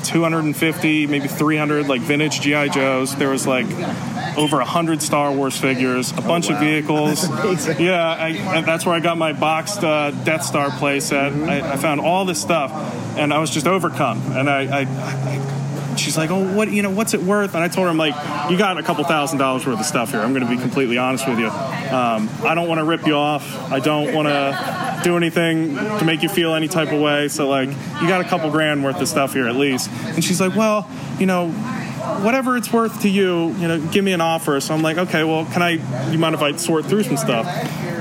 250, 0.05 1.07
maybe 1.07 1.29
300 1.29 1.89
like 1.89 2.01
vintage 2.03 2.41
GI 2.41 2.69
Joes. 2.71 3.15
There 3.17 3.31
was 3.31 3.47
like 3.47 3.67
over 4.37 4.61
a 4.61 4.65
hundred 4.65 5.03
Star 5.03 5.33
Wars 5.33 5.59
figures, 5.59 6.13
a 6.13 6.21
bunch 6.21 6.51
of 6.51 6.59
vehicles. 6.59 7.29
Yeah, 7.79 8.07
I, 8.07 8.61
that's 8.63 8.87
where 8.87 8.95
I 8.95 9.01
got 9.01 9.17
my 9.17 9.33
boxed 9.33 9.83
uh, 9.83 10.11
Death 10.11 10.45
Star 10.45 10.69
playset. 10.69 11.49
I, 11.49 11.73
I 11.73 11.77
found 11.77 12.01
all 12.01 12.25
this 12.25 12.41
stuff, 12.41 12.71
and 13.17 13.33
I 13.33 13.39
was 13.39 13.51
just 13.51 13.67
overcome. 13.67 14.21
And 14.33 14.49
I, 14.49 14.81
I, 14.81 14.87
I, 14.87 15.97
she's 15.97 16.17
like, 16.17 16.31
"Oh, 16.31 16.55
what? 16.55 16.71
You 16.71 16.83
know, 16.83 16.91
what's 16.91 17.15
it 17.15 17.23
worth?" 17.23 17.55
And 17.55 17.63
I 17.63 17.69
told 17.69 17.87
her, 17.87 17.91
"I'm 17.91 17.99
like, 17.99 18.15
you 18.51 18.59
got 18.59 18.79
a 18.79 18.83
couple 18.83 19.05
thousand 19.05 19.39
dollars 19.39 19.67
worth 19.67 19.81
of 19.81 19.87
stuff 19.87 20.11
here. 20.11 20.21
I'm 20.21 20.33
going 20.33 20.45
to 20.45 20.51
be 20.51 20.61
completely 20.61 20.99
honest 20.99 21.29
with 21.29 21.39
you. 21.39 21.49
Um, 21.49 22.29
I 22.43 22.55
don't 22.55 22.69
want 22.69 22.81
to 22.81 22.85
rip 22.85 23.07
you 23.07 23.15
off. 23.15 23.73
I 23.73 23.81
don't 23.81 24.15
want 24.15 24.29
to." 24.29 24.95
do 25.05 25.19
anything 25.19 25.75
to 25.77 26.05
make 26.07 26.23
you 26.23 26.31
feel 26.31 26.55
any 26.55 26.67
type 26.67 26.91
of 26.91 26.99
way 26.99 27.29
so 27.29 27.47
like 27.47 27.69
you 28.01 28.09
got 28.09 28.23
a 28.23 28.25
couple 28.25 28.51
grand 28.51 28.83
worth 28.83 28.99
of 28.99 29.07
stuff 29.07 29.35
here 29.35 29.47
at 29.47 29.55
least 29.55 29.91
and 29.91 30.25
she's 30.25 30.41
like 30.41 30.57
well 30.57 30.89
you 31.19 31.27
know 31.27 31.49
whatever 32.23 32.57
it's 32.57 32.73
worth 32.73 33.03
to 33.03 33.09
you, 33.09 33.49
you 33.53 33.69
know, 33.69 33.81
give 33.81 34.05
me 34.05 34.13
an 34.13 34.21
offer. 34.21 34.61
So 34.61 34.75
I'm 34.75 34.83
like, 34.83 34.99
okay, 34.99 35.25
well, 35.25 35.45
can 35.47 35.63
I, 35.63 36.11
you 36.11 36.19
mind 36.19 36.35
if 36.35 36.43
I 36.43 36.57
sort 36.57 36.87
through 36.87 37.05
some 37.05 37.17
stuff? 37.17 37.47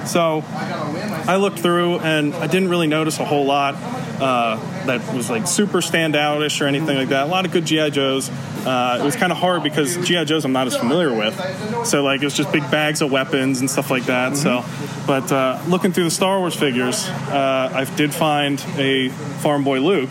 So 0.07 0.43
I 0.47 1.37
looked 1.37 1.59
through 1.59 1.99
and 1.99 2.33
I 2.35 2.47
didn't 2.47 2.69
really 2.69 2.87
notice 2.87 3.19
a 3.19 3.25
whole 3.25 3.45
lot 3.45 3.75
uh, 4.21 4.85
that 4.85 5.13
was 5.13 5.29
like 5.29 5.47
super 5.47 5.79
standoutish 5.79 6.61
or 6.61 6.65
anything 6.65 6.97
like 6.97 7.09
that. 7.09 7.23
A 7.27 7.29
lot 7.29 7.45
of 7.45 7.51
good 7.51 7.65
GI 7.65 7.91
Joes. 7.91 8.29
Uh, 8.29 8.99
it 9.01 9.03
was 9.03 9.15
kind 9.15 9.31
of 9.31 9.37
hard 9.37 9.63
because 9.63 9.97
GI 10.07 10.25
Joes 10.25 10.45
I'm 10.45 10.53
not 10.53 10.67
as 10.67 10.77
familiar 10.77 11.13
with, 11.13 11.35
so 11.85 12.03
like 12.03 12.21
it 12.21 12.25
was 12.25 12.35
just 12.35 12.51
big 12.51 12.69
bags 12.71 13.01
of 13.01 13.11
weapons 13.11 13.59
and 13.59 13.69
stuff 13.69 13.91
like 13.91 14.05
that. 14.05 14.37
So, 14.37 14.63
but 15.05 15.31
uh, 15.31 15.61
looking 15.67 15.91
through 15.91 16.05
the 16.05 16.11
Star 16.11 16.39
Wars 16.39 16.55
figures, 16.55 17.07
uh, 17.07 17.71
I 17.73 17.83
did 17.95 18.13
find 18.13 18.63
a 18.77 19.09
Farm 19.09 19.63
Boy 19.63 19.79
Luke, 19.79 20.09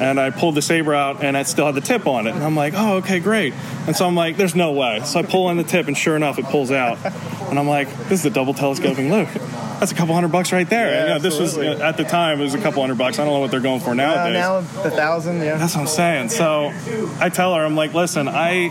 and 0.00 0.20
I 0.20 0.30
pulled 0.30 0.54
the 0.54 0.62
saber 0.62 0.94
out 0.94 1.24
and 1.24 1.36
it 1.36 1.46
still 1.46 1.66
had 1.66 1.74
the 1.74 1.80
tip 1.80 2.06
on 2.06 2.26
it. 2.26 2.34
And 2.34 2.44
I'm 2.44 2.56
like, 2.56 2.74
oh, 2.76 2.96
okay, 2.98 3.20
great. 3.20 3.54
And 3.86 3.96
so 3.96 4.06
I'm 4.06 4.14
like, 4.14 4.36
there's 4.36 4.54
no 4.54 4.72
way. 4.72 5.00
So 5.04 5.20
I 5.20 5.22
pull 5.22 5.48
in 5.50 5.56
the 5.56 5.64
tip, 5.64 5.88
and 5.88 5.96
sure 5.96 6.16
enough, 6.16 6.38
it 6.38 6.44
pulls 6.46 6.70
out. 6.70 6.98
And 7.48 7.58
I'm 7.58 7.68
like, 7.68 7.88
this 8.08 8.20
is 8.20 8.26
a 8.26 8.30
double 8.30 8.52
telescoping 8.52 9.10
Luke. 9.10 9.28
That's 9.78 9.92
a 9.92 9.94
couple 9.94 10.14
hundred 10.14 10.32
bucks 10.32 10.52
right 10.52 10.68
there. 10.68 10.90
Yeah, 10.90 11.02
You 11.02 11.08
know, 11.14 11.18
this 11.20 11.38
was 11.38 11.56
at 11.56 11.96
the 11.96 12.04
time 12.04 12.40
it 12.40 12.44
was 12.44 12.54
a 12.54 12.60
couple 12.60 12.82
hundred 12.82 12.98
bucks. 12.98 13.18
I 13.18 13.24
don't 13.24 13.34
know 13.34 13.40
what 13.40 13.50
they're 13.50 13.60
going 13.60 13.80
for 13.80 13.94
nowadays. 13.94 14.36
Uh, 14.36 14.40
now 14.40 14.60
the 14.82 14.90
thousand, 14.90 15.40
yeah. 15.40 15.56
That's 15.56 15.74
what 15.74 15.82
I'm 15.82 15.86
saying. 15.86 16.28
So 16.30 16.72
I 17.20 17.28
tell 17.28 17.54
her, 17.54 17.64
I'm 17.64 17.76
like, 17.76 17.94
listen, 17.94 18.26
I, 18.28 18.70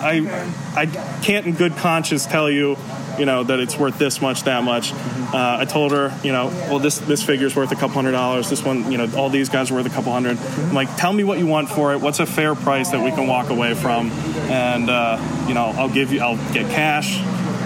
I, 0.00 0.52
I 0.76 0.86
can't 1.22 1.46
in 1.46 1.54
good 1.54 1.76
conscience 1.76 2.24
tell 2.26 2.50
you, 2.50 2.76
you 3.18 3.26
know, 3.26 3.44
that 3.44 3.60
it's 3.60 3.76
worth 3.78 3.98
this 3.98 4.20
much, 4.20 4.44
that 4.44 4.64
much. 4.64 4.92
Uh, 4.92 5.58
I 5.60 5.64
told 5.66 5.92
her, 5.92 6.18
you 6.22 6.32
know, 6.32 6.46
well, 6.68 6.78
this 6.78 6.98
this 6.98 7.22
figure's 7.22 7.54
worth 7.54 7.70
a 7.72 7.74
couple 7.74 7.90
hundred 7.90 8.12
dollars. 8.12 8.48
This 8.48 8.64
one, 8.64 8.90
you 8.90 8.98
know, 8.98 9.10
all 9.16 9.28
these 9.30 9.48
guys 9.48 9.70
are 9.70 9.74
worth 9.74 9.86
a 9.86 9.90
couple 9.90 10.12
hundred. 10.12 10.38
I'm 10.38 10.74
like, 10.74 10.94
tell 10.96 11.12
me 11.12 11.24
what 11.24 11.38
you 11.38 11.46
want 11.46 11.68
for 11.68 11.92
it. 11.92 12.00
What's 12.00 12.20
a 12.20 12.26
fair 12.26 12.54
price 12.54 12.90
that 12.90 13.04
we 13.04 13.10
can 13.10 13.26
walk 13.26 13.50
away 13.50 13.74
from? 13.74 14.10
And 14.50 14.88
uh, 14.88 15.44
you 15.48 15.54
know, 15.54 15.66
I'll 15.76 15.88
give 15.88 16.12
you, 16.12 16.20
I'll 16.20 16.36
get 16.52 16.70
cash, 16.70 17.18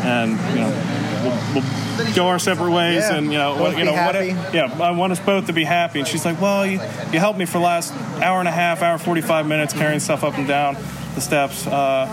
and 0.04 0.32
you 0.54 0.60
know, 0.60 0.97
we'll, 1.28 1.62
we'll 1.62 2.14
go 2.14 2.28
our 2.28 2.38
separate 2.38 2.70
ways. 2.70 3.02
Yeah. 3.02 3.16
And 3.16 3.26
you 3.26 3.38
know, 3.38 3.56
what, 3.56 3.78
you 3.78 3.84
know, 3.84 3.92
what, 3.92 4.14
yeah, 4.54 4.76
I 4.80 4.90
want 4.92 5.12
us 5.12 5.20
both 5.20 5.46
to 5.46 5.52
be 5.52 5.64
happy. 5.64 6.00
And 6.00 6.08
she's 6.08 6.24
like, 6.24 6.40
well, 6.40 6.66
you, 6.66 6.80
you 7.12 7.18
helped 7.18 7.38
me 7.38 7.44
for 7.44 7.58
the 7.58 7.64
last 7.64 7.92
hour 8.22 8.38
and 8.38 8.48
a 8.48 8.52
half, 8.52 8.82
hour 8.82 8.98
45 8.98 9.46
minutes 9.46 9.72
carrying 9.72 10.00
stuff 10.00 10.24
up 10.24 10.36
and 10.38 10.46
down 10.46 10.76
the 11.14 11.20
steps. 11.20 11.66
Uh, 11.66 12.06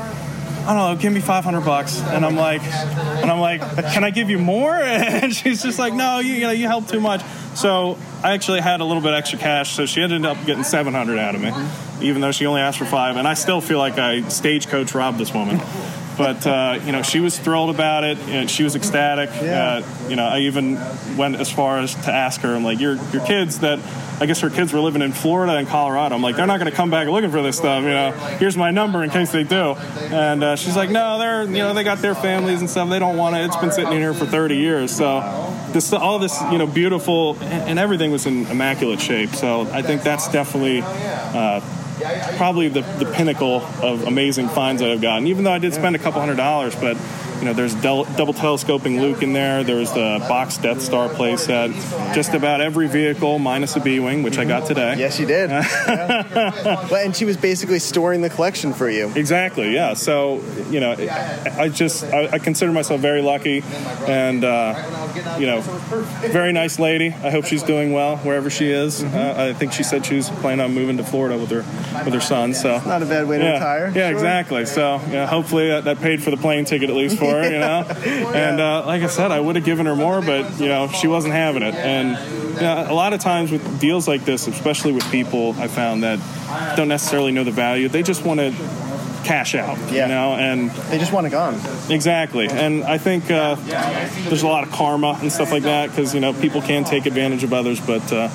I 0.67 0.73
don't 0.73 0.95
know, 0.95 0.99
give 0.99 1.13
me 1.13 1.21
500 1.21 1.61
bucks. 1.61 2.01
And 2.01 2.25
I'm 2.25 2.35
like, 2.35 2.63
and 2.63 3.29
I'm 3.29 3.39
like, 3.39 3.61
can 3.93 4.03
I 4.03 4.09
give 4.09 4.29
you 4.29 4.39
more? 4.39 4.75
And 4.85 5.33
she's 5.33 5.61
just 5.61 5.77
like, 5.77 5.93
no, 5.93 6.19
you, 6.19 6.33
you 6.33 6.41
know, 6.41 6.51
you 6.51 6.67
helped 6.67 6.89
too 6.89 6.99
much. 6.99 7.21
So 7.55 7.97
I 8.23 8.33
actually 8.33 8.61
had 8.61 8.81
a 8.81 8.83
little 8.83 9.01
bit 9.01 9.13
extra 9.13 9.37
cash. 9.37 9.75
So 9.75 9.85
she 9.85 10.01
ended 10.01 10.25
up 10.25 10.43
getting 10.45 10.63
700 10.63 11.17
out 11.19 11.35
of 11.35 11.41
me, 11.41 11.51
even 12.05 12.21
though 12.21 12.31
she 12.31 12.45
only 12.47 12.61
asked 12.61 12.79
for 12.79 12.85
five. 12.85 13.15
And 13.15 13.27
I 13.27 13.35
still 13.35 13.61
feel 13.61 13.77
like 13.77 13.97
I 13.99 14.27
stagecoach 14.27 14.95
robbed 14.95 15.19
this 15.19 15.33
woman. 15.33 15.61
But 16.17 16.45
uh, 16.47 16.79
you 16.85 16.91
know, 16.91 17.01
she 17.01 17.19
was 17.19 17.37
thrilled 17.37 17.69
about 17.69 18.03
it. 18.03 18.17
And 18.29 18.49
she 18.49 18.63
was 18.63 18.75
ecstatic. 18.75 19.29
Uh, 19.29 19.81
you 20.09 20.15
know, 20.15 20.25
I 20.25 20.39
even 20.39 20.75
went 21.17 21.35
as 21.35 21.51
far 21.51 21.79
as 21.79 21.95
to 22.05 22.11
ask 22.11 22.41
her, 22.41 22.55
I'm 22.55 22.63
like, 22.63 22.79
your 22.79 22.95
your 23.11 23.25
kids 23.25 23.59
that 23.59 23.79
I 24.19 24.25
guess 24.25 24.39
her 24.41 24.49
kids 24.49 24.71
were 24.71 24.79
living 24.79 25.01
in 25.01 25.11
Florida 25.11 25.55
and 25.55 25.67
Colorado. 25.67 26.15
I'm 26.15 26.21
like, 26.21 26.37
they're 26.37 26.47
not 26.47 26.59
going 26.59 26.71
to 26.71 26.75
come 26.75 26.89
back 26.89 27.07
looking 27.07 27.31
for 27.31 27.41
this 27.41 27.57
stuff. 27.57 27.83
You 27.83 27.89
know, 27.89 28.11
here's 28.39 28.55
my 28.55 28.71
number 28.71 29.03
in 29.03 29.09
case 29.09 29.31
they 29.31 29.43
do. 29.43 29.73
And 29.75 30.41
uh, 30.41 30.55
she's 30.55 30.75
like, 30.75 30.89
no, 30.89 31.19
they're 31.19 31.43
you 31.43 31.49
know 31.49 31.73
they 31.73 31.83
got 31.83 31.99
their 31.99 32.15
families 32.15 32.61
and 32.61 32.69
stuff. 32.69 32.89
They 32.89 32.99
don't 32.99 33.17
want 33.17 33.35
it. 33.35 33.45
It's 33.45 33.57
been 33.57 33.71
sitting 33.71 33.91
in 33.91 33.99
here 33.99 34.13
for 34.13 34.25
30 34.25 34.55
years. 34.55 34.95
So 34.95 35.19
this 35.71 35.91
all 35.91 36.19
this 36.19 36.41
you 36.51 36.57
know 36.57 36.67
beautiful 36.67 37.37
and, 37.41 37.69
and 37.71 37.79
everything 37.79 38.11
was 38.11 38.25
in 38.25 38.45
immaculate 38.47 39.01
shape. 39.01 39.31
So 39.31 39.61
I 39.71 39.81
think 39.81 40.03
that's 40.03 40.29
definitely. 40.29 40.81
Uh, 40.83 41.61
probably 42.37 42.67
the, 42.69 42.81
the 42.81 43.11
pinnacle 43.11 43.61
of 43.81 44.03
amazing 44.07 44.49
finds 44.49 44.81
that 44.81 44.91
I've 44.91 45.01
gotten. 45.01 45.27
Even 45.27 45.43
though 45.43 45.53
I 45.53 45.59
did 45.59 45.73
spend 45.73 45.95
a 45.95 45.99
couple 45.99 46.19
hundred 46.19 46.37
dollars, 46.37 46.75
but 46.75 46.97
you 47.39 47.45
know, 47.45 47.53
there's 47.53 47.75
del- 47.75 48.05
double 48.15 48.33
telescoping 48.33 49.01
Luke 49.01 49.21
in 49.21 49.33
there. 49.33 49.63
There's 49.63 49.91
the 49.91 50.23
box 50.27 50.57
Death 50.57 50.81
Star 50.81 51.09
playset. 51.09 51.73
Just 52.15 52.33
about 52.33 52.61
every 52.61 52.87
vehicle 52.87 53.39
minus 53.39 53.75
a 53.75 53.81
B-wing, 53.81 54.23
which 54.23 54.37
I 54.37 54.45
got 54.45 54.65
today. 54.67 54.95
Yes, 54.97 55.19
you 55.19 55.25
did. 55.25 55.49
Yeah. 55.85 56.87
And 56.95 57.15
she 57.15 57.25
was 57.25 57.37
basically 57.37 57.79
storing 57.79 58.21
the 58.21 58.29
collection 58.29 58.73
for 58.73 58.89
you. 58.89 59.11
Exactly. 59.15 59.73
Yeah. 59.73 59.93
So 59.93 60.41
you 60.69 60.79
know, 60.79 60.91
I 60.93 61.55
I 61.57 61.69
just 61.69 62.03
I, 62.05 62.27
I 62.33 62.39
consider 62.39 62.71
myself 62.71 63.01
very 63.01 63.21
lucky, 63.21 63.63
and 64.07 64.43
uh, 64.43 65.35
you 65.39 65.45
know, 65.45 65.61
very 65.61 66.53
nice 66.53 66.79
lady. 66.79 67.07
I 67.07 67.29
hope 67.31 67.45
she's 67.45 67.63
doing 67.63 67.91
well 67.93 68.17
wherever 68.17 68.49
she 68.49 68.69
is. 68.69 69.03
Uh, 69.03 69.51
I 69.53 69.57
think 69.57 69.73
she 69.73 69.83
said 69.83 70.05
she 70.05 70.15
was 70.15 70.29
planning 70.29 70.63
on 70.63 70.73
moving 70.73 70.97
to 70.97 71.03
Florida 71.03 71.37
with 71.37 71.51
her 71.51 71.63
with 72.03 72.13
her 72.13 72.19
son. 72.21 72.53
So 72.53 72.79
Not 72.85 73.01
a 73.01 73.05
bad 73.05 73.27
way 73.27 73.37
to 73.37 73.43
yeah. 73.43 73.53
retire. 73.53 73.87
Yeah, 73.87 73.93
Sure. 73.93 74.11
exactly. 74.11 74.65
So 74.65 75.01
yeah, 75.09 75.25
hopefully 75.27 75.67
that, 75.69 75.85
that 75.85 75.99
paid 75.99 76.21
for 76.23 76.31
the 76.31 76.37
plane 76.37 76.65
ticket 76.65 76.89
at 76.89 76.95
least 76.95 77.17
for 77.17 77.25
her. 77.31 77.43
You 77.43 77.59
know, 77.59 77.81
and 78.33 78.59
uh, 78.59 78.85
like 78.85 79.01
I 79.03 79.07
said, 79.07 79.31
I 79.31 79.39
would 79.39 79.55
have 79.55 79.65
given 79.65 79.85
her 79.85 79.95
more, 79.95 80.21
but 80.21 80.59
you 80.59 80.67
know, 80.67 80.87
she 80.89 81.07
wasn't 81.07 81.33
having 81.33 81.61
it. 81.63 81.75
And 81.75 82.09
you 82.55 82.61
know, 82.61 82.85
a 82.89 82.93
lot 82.93 83.13
of 83.13 83.19
times 83.19 83.51
with 83.51 83.79
deals 83.79 84.07
like 84.07 84.25
this, 84.25 84.47
especially 84.47 84.91
with 84.93 85.09
people, 85.11 85.53
I 85.59 85.67
found 85.67 86.03
that 86.03 86.19
don't 86.75 86.87
necessarily 86.87 87.31
know 87.31 87.43
the 87.43 87.51
value. 87.51 87.87
They 87.89 88.03
just 88.03 88.25
want 88.25 88.39
to 88.39 88.51
cash 89.25 89.55
out. 89.55 89.77
You 89.91 90.07
know, 90.07 90.33
and 90.33 90.71
they 90.89 90.97
just 90.97 91.11
want 91.11 91.27
it 91.27 91.31
gone. 91.31 91.59
Exactly, 91.89 92.47
and 92.47 92.83
I 92.83 92.97
think 92.97 93.29
uh, 93.29 93.55
there's 94.29 94.43
a 94.43 94.47
lot 94.47 94.63
of 94.65 94.71
karma 94.71 95.17
and 95.21 95.31
stuff 95.31 95.51
like 95.51 95.63
that 95.63 95.89
because 95.89 96.13
you 96.13 96.19
know 96.19 96.33
people 96.33 96.61
can 96.61 96.83
take 96.83 97.05
advantage 97.05 97.43
of 97.43 97.53
others, 97.53 97.79
but 97.79 98.11
uh, 98.11 98.29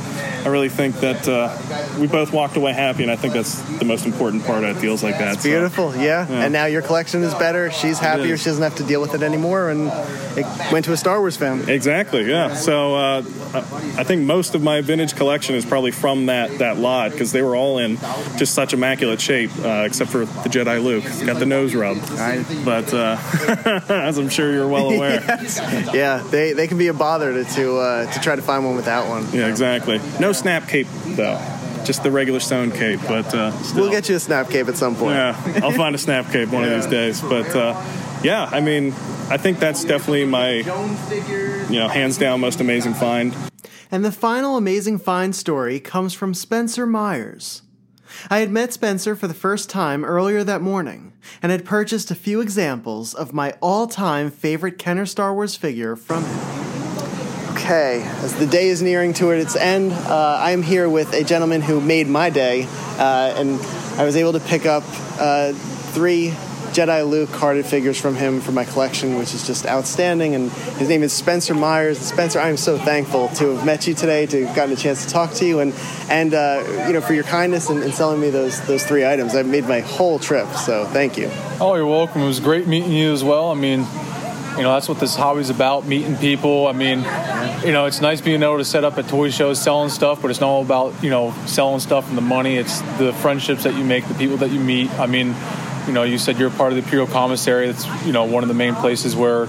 I 0.45 0.49
really 0.49 0.69
think 0.69 0.97
that 0.97 1.29
uh, 1.29 1.99
we 1.99 2.07
both 2.07 2.33
walked 2.33 2.57
away 2.57 2.73
happy, 2.73 3.03
and 3.03 3.11
I 3.11 3.17
think 3.17 3.35
that's 3.35 3.61
the 3.79 3.85
most 3.85 4.07
important 4.07 4.45
part 4.45 4.65
of 4.65 4.81
deals 4.81 5.03
like 5.03 5.19
that. 5.19 5.35
It's 5.35 5.43
beautiful, 5.45 5.95
yeah. 5.97 6.27
Yeah. 6.29 6.45
And 6.45 6.53
now 6.53 6.67
your 6.67 6.83
collection 6.83 7.23
is 7.23 7.35
better. 7.35 7.71
She's 7.71 7.99
happier. 7.99 8.37
She 8.37 8.47
doesn't 8.47 8.63
have 8.63 8.77
to 8.77 8.85
deal 8.85 9.01
with 9.01 9.15
it 9.15 9.23
anymore. 9.23 9.71
And 9.71 9.91
it 10.37 10.73
went 10.73 10.85
to 10.87 10.93
a 10.93 10.97
Star 10.97 11.21
Wars 11.21 11.37
fan. 11.37 11.69
Exactly. 11.69 12.29
Yeah. 12.29 12.55
So 12.55 12.95
uh, 12.95 13.23
I 13.55 14.05
think 14.05 14.23
most 14.23 14.55
of 14.55 14.63
my 14.63 14.81
vintage 14.81 15.15
collection 15.15 15.55
is 15.55 15.65
probably 15.65 15.91
from 15.91 16.27
that 16.27 16.59
that 16.59 16.79
lot 16.79 17.13
because 17.13 17.33
they 17.33 17.43
were 17.43 17.57
all 17.57 17.79
in 17.79 17.97
just 18.37 18.55
such 18.55 18.73
immaculate 18.73 19.21
shape, 19.21 19.51
uh, 19.59 19.85
except 19.87 20.11
for 20.11 20.21
the 20.25 20.49
Jedi 20.49 20.80
Luke. 20.81 21.05
He's 21.05 21.23
got 21.23 21.39
the 21.39 21.47
nose 21.47 21.75
rub. 21.75 21.99
But 22.65 22.93
uh, 22.93 23.17
as 23.89 24.19
I'm 24.19 24.29
sure 24.29 24.53
you're 24.53 24.69
well 24.69 24.91
aware. 24.95 25.23
Yes. 25.23 25.59
Yeah, 25.95 26.19
they, 26.31 26.53
they 26.53 26.67
can 26.67 26.79
be 26.79 26.89
a 26.89 26.95
bother 26.95 27.33
to 27.33 27.45
to, 27.55 27.77
uh, 27.79 28.13
to 28.13 28.21
try 28.21 28.37
to 28.37 28.43
find 28.43 28.65
one 28.65 28.77
without 28.77 29.09
one. 29.09 29.27
Yeah, 29.33 29.49
exactly. 29.49 30.01
No 30.19 30.33
snap 30.33 30.69
cape 30.69 30.87
though. 31.07 31.39
just 31.85 32.03
the 32.03 32.11
regular 32.11 32.41
stone 32.41 32.71
cape, 32.71 33.01
but 33.09 33.33
uh, 33.35 33.51
still. 33.63 33.83
We'll 33.83 33.91
get 33.91 34.09
you 34.09 34.17
a 34.17 34.21
snap 34.21 34.49
cape 34.51 34.69
at 34.69 34.77
some 34.77 34.95
point. 34.97 35.15
Yeah, 35.17 35.61
I'll 35.63 35.73
find 35.73 35.95
a 35.95 35.99
snap 35.99 36.31
cape 36.33 36.49
one 36.51 36.65
of 36.65 36.71
these 36.71 36.87
days. 36.99 37.21
But 37.21 37.55
uh, 37.57 37.81
yeah, 38.23 38.49
I 38.51 38.61
mean, 38.61 38.93
I 39.31 39.37
think 39.37 39.59
that's 39.59 39.85
definitely 39.85 40.25
my, 40.27 40.51
you 41.71 41.79
know, 41.79 41.89
hands 41.89 42.19
down 42.19 42.41
most 42.41 42.61
amazing 42.61 42.95
find. 42.95 43.35
And 43.93 44.05
the 44.05 44.13
final 44.13 44.57
amazing 44.57 44.99
find 44.99 45.35
story 45.35 45.81
comes 45.81 46.13
from 46.15 46.33
Spencer 46.35 46.87
Myers. 46.87 47.63
I 48.29 48.39
had 48.39 48.51
met 48.51 48.73
Spencer 48.73 49.17
for 49.17 49.27
the 49.27 49.35
first 49.35 49.71
time 49.71 50.05
earlier 50.05 50.45
that 50.45 50.63
morning 50.63 51.13
and 51.43 51.53
had 51.53 51.65
purchased 51.65 52.11
a 52.11 52.15
few 52.15 52.41
examples 52.41 53.15
of 53.15 53.33
my 53.33 53.55
all 53.61 53.87
time 53.87 54.31
favorite 54.31 54.79
Kenner 54.79 55.07
Star 55.07 55.35
Wars 55.35 55.57
figure 55.57 55.97
from 55.97 56.25
him. 56.25 56.61
Okay, 57.51 58.03
as 58.23 58.35
the 58.35 58.47
day 58.47 58.69
is 58.69 58.83
nearing 58.83 59.13
toward 59.13 59.39
its 59.39 59.55
end, 59.55 59.93
uh, 59.93 60.39
I 60.41 60.51
am 60.53 60.63
here 60.63 60.89
with 60.89 61.13
a 61.13 61.23
gentleman 61.23 61.61
who 61.61 61.81
made 61.81 62.09
my 62.09 62.31
day, 62.31 62.67
uh, 62.99 63.35
and 63.37 63.61
I 63.99 64.05
was 64.05 64.17
able 64.17 64.33
to 64.33 64.41
pick 64.41 64.67
up 64.67 64.83
uh, 65.19 65.53
three 65.53 66.35
Jedi 66.81 67.07
Luke 67.07 67.31
carded 67.33 67.67
figures 67.67 68.01
from 68.01 68.15
him 68.15 68.41
for 68.41 68.53
my 68.53 68.65
collection, 68.65 69.19
which 69.19 69.35
is 69.35 69.47
just 69.47 69.67
outstanding. 69.67 70.35
And 70.35 70.51
his 70.51 70.89
name 70.89 71.03
is 71.03 71.13
Spencer 71.13 71.53
Myers. 71.53 71.99
And 71.99 72.07
Spencer, 72.07 72.41
I 72.41 72.49
am 72.49 72.57
so 72.57 72.79
thankful 72.79 73.29
to 73.35 73.55
have 73.55 73.67
met 73.67 73.87
you 73.87 73.93
today, 73.93 74.25
to 74.25 74.47
have 74.47 74.57
gotten 74.57 74.73
a 74.73 74.77
chance 74.77 75.05
to 75.05 75.11
talk 75.13 75.35
to 75.35 75.45
you, 75.45 75.61
and 75.61 75.75
and 76.09 76.33
uh, 76.33 76.87
you 76.87 76.95
know 76.95 77.03
for 77.03 77.13
your 77.13 77.25
kindness 77.25 77.69
in, 77.69 77.83
in 77.83 77.93
selling 77.93 78.19
me 78.19 78.31
those 78.31 78.67
those 78.67 78.83
three 78.83 79.07
items. 79.07 79.35
I 79.35 79.43
made 79.43 79.67
my 79.67 79.81
whole 79.81 80.19
trip, 80.19 80.49
so 80.55 80.87
thank 80.87 81.19
you. 81.19 81.29
Oh, 81.61 81.75
you're 81.75 81.85
welcome. 81.85 82.23
It 82.23 82.27
was 82.27 82.41
great 82.41 82.67
meeting 82.67 82.93
you 82.93 83.13
as 83.13 83.23
well. 83.23 83.51
I 83.51 83.55
mean, 83.57 83.81
you 84.57 84.63
know, 84.63 84.73
that's 84.73 84.89
what 84.89 85.01
this 85.01 85.15
hobby's 85.15 85.51
about, 85.51 85.85
meeting 85.87 86.17
people. 86.17 86.67
I 86.67 86.73
mean, 86.73 87.01
you 87.63 87.73
know, 87.73 87.85
it's 87.85 88.01
nice 88.01 88.23
being 88.23 88.43
able 88.43 88.57
to 88.57 88.65
set 88.65 88.85
up 88.85 88.97
at 88.97 89.07
toy 89.07 89.29
shows 89.29 89.61
selling 89.61 89.91
stuff, 89.91 90.23
but 90.23 90.31
it's 90.31 90.41
not 90.41 90.49
all 90.49 90.63
about, 90.63 91.05
you 91.05 91.11
know, 91.11 91.35
selling 91.45 91.81
stuff 91.81 92.09
and 92.09 92.17
the 92.17 92.23
money. 92.23 92.57
It's 92.57 92.81
the 92.97 93.13
friendships 93.21 93.65
that 93.65 93.75
you 93.75 93.85
make, 93.85 94.09
the 94.09 94.15
people 94.15 94.39
that 94.39 94.51
you 94.51 94.61
meet. 94.61 94.91
I 94.93 95.05
mean, 95.05 95.35
you 95.87 95.93
know, 95.93 96.03
you 96.03 96.19
said 96.19 96.39
you're 96.39 96.51
part 96.51 96.73
of 96.73 96.77
the 96.77 96.83
Imperial 96.83 97.07
Commissary. 97.07 97.71
That's, 97.71 97.87
you 98.05 98.13
know, 98.13 98.25
one 98.25 98.43
of 98.43 98.49
the 98.49 98.55
main 98.55 98.75
places 98.75 99.17
where 99.17 99.49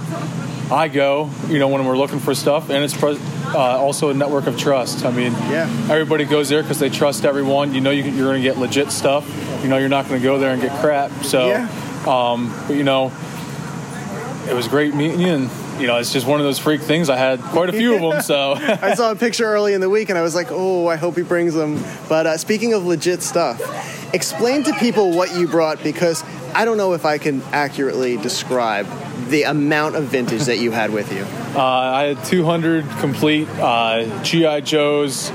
I 0.71 0.87
go, 0.87 1.29
you 1.47 1.59
know, 1.59 1.67
when 1.67 1.85
we're 1.85 1.97
looking 1.97 2.19
for 2.19 2.33
stuff. 2.33 2.69
And 2.69 2.83
it's 2.83 3.01
uh, 3.03 3.57
also 3.57 4.09
a 4.09 4.13
network 4.13 4.47
of 4.47 4.57
trust. 4.57 5.05
I 5.05 5.11
mean, 5.11 5.33
yeah. 5.33 5.69
everybody 5.89 6.25
goes 6.25 6.49
there 6.49 6.61
because 6.61 6.79
they 6.79 6.89
trust 6.89 7.25
everyone. 7.25 7.73
You 7.73 7.81
know, 7.81 7.91
you, 7.91 8.03
are 8.03 8.25
going 8.25 8.41
to 8.41 8.47
get 8.47 8.57
legit 8.57 8.91
stuff. 8.91 9.27
You 9.63 9.69
know, 9.69 9.77
you're 9.77 9.89
not 9.89 10.07
going 10.07 10.19
to 10.19 10.23
go 10.23 10.39
there 10.39 10.53
and 10.53 10.61
get 10.61 10.79
crap. 10.79 11.11
So, 11.23 11.49
Yeah. 11.49 11.67
um, 12.07 12.53
but, 12.67 12.75
you 12.75 12.83
know, 12.83 13.11
it 14.47 14.53
was 14.53 14.67
great 14.67 14.95
meeting 14.95 15.19
you. 15.19 15.33
And, 15.33 15.49
you 15.81 15.87
know, 15.87 15.97
it's 15.97 16.13
just 16.13 16.27
one 16.27 16.39
of 16.39 16.45
those 16.45 16.59
freak 16.59 16.81
things. 16.81 17.09
I 17.09 17.17
had 17.17 17.41
quite 17.41 17.69
a 17.69 17.73
few 17.73 17.95
of 17.95 18.01
them. 18.01 18.21
So, 18.21 18.53
I 18.57 18.93
saw 18.93 19.11
a 19.11 19.15
picture 19.15 19.45
early 19.45 19.73
in 19.73 19.81
the 19.81 19.89
week 19.89 20.09
and 20.09 20.17
I 20.17 20.21
was 20.21 20.35
like, 20.35 20.47
oh, 20.51 20.87
I 20.87 20.95
hope 20.95 21.15
he 21.17 21.23
brings 21.23 21.55
them. 21.55 21.83
But 22.07 22.27
uh, 22.27 22.37
speaking 22.37 22.73
of 22.73 22.85
legit 22.85 23.23
stuff, 23.23 23.59
explain 24.13 24.63
to 24.63 24.73
people 24.73 25.11
what 25.11 25.35
you 25.35 25.47
brought 25.47 25.83
because 25.83 26.23
I 26.53 26.65
don't 26.65 26.77
know 26.77 26.93
if 26.93 27.03
I 27.03 27.17
can 27.17 27.41
accurately 27.51 28.17
describe 28.17 28.85
the 29.29 29.43
amount 29.43 29.95
of 29.95 30.05
vintage 30.05 30.43
that 30.43 30.59
you 30.59 30.71
had 30.71 30.91
with 30.91 31.11
you. 31.11 31.25
Uh, 31.51 31.59
I 31.59 32.03
had 32.03 32.23
200 32.23 32.87
complete 33.01 33.45
uh, 33.59 34.23
GI 34.23 34.61
Joes, 34.61 35.31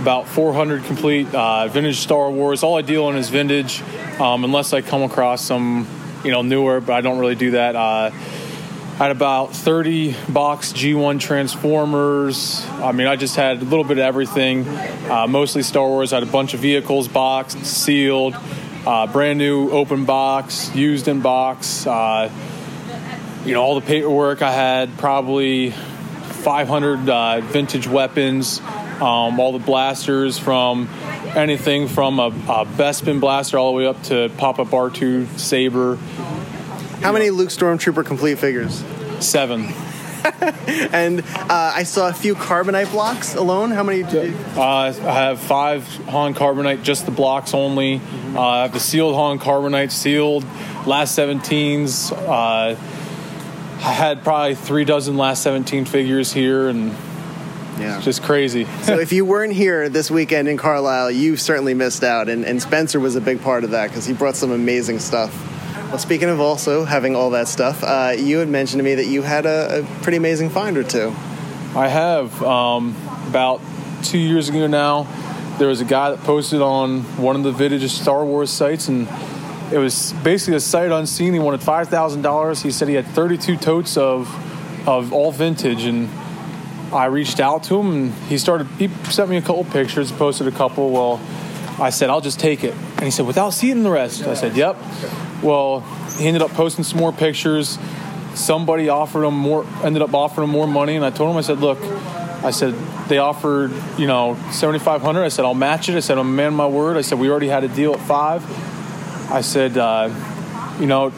about 0.00 0.28
400 0.28 0.84
complete 0.84 1.34
uh, 1.34 1.66
vintage 1.66 1.96
Star 1.96 2.30
Wars. 2.30 2.62
All 2.62 2.78
I 2.78 2.82
deal 2.82 3.10
in 3.10 3.16
is 3.16 3.30
vintage, 3.30 3.82
um, 4.20 4.44
unless 4.44 4.72
I 4.72 4.80
come 4.80 5.02
across 5.02 5.44
some, 5.44 5.88
you 6.22 6.30
know, 6.30 6.42
newer. 6.42 6.80
But 6.80 6.92
I 6.92 7.00
don't 7.00 7.18
really 7.18 7.34
do 7.34 7.50
that. 7.50 7.74
Uh, 7.74 8.12
I 8.96 9.00
had 9.00 9.10
about 9.10 9.52
30 9.52 10.16
box 10.30 10.72
G1 10.72 11.20
Transformers. 11.20 12.64
I 12.66 12.92
mean, 12.92 13.06
I 13.06 13.16
just 13.16 13.36
had 13.36 13.60
a 13.60 13.64
little 13.66 13.84
bit 13.84 13.98
of 13.98 14.04
everything, 14.04 14.66
uh, 15.10 15.26
mostly 15.28 15.62
Star 15.62 15.86
Wars. 15.86 16.14
I 16.14 16.16
had 16.16 16.22
a 16.22 16.32
bunch 16.32 16.54
of 16.54 16.60
vehicles 16.60 17.06
boxed, 17.06 17.62
sealed, 17.66 18.34
uh, 18.86 19.06
brand 19.08 19.38
new 19.38 19.68
open 19.68 20.06
box, 20.06 20.74
used 20.74 21.08
in 21.08 21.20
box. 21.20 21.86
Uh, 21.86 22.30
you 23.44 23.52
know, 23.52 23.62
all 23.62 23.74
the 23.78 23.86
paperwork 23.86 24.40
I 24.40 24.50
had, 24.50 24.96
probably 24.96 25.72
500 25.72 27.06
uh, 27.06 27.40
vintage 27.42 27.86
weapons, 27.86 28.60
um, 28.60 29.38
all 29.38 29.52
the 29.52 29.62
blasters 29.62 30.38
from 30.38 30.88
anything 31.36 31.88
from 31.88 32.18
a, 32.18 32.28
a 32.28 32.64
Bespin 32.64 33.20
blaster 33.20 33.58
all 33.58 33.72
the 33.72 33.76
way 33.76 33.86
up 33.86 34.02
to 34.04 34.30
pop 34.38 34.58
up 34.58 34.68
R2 34.68 35.38
Saber. 35.38 35.98
How 37.06 37.12
many 37.12 37.30
Luke 37.30 37.50
Stormtrooper 37.50 38.04
complete 38.04 38.36
figures? 38.36 38.82
Seven. 39.20 39.66
and 40.92 41.20
uh, 41.20 41.72
I 41.72 41.84
saw 41.84 42.08
a 42.08 42.12
few 42.12 42.34
carbonite 42.34 42.90
blocks 42.90 43.36
alone. 43.36 43.70
How 43.70 43.84
many? 43.84 44.02
Did 44.02 44.32
you... 44.32 44.36
Uh, 44.60 44.60
I 44.60 44.90
have 44.90 45.38
five 45.38 45.86
Han 46.08 46.34
Carbonite, 46.34 46.82
just 46.82 47.04
the 47.06 47.12
blocks 47.12 47.54
only. 47.54 48.00
Uh, 48.34 48.40
I 48.40 48.62
have 48.62 48.72
the 48.72 48.80
sealed 48.80 49.14
Han 49.14 49.38
Carbonite, 49.38 49.92
sealed 49.92 50.42
last 50.84 51.16
17s. 51.16 52.10
Uh, 52.10 52.74
I 52.74 53.92
had 53.92 54.24
probably 54.24 54.56
three 54.56 54.84
dozen 54.84 55.16
last 55.16 55.44
17 55.44 55.84
figures 55.84 56.32
here, 56.32 56.68
and 56.68 56.90
yeah, 57.78 57.98
It's 57.98 58.04
just 58.04 58.24
crazy. 58.24 58.64
so 58.82 58.98
if 58.98 59.12
you 59.12 59.24
weren't 59.24 59.52
here 59.52 59.88
this 59.88 60.10
weekend 60.10 60.48
in 60.48 60.56
Carlisle, 60.56 61.12
you 61.12 61.36
certainly 61.36 61.74
missed 61.74 62.02
out. 62.02 62.28
And, 62.28 62.44
and 62.44 62.60
Spencer 62.60 62.98
was 62.98 63.14
a 63.14 63.20
big 63.20 63.42
part 63.42 63.62
of 63.62 63.70
that 63.70 63.90
because 63.90 64.06
he 64.06 64.12
brought 64.12 64.34
some 64.34 64.50
amazing 64.50 64.98
stuff. 64.98 65.55
Well, 65.88 65.98
speaking 65.98 66.28
of 66.28 66.40
also 66.40 66.84
having 66.84 67.14
all 67.14 67.30
that 67.30 67.46
stuff, 67.46 67.84
uh, 67.84 68.12
you 68.18 68.38
had 68.38 68.48
mentioned 68.48 68.80
to 68.80 68.84
me 68.84 68.96
that 68.96 69.06
you 69.06 69.22
had 69.22 69.46
a, 69.46 69.80
a 69.80 70.02
pretty 70.02 70.18
amazing 70.18 70.50
find 70.50 70.76
or 70.76 70.82
two. 70.82 71.14
I 71.76 71.88
have. 71.88 72.42
Um, 72.42 72.96
about 73.28 73.60
two 74.02 74.18
years 74.18 74.48
ago 74.48 74.66
now, 74.66 75.06
there 75.58 75.68
was 75.68 75.80
a 75.80 75.84
guy 75.84 76.10
that 76.10 76.20
posted 76.20 76.60
on 76.60 77.02
one 77.18 77.36
of 77.36 77.44
the 77.44 77.52
vintage 77.52 77.88
Star 77.90 78.24
Wars 78.24 78.50
sites, 78.50 78.88
and 78.88 79.08
it 79.72 79.78
was 79.78 80.12
basically 80.24 80.56
a 80.56 80.60
sight 80.60 80.90
unseen. 80.90 81.32
He 81.32 81.38
wanted 81.38 81.62
five 81.62 81.88
thousand 81.88 82.22
dollars. 82.22 82.62
He 82.62 82.70
said 82.72 82.88
he 82.88 82.94
had 82.94 83.06
thirty-two 83.06 83.56
totes 83.56 83.96
of 83.96 84.28
of 84.88 85.12
all 85.12 85.30
vintage, 85.32 85.84
and 85.84 86.08
I 86.92 87.06
reached 87.06 87.40
out 87.40 87.62
to 87.64 87.78
him, 87.78 87.92
and 87.92 88.12
he 88.28 88.38
started. 88.38 88.66
He 88.78 88.88
sent 89.04 89.30
me 89.30 89.36
a 89.36 89.42
couple 89.42 89.64
pictures, 89.64 90.10
posted 90.12 90.46
a 90.46 90.52
couple. 90.52 90.90
Well, 90.90 91.20
I 91.78 91.90
said 91.90 92.10
I'll 92.10 92.20
just 92.20 92.40
take 92.40 92.64
it, 92.64 92.74
and 92.74 93.04
he 93.04 93.10
said 93.10 93.26
without 93.26 93.50
seeing 93.50 93.82
the 93.82 93.90
rest. 93.90 94.24
I 94.24 94.34
said, 94.34 94.56
"Yep." 94.56 94.76
Well, 95.46 95.80
he 96.18 96.26
ended 96.26 96.42
up 96.42 96.50
posting 96.50 96.84
some 96.84 96.98
more 96.98 97.12
pictures. 97.12 97.78
Somebody 98.34 98.88
offered 98.88 99.24
him 99.24 99.34
more, 99.34 99.64
ended 99.82 100.02
up 100.02 100.12
offering 100.12 100.48
him 100.48 100.52
more 100.52 100.66
money, 100.66 100.96
and 100.96 101.04
I 101.04 101.10
told 101.10 101.30
him, 101.30 101.36
I 101.36 101.42
said, 101.42 101.60
"Look." 101.60 101.78
I 102.36 102.50
said 102.50 102.74
they 103.08 103.18
offered, 103.18 103.72
you 103.98 104.06
know, 104.06 104.36
seventy 104.52 104.78
five 104.78 105.00
hundred. 105.00 105.24
I 105.24 105.28
said 105.28 105.44
I'll 105.44 105.54
match 105.54 105.88
it. 105.88 105.96
I 105.96 106.00
said 106.00 106.18
I'm 106.18 106.28
a 106.28 106.30
man 106.30 106.48
of 106.48 106.52
my 106.52 106.66
word. 106.66 106.96
I 106.96 107.00
said 107.00 107.18
we 107.18 107.28
already 107.30 107.48
had 107.48 107.64
a 107.64 107.68
deal 107.68 107.94
at 107.94 108.00
five. 108.00 108.44
I 109.32 109.40
said, 109.40 109.76
uh, 109.76 110.10
you 110.78 110.86
know, 110.86 111.12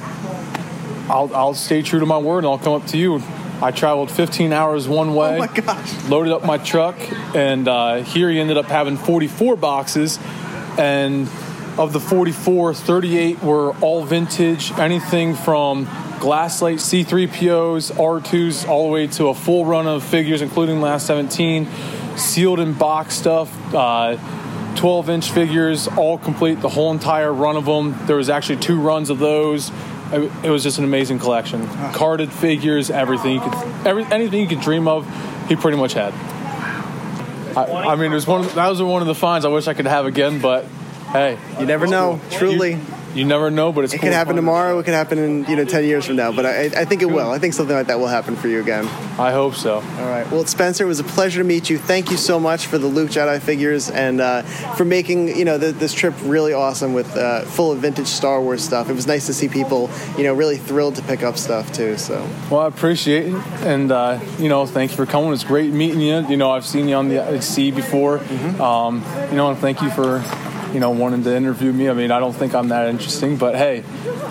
I'll, 1.10 1.34
I'll 1.34 1.54
stay 1.54 1.82
true 1.82 2.00
to 2.00 2.06
my 2.06 2.16
word 2.16 2.38
and 2.38 2.46
I'll 2.46 2.58
come 2.58 2.72
up 2.72 2.86
to 2.88 2.98
you. 2.98 3.22
I 3.60 3.72
traveled 3.72 4.10
15 4.10 4.52
hours 4.52 4.88
one 4.88 5.14
way. 5.14 5.34
Oh 5.34 5.38
my 5.38 5.46
gosh. 5.48 6.04
Loaded 6.08 6.32
up 6.32 6.44
my 6.44 6.58
truck, 6.58 6.96
and 7.34 7.66
uh, 7.66 7.96
here 7.96 8.30
he 8.30 8.38
ended 8.38 8.56
up 8.56 8.66
having 8.66 8.96
44 8.96 9.56
boxes. 9.56 10.18
And 10.78 11.28
of 11.78 11.92
the 11.92 12.00
44, 12.00 12.74
38 12.74 13.42
were 13.42 13.70
all 13.76 14.04
vintage, 14.04 14.72
anything 14.72 15.34
from 15.34 15.86
Glasslite 16.18 16.80
C3POs, 16.80 17.92
R2s, 17.92 18.68
all 18.68 18.88
the 18.88 18.92
way 18.92 19.06
to 19.06 19.28
a 19.28 19.34
full 19.34 19.64
run 19.64 19.86
of 19.86 20.02
figures, 20.02 20.42
including 20.42 20.80
last 20.80 21.06
17, 21.06 21.68
sealed 22.16 22.58
in 22.58 22.72
box 22.72 23.14
stuff. 23.14 23.52
Uh, 23.72 24.16
12 24.74 25.10
inch 25.10 25.30
figures, 25.30 25.88
all 25.88 26.18
complete, 26.18 26.60
the 26.60 26.68
whole 26.68 26.90
entire 26.92 27.32
run 27.32 27.56
of 27.56 27.64
them. 27.64 27.96
There 28.06 28.16
was 28.16 28.28
actually 28.28 28.60
two 28.60 28.80
runs 28.80 29.10
of 29.10 29.18
those. 29.18 29.70
It 30.12 30.30
it 30.44 30.50
was 30.50 30.62
just 30.62 30.78
an 30.78 30.84
amazing 30.84 31.18
collection. 31.18 31.66
Carded 31.92 32.32
figures, 32.32 32.90
everything 32.90 33.34
you 33.34 33.40
could, 33.40 33.54
every, 33.86 34.04
anything 34.04 34.40
you 34.40 34.46
could 34.46 34.60
dream 34.60 34.88
of, 34.88 35.06
he 35.48 35.56
pretty 35.56 35.76
much 35.76 35.94
had. 35.94 36.12
I, 37.56 37.92
I 37.92 37.96
mean, 37.96 38.12
it 38.12 38.14
was 38.14 38.26
one. 38.26 38.46
That 38.54 38.68
was 38.68 38.80
one 38.80 39.02
of 39.02 39.08
the 39.08 39.14
finds 39.14 39.44
I 39.44 39.48
wish 39.48 39.66
I 39.66 39.74
could 39.74 39.86
have 39.86 40.06
again, 40.06 40.40
but 40.40 40.64
hey, 41.12 41.38
You 41.58 41.66
never 41.66 41.86
know. 41.86 42.20
Truly. 42.30 42.72
You, 42.72 42.80
you 43.14 43.24
never 43.24 43.50
know, 43.50 43.72
but 43.72 43.84
it's 43.84 43.94
It 43.94 43.98
cool 43.98 44.08
could 44.08 44.12
happen 44.14 44.36
tomorrow. 44.36 44.78
It 44.78 44.84
could 44.84 44.94
happen 44.94 45.18
in 45.18 45.44
you 45.46 45.56
know 45.56 45.64
ten 45.64 45.84
years 45.84 46.04
from 46.06 46.16
now. 46.16 46.30
But 46.30 46.44
I, 46.46 46.64
I 46.64 46.84
think 46.84 47.02
it 47.02 47.06
will. 47.06 47.30
I 47.30 47.38
think 47.38 47.54
something 47.54 47.74
like 47.74 47.86
that 47.86 47.98
will 47.98 48.06
happen 48.06 48.36
for 48.36 48.48
you 48.48 48.60
again. 48.60 48.84
I 49.18 49.32
hope 49.32 49.54
so. 49.54 49.76
All 49.76 49.80
right. 50.08 50.30
Well, 50.30 50.44
Spencer, 50.44 50.84
it 50.84 50.86
was 50.86 51.00
a 51.00 51.04
pleasure 51.04 51.40
to 51.40 51.44
meet 51.44 51.70
you. 51.70 51.78
Thank 51.78 52.10
you 52.10 52.16
so 52.16 52.38
much 52.38 52.66
for 52.66 52.76
the 52.78 52.86
Luke 52.86 53.08
Jedi 53.10 53.40
figures 53.40 53.90
and 53.90 54.20
uh, 54.20 54.42
for 54.76 54.84
making 54.84 55.36
you 55.36 55.44
know 55.46 55.58
th- 55.58 55.76
this 55.76 55.94
trip 55.94 56.14
really 56.22 56.52
awesome 56.52 56.92
with 56.92 57.16
uh, 57.16 57.42
full 57.42 57.72
of 57.72 57.78
vintage 57.78 58.06
Star 58.06 58.40
Wars 58.42 58.62
stuff. 58.62 58.90
It 58.90 58.94
was 58.94 59.06
nice 59.06 59.26
to 59.26 59.34
see 59.34 59.48
people 59.48 59.90
you 60.18 60.24
know 60.24 60.34
really 60.34 60.58
thrilled 60.58 60.96
to 60.96 61.02
pick 61.02 61.22
up 61.22 61.38
stuff 61.38 61.72
too. 61.72 61.96
So 61.96 62.14
Well, 62.50 62.60
I 62.60 62.66
appreciate 62.68 63.32
it, 63.32 63.34
and 63.64 63.90
uh, 63.90 64.20
you 64.38 64.50
know, 64.50 64.66
thank 64.66 64.90
you 64.90 64.96
for 64.98 65.06
coming. 65.06 65.32
It's 65.32 65.44
great 65.44 65.72
meeting 65.72 66.00
you. 66.02 66.28
You 66.28 66.36
know, 66.36 66.50
I've 66.50 66.66
seen 66.66 66.88
you 66.88 66.94
on 66.94 67.08
the 67.08 67.24
IC 67.34 67.74
before. 67.74 68.18
Um, 68.62 69.02
you 69.30 69.36
know, 69.36 69.48
and 69.48 69.58
thank 69.58 69.80
you 69.80 69.90
for 69.90 70.22
you 70.72 70.80
know 70.80 70.90
wanting 70.90 71.24
to 71.24 71.34
interview 71.34 71.72
me. 71.72 71.88
I 71.88 71.92
mean, 71.94 72.10
I 72.10 72.18
don't 72.20 72.32
think 72.34 72.54
I'm 72.54 72.68
that 72.68 72.88
interesting, 72.88 73.36
but 73.36 73.54
hey, 73.56 73.84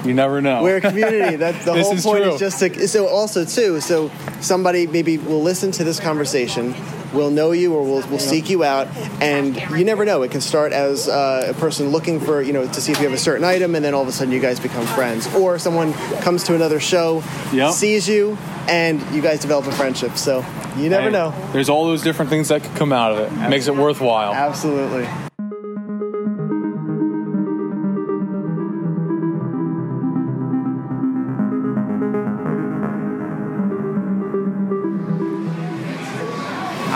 you 0.06 0.14
never 0.14 0.42
know. 0.42 0.64
we're 0.64 0.78
a 0.78 0.82
community. 0.82 1.36
That's 1.36 1.64
the 1.66 1.74
whole 1.82 1.96
point. 1.98 2.24
true. 2.24 2.34
Is 2.34 2.40
just 2.40 2.60
to 2.60 2.88
so 2.88 3.08
also 3.08 3.46
too. 3.46 3.80
So 3.82 4.12
somebody 4.42 4.88
maybe 4.88 5.18
will 5.18 5.42
listen 5.42 5.72
to 5.74 5.84
this 5.84 6.00
conversation. 6.00 6.76
will 7.14 7.32
know 7.32 7.52
you 7.54 7.74
or 7.74 7.82
will, 7.84 8.06
will 8.10 8.20
seek 8.20 8.50
you 8.50 8.66
out, 8.66 8.86
and 9.22 9.56
you 9.78 9.86
never 9.86 10.04
know. 10.04 10.24
It 10.24 10.32
can 10.32 10.42
start 10.42 10.74
as 10.74 11.08
uh, 11.08 11.48
a 11.50 11.54
person 11.60 11.90
looking 11.90 12.20
for 12.20 12.42
you 12.42 12.52
know 12.52 12.68
to 12.68 12.82
see 12.82 12.92
if 12.92 12.98
you 13.00 13.06
have 13.06 13.14
a 13.14 13.18
certain 13.18 13.46
item, 13.46 13.76
and 13.76 13.84
then 13.84 13.94
all 13.94 14.02
of 14.02 14.08
a 14.10 14.12
sudden 14.12 14.34
you 14.34 14.42
guys 14.42 14.60
become 14.60 14.86
friends, 14.88 15.34
or 15.34 15.58
someone 15.58 15.94
comes 16.22 16.44
to 16.44 16.54
another 16.56 16.80
show, 16.82 17.24
Yep. 17.54 17.72
sees 17.74 18.10
you, 18.10 18.38
and 18.68 19.02
you 19.16 19.22
guys 19.22 19.40
develop 19.40 19.66
a 19.68 19.72
friendship. 19.72 20.18
So 20.18 20.46
you 20.76 20.90
never 20.90 21.04
Hey, 21.06 21.12
know. 21.12 21.34
There's 21.54 21.70
all 21.70 21.86
those 21.86 22.04
different 22.04 22.30
things 22.30 22.50
that 22.50 22.62
could 22.64 22.76
come 22.76 22.92
out 22.92 23.14
of 23.14 23.20
it. 23.20 23.50
Makes 23.50 23.68
it 23.68 23.76
worthwhile. 23.76 24.34
Absolutely. 24.34 25.08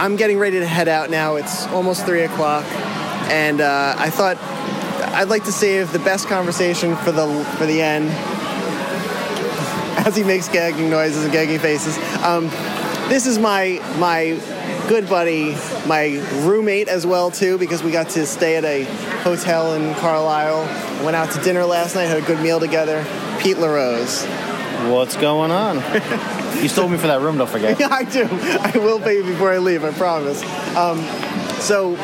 I'm 0.02 0.15
getting 0.15 0.40
ready 0.40 0.57
to 0.57 0.65
head 0.65 0.88
out 0.88 1.11
now. 1.11 1.36
It's 1.36 1.68
almost 1.68 2.07
three 2.07 2.23
o'clock, 2.23 2.65
and 3.30 3.61
uh, 3.61 3.94
I 3.99 4.10
thought 4.10 4.36
I'd 5.14 5.30
like 5.30 5.44
to 5.44 5.52
save 5.52 5.91
the 5.94 5.99
best 5.99 6.28
conversation 6.28 6.95
for 6.95 7.11
the 7.11 7.45
for 7.60 7.68
the 7.68 7.84
end. 7.84 8.10
As 10.03 10.15
he 10.15 10.23
makes 10.23 10.49
gagging 10.49 10.90
noises 10.90 11.23
and 11.23 11.32
gagging 11.32 11.60
faces, 11.60 11.99
um, 12.23 12.45
this 13.10 13.28
is 13.28 13.38
my 13.38 13.80
my 13.99 14.41
good 14.90 15.07
buddy, 15.07 15.52
my 15.86 16.19
roommate 16.48 16.88
as 16.88 17.06
well 17.06 17.30
too, 17.30 17.60
because 17.60 17.84
we 17.84 17.91
got 17.91 18.10
to 18.10 18.26
stay 18.26 18.56
at 18.56 18.65
a 18.65 18.86
hotel 19.22 19.76
in 19.76 19.94
Carlisle. 19.99 20.64
Went 21.06 21.15
out 21.15 21.30
to 21.34 21.40
dinner 21.44 21.64
last 21.64 21.94
night, 21.94 22.06
had 22.06 22.18
a 22.18 22.26
good 22.26 22.41
meal 22.41 22.60
together. 22.60 23.06
Pete 23.40 23.60
LaRose. 23.60 24.26
What's 24.90 25.15
going 25.15 25.52
on? 25.52 25.78
you 26.62 26.70
stole 26.70 26.88
me 26.88 26.98
for 26.98 27.08
that 27.08 27.22
room, 27.22 27.38
don't 27.38 27.50
forget. 27.50 27.80
Yeah, 27.80 27.90
I 27.92 28.04
do. 28.04 28.28
I 28.32 28.72
will 28.76 29.00
pay 29.00 29.18
you 29.18 29.24
before 29.24 29.52
I 29.52 29.58
leave, 29.58 29.84
I 29.84 29.92
promise. 29.92 30.42
Um, 30.76 31.00
so, 31.62 31.96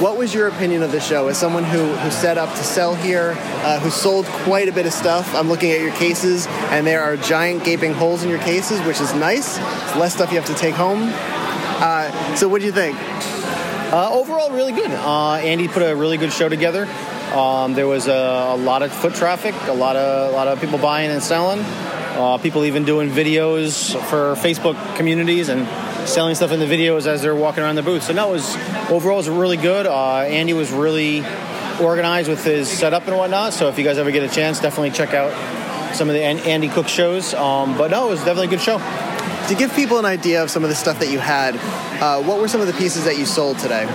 what 0.00 0.16
was 0.16 0.32
your 0.32 0.46
opinion 0.46 0.82
of 0.82 0.92
the 0.92 1.00
show? 1.00 1.28
As 1.28 1.36
someone 1.36 1.64
who, 1.64 1.84
who 1.84 2.10
set 2.10 2.38
up 2.38 2.48
to 2.50 2.62
sell 2.62 2.94
here, 2.94 3.34
uh, 3.36 3.80
who 3.80 3.90
sold 3.90 4.24
quite 4.26 4.68
a 4.68 4.72
bit 4.72 4.86
of 4.86 4.92
stuff, 4.92 5.34
I'm 5.34 5.48
looking 5.48 5.72
at 5.72 5.80
your 5.80 5.92
cases, 5.94 6.46
and 6.70 6.86
there 6.86 7.02
are 7.02 7.16
giant 7.16 7.64
gaping 7.64 7.92
holes 7.92 8.22
in 8.22 8.30
your 8.30 8.38
cases, 8.38 8.80
which 8.82 9.00
is 9.00 9.12
nice. 9.14 9.58
It's 9.58 9.96
less 9.96 10.14
stuff 10.14 10.30
you 10.30 10.36
have 10.36 10.46
to 10.46 10.54
take 10.54 10.76
home. 10.76 11.10
Uh, 11.12 12.36
so, 12.36 12.48
what 12.48 12.60
do 12.60 12.66
you 12.66 12.72
think? 12.72 12.96
Uh, 13.92 14.10
overall, 14.12 14.50
really 14.50 14.72
good. 14.72 14.90
Uh, 14.92 15.34
Andy 15.34 15.66
put 15.66 15.82
a 15.82 15.96
really 15.96 16.16
good 16.16 16.32
show 16.32 16.48
together. 16.48 16.86
Um, 17.34 17.74
there 17.74 17.88
was 17.88 18.06
a, 18.06 18.12
a 18.12 18.56
lot 18.56 18.82
of 18.82 18.92
foot 18.92 19.14
traffic, 19.14 19.54
a 19.66 19.72
lot 19.72 19.96
of 19.96 20.32
a 20.32 20.36
lot 20.36 20.46
of 20.46 20.60
people 20.60 20.78
buying 20.78 21.10
and 21.10 21.22
selling. 21.22 21.64
Uh, 22.20 22.36
people 22.36 22.66
even 22.66 22.84
doing 22.84 23.08
videos 23.08 23.98
for 24.10 24.34
Facebook 24.34 24.76
communities 24.96 25.48
and 25.48 25.66
selling 26.06 26.34
stuff 26.34 26.52
in 26.52 26.60
the 26.60 26.66
videos 26.66 27.06
as 27.06 27.22
they're 27.22 27.34
walking 27.34 27.62
around 27.62 27.76
the 27.76 27.82
booth. 27.82 28.02
So 28.02 28.12
no, 28.12 28.28
it 28.28 28.32
was 28.32 28.56
overall 28.90 29.14
it 29.14 29.20
was 29.20 29.30
really 29.30 29.56
good. 29.56 29.86
Uh, 29.86 30.18
Andy 30.18 30.52
was 30.52 30.70
really 30.70 31.24
organized 31.80 32.28
with 32.28 32.44
his 32.44 32.68
setup 32.68 33.06
and 33.06 33.16
whatnot. 33.16 33.54
So 33.54 33.68
if 33.68 33.78
you 33.78 33.84
guys 33.84 33.96
ever 33.96 34.10
get 34.10 34.22
a 34.22 34.28
chance, 34.28 34.60
definitely 34.60 34.90
check 34.90 35.14
out 35.14 35.32
some 35.94 36.08
of 36.08 36.14
the 36.14 36.22
Andy 36.22 36.68
Cook 36.68 36.88
shows. 36.88 37.32
Um, 37.32 37.78
but 37.78 37.90
no, 37.90 38.08
it 38.08 38.10
was 38.10 38.20
definitely 38.20 38.48
a 38.48 38.50
good 38.50 38.60
show. 38.60 38.78
To 39.48 39.54
give 39.54 39.74
people 39.74 39.98
an 39.98 40.04
idea 40.04 40.42
of 40.42 40.50
some 40.50 40.62
of 40.62 40.68
the 40.68 40.76
stuff 40.76 40.98
that 40.98 41.10
you 41.10 41.18
had, 41.18 41.56
uh, 42.02 42.22
what 42.22 42.38
were 42.38 42.48
some 42.48 42.60
of 42.60 42.66
the 42.66 42.74
pieces 42.74 43.06
that 43.06 43.18
you 43.18 43.24
sold 43.24 43.58
today? 43.58 43.86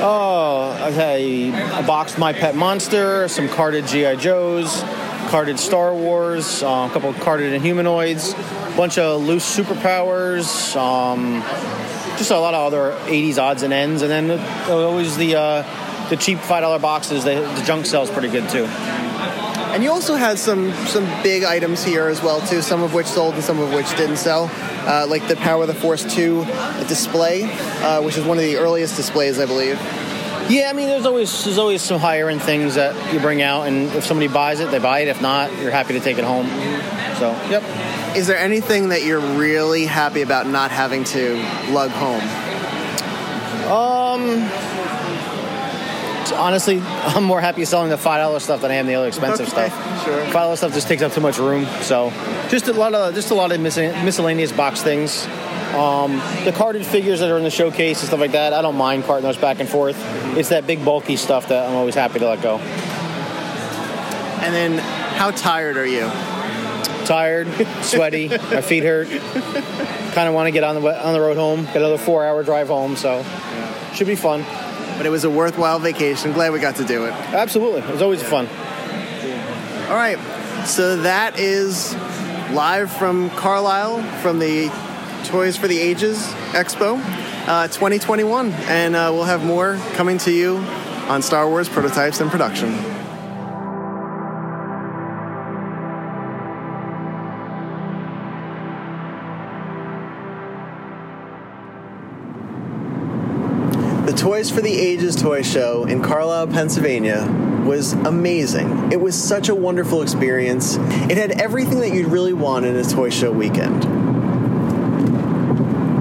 Oh, 0.00 0.88
okay. 0.92 1.48
A 1.48 1.82
boxed 1.82 2.18
My 2.18 2.32
Pet 2.32 2.54
Monster, 2.54 3.28
some 3.28 3.48
carded 3.48 3.86
GI 3.86 4.16
Joes, 4.16 4.82
carded 5.28 5.58
Star 5.58 5.94
Wars, 5.94 6.62
uh, 6.62 6.88
a 6.88 6.92
couple 6.92 7.12
carded 7.14 7.60
Inhumanoids, 7.60 8.34
bunch 8.76 8.98
of 8.98 9.22
loose 9.22 9.56
superpowers, 9.56 10.76
um, 10.76 11.42
just 12.16 12.30
a 12.30 12.38
lot 12.38 12.54
of 12.54 12.72
other 12.72 12.92
'80s 13.08 13.38
odds 13.38 13.62
and 13.62 13.72
ends, 13.72 14.02
and 14.02 14.10
then 14.10 14.70
always 14.70 15.16
the 15.16 15.36
uh, 15.36 16.08
the 16.08 16.16
cheap 16.16 16.38
five 16.38 16.62
dollar 16.62 16.78
boxes. 16.78 17.24
The, 17.24 17.34
the 17.40 17.62
junk 17.64 17.86
sells 17.86 18.10
pretty 18.10 18.28
good 18.28 18.48
too. 18.48 18.64
And 19.74 19.82
you 19.82 19.90
also 19.90 20.14
had 20.14 20.38
some 20.38 20.72
some 20.86 21.04
big 21.22 21.42
items 21.42 21.82
here 21.82 22.06
as 22.06 22.22
well 22.22 22.40
too. 22.40 22.62
Some 22.62 22.82
of 22.82 22.94
which 22.94 23.06
sold 23.06 23.34
and 23.34 23.42
some 23.42 23.58
of 23.58 23.72
which 23.74 23.90
didn't 23.96 24.18
sell, 24.18 24.48
uh, 24.86 25.06
like 25.08 25.26
the 25.26 25.36
Power 25.36 25.62
of 25.62 25.68
the 25.68 25.74
Force 25.74 26.04
two 26.14 26.44
display, 26.86 27.44
uh, 27.82 28.00
which 28.02 28.16
is 28.16 28.24
one 28.24 28.38
of 28.38 28.44
the 28.44 28.56
earliest 28.56 28.94
displays, 28.96 29.40
I 29.40 29.46
believe. 29.46 29.78
Yeah, 30.48 30.68
I 30.68 30.72
mean, 30.74 30.88
there's 30.88 31.06
always 31.06 31.44
there's 31.44 31.58
always 31.58 31.80
some 31.82 31.98
higher 32.00 32.28
end 32.28 32.42
things 32.42 32.74
that 32.74 33.12
you 33.12 33.18
bring 33.20 33.40
out, 33.42 33.66
and 33.66 33.90
if 33.94 34.04
somebody 34.04 34.28
buys 34.28 34.60
it, 34.60 34.70
they 34.70 34.78
buy 34.78 35.00
it. 35.00 35.08
If 35.08 35.22
not, 35.22 35.50
you're 35.58 35.70
happy 35.70 35.94
to 35.94 36.00
take 36.00 36.18
it 36.18 36.24
home. 36.24 36.46
So, 37.18 37.30
yep. 37.48 37.62
Is 38.16 38.26
there 38.26 38.36
anything 38.38 38.90
that 38.90 39.02
you're 39.04 39.20
really 39.20 39.86
happy 39.86 40.22
about 40.22 40.46
not 40.46 40.70
having 40.70 41.04
to 41.04 41.34
lug 41.70 41.90
home? 41.90 42.20
Um, 43.72 44.42
honestly, 46.38 46.80
I'm 46.84 47.24
more 47.24 47.40
happy 47.40 47.64
selling 47.64 47.88
the 47.90 47.96
five 47.98 48.20
dollar 48.20 48.40
stuff 48.40 48.60
than 48.60 48.70
I 48.70 48.74
am 48.74 48.86
the 48.86 48.94
other 48.96 49.08
expensive 49.08 49.48
Okay, 49.52 49.68
stuff. 49.68 50.04
sure. 50.04 50.22
Five 50.26 50.32
dollar 50.32 50.56
stuff 50.56 50.74
just 50.74 50.88
takes 50.88 51.02
up 51.02 51.12
too 51.12 51.20
much 51.22 51.38
room. 51.38 51.64
So, 51.82 52.10
just 52.50 52.68
a 52.68 52.72
lot 52.72 52.92
of 52.94 53.14
just 53.14 53.30
a 53.30 53.34
lot 53.34 53.50
of 53.52 53.60
mis- 53.60 53.76
miscellaneous 53.76 54.52
box 54.52 54.82
things. 54.82 55.26
Um, 55.74 56.22
the 56.44 56.52
carded 56.52 56.86
figures 56.86 57.20
that 57.20 57.30
are 57.30 57.36
in 57.36 57.42
the 57.42 57.50
showcase 57.50 58.00
and 58.00 58.06
stuff 58.06 58.20
like 58.20 58.32
that, 58.32 58.52
I 58.52 58.62
don't 58.62 58.76
mind 58.76 59.04
carting 59.04 59.24
those 59.24 59.36
back 59.36 59.58
and 59.58 59.68
forth. 59.68 59.96
It's 60.36 60.50
that 60.50 60.66
big 60.66 60.84
bulky 60.84 61.16
stuff 61.16 61.48
that 61.48 61.68
I'm 61.68 61.74
always 61.74 61.96
happy 61.96 62.20
to 62.20 62.28
let 62.28 62.42
go. 62.42 62.58
And 64.44 64.54
then, 64.54 64.78
how 64.78 65.30
tired 65.30 65.76
are 65.76 65.86
you? 65.86 66.10
Tired, 67.06 67.48
sweaty, 67.82 68.28
my 68.28 68.60
feet 68.60 68.84
hurt. 68.84 69.08
Kind 69.08 70.28
of 70.28 70.34
want 70.34 70.46
to 70.46 70.52
get 70.52 70.64
on 70.64 70.80
the 70.80 71.06
on 71.06 71.12
the 71.12 71.20
road 71.20 71.36
home. 71.36 71.64
Get 71.64 71.76
another 71.76 71.98
four 71.98 72.24
hour 72.24 72.42
drive 72.42 72.68
home. 72.68 72.94
So, 72.96 73.24
should 73.94 74.06
be 74.06 74.16
fun. 74.16 74.44
But 74.96 75.06
it 75.06 75.10
was 75.10 75.24
a 75.24 75.30
worthwhile 75.30 75.80
vacation. 75.80 76.32
Glad 76.32 76.52
we 76.52 76.60
got 76.60 76.76
to 76.76 76.84
do 76.84 77.06
it. 77.06 77.12
Absolutely, 77.12 77.80
it 77.80 77.90
was 77.90 78.02
always 78.02 78.22
fun. 78.22 78.46
All 79.88 79.96
right, 79.96 80.18
so 80.66 80.98
that 80.98 81.38
is 81.38 81.94
live 82.52 82.92
from 82.92 83.30
Carlisle 83.30 84.02
from 84.20 84.38
the 84.38 84.68
Toys 85.24 85.56
for 85.56 85.68
the 85.68 85.78
Ages 85.78 86.18
Expo 86.52 87.00
uh, 87.48 87.66
2021, 87.68 88.52
and 88.52 88.94
uh, 88.94 89.10
we'll 89.12 89.24
have 89.24 89.44
more 89.44 89.76
coming 89.94 90.18
to 90.18 90.30
you 90.30 90.56
on 91.08 91.22
Star 91.22 91.48
Wars 91.48 91.68
prototypes 91.68 92.20
and 92.20 92.30
production. 92.30 92.72
The 104.04 104.12
Toys 104.12 104.50
for 104.50 104.60
the 104.60 104.78
Ages 104.78 105.16
toy 105.16 105.42
show 105.42 105.86
in 105.86 106.02
Carlisle, 106.02 106.48
Pennsylvania 106.48 107.26
was 107.64 107.94
amazing. 107.94 108.92
It 108.92 109.00
was 109.00 109.20
such 109.20 109.48
a 109.48 109.54
wonderful 109.54 110.02
experience. 110.02 110.76
It 110.76 111.16
had 111.16 111.32
everything 111.40 111.80
that 111.80 111.94
you'd 111.94 112.08
really 112.08 112.34
want 112.34 112.66
in 112.66 112.76
a 112.76 112.84
toy 112.84 113.08
show 113.08 113.32
weekend. 113.32 114.03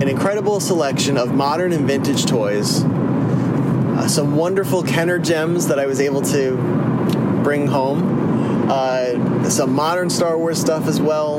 An 0.03 0.09
incredible 0.09 0.59
selection 0.59 1.15
of 1.15 1.33
modern 1.33 1.71
and 1.71 1.87
vintage 1.87 2.25
toys, 2.25 2.83
uh, 2.83 4.05
some 4.09 4.35
wonderful 4.35 4.83
Kenner 4.83 5.17
gems 5.17 5.67
that 5.67 5.79
I 5.79 5.85
was 5.85 6.01
able 6.01 6.21
to 6.23 6.57
bring 7.41 7.67
home, 7.67 8.69
uh, 8.69 9.49
some 9.49 9.71
modern 9.71 10.09
Star 10.09 10.37
Wars 10.37 10.59
stuff 10.59 10.87
as 10.87 10.99
well, 10.99 11.37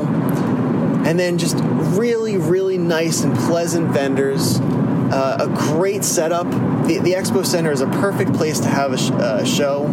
and 1.05 1.19
then 1.19 1.37
just 1.37 1.57
really, 1.59 2.37
really 2.37 2.79
nice 2.79 3.23
and 3.23 3.37
pleasant 3.37 3.89
vendors. 3.91 4.59
Uh, 4.59 5.37
a 5.41 5.47
great 5.47 6.03
setup. 6.03 6.49
The, 6.87 6.97
the 7.03 7.11
Expo 7.11 7.45
Center 7.45 7.71
is 7.71 7.81
a 7.81 7.87
perfect 7.87 8.33
place 8.33 8.59
to 8.61 8.67
have 8.67 8.93
a, 8.93 8.97
sh- 8.97 9.11
uh, 9.11 9.45
show. 9.45 9.85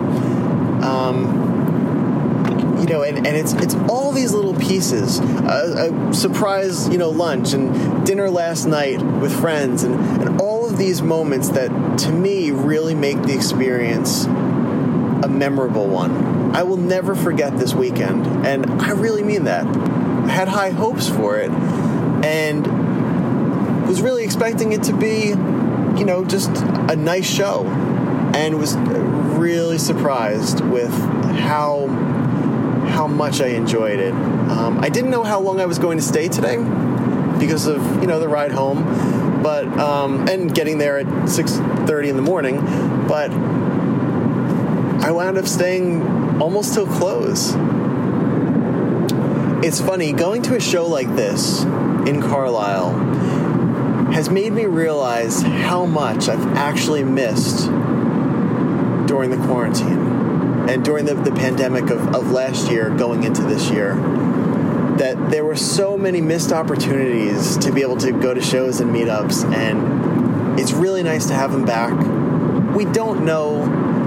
Um, 0.82 1.51
you 2.82 2.88
know, 2.88 3.02
and, 3.04 3.18
and 3.18 3.36
it's 3.36 3.52
it's 3.54 3.76
all 3.88 4.10
these 4.10 4.32
little 4.32 4.54
pieces. 4.54 5.20
A, 5.20 5.92
a 6.10 6.14
surprise, 6.14 6.88
you 6.88 6.98
know, 6.98 7.10
lunch 7.10 7.52
and 7.52 8.04
dinner 8.04 8.28
last 8.28 8.66
night 8.66 9.00
with 9.00 9.32
friends, 9.40 9.84
and, 9.84 9.94
and 10.20 10.40
all 10.40 10.68
of 10.68 10.76
these 10.76 11.00
moments 11.00 11.50
that, 11.50 11.70
to 12.00 12.10
me, 12.10 12.50
really 12.50 12.96
make 12.96 13.22
the 13.22 13.34
experience 13.34 14.24
a 14.24 15.28
memorable 15.28 15.86
one. 15.86 16.56
I 16.56 16.64
will 16.64 16.76
never 16.76 17.14
forget 17.14 17.56
this 17.56 17.72
weekend, 17.72 18.26
and 18.44 18.68
I 18.82 18.90
really 18.90 19.22
mean 19.22 19.44
that. 19.44 19.64
I 19.64 20.28
had 20.28 20.48
high 20.48 20.70
hopes 20.70 21.08
for 21.08 21.38
it, 21.38 21.52
and 22.24 22.66
was 23.86 24.02
really 24.02 24.24
expecting 24.24 24.72
it 24.72 24.82
to 24.84 24.92
be, 24.92 25.28
you 25.28 26.04
know, 26.04 26.24
just 26.24 26.50
a 26.90 26.96
nice 26.96 27.30
show, 27.30 27.64
and 28.34 28.58
was 28.58 28.74
really 28.74 29.78
surprised 29.78 30.60
with 30.62 30.92
how 31.38 31.86
how 32.92 33.06
much 33.06 33.40
I 33.40 33.48
enjoyed 33.48 33.98
it. 33.98 34.12
Um, 34.12 34.78
I 34.80 34.88
didn't 34.88 35.10
know 35.10 35.24
how 35.24 35.40
long 35.40 35.60
I 35.60 35.66
was 35.66 35.78
going 35.78 35.98
to 35.98 36.04
stay 36.04 36.28
today 36.28 36.56
because 37.38 37.66
of 37.66 37.82
you 38.00 38.06
know 38.06 38.20
the 38.20 38.28
ride 38.28 38.52
home, 38.52 39.42
but 39.42 39.66
um, 39.78 40.28
and 40.28 40.54
getting 40.54 40.78
there 40.78 40.98
at 40.98 41.28
six 41.28 41.56
thirty 41.86 42.08
in 42.08 42.16
the 42.16 42.22
morning, 42.22 42.60
but 43.08 43.30
I 45.02 45.10
wound 45.10 45.38
up 45.38 45.46
staying 45.46 46.40
almost 46.40 46.74
till 46.74 46.86
close. 46.86 47.54
It's 49.64 49.80
funny 49.80 50.12
going 50.12 50.42
to 50.42 50.56
a 50.56 50.60
show 50.60 50.86
like 50.86 51.08
this 51.16 51.62
in 51.62 52.20
Carlisle 52.20 52.90
has 54.12 54.28
made 54.28 54.52
me 54.52 54.66
realize 54.66 55.40
how 55.42 55.86
much 55.86 56.28
I've 56.28 56.46
actually 56.56 57.02
missed 57.02 57.66
during 59.06 59.30
the 59.30 59.38
quarantine 59.46 60.11
and 60.68 60.84
during 60.84 61.04
the, 61.04 61.14
the 61.14 61.32
pandemic 61.32 61.90
of, 61.90 62.14
of 62.14 62.30
last 62.30 62.70
year 62.70 62.90
going 62.90 63.24
into 63.24 63.42
this 63.42 63.70
year. 63.70 63.94
That 64.98 65.30
there 65.30 65.44
were 65.44 65.56
so 65.56 65.96
many 65.96 66.20
missed 66.20 66.52
opportunities 66.52 67.56
to 67.58 67.72
be 67.72 67.82
able 67.82 67.96
to 67.98 68.12
go 68.12 68.34
to 68.34 68.40
shows 68.40 68.80
and 68.80 68.94
meetups, 68.94 69.50
and 69.52 70.60
it's 70.60 70.72
really 70.72 71.02
nice 71.02 71.26
to 71.26 71.34
have 71.34 71.50
them 71.50 71.64
back. 71.64 71.92
We 72.74 72.84
don't 72.84 73.24
know 73.24 73.64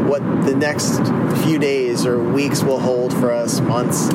what 0.07 0.21
the 0.45 0.55
next 0.55 0.99
few 1.43 1.57
days 1.57 2.05
or 2.05 2.23
weeks 2.23 2.63
will 2.63 2.79
hold 2.79 3.13
for 3.13 3.31
us, 3.31 3.59
months, 3.59 4.09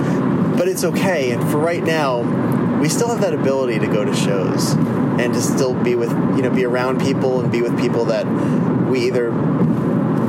but 0.56 0.68
it's 0.68 0.84
okay. 0.84 1.32
And 1.32 1.42
for 1.50 1.58
right 1.58 1.82
now, 1.82 2.78
we 2.80 2.88
still 2.88 3.08
have 3.08 3.20
that 3.20 3.34
ability 3.34 3.80
to 3.80 3.86
go 3.86 4.04
to 4.04 4.14
shows 4.14 4.72
and 4.72 5.34
to 5.34 5.42
still 5.42 5.74
be 5.74 5.94
with, 5.96 6.10
you 6.10 6.42
know, 6.42 6.50
be 6.50 6.64
around 6.64 7.00
people 7.00 7.40
and 7.40 7.50
be 7.50 7.60
with 7.60 7.78
people 7.78 8.06
that 8.06 8.26
we 8.88 9.06
either 9.06 9.30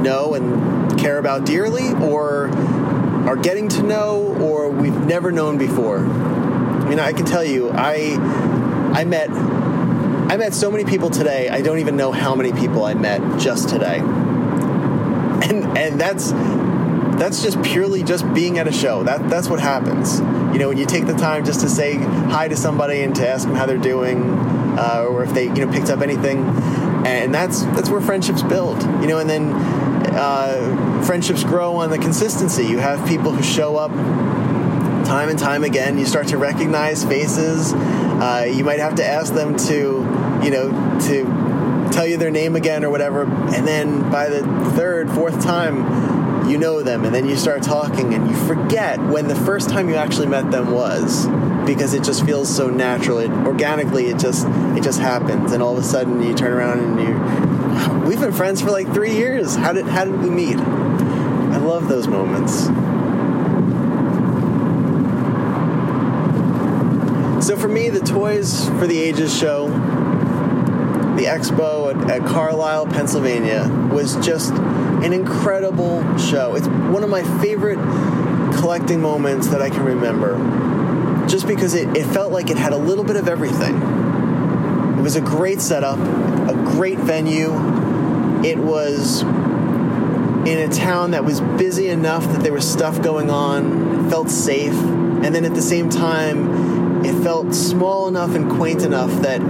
know 0.02 0.34
and 0.34 1.00
care 1.00 1.18
about 1.18 1.46
dearly 1.46 1.92
or 1.94 2.50
are 3.28 3.36
getting 3.36 3.70
to 3.70 3.84
know 3.84 4.36
or 4.42 4.70
we've 4.70 5.00
never 5.06 5.32
known 5.32 5.58
before. 5.58 6.00
I 6.00 6.90
mean, 6.90 7.00
I 7.00 7.14
can 7.14 7.26
tell 7.26 7.44
you, 7.44 7.72
I 7.72 8.16
I 8.94 9.06
met 9.06 9.30
I 9.30 10.38
met 10.38 10.54
so 10.54 10.72
many 10.72 10.86
people 10.86 11.10
today. 11.10 11.50
I 11.50 11.62
don't 11.62 11.80
even 11.80 11.96
know 11.98 12.12
how 12.12 12.36
many 12.36 12.54
people 12.54 12.86
I 12.86 12.94
met 12.94 13.40
just 13.40 13.70
today. 13.70 14.00
And 14.00 15.78
and 15.78 16.00
that's 16.00 16.32
that's 17.22 17.44
just 17.44 17.62
purely 17.62 18.02
just 18.02 18.32
being 18.34 18.58
at 18.58 18.68
a 18.68 18.72
show. 18.72 19.04
That 19.04 19.30
that's 19.30 19.48
what 19.48 19.60
happens. 19.60 20.20
You 20.54 20.60
know, 20.60 20.70
when 20.70 20.78
you 20.78 20.86
take 20.86 21.06
the 21.06 21.14
time 21.14 21.46
just 21.46 21.62
to 21.62 21.70
say 21.70 21.98
hi 21.98 22.48
to 22.48 22.56
somebody 22.56 23.02
and 23.02 23.16
to 23.16 23.28
ask 23.28 23.48
them 23.48 23.56
how 23.56 23.66
they're 23.66 23.78
doing, 23.78 24.24
uh, 24.78 25.06
or 25.08 25.24
if 25.24 25.34
they 25.34 25.46
you 25.46 25.66
know 25.66 25.72
picked 25.72 25.90
up 25.90 26.02
anything, 26.02 26.40
and 27.06 27.34
that's 27.34 27.64
that's 27.64 27.90
where 27.90 28.02
friendships 28.02 28.42
build. 28.42 28.82
You 29.02 29.08
know, 29.08 29.20
and 29.20 29.30
then 29.30 29.52
uh, 30.14 31.04
friendships 31.04 31.44
grow 31.44 31.76
on 31.78 31.90
the 31.90 31.98
consistency. 31.98 32.66
You 32.66 32.80
have 32.80 33.08
people 33.08 33.32
who 33.32 33.44
show 33.44 33.76
up 33.76 33.92
time 35.06 35.30
and 35.30 35.38
time 35.38 35.64
again. 35.64 35.98
You 35.98 36.06
start 36.06 36.28
to 36.30 36.38
recognize 36.38 37.04
faces. 37.04 37.74
Uh, 37.74 38.48
you 38.52 38.64
might 38.64 38.80
have 38.80 38.96
to 38.96 39.06
ask 39.06 39.34
them 39.34 39.58
to, 39.58 39.74
you 40.44 40.52
know, 40.52 41.00
to 41.08 41.92
tell 41.92 42.08
you 42.08 42.18
their 42.18 42.32
name 42.32 42.56
again 42.56 42.84
or 42.84 42.90
whatever. 42.90 43.24
And 43.24 43.68
then 43.68 44.10
by 44.12 44.30
the 44.30 44.42
third, 44.72 45.10
fourth 45.10 45.44
time, 45.44 46.50
you 46.50 46.58
know 46.58 46.82
them, 46.82 47.06
and 47.06 47.14
then 47.14 47.28
you 47.30 47.36
start 47.36 47.62
talking, 47.64 48.14
and 48.14 48.30
you 48.30 48.36
forget 48.46 49.00
when 49.00 49.28
the 49.28 49.36
first 49.36 49.70
time 49.70 49.90
you 49.90 49.96
actually 49.96 50.28
met 50.28 50.50
them 50.52 50.72
was 50.72 51.28
because 51.66 51.94
it 51.94 52.04
just 52.04 52.26
feels 52.26 52.54
so 52.54 52.70
natural. 52.70 53.20
It 53.20 53.32
organically, 53.32 54.08
it 54.08 54.18
just 54.18 54.48
it 54.48 54.84
just 54.84 55.00
happens, 55.00 55.52
and 55.52 55.62
all 55.62 55.78
of 55.78 55.84
a 55.84 55.86
sudden 55.86 56.22
you 56.22 56.34
turn 56.34 56.52
around 56.52 56.80
and 56.80 57.00
you. 57.00 57.14
We've 58.06 58.20
been 58.20 58.34
friends 58.34 58.62
for 58.62 58.72
like 58.72 58.94
three 58.94 59.14
years. 59.14 59.56
How 59.56 59.74
did 59.74 59.86
how 59.86 60.06
did 60.06 60.20
we 60.20 60.30
meet? 60.30 60.58
I 60.58 61.58
love 61.58 61.88
those 61.88 62.08
moments. 62.08 62.66
So 67.46 67.58
for 67.58 67.68
me, 67.68 67.90
the 67.90 68.00
Toys 68.00 68.68
for 68.70 68.88
the 68.88 69.00
Ages 69.00 69.38
show, 69.38 69.68
the 71.16 71.26
expo 71.26 71.94
at, 71.94 72.22
at 72.22 72.28
Carlisle, 72.28 72.88
Pennsylvania, 72.88 73.68
was 73.92 74.16
just 74.26 74.54
an 74.54 75.12
incredible 75.12 76.02
show. 76.18 76.56
It's 76.56 76.68
one 76.68 77.04
of 77.04 77.10
my 77.10 77.24
favorite 77.42 77.80
collecting 78.56 79.02
moments 79.02 79.48
that 79.48 79.62
I 79.62 79.70
can 79.70 79.84
remember. 79.84 80.38
Just 81.28 81.48
because 81.48 81.74
it, 81.74 81.96
it 81.98 82.06
felt 82.06 82.32
like 82.32 82.50
it 82.50 82.58
had 82.58 82.74
a 82.74 82.78
little 82.78 83.04
bit 83.04 83.16
of 83.16 83.28
everything. 83.28 84.11
It 85.02 85.04
was 85.04 85.16
a 85.16 85.22
great 85.22 85.60
setup, 85.62 85.98
a 85.98 86.54
great 86.54 87.00
venue. 87.00 87.50
It 88.46 88.60
was 88.60 89.24
in 89.24 90.60
a 90.60 90.68
town 90.68 91.10
that 91.12 91.26
was 91.26 91.42
busy 91.42 91.88
enough 91.88 92.24
that 92.26 92.44
there 92.44 92.54
was 92.54 92.72
stuff 92.72 93.02
going 93.02 93.32
on, 93.32 94.12
felt 94.12 94.30
safe, 94.30 94.76
and 94.76 95.34
then 95.34 95.44
at 95.44 95.56
the 95.56 95.62
same 95.64 95.90
time, 95.90 97.04
it 97.04 97.16
felt 97.24 97.56
small 97.56 98.08
enough 98.08 98.36
and 98.36 98.52
quaint 98.52 98.84
enough 98.84 99.10
that 99.24 99.42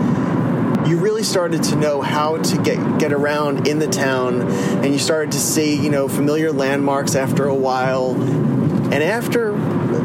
you 0.87 0.97
really 0.97 1.23
started 1.23 1.63
to 1.63 1.75
know 1.75 1.99
how 1.99 2.37
to 2.37 2.57
get 2.63 2.97
get 2.97 3.11
around 3.11 3.67
in 3.67 3.79
the 3.79 3.87
town. 3.87 4.43
And 4.43 4.93
you 4.93 4.99
started 4.99 5.33
to 5.33 5.39
see 5.39 5.75
you 5.75 5.89
know 5.89 6.07
familiar 6.07 6.53
landmarks 6.53 7.13
after 7.13 7.45
a 7.45 7.55
while. 7.55 8.11
And 8.13 9.03
after 9.03 9.51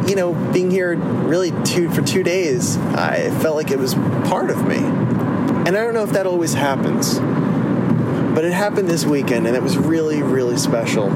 you 0.08 0.16
know 0.16 0.34
being 0.52 0.72
here 0.72 0.96
really 0.96 1.52
two 1.64 1.90
for 1.90 2.00
two 2.00 2.22
days 2.22 2.76
i 2.76 3.28
felt 3.40 3.56
like 3.56 3.72
it 3.72 3.78
was 3.78 3.94
part 3.94 4.50
of 4.50 4.64
me 4.64 5.05
and 5.66 5.76
i 5.76 5.80
don't 5.80 5.94
know 5.94 6.04
if 6.04 6.10
that 6.10 6.26
always 6.26 6.54
happens 6.54 7.18
but 8.34 8.44
it 8.44 8.52
happened 8.52 8.88
this 8.88 9.04
weekend 9.04 9.46
and 9.46 9.54
it 9.54 9.62
was 9.62 9.76
really 9.76 10.22
really 10.22 10.56
special 10.56 11.10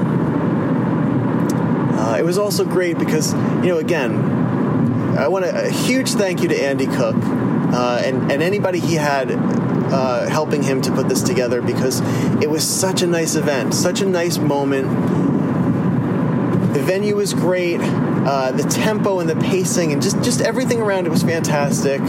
uh, 1.97 2.17
it 2.17 2.23
was 2.23 2.37
also 2.37 2.63
great 2.65 2.97
because 2.99 3.33
you 3.33 3.67
know 3.67 3.77
again 3.77 4.41
I 5.17 5.27
want 5.27 5.45
a, 5.45 5.67
a 5.67 5.69
huge 5.69 6.11
thank 6.11 6.41
you 6.41 6.47
to 6.47 6.63
Andy 6.63 6.87
Cook 6.87 7.15
uh, 7.15 8.01
and, 8.03 8.31
and 8.31 8.41
anybody 8.41 8.79
he 8.79 8.95
had 8.95 9.31
uh, 9.31 10.29
helping 10.29 10.63
him 10.63 10.81
to 10.83 10.91
put 10.91 11.09
this 11.09 11.21
together 11.21 11.61
because 11.61 11.99
it 12.41 12.49
was 12.49 12.67
such 12.67 13.01
a 13.01 13.07
nice 13.07 13.35
event, 13.35 13.73
such 13.73 14.01
a 14.01 14.05
nice 14.05 14.37
moment. 14.37 14.87
The 16.73 16.81
venue 16.81 17.17
was 17.17 17.33
great, 17.33 17.79
uh, 17.81 18.51
the 18.51 18.63
tempo 18.63 19.19
and 19.19 19.29
the 19.29 19.35
pacing 19.35 19.91
and 19.91 20.01
just, 20.01 20.21
just 20.23 20.41
everything 20.41 20.81
around 20.81 21.05
it 21.05 21.09
was 21.09 21.23
fantastic. 21.23 22.01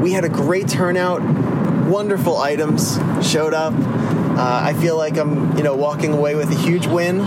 We 0.00 0.12
had 0.12 0.24
a 0.24 0.28
great 0.28 0.68
turnout, 0.68 1.20
wonderful 1.88 2.36
items 2.36 2.98
showed 3.22 3.54
up. 3.54 3.72
Uh, 3.74 4.60
I 4.62 4.74
feel 4.74 4.96
like 4.96 5.16
I'm, 5.16 5.56
you 5.56 5.62
know, 5.62 5.74
walking 5.74 6.12
away 6.12 6.34
with 6.34 6.50
a 6.50 6.54
huge 6.54 6.86
win. 6.86 7.20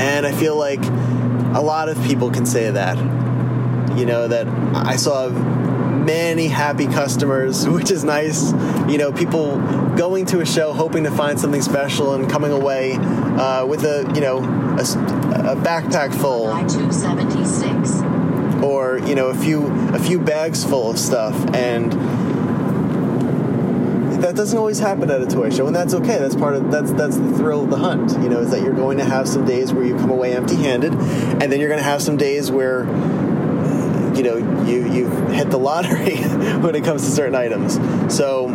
And 0.00 0.26
I 0.26 0.32
feel 0.32 0.56
like 0.56 0.82
a 1.54 1.60
lot 1.60 1.88
of 1.88 2.02
people 2.04 2.30
can 2.30 2.46
say 2.46 2.70
that. 2.70 2.96
You 3.98 4.06
know, 4.06 4.28
that 4.28 4.46
I 4.74 4.96
saw 4.96 5.28
many 5.28 6.48
happy 6.48 6.86
customers, 6.86 7.68
which 7.76 7.90
is 7.90 8.04
nice. 8.04 8.52
You 8.88 8.98
know, 8.98 9.12
people 9.12 9.58
going 9.96 10.26
to 10.26 10.40
a 10.40 10.46
show 10.46 10.72
hoping 10.72 11.04
to 11.04 11.10
find 11.10 11.38
something 11.38 11.62
special 11.62 12.14
and 12.14 12.30
coming 12.30 12.52
away 12.52 12.92
uh, 12.94 13.66
with 13.66 13.84
a, 13.84 14.10
you 14.14 14.20
know, 14.20 14.38
a, 14.38 14.82
a 15.52 15.56
backpack 15.56 16.14
full. 16.14 16.46
Or, 18.62 18.98
you 18.98 19.14
know, 19.14 19.28
a 19.28 19.34
few 19.34 19.66
a 19.94 19.98
few 19.98 20.18
bags 20.18 20.64
full 20.64 20.90
of 20.90 20.98
stuff 20.98 21.34
and 21.54 21.92
that 24.20 24.36
doesn't 24.36 24.58
always 24.58 24.78
happen 24.78 25.10
at 25.10 25.22
a 25.22 25.26
toy 25.26 25.50
show, 25.50 25.66
and 25.66 25.74
that's 25.74 25.94
okay. 25.94 26.18
That's 26.18 26.36
part 26.36 26.54
of 26.54 26.70
that's 26.70 26.92
that's 26.92 27.16
the 27.16 27.32
thrill 27.36 27.64
of 27.64 27.70
the 27.70 27.78
hunt. 27.78 28.12
You 28.22 28.28
know, 28.28 28.40
is 28.40 28.50
that 28.50 28.62
you're 28.62 28.74
going 28.74 28.98
to 28.98 29.04
have 29.04 29.28
some 29.28 29.44
days 29.44 29.72
where 29.72 29.84
you 29.84 29.96
come 29.96 30.10
away 30.10 30.34
empty-handed, 30.34 30.92
and 30.92 31.42
then 31.50 31.58
you're 31.58 31.68
going 31.68 31.80
to 31.80 31.84
have 31.84 32.02
some 32.02 32.16
days 32.16 32.50
where 32.50 32.84
you 34.14 34.22
know 34.22 34.36
you 34.66 34.92
you've 34.92 35.30
hit 35.30 35.50
the 35.50 35.58
lottery 35.58 36.16
when 36.60 36.74
it 36.74 36.84
comes 36.84 37.04
to 37.04 37.10
certain 37.10 37.34
items. 37.34 37.74
So 38.14 38.48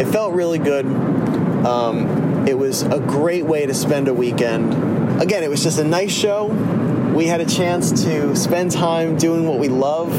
it 0.00 0.06
felt 0.06 0.34
really 0.34 0.58
good. 0.58 0.86
Um, 0.86 2.46
it 2.46 2.58
was 2.58 2.82
a 2.82 3.00
great 3.00 3.44
way 3.44 3.66
to 3.66 3.74
spend 3.74 4.08
a 4.08 4.14
weekend. 4.14 5.22
Again, 5.22 5.42
it 5.42 5.50
was 5.50 5.62
just 5.62 5.78
a 5.78 5.84
nice 5.84 6.12
show. 6.12 6.48
We 7.14 7.26
had 7.26 7.40
a 7.40 7.46
chance 7.46 8.04
to 8.04 8.34
spend 8.34 8.72
time 8.72 9.16
doing 9.16 9.46
what 9.46 9.60
we 9.60 9.68
love 9.68 10.10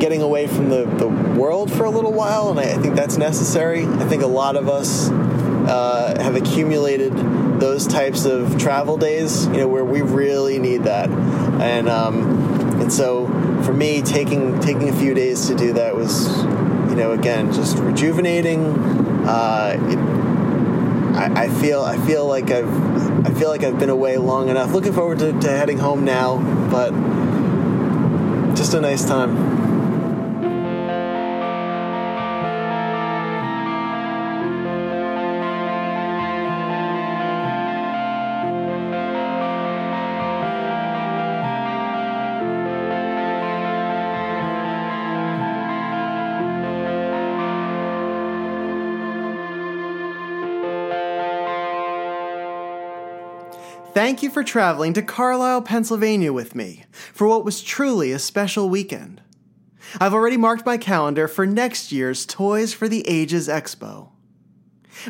getting 0.00 0.22
away 0.22 0.46
from 0.46 0.70
the, 0.70 0.84
the 0.84 1.06
world 1.08 1.70
for 1.70 1.84
a 1.84 1.90
little 1.90 2.12
while, 2.12 2.50
and 2.50 2.58
I, 2.58 2.62
I 2.62 2.78
think 2.78 2.94
that's 2.94 3.18
necessary. 3.18 3.84
I 3.84 4.06
think 4.06 4.22
a 4.22 4.26
lot 4.26 4.56
of 4.56 4.68
us 4.68 5.10
uh, 5.10 6.16
have 6.20 6.34
accumulated 6.34 7.12
those 7.60 7.86
types 7.86 8.24
of 8.24 8.58
travel 8.58 8.96
days, 8.96 9.46
you 9.48 9.58
know, 9.58 9.68
where 9.68 9.84
we 9.84 10.00
really 10.00 10.58
need 10.58 10.84
that, 10.84 11.10
and 11.10 11.88
um, 11.88 12.80
and 12.80 12.92
so 12.92 13.26
for 13.64 13.74
me, 13.74 14.00
taking 14.00 14.58
taking 14.60 14.88
a 14.88 14.96
few 14.96 15.12
days 15.12 15.48
to 15.48 15.54
do 15.54 15.74
that 15.74 15.94
was, 15.94 16.28
you 16.88 16.96
know, 16.96 17.12
again, 17.12 17.52
just 17.52 17.76
rejuvenating. 17.78 18.64
Uh, 19.26 19.76
it, 19.90 20.27
I, 21.18 21.46
I 21.46 21.48
feel 21.48 21.82
I 21.82 21.98
feel 22.06 22.26
like 22.26 22.50
I've 22.52 23.26
I 23.26 23.34
feel 23.34 23.48
like 23.48 23.64
I've 23.64 23.78
been 23.78 23.90
away 23.90 24.18
long 24.18 24.50
enough. 24.50 24.72
Looking 24.72 24.92
forward 24.92 25.18
to, 25.18 25.32
to 25.32 25.48
heading 25.48 25.78
home 25.78 26.04
now, 26.04 26.38
but 26.70 26.92
just 28.54 28.72
a 28.74 28.80
nice 28.80 29.04
time. 29.04 29.57
Thank 54.08 54.22
you 54.22 54.30
for 54.30 54.42
traveling 54.42 54.94
to 54.94 55.02
Carlisle, 55.02 55.60
Pennsylvania 55.60 56.32
with 56.32 56.54
me 56.54 56.86
for 57.12 57.28
what 57.28 57.44
was 57.44 57.62
truly 57.62 58.10
a 58.10 58.18
special 58.18 58.70
weekend. 58.70 59.20
I've 60.00 60.14
already 60.14 60.38
marked 60.38 60.64
my 60.64 60.78
calendar 60.78 61.28
for 61.28 61.44
next 61.44 61.92
year's 61.92 62.24
Toys 62.24 62.72
for 62.72 62.88
the 62.88 63.06
Ages 63.06 63.48
Expo. 63.48 64.08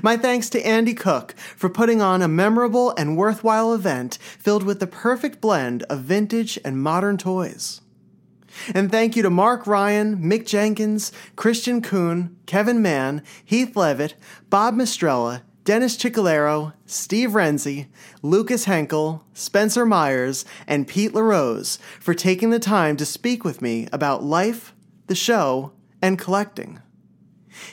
My 0.02 0.16
thanks 0.16 0.50
to 0.50 0.66
Andy 0.66 0.94
Cook 0.94 1.36
for 1.38 1.70
putting 1.70 2.02
on 2.02 2.22
a 2.22 2.26
memorable 2.26 2.92
and 2.98 3.16
worthwhile 3.16 3.72
event 3.72 4.18
filled 4.20 4.64
with 4.64 4.80
the 4.80 4.88
perfect 4.88 5.40
blend 5.40 5.84
of 5.84 6.00
vintage 6.00 6.58
and 6.64 6.82
modern 6.82 7.18
toys. 7.18 7.82
And 8.74 8.90
thank 8.90 9.14
you 9.14 9.22
to 9.22 9.30
Mark 9.30 9.68
Ryan, 9.68 10.16
Mick 10.16 10.44
Jenkins, 10.44 11.12
Christian 11.36 11.82
Kuhn, 11.82 12.36
Kevin 12.46 12.82
Mann, 12.82 13.22
Heath 13.44 13.76
Levitt, 13.76 14.16
Bob 14.50 14.74
Mistrella, 14.74 15.42
Dennis 15.68 15.98
Ciccolero, 15.98 16.72
Steve 16.86 17.32
Renzi, 17.32 17.88
Lucas 18.22 18.64
Henkel, 18.64 19.22
Spencer 19.34 19.84
Myers, 19.84 20.46
and 20.66 20.88
Pete 20.88 21.12
LaRose 21.12 21.78
for 22.00 22.14
taking 22.14 22.48
the 22.48 22.58
time 22.58 22.96
to 22.96 23.04
speak 23.04 23.44
with 23.44 23.60
me 23.60 23.86
about 23.92 24.24
life, 24.24 24.72
the 25.08 25.14
show, 25.14 25.72
and 26.00 26.18
collecting. 26.18 26.80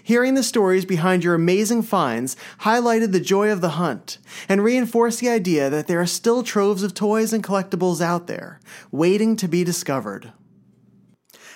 Hearing 0.04 0.34
the 0.34 0.44
stories 0.44 0.84
behind 0.84 1.24
your 1.24 1.36
amazing 1.36 1.84
finds 1.84 2.36
highlighted 2.64 3.14
the 3.14 3.22
joy 3.22 3.50
of 3.50 3.62
the 3.62 3.80
hunt 3.80 4.18
and 4.50 4.62
reinforced 4.62 5.22
the 5.22 5.30
idea 5.30 5.70
that 5.70 5.88
there 5.88 6.02
are 6.02 6.06
still 6.06 6.44
troves 6.44 6.84
of 6.84 6.94
toys 6.94 7.32
and 7.32 7.42
collectibles 7.42 8.02
out 8.02 8.28
there, 8.28 8.60
waiting 8.92 9.38
to 9.38 9.48
be 9.48 9.64
discovered. 9.64 10.34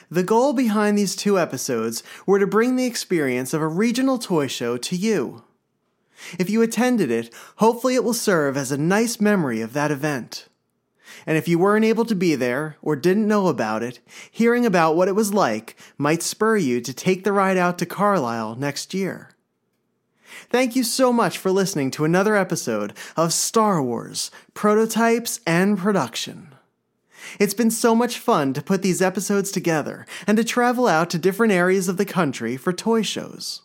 The 0.09 0.23
goal 0.23 0.53
behind 0.53 0.97
these 0.97 1.17
two 1.17 1.37
episodes 1.37 2.01
were 2.25 2.39
to 2.39 2.47
bring 2.47 2.77
the 2.77 2.85
experience 2.85 3.53
of 3.53 3.61
a 3.61 3.67
regional 3.67 4.17
toy 4.17 4.47
show 4.47 4.77
to 4.77 4.95
you. 4.95 5.43
If 6.37 6.49
you 6.49 6.61
attended 6.61 7.11
it, 7.11 7.33
hopefully 7.57 7.95
it 7.95 8.03
will 8.03 8.13
serve 8.13 8.57
as 8.57 8.71
a 8.71 8.77
nice 8.77 9.19
memory 9.19 9.61
of 9.61 9.73
that 9.73 9.91
event. 9.91 10.47
And 11.25 11.37
if 11.37 11.47
you 11.47 11.59
weren't 11.59 11.85
able 11.85 12.05
to 12.05 12.15
be 12.15 12.35
there 12.35 12.77
or 12.81 12.95
didn't 12.95 13.27
know 13.27 13.47
about 13.47 13.83
it, 13.83 13.99
hearing 14.31 14.65
about 14.65 14.95
what 14.95 15.07
it 15.07 15.15
was 15.15 15.33
like 15.33 15.75
might 15.97 16.23
spur 16.23 16.57
you 16.57 16.81
to 16.81 16.93
take 16.93 17.23
the 17.23 17.33
ride 17.33 17.57
out 17.57 17.77
to 17.79 17.85
Carlisle 17.85 18.55
next 18.55 18.93
year. 18.93 19.31
Thank 20.49 20.75
you 20.75 20.83
so 20.83 21.11
much 21.11 21.37
for 21.37 21.51
listening 21.51 21.91
to 21.91 22.05
another 22.05 22.35
episode 22.35 22.93
of 23.17 23.33
Star 23.33 23.81
Wars 23.81 24.31
Prototypes 24.53 25.39
and 25.45 25.77
Production. 25.77 26.53
It's 27.39 27.53
been 27.53 27.71
so 27.71 27.93
much 27.93 28.17
fun 28.17 28.53
to 28.53 28.61
put 28.61 28.81
these 28.81 29.01
episodes 29.01 29.51
together 29.51 30.05
and 30.25 30.37
to 30.37 30.43
travel 30.43 30.87
out 30.87 31.09
to 31.11 31.17
different 31.17 31.53
areas 31.53 31.87
of 31.89 31.97
the 31.97 32.05
country 32.05 32.57
for 32.57 32.71
toy 32.71 33.01
shows. 33.01 33.63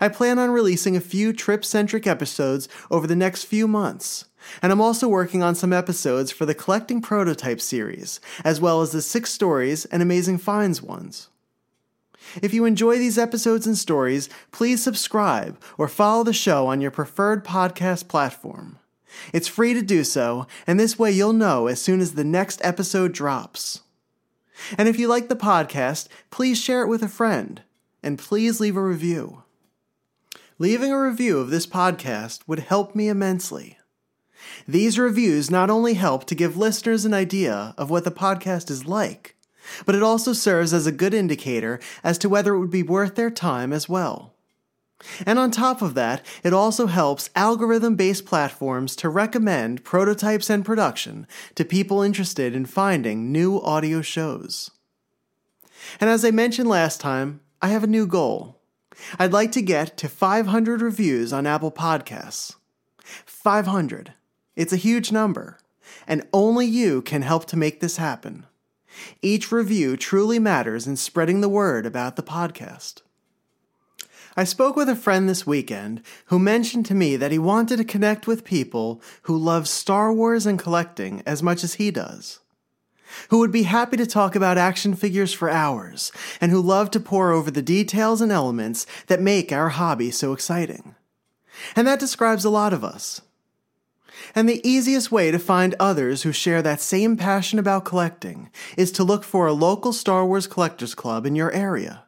I 0.00 0.08
plan 0.08 0.38
on 0.38 0.50
releasing 0.50 0.96
a 0.96 1.00
few 1.00 1.32
trip 1.32 1.64
centric 1.64 2.06
episodes 2.06 2.68
over 2.90 3.06
the 3.06 3.16
next 3.16 3.44
few 3.44 3.68
months, 3.68 4.26
and 4.62 4.72
I'm 4.72 4.80
also 4.80 5.08
working 5.08 5.42
on 5.42 5.54
some 5.54 5.72
episodes 5.72 6.30
for 6.30 6.46
the 6.46 6.54
Collecting 6.54 7.00
Prototype 7.00 7.60
series, 7.60 8.20
as 8.44 8.60
well 8.60 8.82
as 8.82 8.92
the 8.92 9.02
Six 9.02 9.32
Stories 9.32 9.84
and 9.86 10.02
Amazing 10.02 10.38
Finds 10.38 10.82
ones. 10.82 11.28
If 12.42 12.52
you 12.52 12.64
enjoy 12.64 12.98
these 12.98 13.18
episodes 13.18 13.66
and 13.66 13.78
stories, 13.78 14.28
please 14.50 14.82
subscribe 14.82 15.60
or 15.78 15.88
follow 15.88 16.24
the 16.24 16.32
show 16.32 16.66
on 16.66 16.80
your 16.80 16.90
preferred 16.90 17.44
podcast 17.44 18.08
platform. 18.08 18.78
It's 19.32 19.48
free 19.48 19.72
to 19.74 19.82
do 19.82 20.04
so, 20.04 20.46
and 20.66 20.78
this 20.78 20.98
way 20.98 21.12
you'll 21.12 21.32
know 21.32 21.68
as 21.68 21.80
soon 21.80 22.00
as 22.00 22.14
the 22.14 22.24
next 22.24 22.60
episode 22.64 23.12
drops. 23.12 23.80
And 24.76 24.88
if 24.88 24.98
you 24.98 25.08
like 25.08 25.28
the 25.28 25.36
podcast, 25.36 26.08
please 26.30 26.60
share 26.60 26.82
it 26.82 26.88
with 26.88 27.02
a 27.02 27.08
friend, 27.08 27.62
and 28.02 28.18
please 28.18 28.60
leave 28.60 28.76
a 28.76 28.82
review. 28.82 29.42
Leaving 30.58 30.90
a 30.90 30.98
review 30.98 31.38
of 31.38 31.50
this 31.50 31.66
podcast 31.66 32.40
would 32.46 32.60
help 32.60 32.94
me 32.94 33.08
immensely. 33.08 33.76
These 34.66 34.98
reviews 34.98 35.50
not 35.50 35.68
only 35.68 35.94
help 35.94 36.24
to 36.26 36.34
give 36.34 36.56
listeners 36.56 37.04
an 37.04 37.12
idea 37.12 37.74
of 37.76 37.90
what 37.90 38.04
the 38.04 38.10
podcast 38.10 38.70
is 38.70 38.86
like, 38.86 39.36
but 39.84 39.94
it 39.94 40.02
also 40.02 40.32
serves 40.32 40.72
as 40.72 40.86
a 40.86 40.92
good 40.92 41.12
indicator 41.12 41.78
as 42.02 42.16
to 42.18 42.30
whether 42.30 42.54
it 42.54 42.58
would 42.58 42.70
be 42.70 42.82
worth 42.82 43.16
their 43.16 43.28
time 43.28 43.70
as 43.70 43.86
well. 43.86 44.32
And 45.26 45.38
on 45.38 45.50
top 45.50 45.82
of 45.82 45.92
that, 45.92 46.24
it 46.42 46.54
also 46.54 46.86
helps 46.86 47.28
algorithm 47.34 47.94
based 47.94 48.24
platforms 48.24 48.96
to 48.96 49.10
recommend 49.10 49.84
prototypes 49.84 50.48
and 50.48 50.64
production 50.64 51.26
to 51.56 51.66
people 51.66 52.00
interested 52.00 52.56
in 52.56 52.64
finding 52.64 53.30
new 53.30 53.60
audio 53.60 54.00
shows. 54.00 54.70
And 56.00 56.08
as 56.08 56.24
I 56.24 56.30
mentioned 56.30 56.70
last 56.70 56.98
time, 56.98 57.40
I 57.60 57.68
have 57.68 57.84
a 57.84 57.88
new 57.88 58.06
goal. 58.06 58.55
I'd 59.18 59.32
like 59.32 59.52
to 59.52 59.62
get 59.62 59.96
to 59.98 60.08
500 60.08 60.80
reviews 60.80 61.32
on 61.32 61.46
Apple 61.46 61.72
Podcasts. 61.72 62.56
500. 63.24 64.14
It's 64.56 64.72
a 64.72 64.76
huge 64.76 65.12
number, 65.12 65.58
and 66.06 66.26
only 66.32 66.66
you 66.66 67.02
can 67.02 67.22
help 67.22 67.46
to 67.46 67.56
make 67.56 67.80
this 67.80 67.98
happen. 67.98 68.46
Each 69.20 69.52
review 69.52 69.96
truly 69.96 70.38
matters 70.38 70.86
in 70.86 70.96
spreading 70.96 71.40
the 71.40 71.48
word 71.48 71.86
about 71.86 72.16
the 72.16 72.22
podcast. 72.22 73.02
I 74.38 74.44
spoke 74.44 74.76
with 74.76 74.88
a 74.88 74.96
friend 74.96 75.28
this 75.28 75.46
weekend 75.46 76.02
who 76.26 76.38
mentioned 76.38 76.84
to 76.86 76.94
me 76.94 77.16
that 77.16 77.32
he 77.32 77.38
wanted 77.38 77.78
to 77.78 77.84
connect 77.84 78.26
with 78.26 78.44
people 78.44 79.00
who 79.22 79.36
love 79.36 79.66
Star 79.66 80.12
Wars 80.12 80.44
and 80.44 80.58
collecting 80.58 81.22
as 81.24 81.42
much 81.42 81.64
as 81.64 81.74
he 81.74 81.90
does. 81.90 82.40
Who 83.30 83.38
would 83.38 83.52
be 83.52 83.64
happy 83.64 83.96
to 83.96 84.06
talk 84.06 84.34
about 84.34 84.58
action 84.58 84.94
figures 84.94 85.32
for 85.32 85.50
hours, 85.50 86.12
and 86.40 86.50
who 86.50 86.60
love 86.60 86.90
to 86.92 87.00
pore 87.00 87.32
over 87.32 87.50
the 87.50 87.62
details 87.62 88.20
and 88.20 88.32
elements 88.32 88.86
that 89.06 89.20
make 89.20 89.52
our 89.52 89.70
hobby 89.70 90.10
so 90.10 90.32
exciting. 90.32 90.94
And 91.74 91.86
that 91.86 92.00
describes 92.00 92.44
a 92.44 92.50
lot 92.50 92.72
of 92.72 92.84
us. 92.84 93.22
And 94.34 94.48
the 94.48 94.66
easiest 94.68 95.12
way 95.12 95.30
to 95.30 95.38
find 95.38 95.74
others 95.78 96.22
who 96.22 96.32
share 96.32 96.62
that 96.62 96.80
same 96.80 97.16
passion 97.16 97.58
about 97.58 97.84
collecting 97.84 98.50
is 98.76 98.92
to 98.92 99.04
look 99.04 99.24
for 99.24 99.46
a 99.46 99.52
local 99.52 99.92
Star 99.92 100.26
Wars 100.26 100.46
Collectors 100.46 100.94
Club 100.94 101.26
in 101.26 101.34
your 101.34 101.52
area. 101.52 102.04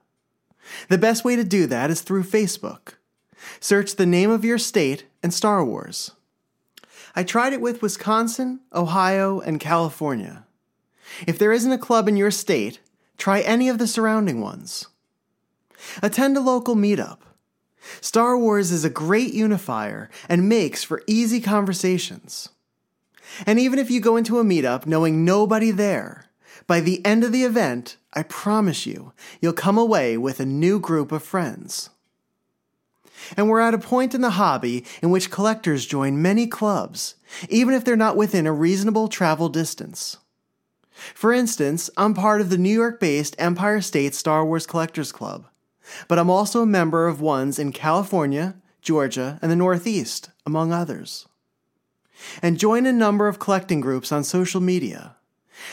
The 0.88 0.98
best 0.98 1.24
way 1.24 1.36
to 1.36 1.44
do 1.44 1.66
that 1.66 1.90
is 1.90 2.02
through 2.02 2.24
Facebook. 2.24 2.94
Search 3.60 3.96
the 3.96 4.06
name 4.06 4.30
of 4.30 4.44
your 4.44 4.58
state 4.58 5.04
and 5.22 5.32
Star 5.32 5.64
Wars. 5.64 6.12
I 7.16 7.22
tried 7.22 7.52
it 7.52 7.60
with 7.60 7.82
Wisconsin, 7.82 8.60
Ohio, 8.74 9.40
and 9.40 9.58
California. 9.58 10.44
If 11.26 11.38
there 11.38 11.52
isn't 11.52 11.72
a 11.72 11.78
club 11.78 12.08
in 12.08 12.16
your 12.16 12.30
state, 12.30 12.80
try 13.16 13.40
any 13.40 13.68
of 13.68 13.78
the 13.78 13.86
surrounding 13.86 14.40
ones. 14.40 14.86
Attend 16.02 16.36
a 16.36 16.40
local 16.40 16.76
meetup. 16.76 17.18
Star 18.00 18.36
Wars 18.36 18.70
is 18.70 18.84
a 18.84 18.90
great 18.90 19.32
unifier 19.32 20.10
and 20.28 20.48
makes 20.48 20.84
for 20.84 21.02
easy 21.06 21.40
conversations. 21.40 22.50
And 23.46 23.58
even 23.58 23.78
if 23.78 23.90
you 23.90 24.00
go 24.00 24.16
into 24.16 24.38
a 24.38 24.44
meetup 24.44 24.86
knowing 24.86 25.24
nobody 25.24 25.70
there, 25.70 26.26
by 26.66 26.80
the 26.80 27.04
end 27.04 27.24
of 27.24 27.32
the 27.32 27.44
event, 27.44 27.96
I 28.12 28.22
promise 28.22 28.86
you, 28.86 29.12
you'll 29.40 29.52
come 29.52 29.78
away 29.78 30.16
with 30.16 30.40
a 30.40 30.46
new 30.46 30.78
group 30.78 31.12
of 31.12 31.22
friends. 31.22 31.90
And 33.36 33.48
we're 33.48 33.60
at 33.60 33.74
a 33.74 33.78
point 33.78 34.14
in 34.14 34.20
the 34.20 34.30
hobby 34.30 34.84
in 35.02 35.10
which 35.10 35.30
collectors 35.30 35.86
join 35.86 36.22
many 36.22 36.46
clubs, 36.46 37.16
even 37.48 37.74
if 37.74 37.84
they're 37.84 37.96
not 37.96 38.16
within 38.16 38.46
a 38.46 38.52
reasonable 38.52 39.08
travel 39.08 39.48
distance. 39.48 40.18
For 41.14 41.32
instance, 41.32 41.90
I'm 41.96 42.14
part 42.14 42.40
of 42.40 42.50
the 42.50 42.58
New 42.58 42.74
York 42.74 42.98
based 42.98 43.36
Empire 43.38 43.80
State 43.80 44.14
Star 44.14 44.44
Wars 44.44 44.66
Collectors 44.66 45.12
Club, 45.12 45.46
but 46.08 46.18
I'm 46.18 46.30
also 46.30 46.62
a 46.62 46.66
member 46.66 47.06
of 47.06 47.20
ones 47.20 47.58
in 47.58 47.72
California, 47.72 48.56
Georgia, 48.82 49.38
and 49.40 49.50
the 49.50 49.56
Northeast, 49.56 50.30
among 50.44 50.72
others. 50.72 51.26
And 52.42 52.58
join 52.58 52.84
a 52.84 52.92
number 52.92 53.28
of 53.28 53.38
collecting 53.38 53.80
groups 53.80 54.10
on 54.10 54.24
social 54.24 54.60
media. 54.60 55.16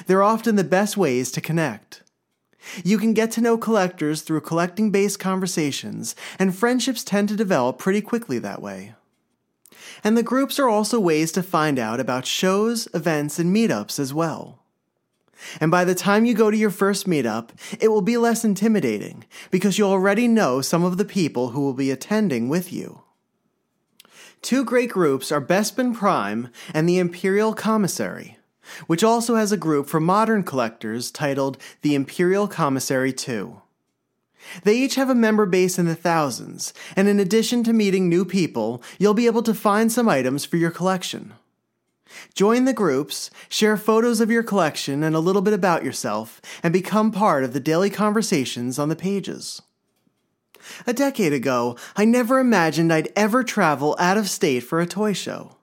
They're 0.06 0.24
often 0.24 0.56
the 0.56 0.64
best 0.64 0.96
ways 0.96 1.32
to 1.32 1.42
connect. 1.42 2.04
You 2.84 2.98
can 2.98 3.14
get 3.14 3.32
to 3.32 3.42
know 3.42 3.58
collectors 3.58 4.22
through 4.22 4.42
collecting 4.42 4.92
based 4.92 5.20
conversations, 5.20 6.16
and 6.40 6.56
friendships 6.56 7.04
tend 7.04 7.30
to 7.30 7.36
develop 7.36 7.78
pretty 7.78 8.02
quickly 8.02 8.40
that 8.40 8.62
way. 8.62 8.96
And 10.04 10.18
the 10.18 10.24
groups 10.24 10.60
are 10.60 10.70
also 10.70 11.00
ways 11.00 11.32
to 11.34 11.44
find 11.44 11.80
out 11.80 12.00
about 12.00 12.26
shows, 12.26 12.88
events, 12.94 13.40
and 13.40 13.56
meetups 13.56 14.00
as 14.00 14.14
well. 14.14 14.65
And 15.60 15.70
by 15.72 15.86
the 15.86 15.96
time 15.96 16.26
you 16.26 16.34
go 16.34 16.50
to 16.50 16.58
your 16.58 16.70
first 16.70 17.08
meetup, 17.08 17.50
it 17.80 17.90
will 17.90 18.02
be 18.02 18.18
less 18.18 18.46
intimidating 18.46 19.26
because 19.52 19.78
you 19.78 19.86
already 19.86 20.28
know 20.28 20.62
some 20.62 20.84
of 20.84 20.98
the 20.98 21.06
people 21.06 21.50
who 21.50 21.62
will 21.62 21.74
be 21.74 21.92
attending 21.92 22.50
with 22.50 22.72
you. 22.72 23.02
Two 24.42 24.64
great 24.64 24.92
groups 24.92 25.32
are 25.32 25.42
Bespin 25.42 25.94
Prime 25.96 26.50
and 26.74 26.88
the 26.88 27.00
Imperial 27.00 27.54
Commissary 27.54 28.38
which 28.88 29.04
also 29.04 29.36
has 29.36 29.52
a 29.52 29.58
group 29.58 29.88
for 29.88 30.00
modern 30.00 30.44
collectors 30.44 31.12
titled 31.12 31.58
the 31.82 31.96
Imperial 31.96 32.48
Commissary 32.48 33.14
2. 33.14 33.62
They 34.64 34.76
each 34.76 34.96
have 34.96 35.10
a 35.10 35.16
member 35.16 35.46
base 35.46 35.80
in 35.80 35.86
the 35.86 35.96
thousands, 35.96 36.74
and 36.96 37.08
in 37.08 37.20
addition 37.20 37.64
to 37.64 37.74
meeting 37.74 38.08
new 38.08 38.26
people, 38.26 38.84
you'll 39.00 39.16
be 39.16 39.26
able 39.26 39.44
to 39.44 39.54
find 39.54 39.92
some 39.92 40.08
items 40.08 40.46
for 40.46 40.58
your 40.58 40.72
collection. 40.72 41.34
Join 42.34 42.66
the 42.66 42.74
groups, 42.74 43.30
share 43.50 43.78
photos 43.78 44.22
of 44.22 44.32
your 44.32 44.44
collection 44.44 45.04
and 45.04 45.16
a 45.16 45.20
little 45.20 45.42
bit 45.42 45.54
about 45.54 45.84
yourself, 45.84 46.42
and 46.62 46.72
become 46.74 47.12
part 47.12 47.44
of 47.44 47.54
the 47.54 47.60
daily 47.60 47.90
conversations 47.90 48.78
on 48.80 48.90
the 48.90 48.96
pages. 48.96 49.62
A 50.88 50.94
decade 50.94 51.34
ago, 51.34 51.78
I 51.96 52.06
never 52.06 52.40
imagined 52.40 52.92
I'd 52.92 53.12
ever 53.16 53.44
travel 53.44 53.96
out 54.00 54.18
of 54.18 54.30
state 54.30 54.62
for 54.62 54.80
a 54.80 54.88
toy 54.88 55.14
show. 55.14 55.58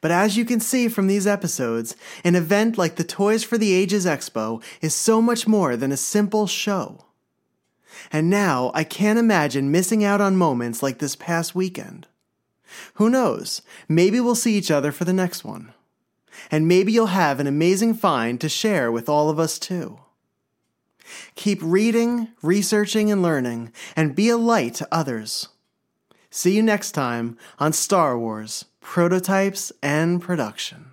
But 0.00 0.10
as 0.10 0.36
you 0.36 0.44
can 0.44 0.60
see 0.60 0.88
from 0.88 1.06
these 1.06 1.26
episodes, 1.26 1.96
an 2.24 2.34
event 2.34 2.76
like 2.76 2.96
the 2.96 3.04
Toys 3.04 3.44
for 3.44 3.56
the 3.56 3.72
Ages 3.72 4.04
Expo 4.04 4.62
is 4.80 4.94
so 4.94 5.22
much 5.22 5.46
more 5.46 5.76
than 5.76 5.92
a 5.92 5.96
simple 5.96 6.46
show. 6.46 7.06
And 8.10 8.28
now 8.28 8.72
I 8.74 8.84
can't 8.84 9.18
imagine 9.18 9.70
missing 9.70 10.02
out 10.02 10.20
on 10.20 10.36
moments 10.36 10.82
like 10.82 10.98
this 10.98 11.16
past 11.16 11.54
weekend. 11.54 12.06
Who 12.94 13.10
knows? 13.10 13.62
Maybe 13.88 14.20
we'll 14.20 14.34
see 14.34 14.56
each 14.56 14.70
other 14.70 14.92
for 14.92 15.04
the 15.04 15.12
next 15.12 15.44
one. 15.44 15.72
And 16.50 16.66
maybe 16.66 16.92
you'll 16.92 17.06
have 17.06 17.40
an 17.40 17.46
amazing 17.46 17.94
find 17.94 18.40
to 18.40 18.48
share 18.48 18.90
with 18.90 19.08
all 19.08 19.28
of 19.28 19.38
us 19.38 19.58
too. 19.58 20.00
Keep 21.34 21.60
reading, 21.62 22.28
researching, 22.42 23.10
and 23.10 23.22
learning, 23.22 23.72
and 23.96 24.14
be 24.14 24.28
a 24.28 24.36
light 24.36 24.74
to 24.76 24.88
others. 24.90 25.48
See 26.30 26.56
you 26.56 26.62
next 26.62 26.92
time 26.92 27.36
on 27.58 27.72
Star 27.72 28.18
Wars 28.18 28.64
Prototypes 28.80 29.72
and 29.82 30.22
Production. 30.22 30.91